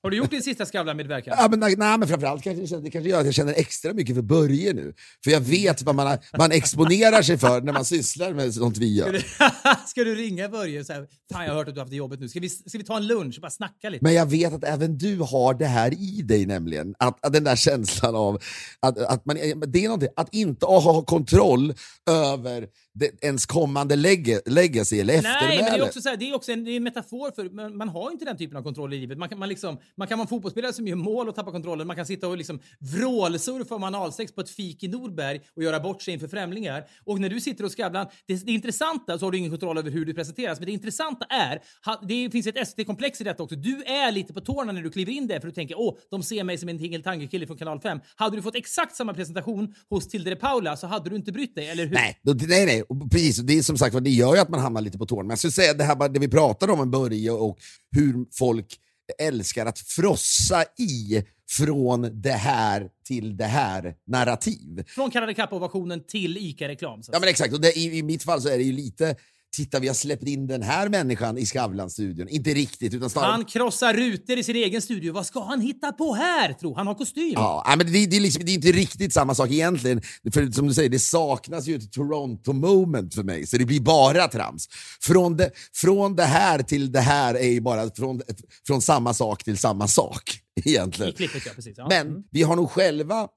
Har 0.04 0.10
du 0.10 0.18
gjort 0.18 0.32
din 0.32 0.44
sista 0.44 0.66
Skavlan-medverkan? 0.66 1.36
Ja, 1.38 1.48
men, 1.50 1.60
nej, 1.60 1.76
men 1.78 2.08
framförallt 2.08 2.44
kanske 2.44 2.78
det 2.78 2.92
kanske 2.92 3.10
gör 3.10 3.20
att 3.20 3.26
jag 3.26 3.36
känner 3.36 3.54
extra 3.54 3.94
mycket 3.94 4.16
för 4.16 4.22
Börje 4.22 4.74
nu. 4.74 4.94
För 5.24 5.32
jag 5.32 5.42
vet 5.42 5.82
vad 5.82 5.96
man, 5.96 6.18
man 6.38 6.52
exponerar 6.52 7.22
sig 7.22 7.38
för 7.38 7.62
när 7.62 7.74
man 7.74 7.86
sysslar 7.86 8.34
med 8.34 8.54
sånt 8.54 8.78
vi 8.78 8.96
gör. 8.96 9.24
Ska 9.88 10.04
du 10.04 10.16
ringa 10.16 10.50
Börje 10.50 10.80
och 10.80 10.86
säga 10.86 11.06
Fan, 11.34 11.44
jag 11.44 11.52
har 11.52 11.58
hört 11.58 11.68
att 11.68 11.76
du 11.76 11.80
har 11.80 11.86
haft 11.86 11.92
det 11.92 11.98
jobbigt 11.98 12.20
nu. 12.20 12.30
Ska 12.30 12.40
vi, 12.40 12.50
ska 12.50 12.78
vi 12.78 12.84
ta 12.84 12.98
en 12.98 13.08
lunch 13.08 13.36
och 13.36 13.42
bara 13.42 13.52
snacka 13.52 13.90
lite? 13.90 14.04
Men 14.04 14.14
jag 14.14 14.26
vet 14.26 14.54
att 14.54 14.64
även 14.64 14.98
du 14.98 15.18
har 15.18 15.54
det 15.54 15.66
här 15.66 15.94
i 15.94 16.22
dig 16.22 16.46
nämligen. 16.46 16.96
Att, 17.00 17.26
att 17.26 17.34
den 17.34 17.44
där 17.44 17.56
känslan 17.56 18.16
av 18.16 18.42
att, 18.80 18.98
att, 18.98 19.26
man, 19.26 19.36
det 19.68 19.80
är 19.80 19.84
någonting, 19.84 20.10
att 20.16 20.34
inte 20.34 20.66
ha 20.66 21.02
kontroll 21.02 21.74
över 22.10 22.68
det, 22.94 23.24
ens 23.24 23.46
kommande 23.46 23.96
leg 23.96 24.40
legacy 24.46 25.00
eller 25.00 25.14
Nej, 25.14 25.24
men 25.24 25.50
eftermäle. 25.50 25.78
det 25.78 25.84
är 25.84 25.88
också, 25.88 26.02
så 26.02 26.10
här, 26.10 26.18
det 26.18 26.30
är 26.30 26.36
också 26.36 26.52
en, 26.52 26.64
det 26.64 26.72
är 26.72 26.78
en 26.78 26.84
metafor 26.84 27.32
för 27.32 27.50
man, 27.50 27.78
man 27.78 27.90
har 27.90 28.12
inte 28.12 28.26
den 28.26 28.38
typen 28.38 28.58
av 28.58 28.64
kontroll 28.64 28.94
i 28.94 29.00
livet. 29.00 29.18
Man 29.18 29.30
kan, 29.30 29.40
man 29.40 29.50
liksom, 29.50 29.78
man 29.96 30.08
kan 30.08 30.18
vara 30.18 30.24
en 30.24 30.30
fotbollsspelare 30.30 30.74
som 30.74 30.88
gör 30.88 30.96
mål 30.96 31.30
och 31.30 31.36
tappar 31.36 31.52
kontrollen. 31.52 31.88
Man 31.88 31.96
kan 31.96 32.06
sitta 32.06 32.28
och 32.28 32.38
liksom 32.38 32.60
vrålsurfa 32.80 33.76
om 33.76 33.84
analsex 33.84 34.32
på 34.32 34.42
ett 34.42 34.50
fik 34.50 34.84
i 34.84 34.88
Norberg 34.88 35.42
och 35.56 35.64
göra 35.64 35.80
bort 35.80 36.02
sig 36.02 36.14
inför 36.14 36.28
främlingar. 36.28 36.84
Och 37.04 37.20
när 37.20 37.30
du 37.30 37.42
sitter 37.42 37.64
och 37.64 37.72
Skavlan, 37.72 38.08
det, 38.26 38.46
det 38.46 38.52
intressanta, 38.52 39.20
så 39.20 39.26
har 39.26 39.32
du 39.32 39.38
ingen 39.38 39.52
kontroll 39.52 39.78
över 39.78 39.92
hur 39.92 40.06
du 40.06 40.14
presenteras, 40.14 40.60
men 40.60 40.66
det 40.66 40.72
intressanta 40.72 41.26
är, 41.26 41.62
det 42.08 42.32
finns 42.32 42.48
ett 42.48 42.68
SVT-komplex 42.68 43.22
i 43.22 43.24
detta 43.24 43.44
också. 43.44 43.56
Du 43.56 43.84
är 43.84 44.12
lite 44.12 44.34
på 44.34 44.42
tårna 44.42 44.72
när 44.72 44.82
du 44.82 44.90
kliver 44.90 45.12
in 45.12 45.28
där 45.28 45.40
för 45.40 45.48
du 45.48 45.54
tänker 45.54 45.80
åh, 45.80 45.98
de 46.12 46.24
ser 46.24 46.44
mig 46.44 46.58
som 46.58 46.70
en 46.70 46.80
tingeltangekille 46.80 47.48
från 47.48 47.58
kanal 47.58 47.80
5. 47.80 48.00
Hade 48.16 48.36
du 48.36 48.42
fått 48.42 48.56
exakt 48.56 48.96
samma 48.96 49.14
presentation 49.14 49.76
hos 49.90 50.08
Tilde 50.08 50.30
de 50.30 50.36
Paula 50.36 50.78
så 50.78 50.88
hade 50.88 51.10
du 51.10 51.16
inte 51.16 51.32
brytt 51.32 51.56
dig, 51.56 51.70
eller 51.70 51.86
hur? 51.86 51.94
Nej, 51.94 52.20
nej, 52.48 52.66
nej. 52.66 52.83
Och 52.90 53.12
precis. 53.12 53.38
Det 53.38 53.58
är 53.58 53.62
som 53.62 53.78
sagt 53.78 54.04
det 54.04 54.10
gör 54.10 54.36
ju 54.36 54.42
att 54.42 54.50
man 54.50 54.60
hamnar 54.60 54.82
lite 54.82 54.98
på 54.98 55.06
tårna. 55.06 55.24
Men 55.24 55.30
jag 55.30 55.40
skulle 55.40 55.52
säga 55.52 55.74
det 55.74 55.84
här 55.84 56.10
det 56.10 56.20
vi 56.20 56.28
pratade 56.28 56.74
om 56.74 56.80
en 56.80 56.92
Börje 56.92 57.32
och 57.32 57.58
hur 57.92 58.26
folk 58.32 58.80
älskar 59.20 59.66
att 59.66 59.80
frossa 59.80 60.64
i 60.78 61.24
från 61.50 62.22
det 62.22 62.32
här 62.32 62.90
till 63.08 63.38
det 63.38 63.46
här 63.46 63.96
narrativ. 64.08 64.84
Från 64.88 65.12
Karate 65.12 65.34
Cup-ovationen 65.34 66.04
till 66.08 66.38
ICA-reklam. 66.38 67.02
Ja 67.12 67.20
men 67.20 67.30
exakt, 67.30 67.54
och 67.54 67.62
det, 67.62 67.78
i, 67.78 67.98
i 67.98 68.04
mitt 68.04 68.24
fall 68.24 68.42
så 68.42 68.50
är 68.50 68.58
det 68.58 68.64
ju 68.64 68.72
lite 68.72 69.16
Titta, 69.56 69.80
vi 69.80 69.88
har 69.88 69.96
släppt 69.96 70.24
in 70.24 70.48
den 70.48 70.62
här 70.62 70.90
människan 70.90 71.38
i 71.38 71.46
Skavlan-studion. 71.46 72.30
Inte 72.30 72.54
riktigt, 72.54 72.94
utan 72.94 73.10
snarare... 73.10 73.32
Han 73.32 73.46
krossar 73.46 73.94
rutor 73.94 74.38
i 74.38 74.44
sin 74.44 74.56
egen 74.56 74.82
studio. 74.82 75.14
Vad 75.14 75.26
ska 75.26 75.44
han 75.44 75.62
hitta 75.62 75.92
på 75.92 76.14
här, 76.14 76.54
tro? 76.54 76.76
Han 76.76 76.88
har 76.88 76.96
kostym. 76.96 77.34
Ja, 77.34 77.74
men 77.78 77.92
det, 77.92 78.06
det, 78.06 78.16
är 78.16 78.20
liksom, 78.20 78.46
det 78.46 78.52
är 78.52 78.56
inte 78.56 78.72
riktigt 78.72 79.14
samma 79.14 79.36
sak 79.36 79.52
egentligen. 79.52 80.02
För 80.34 80.52
som 80.52 80.68
du 80.68 80.74
säger, 80.74 80.90
det 80.90 81.00
saknas 81.00 81.68
ju 81.68 81.76
ett 81.76 81.92
Toronto-moment 81.92 83.16
för 83.16 83.24
mig, 83.24 83.48
så 83.48 83.58
det 83.58 83.66
blir 83.66 83.82
bara 83.82 84.28
trams. 84.28 84.68
Från 85.02 85.38
det, 85.38 85.52
från 85.74 86.16
det 86.16 86.26
här 86.26 86.60
till 86.60 86.92
det 86.92 87.02
här 87.02 87.36
är 87.36 87.50
ju 87.50 87.62
bara 87.62 87.90
från, 87.96 88.22
från 88.68 88.82
samma 88.82 89.14
sak 89.14 89.44
till 89.44 89.58
samma 89.58 89.88
sak. 89.88 90.40
Egentligen. 90.66 91.14
klippet, 91.14 91.46
ja. 91.46 91.52
Precis. 91.56 91.78
Ja. 91.78 91.88
Men 91.90 92.24
vi 92.32 92.44
har 92.44 92.56
nog 92.56 92.70
själva 92.72 93.28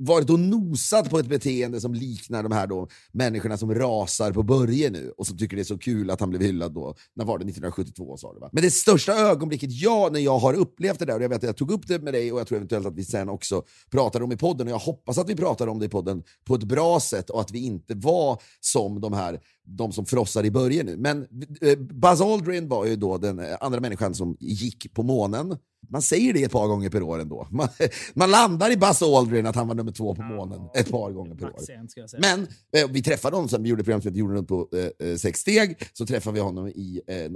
varit 0.00 0.30
och 0.30 0.40
nosat 0.40 1.10
på 1.10 1.18
ett 1.18 1.26
beteende 1.26 1.80
som 1.80 1.94
liknar 1.94 2.42
de 2.42 2.52
här 2.52 2.66
då 2.66 2.88
människorna 3.12 3.56
som 3.56 3.74
rasar 3.74 4.32
på 4.32 4.42
Börje 4.42 4.90
nu 4.90 5.12
och 5.16 5.26
som 5.26 5.38
tycker 5.38 5.56
det 5.56 5.62
är 5.62 5.64
så 5.64 5.78
kul 5.78 6.10
att 6.10 6.20
han 6.20 6.30
blev 6.30 6.42
hyllad 6.42 6.74
då. 6.74 6.94
När 7.14 7.24
var 7.24 7.38
det? 7.38 7.42
1972 7.42 8.16
sa 8.16 8.34
du 8.34 8.40
va? 8.40 8.50
Men 8.52 8.62
det 8.62 8.70
största 8.70 9.12
ögonblicket 9.12 9.70
jag, 9.72 10.12
när 10.12 10.20
jag 10.20 10.38
har 10.38 10.54
upplevt 10.54 10.98
det 10.98 11.04
där, 11.04 11.16
och 11.16 11.22
jag 11.22 11.28
vet 11.28 11.38
att 11.38 11.42
jag 11.42 11.56
tog 11.56 11.70
upp 11.70 11.86
det 11.86 11.98
med 11.98 12.14
dig 12.14 12.32
och 12.32 12.40
jag 12.40 12.46
tror 12.46 12.56
eventuellt 12.56 12.86
att 12.86 12.96
vi 12.96 13.04
sen 13.04 13.28
också 13.28 13.62
pratade 13.90 14.24
om 14.24 14.32
i 14.32 14.36
podden, 14.36 14.66
och 14.66 14.72
jag 14.72 14.78
hoppas 14.78 15.18
att 15.18 15.28
vi 15.28 15.36
pratade 15.36 15.70
om 15.70 15.78
det 15.78 15.86
i 15.86 15.88
podden 15.88 16.22
på 16.44 16.54
ett 16.54 16.64
bra 16.64 17.00
sätt 17.00 17.30
och 17.30 17.40
att 17.40 17.50
vi 17.50 17.58
inte 17.58 17.94
var 17.94 18.42
som 18.60 19.00
de 19.00 19.12
här 19.12 19.40
de 19.76 19.92
som 19.92 20.06
frossar 20.06 20.44
i 20.44 20.50
Börje 20.50 20.82
nu. 20.82 20.96
Men 20.96 21.26
eh, 21.60 21.78
Buzz 21.78 22.20
Aldrin 22.20 22.68
var 22.68 22.86
ju 22.86 22.96
då 22.96 23.18
den 23.18 23.38
eh, 23.38 23.56
andra 23.60 23.80
människan 23.80 24.14
som 24.14 24.36
gick 24.40 24.94
på 24.94 25.02
månen. 25.02 25.56
Man 25.88 26.02
säger 26.02 26.32
det 26.32 26.42
ett 26.42 26.52
par 26.52 26.66
gånger 26.66 26.90
per 26.90 27.02
år 27.02 27.18
ändå. 27.18 27.48
Man, 27.50 27.68
man 28.14 28.30
landar 28.30 28.70
i 28.70 28.76
Buzz 28.76 29.02
Aldrin 29.02 29.46
att 29.46 29.56
han 29.56 29.68
var 29.68 29.74
nummer 29.74 29.92
två 29.92 30.14
på 30.14 30.22
månen 30.22 30.60
ett 30.74 30.90
par 30.90 31.12
gånger 31.12 31.34
per 31.34 31.46
år. 31.46 32.20
Men 32.20 32.46
eh, 32.76 32.90
vi 32.90 33.02
träffade 33.02 33.36
honom 33.36 33.48
sen 33.48 33.62
vi 33.62 33.68
gjorde 33.68 33.84
programmet 33.84 34.16
Jorden 34.16 34.36
runt 34.36 34.48
på 34.48 34.68
eh, 34.72 35.08
eh, 35.08 35.16
sex 35.16 35.40
steg. 35.40 35.76
Så 35.92 36.06
träffade 36.06 36.34
vi 36.34 36.40
honom 36.40 36.68
i, 36.68 37.00
eh, 37.06 37.30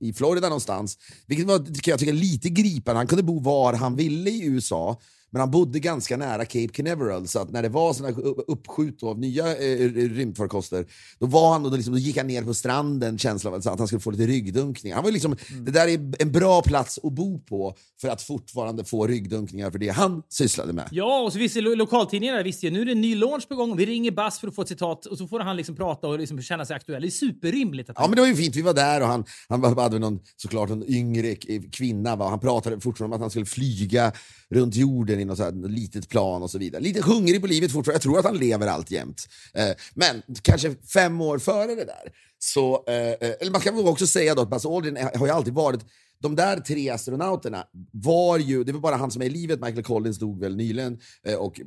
i 0.00 0.12
Florida 0.12 0.48
någonstans. 0.48 0.98
Vilket 1.26 1.46
var, 1.46 1.58
kan 1.58 1.90
jag 1.90 1.98
tycka, 1.98 2.12
lite 2.12 2.48
gripande. 2.48 2.98
Han 2.98 3.06
kunde 3.06 3.22
bo 3.22 3.40
var 3.40 3.72
han 3.72 3.96
ville 3.96 4.30
i 4.30 4.46
USA. 4.46 5.00
Men 5.36 5.40
han 5.40 5.50
bodde 5.50 5.78
ganska 5.80 6.16
nära 6.16 6.44
Cape 6.44 6.68
Canaveral, 6.68 7.28
så 7.28 7.38
att 7.38 7.50
när 7.50 7.62
det 7.62 7.68
var 7.68 7.92
såna 7.92 8.08
uppskjut 8.46 9.02
av 9.02 9.18
nya 9.18 9.56
eh, 9.56 9.88
rymdfarkoster, 9.92 10.86
då, 11.18 11.26
var 11.26 11.52
han, 11.52 11.64
och 11.64 11.70
då, 11.70 11.76
liksom, 11.76 11.92
då 11.94 11.98
gick 11.98 12.16
han 12.16 12.26
ner 12.26 12.42
på 12.42 12.54
stranden, 12.54 13.18
känslan 13.18 13.54
av 13.54 13.58
att 13.58 13.78
han 13.78 13.86
skulle 13.86 14.00
få 14.00 14.10
lite 14.10 14.26
ryggdunkningar. 14.26 14.96
Han 14.96 15.04
var 15.04 15.10
liksom, 15.10 15.36
Det 15.60 15.70
där 15.70 15.88
är 15.88 16.22
en 16.22 16.32
bra 16.32 16.62
plats 16.62 16.98
att 17.02 17.12
bo 17.12 17.38
på 17.38 17.74
för 18.00 18.08
att 18.08 18.22
fortfarande 18.22 18.84
få 18.84 19.06
ryggdunkningar 19.06 19.70
för 19.70 19.78
det 19.78 19.88
han 19.88 20.22
sysslade 20.28 20.72
med. 20.72 20.88
Ja, 20.90 21.20
och 21.20 21.32
så 21.32 21.38
visste 21.38 21.60
lo- 21.60 21.74
lokaltidningarna 21.74 22.42
visste 22.42 22.66
ju 22.66 22.72
nu 22.72 22.80
är 22.80 22.84
det 22.84 22.92
en 22.92 23.00
ny 23.00 23.14
launch 23.14 23.48
på 23.48 23.54
gång 23.54 23.76
vi 23.76 23.86
ringer 23.86 24.10
Bass 24.10 24.38
för 24.40 24.48
att 24.48 24.54
få 24.54 24.62
ett 24.62 24.68
citat 24.68 25.06
och 25.06 25.18
så 25.18 25.28
får 25.28 25.40
han 25.40 25.56
liksom 25.56 25.76
prata 25.76 26.08
och 26.08 26.18
liksom 26.18 26.42
känna 26.42 26.64
sig 26.64 26.76
aktuell. 26.76 27.02
Det 27.02 27.08
är 27.08 27.10
superrimligt. 27.10 27.90
Att 27.90 27.96
Ja, 27.98 28.06
men 28.08 28.16
det 28.16 28.20
var 28.22 28.28
ju 28.28 28.36
fint. 28.36 28.56
Vi 28.56 28.62
var 28.62 28.74
där 28.74 29.00
och 29.00 29.06
han, 29.06 29.24
han 29.48 29.78
hade 29.78 29.98
någon, 29.98 30.20
såklart 30.36 30.70
en 30.70 30.90
yngre 30.90 31.34
kvinna. 31.72 32.16
Va? 32.16 32.28
Han 32.28 32.40
pratade 32.40 32.80
fortfarande 32.80 33.14
om 33.14 33.18
att 33.18 33.24
han 33.24 33.30
skulle 33.30 33.46
flyga 33.46 34.12
runt 34.50 34.74
jorden 34.74 35.20
i 35.26 35.28
något 35.28 35.38
så 35.38 35.44
här 35.44 35.68
litet 35.68 36.08
plan 36.08 36.42
och 36.42 36.50
så 36.50 36.58
vidare. 36.58 36.82
Lite 36.82 37.02
hungrig 37.02 37.40
på 37.40 37.46
livet 37.46 37.72
fortfarande. 37.72 37.94
Jag 37.94 38.02
tror 38.02 38.18
att 38.18 38.24
han 38.24 38.38
lever 38.38 38.66
alltjämt. 38.66 39.28
Eh, 39.54 39.70
men 39.94 40.22
kanske 40.42 40.74
fem 40.92 41.20
år 41.20 41.38
före 41.38 41.74
det 41.74 41.84
där. 41.84 42.12
Så, 42.38 42.84
eh, 42.86 42.94
eh 42.94 43.34
eller 43.40 43.50
man 43.50 43.60
kan 43.60 43.76
väl 43.76 43.86
också 43.86 44.06
säga 44.06 44.34
då 44.34 44.42
att 44.42 44.50
Buzz 44.50 44.66
Aldrin 44.66 44.96
har 45.14 45.26
ju 45.26 45.32
alltid 45.32 45.54
varit 45.54 45.80
de 46.22 46.36
där 46.36 46.60
tre 46.60 46.90
astronauterna 46.90 47.64
var 47.92 48.38
ju, 48.38 48.64
det 48.64 48.72
var 48.72 48.80
bara 48.80 48.96
han 48.96 49.10
som 49.10 49.22
är 49.22 49.26
i 49.26 49.30
livet, 49.30 49.60
Michael 49.60 49.82
Collins 49.84 50.18
dog 50.18 50.40
väl 50.40 50.56
nyligen, 50.56 50.98
eh, 51.26 51.34
och 51.34 51.60
eh, 51.60 51.66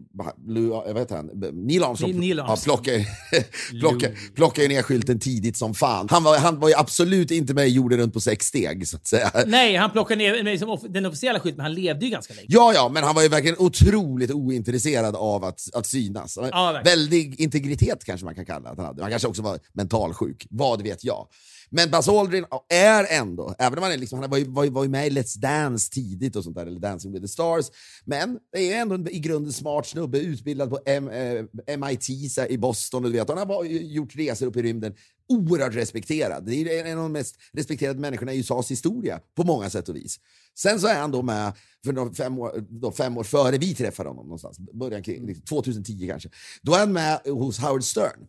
vad 0.94 0.98
heter 0.98 1.16
han? 1.16 1.26
Neil 1.68 1.84
Armstrong, 1.84 2.20
Neil 2.20 2.38
Ja, 2.38 2.52
Armstrong. 2.52 2.78
plockade, 2.78 3.06
plockade, 3.80 4.14
plockade 4.36 4.68
ner 4.68 4.82
skylten 4.82 5.20
tidigt 5.20 5.58
som 5.58 5.74
fan. 5.74 6.08
Han 6.10 6.24
var, 6.24 6.38
han 6.38 6.60
var 6.60 6.70
ju 6.70 6.76
absolut 6.76 7.32
inte 7.32 7.54
med 7.54 7.68
i 7.68 7.72
jorden 7.72 8.00
runt 8.00 8.14
på 8.14 8.20
sex 8.20 8.46
steg, 8.46 8.88
så 8.88 8.98
att 8.98 9.08
säga. 9.08 9.32
Nej, 9.48 9.76
han 9.76 9.92
plockar 9.92 10.16
ner 10.16 10.44
mig 10.44 10.58
som 10.60 10.70
off- 10.70 10.86
den 10.90 11.06
officiella 11.06 11.40
skylten, 11.40 11.58
men 11.58 11.64
han 11.66 11.74
levde 11.74 12.06
ju 12.06 12.12
ganska 12.12 12.34
länge. 12.34 12.48
Ja, 12.50 12.74
ja, 12.74 12.90
men 12.90 13.04
han 13.04 13.16
var 13.16 13.22
ju 13.24 13.28
verkligen 13.30 13.56
otroligt 13.60 14.32
ointresserad 14.32 15.16
av 15.16 15.44
att, 15.44 15.62
att 15.74 15.86
synas. 15.88 16.38
Ja, 16.38 16.42
verkligen. 16.72 16.84
Väldig 16.84 17.40
integritet 17.42 18.04
kanske 18.06 18.26
man 18.26 18.36
kan 18.36 18.46
kalla 18.46 18.70
att 18.70 18.78
han 18.78 18.86
hade. 18.86 19.02
Han 19.02 19.12
kanske 19.12 19.28
också 19.28 19.42
var 19.42 19.60
mentalsjuk, 19.74 20.48
vad 20.50 20.82
vet 20.82 21.04
jag. 21.04 21.28
Men 21.70 21.92
Buzz 21.92 22.08
Aldrin 22.10 22.46
är 22.70 23.06
ändå, 23.20 23.56
även 23.60 23.78
om 23.80 23.84
han, 23.84 23.92
är 23.92 23.98
liksom, 23.98 24.20
han 24.20 24.30
var, 24.30 24.38
ju, 24.38 24.46
var, 24.46 24.64
ju, 24.64 24.70
var 24.70 24.84
ju 24.84 24.90
med 24.90 25.08
i 25.08 25.10
Let's 25.10 25.40
Dance 25.40 25.92
tidigt 25.92 26.36
och 26.36 26.44
sånt 26.44 26.56
där, 26.56 26.66
eller 26.66 26.80
Dancing 26.80 27.14
with 27.14 27.24
the 27.24 27.28
Stars, 27.28 27.66
men 28.06 28.40
det 28.54 28.74
är 28.74 28.82
ändå 28.82 28.96
en 28.96 29.10
i 29.10 29.20
grunden 29.20 29.54
smart 29.54 29.88
snubbe, 29.88 30.20
utbildad 30.20 30.70
på 30.70 30.80
M, 30.86 31.10
eh, 31.10 31.78
MIT 31.78 32.32
så 32.32 32.42
här, 32.42 32.52
i 32.52 32.58
Boston. 32.58 33.06
Och 33.06 33.12
du 33.12 33.18
vet, 33.18 33.30
han 33.30 33.38
har 33.38 33.46
var- 33.46 33.64
gjort 33.66 34.16
resor 34.16 34.46
upp 34.48 34.56
i 34.58 34.62
rymden, 34.62 34.94
oerhört 35.30 35.76
respekterad. 35.76 36.46
Det 36.46 36.80
är 36.80 36.86
en 36.86 36.98
av 36.98 37.04
de 37.04 37.12
mest 37.12 37.36
respekterade 37.54 38.00
människorna 38.00 38.34
i 38.34 38.40
USAs 38.40 38.72
historia, 38.72 39.20
på 39.36 39.44
många 39.44 39.70
sätt 39.70 39.90
och 39.90 39.96
vis. 39.96 40.20
Sen 40.58 40.80
så 40.80 40.88
är 40.88 41.00
han 41.00 41.12
då 41.12 41.22
med 41.22 41.54
för 41.86 41.94
då 41.94 42.14
fem, 42.14 42.40
år, 42.40 42.66
då 42.70 42.92
fem 42.92 43.18
år 43.18 43.24
före 43.24 43.58
vi 43.58 43.76
träffade 43.76 44.10
honom 44.10 44.26
någonstans, 44.26 44.60
början 44.60 45.04
kring 45.04 45.26
liksom 45.26 45.46
2010 45.46 46.08
kanske. 46.10 46.30
Då 46.62 46.74
är 46.74 46.80
han 46.80 46.94
med 46.94 47.20
hos 47.26 47.60
Howard 47.60 47.84
Stern. 47.84 48.28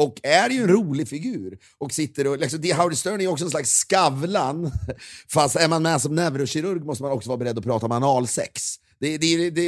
Och 0.00 0.20
är 0.22 0.50
ju 0.50 0.62
en 0.62 0.68
rolig 0.68 1.08
figur. 1.08 1.58
Och 1.78 1.92
sitter 1.92 2.26
och, 2.26 2.38
liksom, 2.38 2.60
det, 2.60 2.72
Howard 2.72 2.96
Stern 2.96 3.20
är 3.20 3.24
ju 3.24 3.28
också 3.28 3.44
en 3.44 3.50
slags 3.50 3.84
skavlan. 3.84 4.70
Fast 5.28 5.56
är 5.56 5.68
man 5.68 5.82
med 5.82 6.00
som 6.00 6.14
neurokirurg 6.14 6.84
måste 6.84 7.02
man 7.02 7.12
också 7.12 7.28
vara 7.28 7.38
beredd 7.38 7.58
att 7.58 7.64
prata 7.64 7.86
om 7.86 7.92
analsex. 7.92 8.76
Det, 9.00 9.18
det, 9.18 9.50
det, 9.50 9.64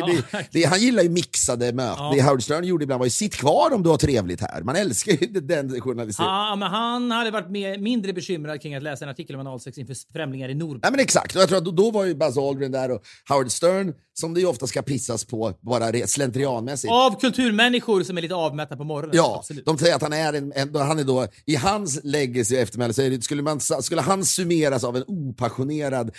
Ja, 0.53 0.69
han 0.69 0.81
gillar 0.81 1.03
ju 1.03 1.09
mixade 1.09 1.73
möten. 1.73 2.05
Ja. 2.05 2.13
Det 2.17 2.23
Howard 2.23 2.43
Stern 2.43 2.65
gjorde 2.65 2.85
ibland 2.85 2.99
var 2.99 3.07
ju 3.07 3.11
sitt 3.11 3.35
kvar 3.35 3.75
om 3.75 3.83
du 3.83 3.91
har 3.91 3.97
trevligt 3.97 4.41
här. 4.41 4.63
Man 4.63 4.77
älskar 4.77 5.13
ju 5.13 5.27
den 5.41 5.81
journalistiken. 5.81 6.33
Ja, 6.33 6.57
men 6.57 6.71
han 6.71 7.11
hade 7.11 7.31
varit 7.31 7.51
mer, 7.51 7.79
mindre 7.79 8.13
bekymrad 8.13 8.63
kring 8.63 8.75
att 8.75 8.83
läsa 8.83 9.05
en 9.05 9.11
artikel 9.11 9.37
om 9.37 9.41
analsex 9.41 9.79
inför 9.79 9.97
främlingar 10.13 10.49
i 10.49 10.55
Nord. 10.55 10.79
Nej 10.83 10.91
men 10.91 11.01
exakt, 11.01 11.37
och 11.37 11.43
jag 11.43 11.49
tror 11.49 11.59
att 11.59 11.65
då, 11.65 11.71
då 11.71 11.91
var 11.91 12.05
ju 12.05 12.15
Buzz 12.15 12.39
Aldrin 12.39 12.73
där 12.73 12.91
och 12.91 13.03
Howard 13.29 13.51
Stern, 13.51 13.95
som 14.15 14.35
det 14.35 14.41
ju 14.41 14.47
ofta 14.47 14.67
ska 14.67 14.83
pissas 14.83 15.25
på, 15.25 15.55
bara 15.61 16.07
slentrianmässigt. 16.07 16.93
Av 16.93 17.21
kulturmänniskor 17.21 18.03
som 18.03 18.19
är 18.19 18.23
lite 18.23 18.35
avmätta 18.35 18.77
på 18.77 18.85
morgonen. 18.85 19.17
Ja, 19.17 19.37
Absolut. 19.39 19.65
de 19.65 19.79
säger 19.79 19.97
att 19.97 20.03
han 20.03 20.13
är 20.13 20.33
en, 20.33 20.53
en 20.57 20.75
han 20.75 20.99
är 20.99 21.05
då, 21.05 21.27
i 21.47 21.57
hans 21.57 22.01
legacy 22.05 22.55
och 22.57 22.61
eftermäle 22.61 22.93
så 22.93 23.03
är 23.03 23.11
det, 23.11 23.23
skulle, 23.23 23.43
man, 23.43 23.61
skulle 23.61 24.01
han 24.01 24.25
summeras 24.25 24.85
av 24.85 24.97
en 24.97 25.05
opassionerad 25.07 26.11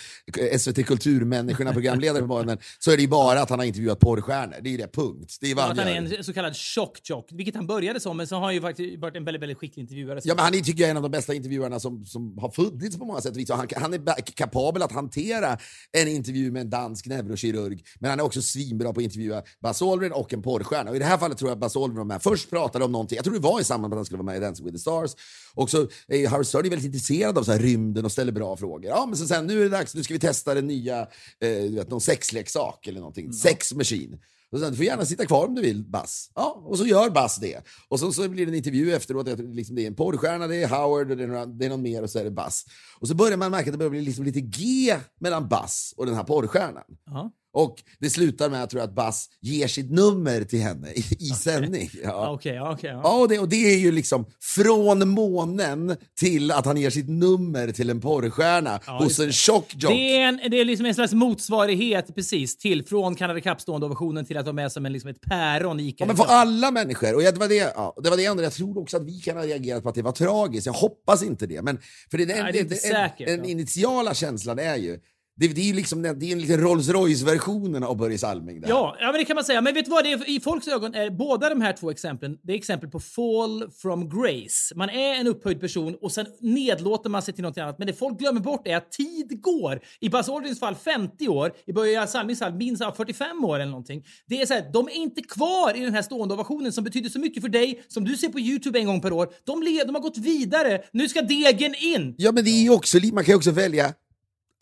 SVT 0.58 0.86
Kulturmänniskorna 0.86 1.72
programledare 1.72 2.20
på 2.20 2.28
morgonen 2.28 2.58
så 2.78 2.90
är 2.90 2.96
det 2.96 3.02
ju 3.04 3.08
bara 3.08 3.42
att 3.42 3.50
han 3.50 3.58
har 3.58 3.66
intervjuat 3.66 4.00
porrstjärnor. 4.00 4.56
Det 4.62 4.74
är 4.74 4.78
det, 4.78 4.88
punkt. 4.92 5.36
Det 5.40 5.50
är 5.50 5.54
vad 5.54 5.64
han 5.64 5.78
han 5.78 5.88
är 5.88 6.16
en 6.16 6.24
så 6.24 6.32
kallad 6.32 6.56
tjock-tjock, 6.56 7.28
vilket 7.32 7.54
han 7.54 7.66
började 7.66 8.00
som, 8.00 8.16
men 8.16 8.26
så 8.26 8.34
har 8.34 8.42
han 8.42 8.54
ju 8.54 8.60
faktiskt 8.60 9.00
varit 9.00 9.16
en 9.16 9.24
väldigt, 9.24 9.42
väldigt 9.42 9.58
skicklig 9.58 9.82
intervjuare. 9.82 10.20
Ja, 10.24 10.34
men 10.34 10.44
han 10.44 10.54
är 10.54 10.60
tycker 10.60 10.82
jag, 10.82 10.90
en 10.90 10.96
av 10.96 11.02
de 11.02 11.10
bästa 11.10 11.34
intervjuarna 11.34 11.80
som, 11.80 12.04
som 12.06 12.38
har 12.38 12.50
funnits 12.50 12.98
på 12.98 13.04
många 13.04 13.20
sätt 13.20 13.50
och 13.50 13.56
Han, 13.56 13.68
han 13.76 13.94
är 13.94 14.36
kapabel 14.36 14.82
att 14.82 14.92
hantera 14.92 15.58
en 15.92 16.08
intervju 16.08 16.50
med 16.50 16.60
en 16.60 16.70
dansk 16.70 17.06
neurokirurg, 17.06 17.84
men 17.98 18.10
han 18.10 18.20
är 18.20 18.24
också 18.24 18.42
svinbra 18.42 18.92
på 18.92 19.00
att 19.00 19.04
intervjua 19.04 19.42
Buzz 19.62 19.82
Aldrin 19.82 20.12
och 20.12 20.32
en 20.32 20.42
porrstjärna. 20.42 20.90
Och 20.90 20.96
I 20.96 20.98
det 20.98 21.04
här 21.04 21.18
fallet 21.18 21.38
tror 21.38 21.50
jag 21.50 21.56
att 21.56 21.60
Buzz 21.60 21.76
Aldrin 21.76 21.96
var 21.96 22.04
med. 22.04 22.22
Först 22.22 22.50
pratade 22.50 22.84
om 22.84 22.92
någonting, 22.92 23.16
jag 23.16 23.24
tror 23.24 23.34
det 23.34 23.40
var 23.40 23.60
i 23.60 23.64
samband 23.64 23.90
med 23.90 23.96
att 23.96 23.98
han 23.98 24.04
skulle 24.04 24.18
vara 24.18 24.26
med 24.26 24.36
i 24.36 24.40
Dancing 24.40 24.66
with 24.66 24.74
the 24.74 24.80
Stars. 24.80 25.10
Och 25.54 25.70
så 25.70 25.88
är 26.08 26.28
Howard 26.28 26.46
Stern 26.46 26.62
väldigt 26.62 26.84
intresserad 26.84 27.38
av 27.38 27.42
så 27.42 27.52
rymden 27.52 28.04
och 28.04 28.12
ställer 28.12 28.32
bra 28.32 28.56
frågor. 28.56 28.84
Ja, 28.84 29.06
men 29.06 29.16
så 29.16 29.26
sen, 29.26 29.46
nu 29.46 29.60
är 29.60 29.62
det 29.62 29.68
dags, 29.68 29.94
nu 29.94 30.02
ska 30.02 30.14
vi 30.14 30.20
testa 30.20 30.54
den 30.54 30.66
nya, 30.66 31.00
eh, 31.00 31.06
du 31.40 31.74
vet, 31.74 31.90
någon 31.90 32.00
sexleksak 32.00 32.88
eller 32.94 33.00
någonting. 33.00 33.32
Sex 33.32 33.74
machine. 33.74 34.18
Och 34.54 34.60
sen, 34.60 34.70
du 34.70 34.76
får 34.76 34.84
gärna 34.86 35.04
sitta 35.04 35.26
kvar 35.26 35.46
om 35.46 35.54
du 35.54 35.62
vill, 35.62 35.84
Bass. 35.84 36.30
Ja, 36.34 36.62
och 36.66 36.78
så 36.78 36.86
gör 36.86 37.10
Bass 37.10 37.36
det. 37.36 37.60
Och 37.88 38.00
så, 38.00 38.12
så 38.12 38.28
blir 38.28 38.46
det 38.46 38.52
en 38.52 38.56
intervju 38.56 38.92
efteråt. 38.94 39.28
att 39.28 39.38
Liksom 39.38 39.76
det 39.76 39.82
är 39.82 39.86
en 39.86 39.94
porrstjärna, 39.94 40.46
det 40.46 40.56
är 40.56 40.68
Howard 40.68 41.10
och 41.10 41.16
det 41.16 41.22
är, 41.22 41.26
några, 41.26 41.46
det 41.46 41.64
är 41.66 41.68
någon 41.68 41.82
mer 41.82 42.02
och 42.02 42.10
så 42.10 42.18
är 42.18 42.24
det 42.24 42.30
Bass. 42.30 42.64
Och 42.98 43.08
så 43.08 43.14
börjar 43.14 43.36
man 43.36 43.50
märka 43.50 43.66
att 43.66 43.72
det 43.72 43.78
börjar 43.78 43.90
bli 43.90 44.00
liksom 44.00 44.24
lite 44.24 44.40
G 44.40 44.96
mellan 45.20 45.48
Bass 45.48 45.94
och 45.96 46.06
den 46.06 46.14
här 46.14 46.24
porrstjärnan. 46.24 46.84
Ja. 47.06 47.32
Och 47.54 47.76
det 48.00 48.10
slutar 48.10 48.50
med, 48.50 48.60
jag 48.60 48.70
tror 48.70 48.82
att 48.82 48.94
Bass 48.94 49.28
ger 49.40 49.68
sitt 49.68 49.90
nummer 49.90 50.44
till 50.44 50.60
henne 50.60 50.90
i, 50.90 51.04
i 51.18 51.26
sändning. 51.26 51.90
Ja, 51.92 52.10
Ja. 52.10 52.32
Okej, 52.34 52.54
ja, 52.54 52.78
ja. 52.82 53.00
Ja, 53.04 53.20
och 53.20 53.28
det, 53.28 53.38
och 53.38 53.48
det 53.48 53.74
är 53.74 53.78
ju 53.78 53.92
liksom 53.92 54.26
från 54.42 55.08
månen 55.08 55.96
till 56.20 56.50
att 56.50 56.66
han 56.66 56.76
ger 56.76 56.90
sitt 56.90 57.08
nummer 57.08 57.72
till 57.72 57.90
en 57.90 58.00
porrstjärna 58.00 58.80
hos 58.86 59.02
just 59.04 59.20
en 59.20 59.32
tjock 59.32 59.74
jock. 59.76 59.92
Det 59.92 60.16
är, 60.16 60.28
en, 60.28 60.40
det 60.50 60.60
är 60.60 60.64
liksom 60.64 60.86
en 60.86 60.94
slags 60.94 61.12
motsvarighet 61.12 62.14
precis 62.14 62.56
till 62.58 62.84
från 62.86 63.14
Canada 63.14 63.40
Cup-stående 63.40 63.86
ovationen 63.86 64.24
till 64.24 64.36
att 64.36 64.46
de 64.46 64.58
är 64.58 64.68
som 64.68 64.86
en, 64.86 64.92
liksom 64.92 65.10
ett 65.10 65.20
päron 65.20 65.80
i 65.80 65.94
Ja, 65.98 66.06
men 66.06 66.16
för 66.16 66.24
alla 66.24 66.70
människor. 66.70 67.14
Och 67.14 67.22
jag- 67.22 67.34
det 67.34 67.40
var 67.40 67.48
det, 67.48 67.54
ja, 67.76 67.94
det 68.02 68.10
var 68.10 68.16
det 68.16 68.26
andra. 68.26 68.44
Jag 68.44 68.52
tror 68.52 68.78
också 68.78 68.96
att 68.96 69.04
vi 69.04 69.20
kan 69.20 69.36
ha 69.36 69.44
reagerat 69.44 69.82
på 69.82 69.88
att 69.88 69.94
det 69.94 70.02
var 70.02 70.12
tragiskt. 70.12 70.66
Jag 70.66 70.72
hoppas 70.72 71.22
inte 71.22 71.46
det. 71.46 71.62
Men 71.62 71.78
för 72.10 72.18
det, 72.18 72.26
Nej, 72.26 72.52
det 72.52 72.58
är 72.58 72.62
inte 72.62 72.74
säkert, 72.74 73.26
den 73.26 73.38
ja. 73.38 73.44
initiala 73.50 74.14
känslan 74.14 74.58
är 74.58 74.76
ju... 74.76 74.98
Det, 75.36 75.48
det 75.48 75.60
är 75.60 75.64
ju 75.64 75.72
liksom, 75.72 76.02
det 76.02 76.08
är 76.08 76.32
en 76.32 76.40
liten 76.40 76.60
Rolls 76.60 76.88
Royce-versionen 76.88 77.84
av 77.84 77.96
Börje 77.96 78.18
Salming. 78.18 78.60
Det 78.60 78.66
här. 78.66 78.74
Ja, 78.74 78.96
ja, 79.00 79.06
men 79.06 79.14
det 79.14 79.24
kan 79.24 79.34
man 79.34 79.44
säga. 79.44 79.60
Men 79.60 79.74
vet 79.74 79.84
du 79.84 79.90
vad? 79.90 80.04
Det 80.04 80.12
är, 80.12 80.28
I 80.28 80.40
folks 80.40 80.68
ögon 80.68 80.94
är 80.94 81.10
båda 81.10 81.48
de 81.48 81.60
här 81.60 81.72
två 81.72 81.90
exemplen 81.90 82.38
det 82.42 82.52
är 82.52 82.56
exempel 82.56 82.90
på 82.90 83.00
fall 83.00 83.70
from 83.82 84.08
grace. 84.08 84.74
Man 84.74 84.90
är 84.90 85.14
en 85.14 85.26
upphöjd 85.26 85.60
person 85.60 85.96
och 86.02 86.12
sen 86.12 86.26
nedlåter 86.40 87.10
man 87.10 87.22
sig 87.22 87.34
till 87.34 87.42
något 87.42 87.58
annat. 87.58 87.78
Men 87.78 87.86
det 87.86 87.92
folk 87.92 88.18
glömmer 88.18 88.40
bort 88.40 88.66
är 88.66 88.76
att 88.76 88.92
tid 88.92 89.42
går. 89.42 89.80
I 90.00 90.08
Buzz 90.08 90.28
Aldrins 90.28 90.60
fall 90.60 90.74
50 90.74 91.28
år, 91.28 91.52
i 91.66 91.72
Börje 91.72 92.06
Salmings 92.06 92.38
fall 92.38 92.54
minst 92.54 92.82
45 92.96 93.44
år 93.44 93.54
eller 93.54 93.70
någonting. 93.70 94.04
Det 94.26 94.42
är 94.42 94.46
så 94.46 94.54
här, 94.54 94.72
de 94.72 94.88
är 94.88 94.96
inte 94.96 95.22
kvar 95.22 95.76
i 95.76 95.80
den 95.80 95.94
här 95.94 96.02
stående 96.02 96.34
ovationen 96.34 96.72
som 96.72 96.84
betyder 96.84 97.10
så 97.10 97.18
mycket 97.18 97.42
för 97.42 97.48
dig, 97.48 97.82
som 97.88 98.04
du 98.04 98.16
ser 98.16 98.28
på 98.28 98.40
YouTube 98.40 98.78
en 98.78 98.86
gång 98.86 99.00
per 99.00 99.12
år. 99.12 99.28
De, 99.44 99.62
le, 99.62 99.84
de 99.84 99.94
har 99.94 100.02
gått 100.02 100.18
vidare. 100.18 100.82
Nu 100.92 101.08
ska 101.08 101.22
degen 101.22 101.74
in! 101.78 102.14
Ja, 102.18 102.32
men 102.32 102.44
det 102.44 102.50
är 102.50 102.62
ju 102.62 102.70
också, 102.70 102.98
man 103.12 103.24
kan 103.24 103.32
ju 103.32 103.36
också 103.36 103.50
välja 103.50 103.94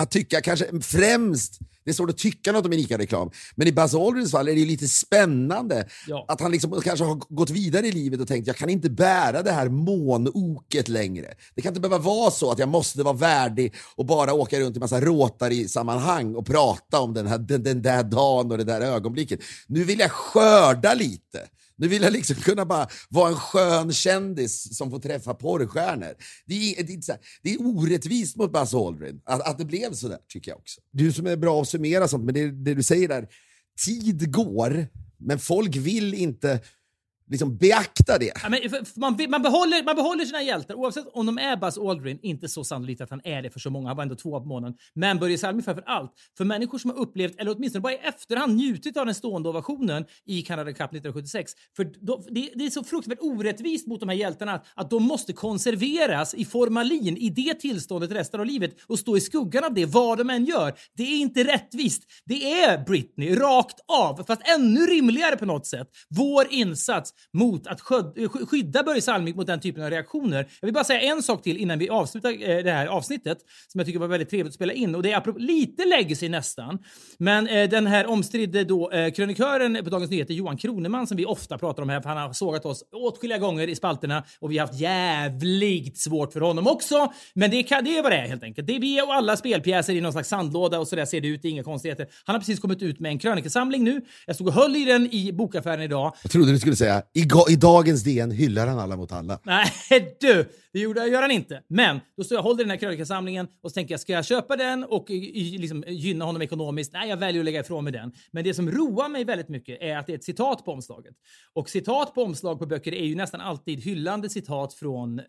att 0.02 0.10
tycka 0.10 0.40
kanske 0.40 0.80
främst, 0.80 1.58
det 1.84 1.90
är 1.90 1.94
svårt 1.94 2.10
att 2.10 2.18
tycka 2.18 2.52
något 2.52 2.66
om 2.66 2.72
en 2.72 2.78
ICA-reklam, 2.78 3.30
men 3.54 3.68
i 3.68 3.72
Buzz 3.72 3.94
Aldrins 3.94 4.30
fall 4.30 4.48
är 4.48 4.52
det 4.52 4.60
ju 4.60 4.66
lite 4.66 4.88
spännande 4.88 5.88
Ja. 6.06 6.24
att 6.28 6.40
han 6.40 6.52
liksom 6.52 6.80
kanske 6.80 7.04
har 7.04 7.14
gått 7.14 7.50
vidare 7.50 7.86
i 7.86 7.92
livet 7.92 8.20
och 8.20 8.28
tänkt 8.28 8.46
jag 8.46 8.56
kan 8.56 8.68
inte 8.68 8.90
bära 8.90 9.42
det 9.42 9.52
här 9.52 9.68
månoket 9.68 10.88
längre. 10.88 11.34
Det 11.54 11.62
kan 11.62 11.70
inte 11.70 11.80
behöva 11.80 11.98
vara 12.04 12.30
så 12.30 12.50
att 12.50 12.58
jag 12.58 12.68
måste 12.68 13.02
vara 13.02 13.14
värdig 13.16 13.74
och 13.96 14.06
bara 14.06 14.32
åka 14.32 14.60
runt 14.60 14.76
i 14.76 14.80
massa 14.80 15.00
Rotary-sammanhang 15.00 16.34
och 16.34 16.46
prata 16.46 17.00
om 17.00 17.14
den, 17.14 17.26
här, 17.26 17.38
den, 17.38 17.62
den 17.62 17.82
där 17.82 18.02
dagen 18.02 18.50
och 18.52 18.58
det 18.58 18.64
där 18.64 18.80
ögonblicket. 18.80 19.40
Nu 19.66 19.84
vill 19.84 19.98
jag 19.98 20.10
skörda 20.10 20.94
lite. 20.94 21.48
Nu 21.82 21.88
vill 21.88 22.02
jag 22.02 22.12
liksom 22.12 22.36
kunna 22.36 22.64
bara 22.66 22.88
vara 23.08 23.28
en 23.28 23.36
skön 23.36 23.92
kändis 23.92 24.76
som 24.76 24.90
får 24.90 24.98
träffa 24.98 25.34
porrstjärnor. 25.34 26.14
Det 26.46 26.54
är, 26.54 26.82
det 26.82 26.92
är, 26.92 27.00
så 27.00 27.12
här, 27.12 27.20
det 27.42 27.54
är 27.54 27.66
orättvist 27.66 28.36
mot 28.36 28.52
Buzz 28.52 28.74
Aldrin 28.74 29.20
att, 29.24 29.48
att 29.48 29.58
det 29.58 29.64
blev 29.64 29.92
så 29.92 30.08
där, 30.08 30.18
tycker 30.28 30.50
jag 30.50 30.58
också. 30.58 30.80
Du 30.92 31.12
som 31.12 31.26
är 31.26 31.36
bra 31.36 31.62
att 31.62 31.68
summera 31.68 32.08
sånt, 32.08 32.24
men 32.24 32.34
det, 32.34 32.50
det 32.50 32.74
du 32.74 32.82
säger 32.82 33.08
där, 33.08 33.28
tid 33.86 34.32
går, 34.32 34.86
men 35.18 35.38
folk 35.38 35.76
vill 35.76 36.14
inte 36.14 36.60
liksom 37.30 37.56
beakta 37.56 38.18
det. 38.18 38.32
Ja, 38.42 38.48
men 38.48 38.60
man, 38.96 39.18
man, 39.28 39.42
behåller, 39.42 39.84
man 39.84 39.96
behåller 39.96 40.24
sina 40.24 40.42
hjältar 40.42 40.74
oavsett 40.74 41.06
om 41.12 41.26
de 41.26 41.38
är 41.38 41.56
Buzz 41.56 41.78
Aldrin. 41.78 42.18
Inte 42.22 42.48
så 42.48 42.64
sannolikt 42.64 43.00
att 43.00 43.10
han 43.10 43.20
är 43.24 43.42
det 43.42 43.50
för 43.50 43.60
så 43.60 43.70
många. 43.70 43.88
Han 43.88 43.96
var 43.96 44.02
ändå 44.02 44.14
två 44.14 44.40
på 44.40 44.46
månaden. 44.46 44.76
Men 44.94 45.18
Börje 45.18 45.38
Salming 45.38 45.62
framför 45.62 45.84
allt. 45.86 46.12
För 46.36 46.44
människor 46.44 46.78
som 46.78 46.90
har 46.90 46.98
upplevt, 46.98 47.40
eller 47.40 47.56
åtminstone 47.56 47.82
bara 47.82 47.92
i 47.92 47.96
efterhand 47.96 48.56
njutit 48.56 48.96
av 48.96 49.06
den 49.06 49.14
stående 49.14 49.48
ovationen 49.48 50.04
i 50.26 50.42
Canada 50.42 50.70
Cup 50.70 50.80
1976. 50.80 51.52
För 51.76 51.84
då, 51.84 52.24
det, 52.30 52.50
det 52.54 52.66
är 52.66 52.70
så 52.70 52.84
fruktansvärt 52.84 53.18
orättvist 53.20 53.86
mot 53.86 54.00
de 54.00 54.08
här 54.08 54.16
hjältarna 54.16 54.52
att, 54.52 54.66
att 54.74 54.90
de 54.90 55.02
måste 55.02 55.32
konserveras 55.32 56.34
i 56.34 56.44
formalin 56.44 57.16
i 57.16 57.30
det 57.30 57.54
tillståndet 57.54 58.12
resten 58.12 58.40
av 58.40 58.46
livet 58.46 58.76
och 58.86 58.98
stå 58.98 59.16
i 59.16 59.20
skuggan 59.20 59.64
av 59.64 59.74
det 59.74 59.86
vad 59.86 60.18
de 60.18 60.30
än 60.30 60.44
gör. 60.44 60.72
Det 60.96 61.02
är 61.02 61.18
inte 61.18 61.44
rättvist. 61.44 62.02
Det 62.24 62.62
är 62.62 62.84
Britney, 62.84 63.34
rakt 63.34 63.80
av, 63.88 64.24
fast 64.26 64.42
ännu 64.56 64.80
rimligare 64.80 65.36
på 65.36 65.46
något 65.46 65.66
sätt. 65.66 65.88
Vår 66.08 66.46
insats 66.50 67.14
mot 67.32 67.66
att 67.66 67.90
eh, 67.90 68.28
skydda 68.46 68.82
Börje 68.82 69.02
Salming 69.02 69.36
mot 69.36 69.46
den 69.46 69.60
typen 69.60 69.84
av 69.84 69.90
reaktioner. 69.90 70.48
Jag 70.60 70.66
vill 70.66 70.74
bara 70.74 70.84
säga 70.84 71.00
en 71.00 71.22
sak 71.22 71.42
till 71.42 71.56
innan 71.56 71.78
vi 71.78 71.88
avslutar 71.88 72.30
eh, 72.30 72.64
det 72.64 72.72
här 72.72 72.86
avsnittet 72.86 73.38
som 73.68 73.78
jag 73.78 73.86
tycker 73.86 73.98
var 73.98 74.06
väldigt 74.06 74.30
trevligt 74.30 74.50
att 74.50 74.54
spela 74.54 74.72
in 74.72 74.94
och 74.94 75.02
det 75.02 75.12
är 75.12 75.38
lite 75.38 75.84
legacy 75.84 76.28
nästan. 76.28 76.78
Men 77.18 77.48
eh, 77.48 77.68
den 77.68 77.86
här 77.86 78.06
omstridde 78.06 78.64
då 78.64 78.90
eh, 78.90 79.12
krönikören 79.12 79.78
på 79.84 79.90
Dagens 79.90 80.10
Nyheter 80.10 80.34
Johan 80.34 80.56
Kroneman 80.56 81.06
som 81.06 81.16
vi 81.16 81.24
ofta 81.24 81.58
pratar 81.58 81.82
om 81.82 81.88
här 81.88 82.00
för 82.00 82.08
han 82.08 82.18
har 82.18 82.32
sågat 82.32 82.66
oss 82.66 82.84
åtskilliga 82.92 83.38
gånger 83.38 83.68
i 83.68 83.74
spalterna 83.74 84.24
och 84.40 84.50
vi 84.50 84.58
har 84.58 84.66
haft 84.66 84.80
jävligt 84.80 85.98
svårt 85.98 86.32
för 86.32 86.40
honom 86.40 86.66
också. 86.66 87.12
Men 87.34 87.50
det, 87.50 87.62
kan, 87.62 87.84
det 87.84 87.98
är 87.98 88.02
vad 88.02 88.12
det 88.12 88.16
är 88.16 88.28
helt 88.28 88.42
enkelt. 88.42 88.66
Det 88.66 88.76
är 88.76 88.80
vi 88.80 89.02
och 89.02 89.14
alla 89.14 89.36
spelpjäser 89.36 89.94
i 89.94 90.00
någon 90.00 90.12
slags 90.12 90.28
sandlåda 90.28 90.78
och 90.78 90.88
så 90.88 90.96
där 90.96 91.04
ser 91.04 91.20
det 91.20 91.28
ut. 91.28 91.42
Det 91.42 91.48
är 91.48 91.50
inga 91.50 91.64
konstigheter. 91.64 92.06
Han 92.24 92.34
har 92.34 92.40
precis 92.40 92.60
kommit 92.60 92.82
ut 92.82 93.00
med 93.00 93.10
en 93.12 93.18
krönikesamling 93.18 93.84
nu. 93.84 94.00
Jag 94.26 94.34
stod 94.34 94.48
och 94.48 94.54
höll 94.54 94.76
i 94.76 94.84
den 94.84 95.14
i 95.14 95.32
bokaffären 95.32 95.82
idag. 95.82 96.14
Jag 96.22 96.32
trodde 96.32 96.52
du 96.52 96.58
skulle 96.58 96.76
säga, 96.76 97.01
i, 97.14 97.52
i 97.52 97.56
dagens 97.56 98.02
DN 98.02 98.30
hyllar 98.30 98.66
han 98.66 98.78
alla 98.78 98.96
mot 98.96 99.12
alla. 99.12 99.38
Nej 99.44 99.66
du, 100.20 100.48
det 100.72 100.80
gjorde, 100.80 101.06
gör 101.06 101.22
han 101.22 101.30
inte. 101.30 101.62
Men 101.68 102.00
då 102.16 102.24
står 102.24 102.36
jag 102.36 102.42
håller 102.42 102.60
i 102.60 102.64
den 102.64 102.70
här 102.70 102.76
krönikasamlingen 102.76 103.46
och 103.62 103.70
så 103.70 103.74
tänker 103.74 103.92
jag, 103.94 104.00
ska 104.00 104.12
jag 104.12 104.24
köpa 104.24 104.56
den 104.56 104.84
och 104.84 105.10
eh, 105.10 105.16
y- 105.16 105.58
liksom, 105.58 105.84
gynna 105.86 106.24
honom 106.24 106.42
ekonomiskt? 106.42 106.92
Nej, 106.92 107.08
jag 107.08 107.16
väljer 107.16 107.40
att 107.40 107.44
lägga 107.44 107.60
ifrån 107.60 107.84
mig 107.84 107.92
den. 107.92 108.12
Men 108.30 108.44
det 108.44 108.54
som 108.54 108.70
roar 108.70 109.08
mig 109.08 109.24
väldigt 109.24 109.48
mycket 109.48 109.82
är 109.82 109.96
att 109.96 110.06
det 110.06 110.12
är 110.12 110.16
ett 110.16 110.24
citat 110.24 110.64
på 110.64 110.72
omslaget. 110.72 111.14
Och 111.54 111.70
citat 111.70 112.14
på 112.14 112.22
omslag 112.22 112.58
på 112.58 112.66
böcker 112.66 112.94
är 112.94 113.04
ju 113.04 113.14
nästan 113.14 113.40
alltid 113.40 113.80
hyllande 113.84 114.28
citat 114.28 114.74
från, 114.74 115.18
eh, 115.18 115.26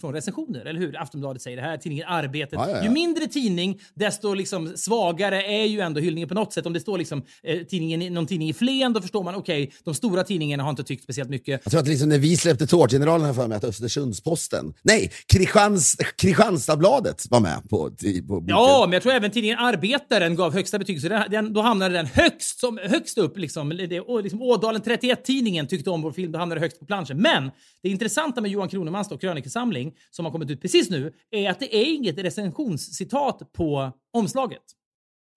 från 0.00 0.14
recensioner, 0.14 0.64
eller 0.64 0.80
hur? 0.80 1.02
Aftonbladet 1.02 1.42
säger 1.42 1.56
det 1.56 1.62
här, 1.62 1.76
tidningen 1.76 2.06
Arbetet. 2.08 2.52
Ja, 2.52 2.70
ja, 2.70 2.76
ja. 2.76 2.84
Ju 2.84 2.90
mindre 2.90 3.26
tidning, 3.26 3.80
desto 3.94 4.34
liksom 4.34 4.72
svagare 4.76 5.42
är 5.42 5.64
ju 5.64 5.80
ändå 5.80 6.00
hyllningen 6.00 6.28
på 6.28 6.34
något 6.34 6.52
sätt. 6.52 6.66
Om 6.66 6.72
det 6.72 6.80
står 6.80 6.98
liksom, 6.98 7.22
eh, 7.42 7.58
tidningen, 7.58 8.14
någon 8.14 8.26
tidning 8.26 8.48
i 8.48 8.52
Flen, 8.52 8.92
då 8.92 9.00
förstår 9.00 9.24
man 9.24 9.34
okej, 9.34 9.72
de 9.84 9.94
stora 9.94 10.24
tidningarna 10.24 10.62
har 10.62 10.70
inte 10.70 10.84
tyckt 10.84 11.01
speciellt 11.02 11.30
mycket. 11.30 11.60
Jag 11.64 11.70
tror 11.70 11.80
att 11.80 11.88
liksom 11.88 12.08
när 12.08 12.18
vi 12.18 12.36
släppte 12.36 12.66
Tårtgeneralen 12.66 13.26
jag 13.26 13.36
för 13.36 13.48
mig 13.48 13.56
att 13.56 13.64
Östersundsposten, 13.64 14.74
nej, 14.82 15.12
Kristians, 15.26 15.96
Kristianstadsbladet 16.16 17.26
var 17.30 17.40
med 17.40 17.62
på, 17.70 17.90
på, 18.28 18.40
boken. 18.40 18.48
Ja, 18.48 18.84
men 18.86 18.92
jag 18.92 19.02
tror 19.02 19.12
även 19.12 19.30
tidningen 19.30 19.58
Arbetaren 19.58 20.36
gav 20.36 20.52
högsta 20.52 20.78
betyg. 20.78 21.00
Så 21.00 21.08
den, 21.08 21.30
den, 21.30 21.52
då 21.52 21.60
hamnade 21.60 21.94
den 21.94 22.06
högst, 22.06 22.60
som, 22.60 22.78
högst 22.82 23.18
upp. 23.18 23.38
Liksom, 23.38 23.68
det, 23.68 24.00
och 24.00 24.22
liksom 24.22 24.42
Ådalen 24.42 24.82
31-tidningen 24.82 25.66
tyckte 25.66 25.90
om 25.90 26.02
vår 26.02 26.12
film. 26.12 26.32
Då 26.32 26.38
hamnade 26.38 26.60
högst 26.60 26.78
på 26.78 26.84
planschen. 26.84 27.22
Men 27.22 27.50
det 27.82 27.88
intressanta 27.88 28.40
med 28.40 28.50
Johan 28.50 28.68
Kronemans 28.68 29.08
då, 29.08 29.18
krönikesamling, 29.18 29.92
som 30.10 30.24
har 30.24 30.32
kommit 30.32 30.50
ut 30.50 30.62
precis 30.62 30.90
nu, 30.90 31.12
är 31.30 31.50
att 31.50 31.60
det 31.60 31.76
är 31.76 31.94
inget 31.94 32.18
recensionscitat 32.18 33.52
på 33.52 33.92
omslaget. 34.12 34.62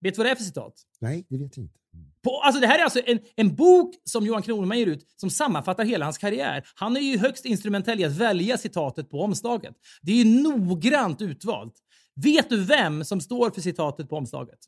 Vet 0.00 0.14
du 0.14 0.18
vad 0.18 0.26
det 0.26 0.30
är 0.30 0.34
för 0.34 0.44
citat? 0.44 0.74
Nej, 1.00 1.26
det 1.28 1.38
vet 1.38 1.56
jag 1.56 1.64
inte. 1.64 1.78
På, 2.26 2.40
alltså 2.40 2.60
det 2.60 2.66
här 2.66 2.78
är 2.78 2.82
alltså 2.82 3.00
en, 3.06 3.18
en 3.36 3.54
bok 3.54 3.94
som 4.04 4.26
Johan 4.26 4.42
Kroneman 4.42 4.78
ger 4.78 4.86
ut 4.86 5.06
som 5.16 5.30
sammanfattar 5.30 5.84
hela 5.84 6.06
hans 6.06 6.18
karriär. 6.18 6.68
Han 6.74 6.96
är 6.96 7.00
ju 7.00 7.18
högst 7.18 7.44
instrumentell 7.44 8.00
i 8.00 8.04
att 8.04 8.12
välja 8.12 8.58
citatet 8.58 9.10
på 9.10 9.20
omslaget. 9.20 9.74
Det 10.02 10.12
är 10.12 10.16
ju 10.16 10.42
noggrant 10.42 11.22
utvalt. 11.22 11.74
Vet 12.24 12.48
du 12.50 12.64
vem 12.64 13.04
som 13.04 13.20
står 13.20 13.50
för 13.50 13.60
citatet 13.60 14.08
på 14.08 14.16
omslaget? 14.16 14.58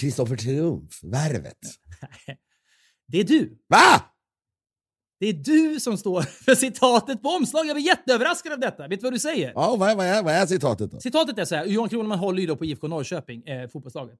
Kristoffer 0.00 0.36
Triumf-värvet. 0.36 1.58
Det 3.08 3.20
är 3.20 3.24
du. 3.24 3.58
Va? 3.68 4.02
Det 5.20 5.26
är 5.26 5.32
du 5.32 5.80
som 5.80 5.98
står 5.98 6.22
för 6.44 6.54
citatet 6.54 7.22
på 7.22 7.28
omslaget. 7.28 7.68
Jag 7.68 7.76
blir 7.76 7.86
jätteöverraskad 7.86 8.52
av 8.52 8.60
detta. 8.60 8.88
Vet 8.88 9.00
du 9.00 9.04
vad 9.04 9.12
du 9.12 9.18
säger? 9.18 9.52
Ja, 9.54 9.76
vad 9.76 9.90
är, 9.90 9.94
vad 9.94 10.06
är, 10.06 10.22
vad 10.22 10.34
är 10.34 10.46
citatet 10.46 10.90
då? 10.90 11.00
Citatet 11.00 11.38
är 11.38 11.44
så 11.44 11.54
här. 11.54 11.66
Johan 11.66 11.88
Kroneman 11.88 12.18
håller 12.18 12.40
ju 12.40 12.46
då 12.46 12.56
på 12.56 12.64
IFK 12.64 12.88
Norrköping, 12.88 13.42
eh, 13.46 13.68
fotbollslaget. 13.68 14.18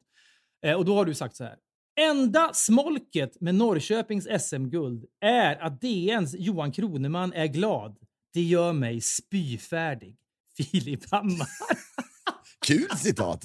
Eh, 0.64 0.74
och 0.74 0.84
då 0.84 0.94
har 0.94 1.04
du 1.04 1.14
sagt 1.14 1.36
så 1.36 1.44
här. 1.44 1.56
Enda 2.00 2.50
smolket 2.54 3.40
med 3.40 3.54
Norrköpings 3.54 4.26
SM-guld 4.40 5.04
är 5.20 5.56
att 5.66 5.80
DNs 5.80 6.34
Johan 6.38 6.72
Kroneman 6.72 7.32
är 7.32 7.46
glad. 7.46 7.96
Det 8.34 8.42
gör 8.42 8.72
mig 8.72 9.00
spyfärdig. 9.00 10.16
Filip 10.56 11.10
Hammar. 11.10 11.48
Kul 12.66 12.88
citat! 12.98 13.44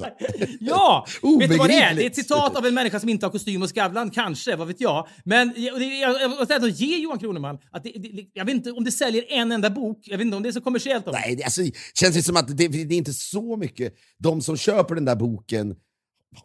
Ja! 0.60 1.06
Vet 1.39 1.49
du 1.49 1.58
vad 1.58 1.68
det 1.70 1.74
är? 1.82 1.95
Det 1.95 2.04
är 2.04 2.08
ett 2.08 2.16
citat 2.16 2.56
av 2.58 2.66
en 2.66 2.74
människa 2.74 2.99
som 2.99 3.10
inte 3.10 3.26
har 3.26 3.32
kostym 3.32 3.62
och 3.62 3.70
Skavlan, 3.70 4.10
kanske, 4.12 4.56
vad 4.56 4.68
vet 4.68 4.82
jag. 4.82 5.08
Men 5.26 5.54
jag, 5.58 5.80
det- 5.80 5.86
jag, 5.99 6.22
jag 6.22 6.30
måste 6.30 6.56
ändå 6.56 6.68
ge 6.68 6.97
Johan 6.97 7.20
Kroneman 7.20 7.58
att 7.72 7.84
det, 7.84 7.89
det, 7.89 8.26
jag 8.34 8.45
vet 8.45 8.56
inte 8.56 8.72
om 8.72 8.84
det 8.84 8.91
säljer 8.91 9.26
en 9.30 9.52
enda 9.52 9.70
bok. 9.70 9.99
Jag 10.04 10.18
vet 10.18 10.26
inte 10.26 10.38
om 10.38 10.43
det 10.43 10.49
är 10.49 10.54
så 10.54 10.62
kommersiellt. 10.62 11.08
Om. 11.08 11.14
Nej, 11.14 11.36
det 11.36 11.43
alltså, 11.43 11.62
känns 11.93 12.16
det 12.16 12.24
som 12.24 12.38
att 12.38 12.58
det, 12.58 12.68
det 12.68 12.93
är 12.95 12.97
inte 12.97 13.14
så 13.14 13.58
mycket. 13.58 13.93
De 14.18 14.41
som 14.41 14.58
köper 14.58 14.95
den 14.95 15.06
där 15.06 15.16
boken 15.16 15.76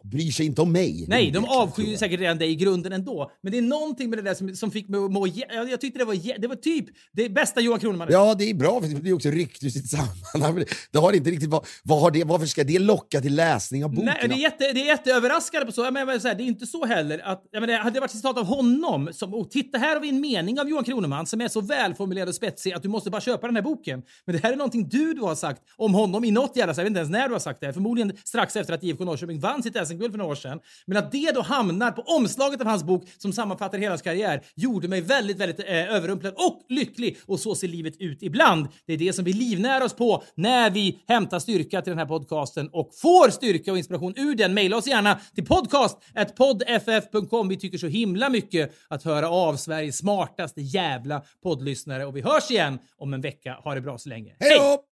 bryr 0.03 0.31
sig 0.31 0.45
inte 0.45 0.61
om 0.61 0.71
mig. 0.71 1.05
Nej, 1.07 1.31
de 1.31 1.43
är 1.43 1.61
avskyr 1.61 1.97
säkert 1.97 2.19
redan 2.19 2.37
dig 2.37 2.51
i 2.51 2.55
grunden 2.55 2.91
ändå. 2.91 3.31
Men 3.41 3.51
det 3.51 3.57
är 3.57 3.61
någonting 3.61 4.09
med 4.09 4.19
det 4.19 4.23
där 4.23 4.33
som, 4.33 4.55
som 4.55 4.71
fick 4.71 4.89
mig 4.89 4.99
att 4.99 5.11
må... 5.11 5.27
Jag, 5.27 5.69
jag 5.69 5.81
tyckte 5.81 5.99
det 5.99 6.05
var, 6.05 6.39
det 6.39 6.47
var 6.47 6.55
typ 6.55 6.85
det 7.13 7.29
bästa 7.29 7.61
Johan 7.61 7.79
Kroneman. 7.79 8.07
Ja, 8.11 8.35
det 8.35 8.49
är 8.49 8.53
bra, 8.53 8.81
för 8.81 8.87
det 8.87 9.01
blir 9.01 9.13
också 9.13 9.29
ryckt 9.29 9.63
ur 9.63 9.69
sitt 9.69 9.89
sammanhang. 9.89 10.63
Det 10.91 10.99
har 10.99 11.13
inte 11.13 11.29
riktigt, 11.29 11.49
vad, 11.49 11.65
vad 11.83 12.01
har 12.01 12.11
det, 12.11 12.23
varför 12.23 12.45
ska 12.45 12.63
det 12.63 12.79
locka 12.79 13.21
till 13.21 13.35
läsning 13.35 13.85
av 13.85 13.89
boken? 13.89 14.05
Nej, 14.05 14.27
det 14.29 14.35
är, 14.35 14.39
jätte, 14.39 14.73
det 14.73 14.81
är 14.81 14.85
jätteöverraskande 14.85 15.65
på 15.65 15.71
så. 15.71 15.83
Jag 15.83 15.93
menar, 15.93 16.19
så 16.19 16.27
här, 16.27 16.35
det 16.35 16.43
är 16.43 16.45
inte 16.45 16.67
så 16.67 16.85
heller 16.85 17.19
att... 17.19 17.43
Jag 17.51 17.61
menar, 17.61 17.77
hade 17.77 17.93
det 17.93 17.99
varit 17.99 18.11
citat 18.11 18.37
av 18.37 18.45
honom, 18.45 19.09
som, 19.13 19.33
och 19.33 19.51
titta 19.51 19.77
här 19.77 19.93
har 19.93 20.01
vi 20.01 20.09
en 20.09 20.21
mening 20.21 20.59
av 20.59 20.69
Johan 20.69 20.83
Kroneman 20.83 21.25
som 21.25 21.41
är 21.41 21.47
så 21.47 21.61
välformulerad 21.61 22.29
och 22.29 22.35
spetsig 22.35 22.73
att 22.73 22.83
du 22.83 22.89
måste 22.89 23.09
bara 23.09 23.21
köpa 23.21 23.47
den 23.47 23.55
här 23.55 23.63
boken. 23.63 24.03
Men 24.25 24.35
det 24.35 24.43
här 24.43 24.53
är 24.53 24.57
någonting 24.57 24.89
du, 24.89 25.13
du 25.13 25.21
har 25.21 25.35
sagt 25.35 25.61
om 25.75 25.93
honom 25.93 26.23
i 26.23 26.31
något 26.31 26.55
jävla... 26.55 26.73
Jag 26.73 26.83
vet 26.83 26.87
inte 26.87 26.99
ens 26.99 27.11
när 27.11 27.27
du 27.27 27.33
har 27.33 27.39
sagt 27.39 27.61
det. 27.61 27.73
Förmodligen 27.73 28.13
strax 28.23 28.55
efter 28.55 28.73
att 28.73 28.83
IFK 28.83 29.05
Norrköping 29.05 29.39
vann 29.39 29.63
sitt 29.63 29.76
SM-guld 29.85 30.11
för 30.11 30.17
några 30.17 30.31
år 30.31 30.35
sedan. 30.35 30.59
Men 30.85 30.97
att 30.97 31.11
det 31.11 31.31
då 31.31 31.41
hamnar 31.41 31.91
på 31.91 32.01
omslaget 32.01 32.61
av 32.61 32.67
hans 32.67 32.83
bok 32.83 33.03
som 33.17 33.33
sammanfattar 33.33 33.77
hela 33.77 33.91
hans 33.91 34.01
karriär 34.01 34.41
gjorde 34.55 34.87
mig 34.87 35.01
väldigt, 35.01 35.37
väldigt 35.37 35.59
eh, 35.59 35.95
överrumplad 35.95 36.33
och 36.33 36.65
lycklig. 36.69 37.17
Och 37.25 37.39
så 37.39 37.55
ser 37.55 37.67
livet 37.67 37.93
ut 37.99 38.23
ibland. 38.23 38.67
Det 38.85 38.93
är 38.93 38.97
det 38.97 39.13
som 39.13 39.25
vi 39.25 39.33
livnär 39.33 39.83
oss 39.83 39.93
på 39.93 40.23
när 40.35 40.69
vi 40.69 40.99
hämtar 41.07 41.39
styrka 41.39 41.81
till 41.81 41.91
den 41.91 41.99
här 41.99 42.05
podcasten 42.05 42.69
och 42.71 42.89
får 43.01 43.29
styrka 43.29 43.71
och 43.71 43.77
inspiration 43.77 44.13
ur 44.17 44.35
den. 44.35 44.53
Maila 44.53 44.77
oss 44.77 44.87
gärna 44.87 45.19
till 45.35 45.45
podcast.poddff.com. 45.45 47.47
Vi 47.47 47.57
tycker 47.57 47.77
så 47.77 47.87
himla 47.87 48.29
mycket 48.29 48.71
att 48.87 49.03
höra 49.03 49.29
av 49.29 49.55
Sveriges 49.55 49.97
smartaste 49.97 50.61
jävla 50.61 51.21
poddlyssnare 51.43 52.05
och 52.05 52.17
vi 52.17 52.21
hörs 52.21 52.51
igen 52.51 52.79
om 52.97 53.13
en 53.13 53.21
vecka. 53.21 53.53
Ha 53.63 53.75
det 53.75 53.81
bra 53.81 53.97
så 53.97 54.09
länge. 54.09 54.35
Hej! 54.39 54.87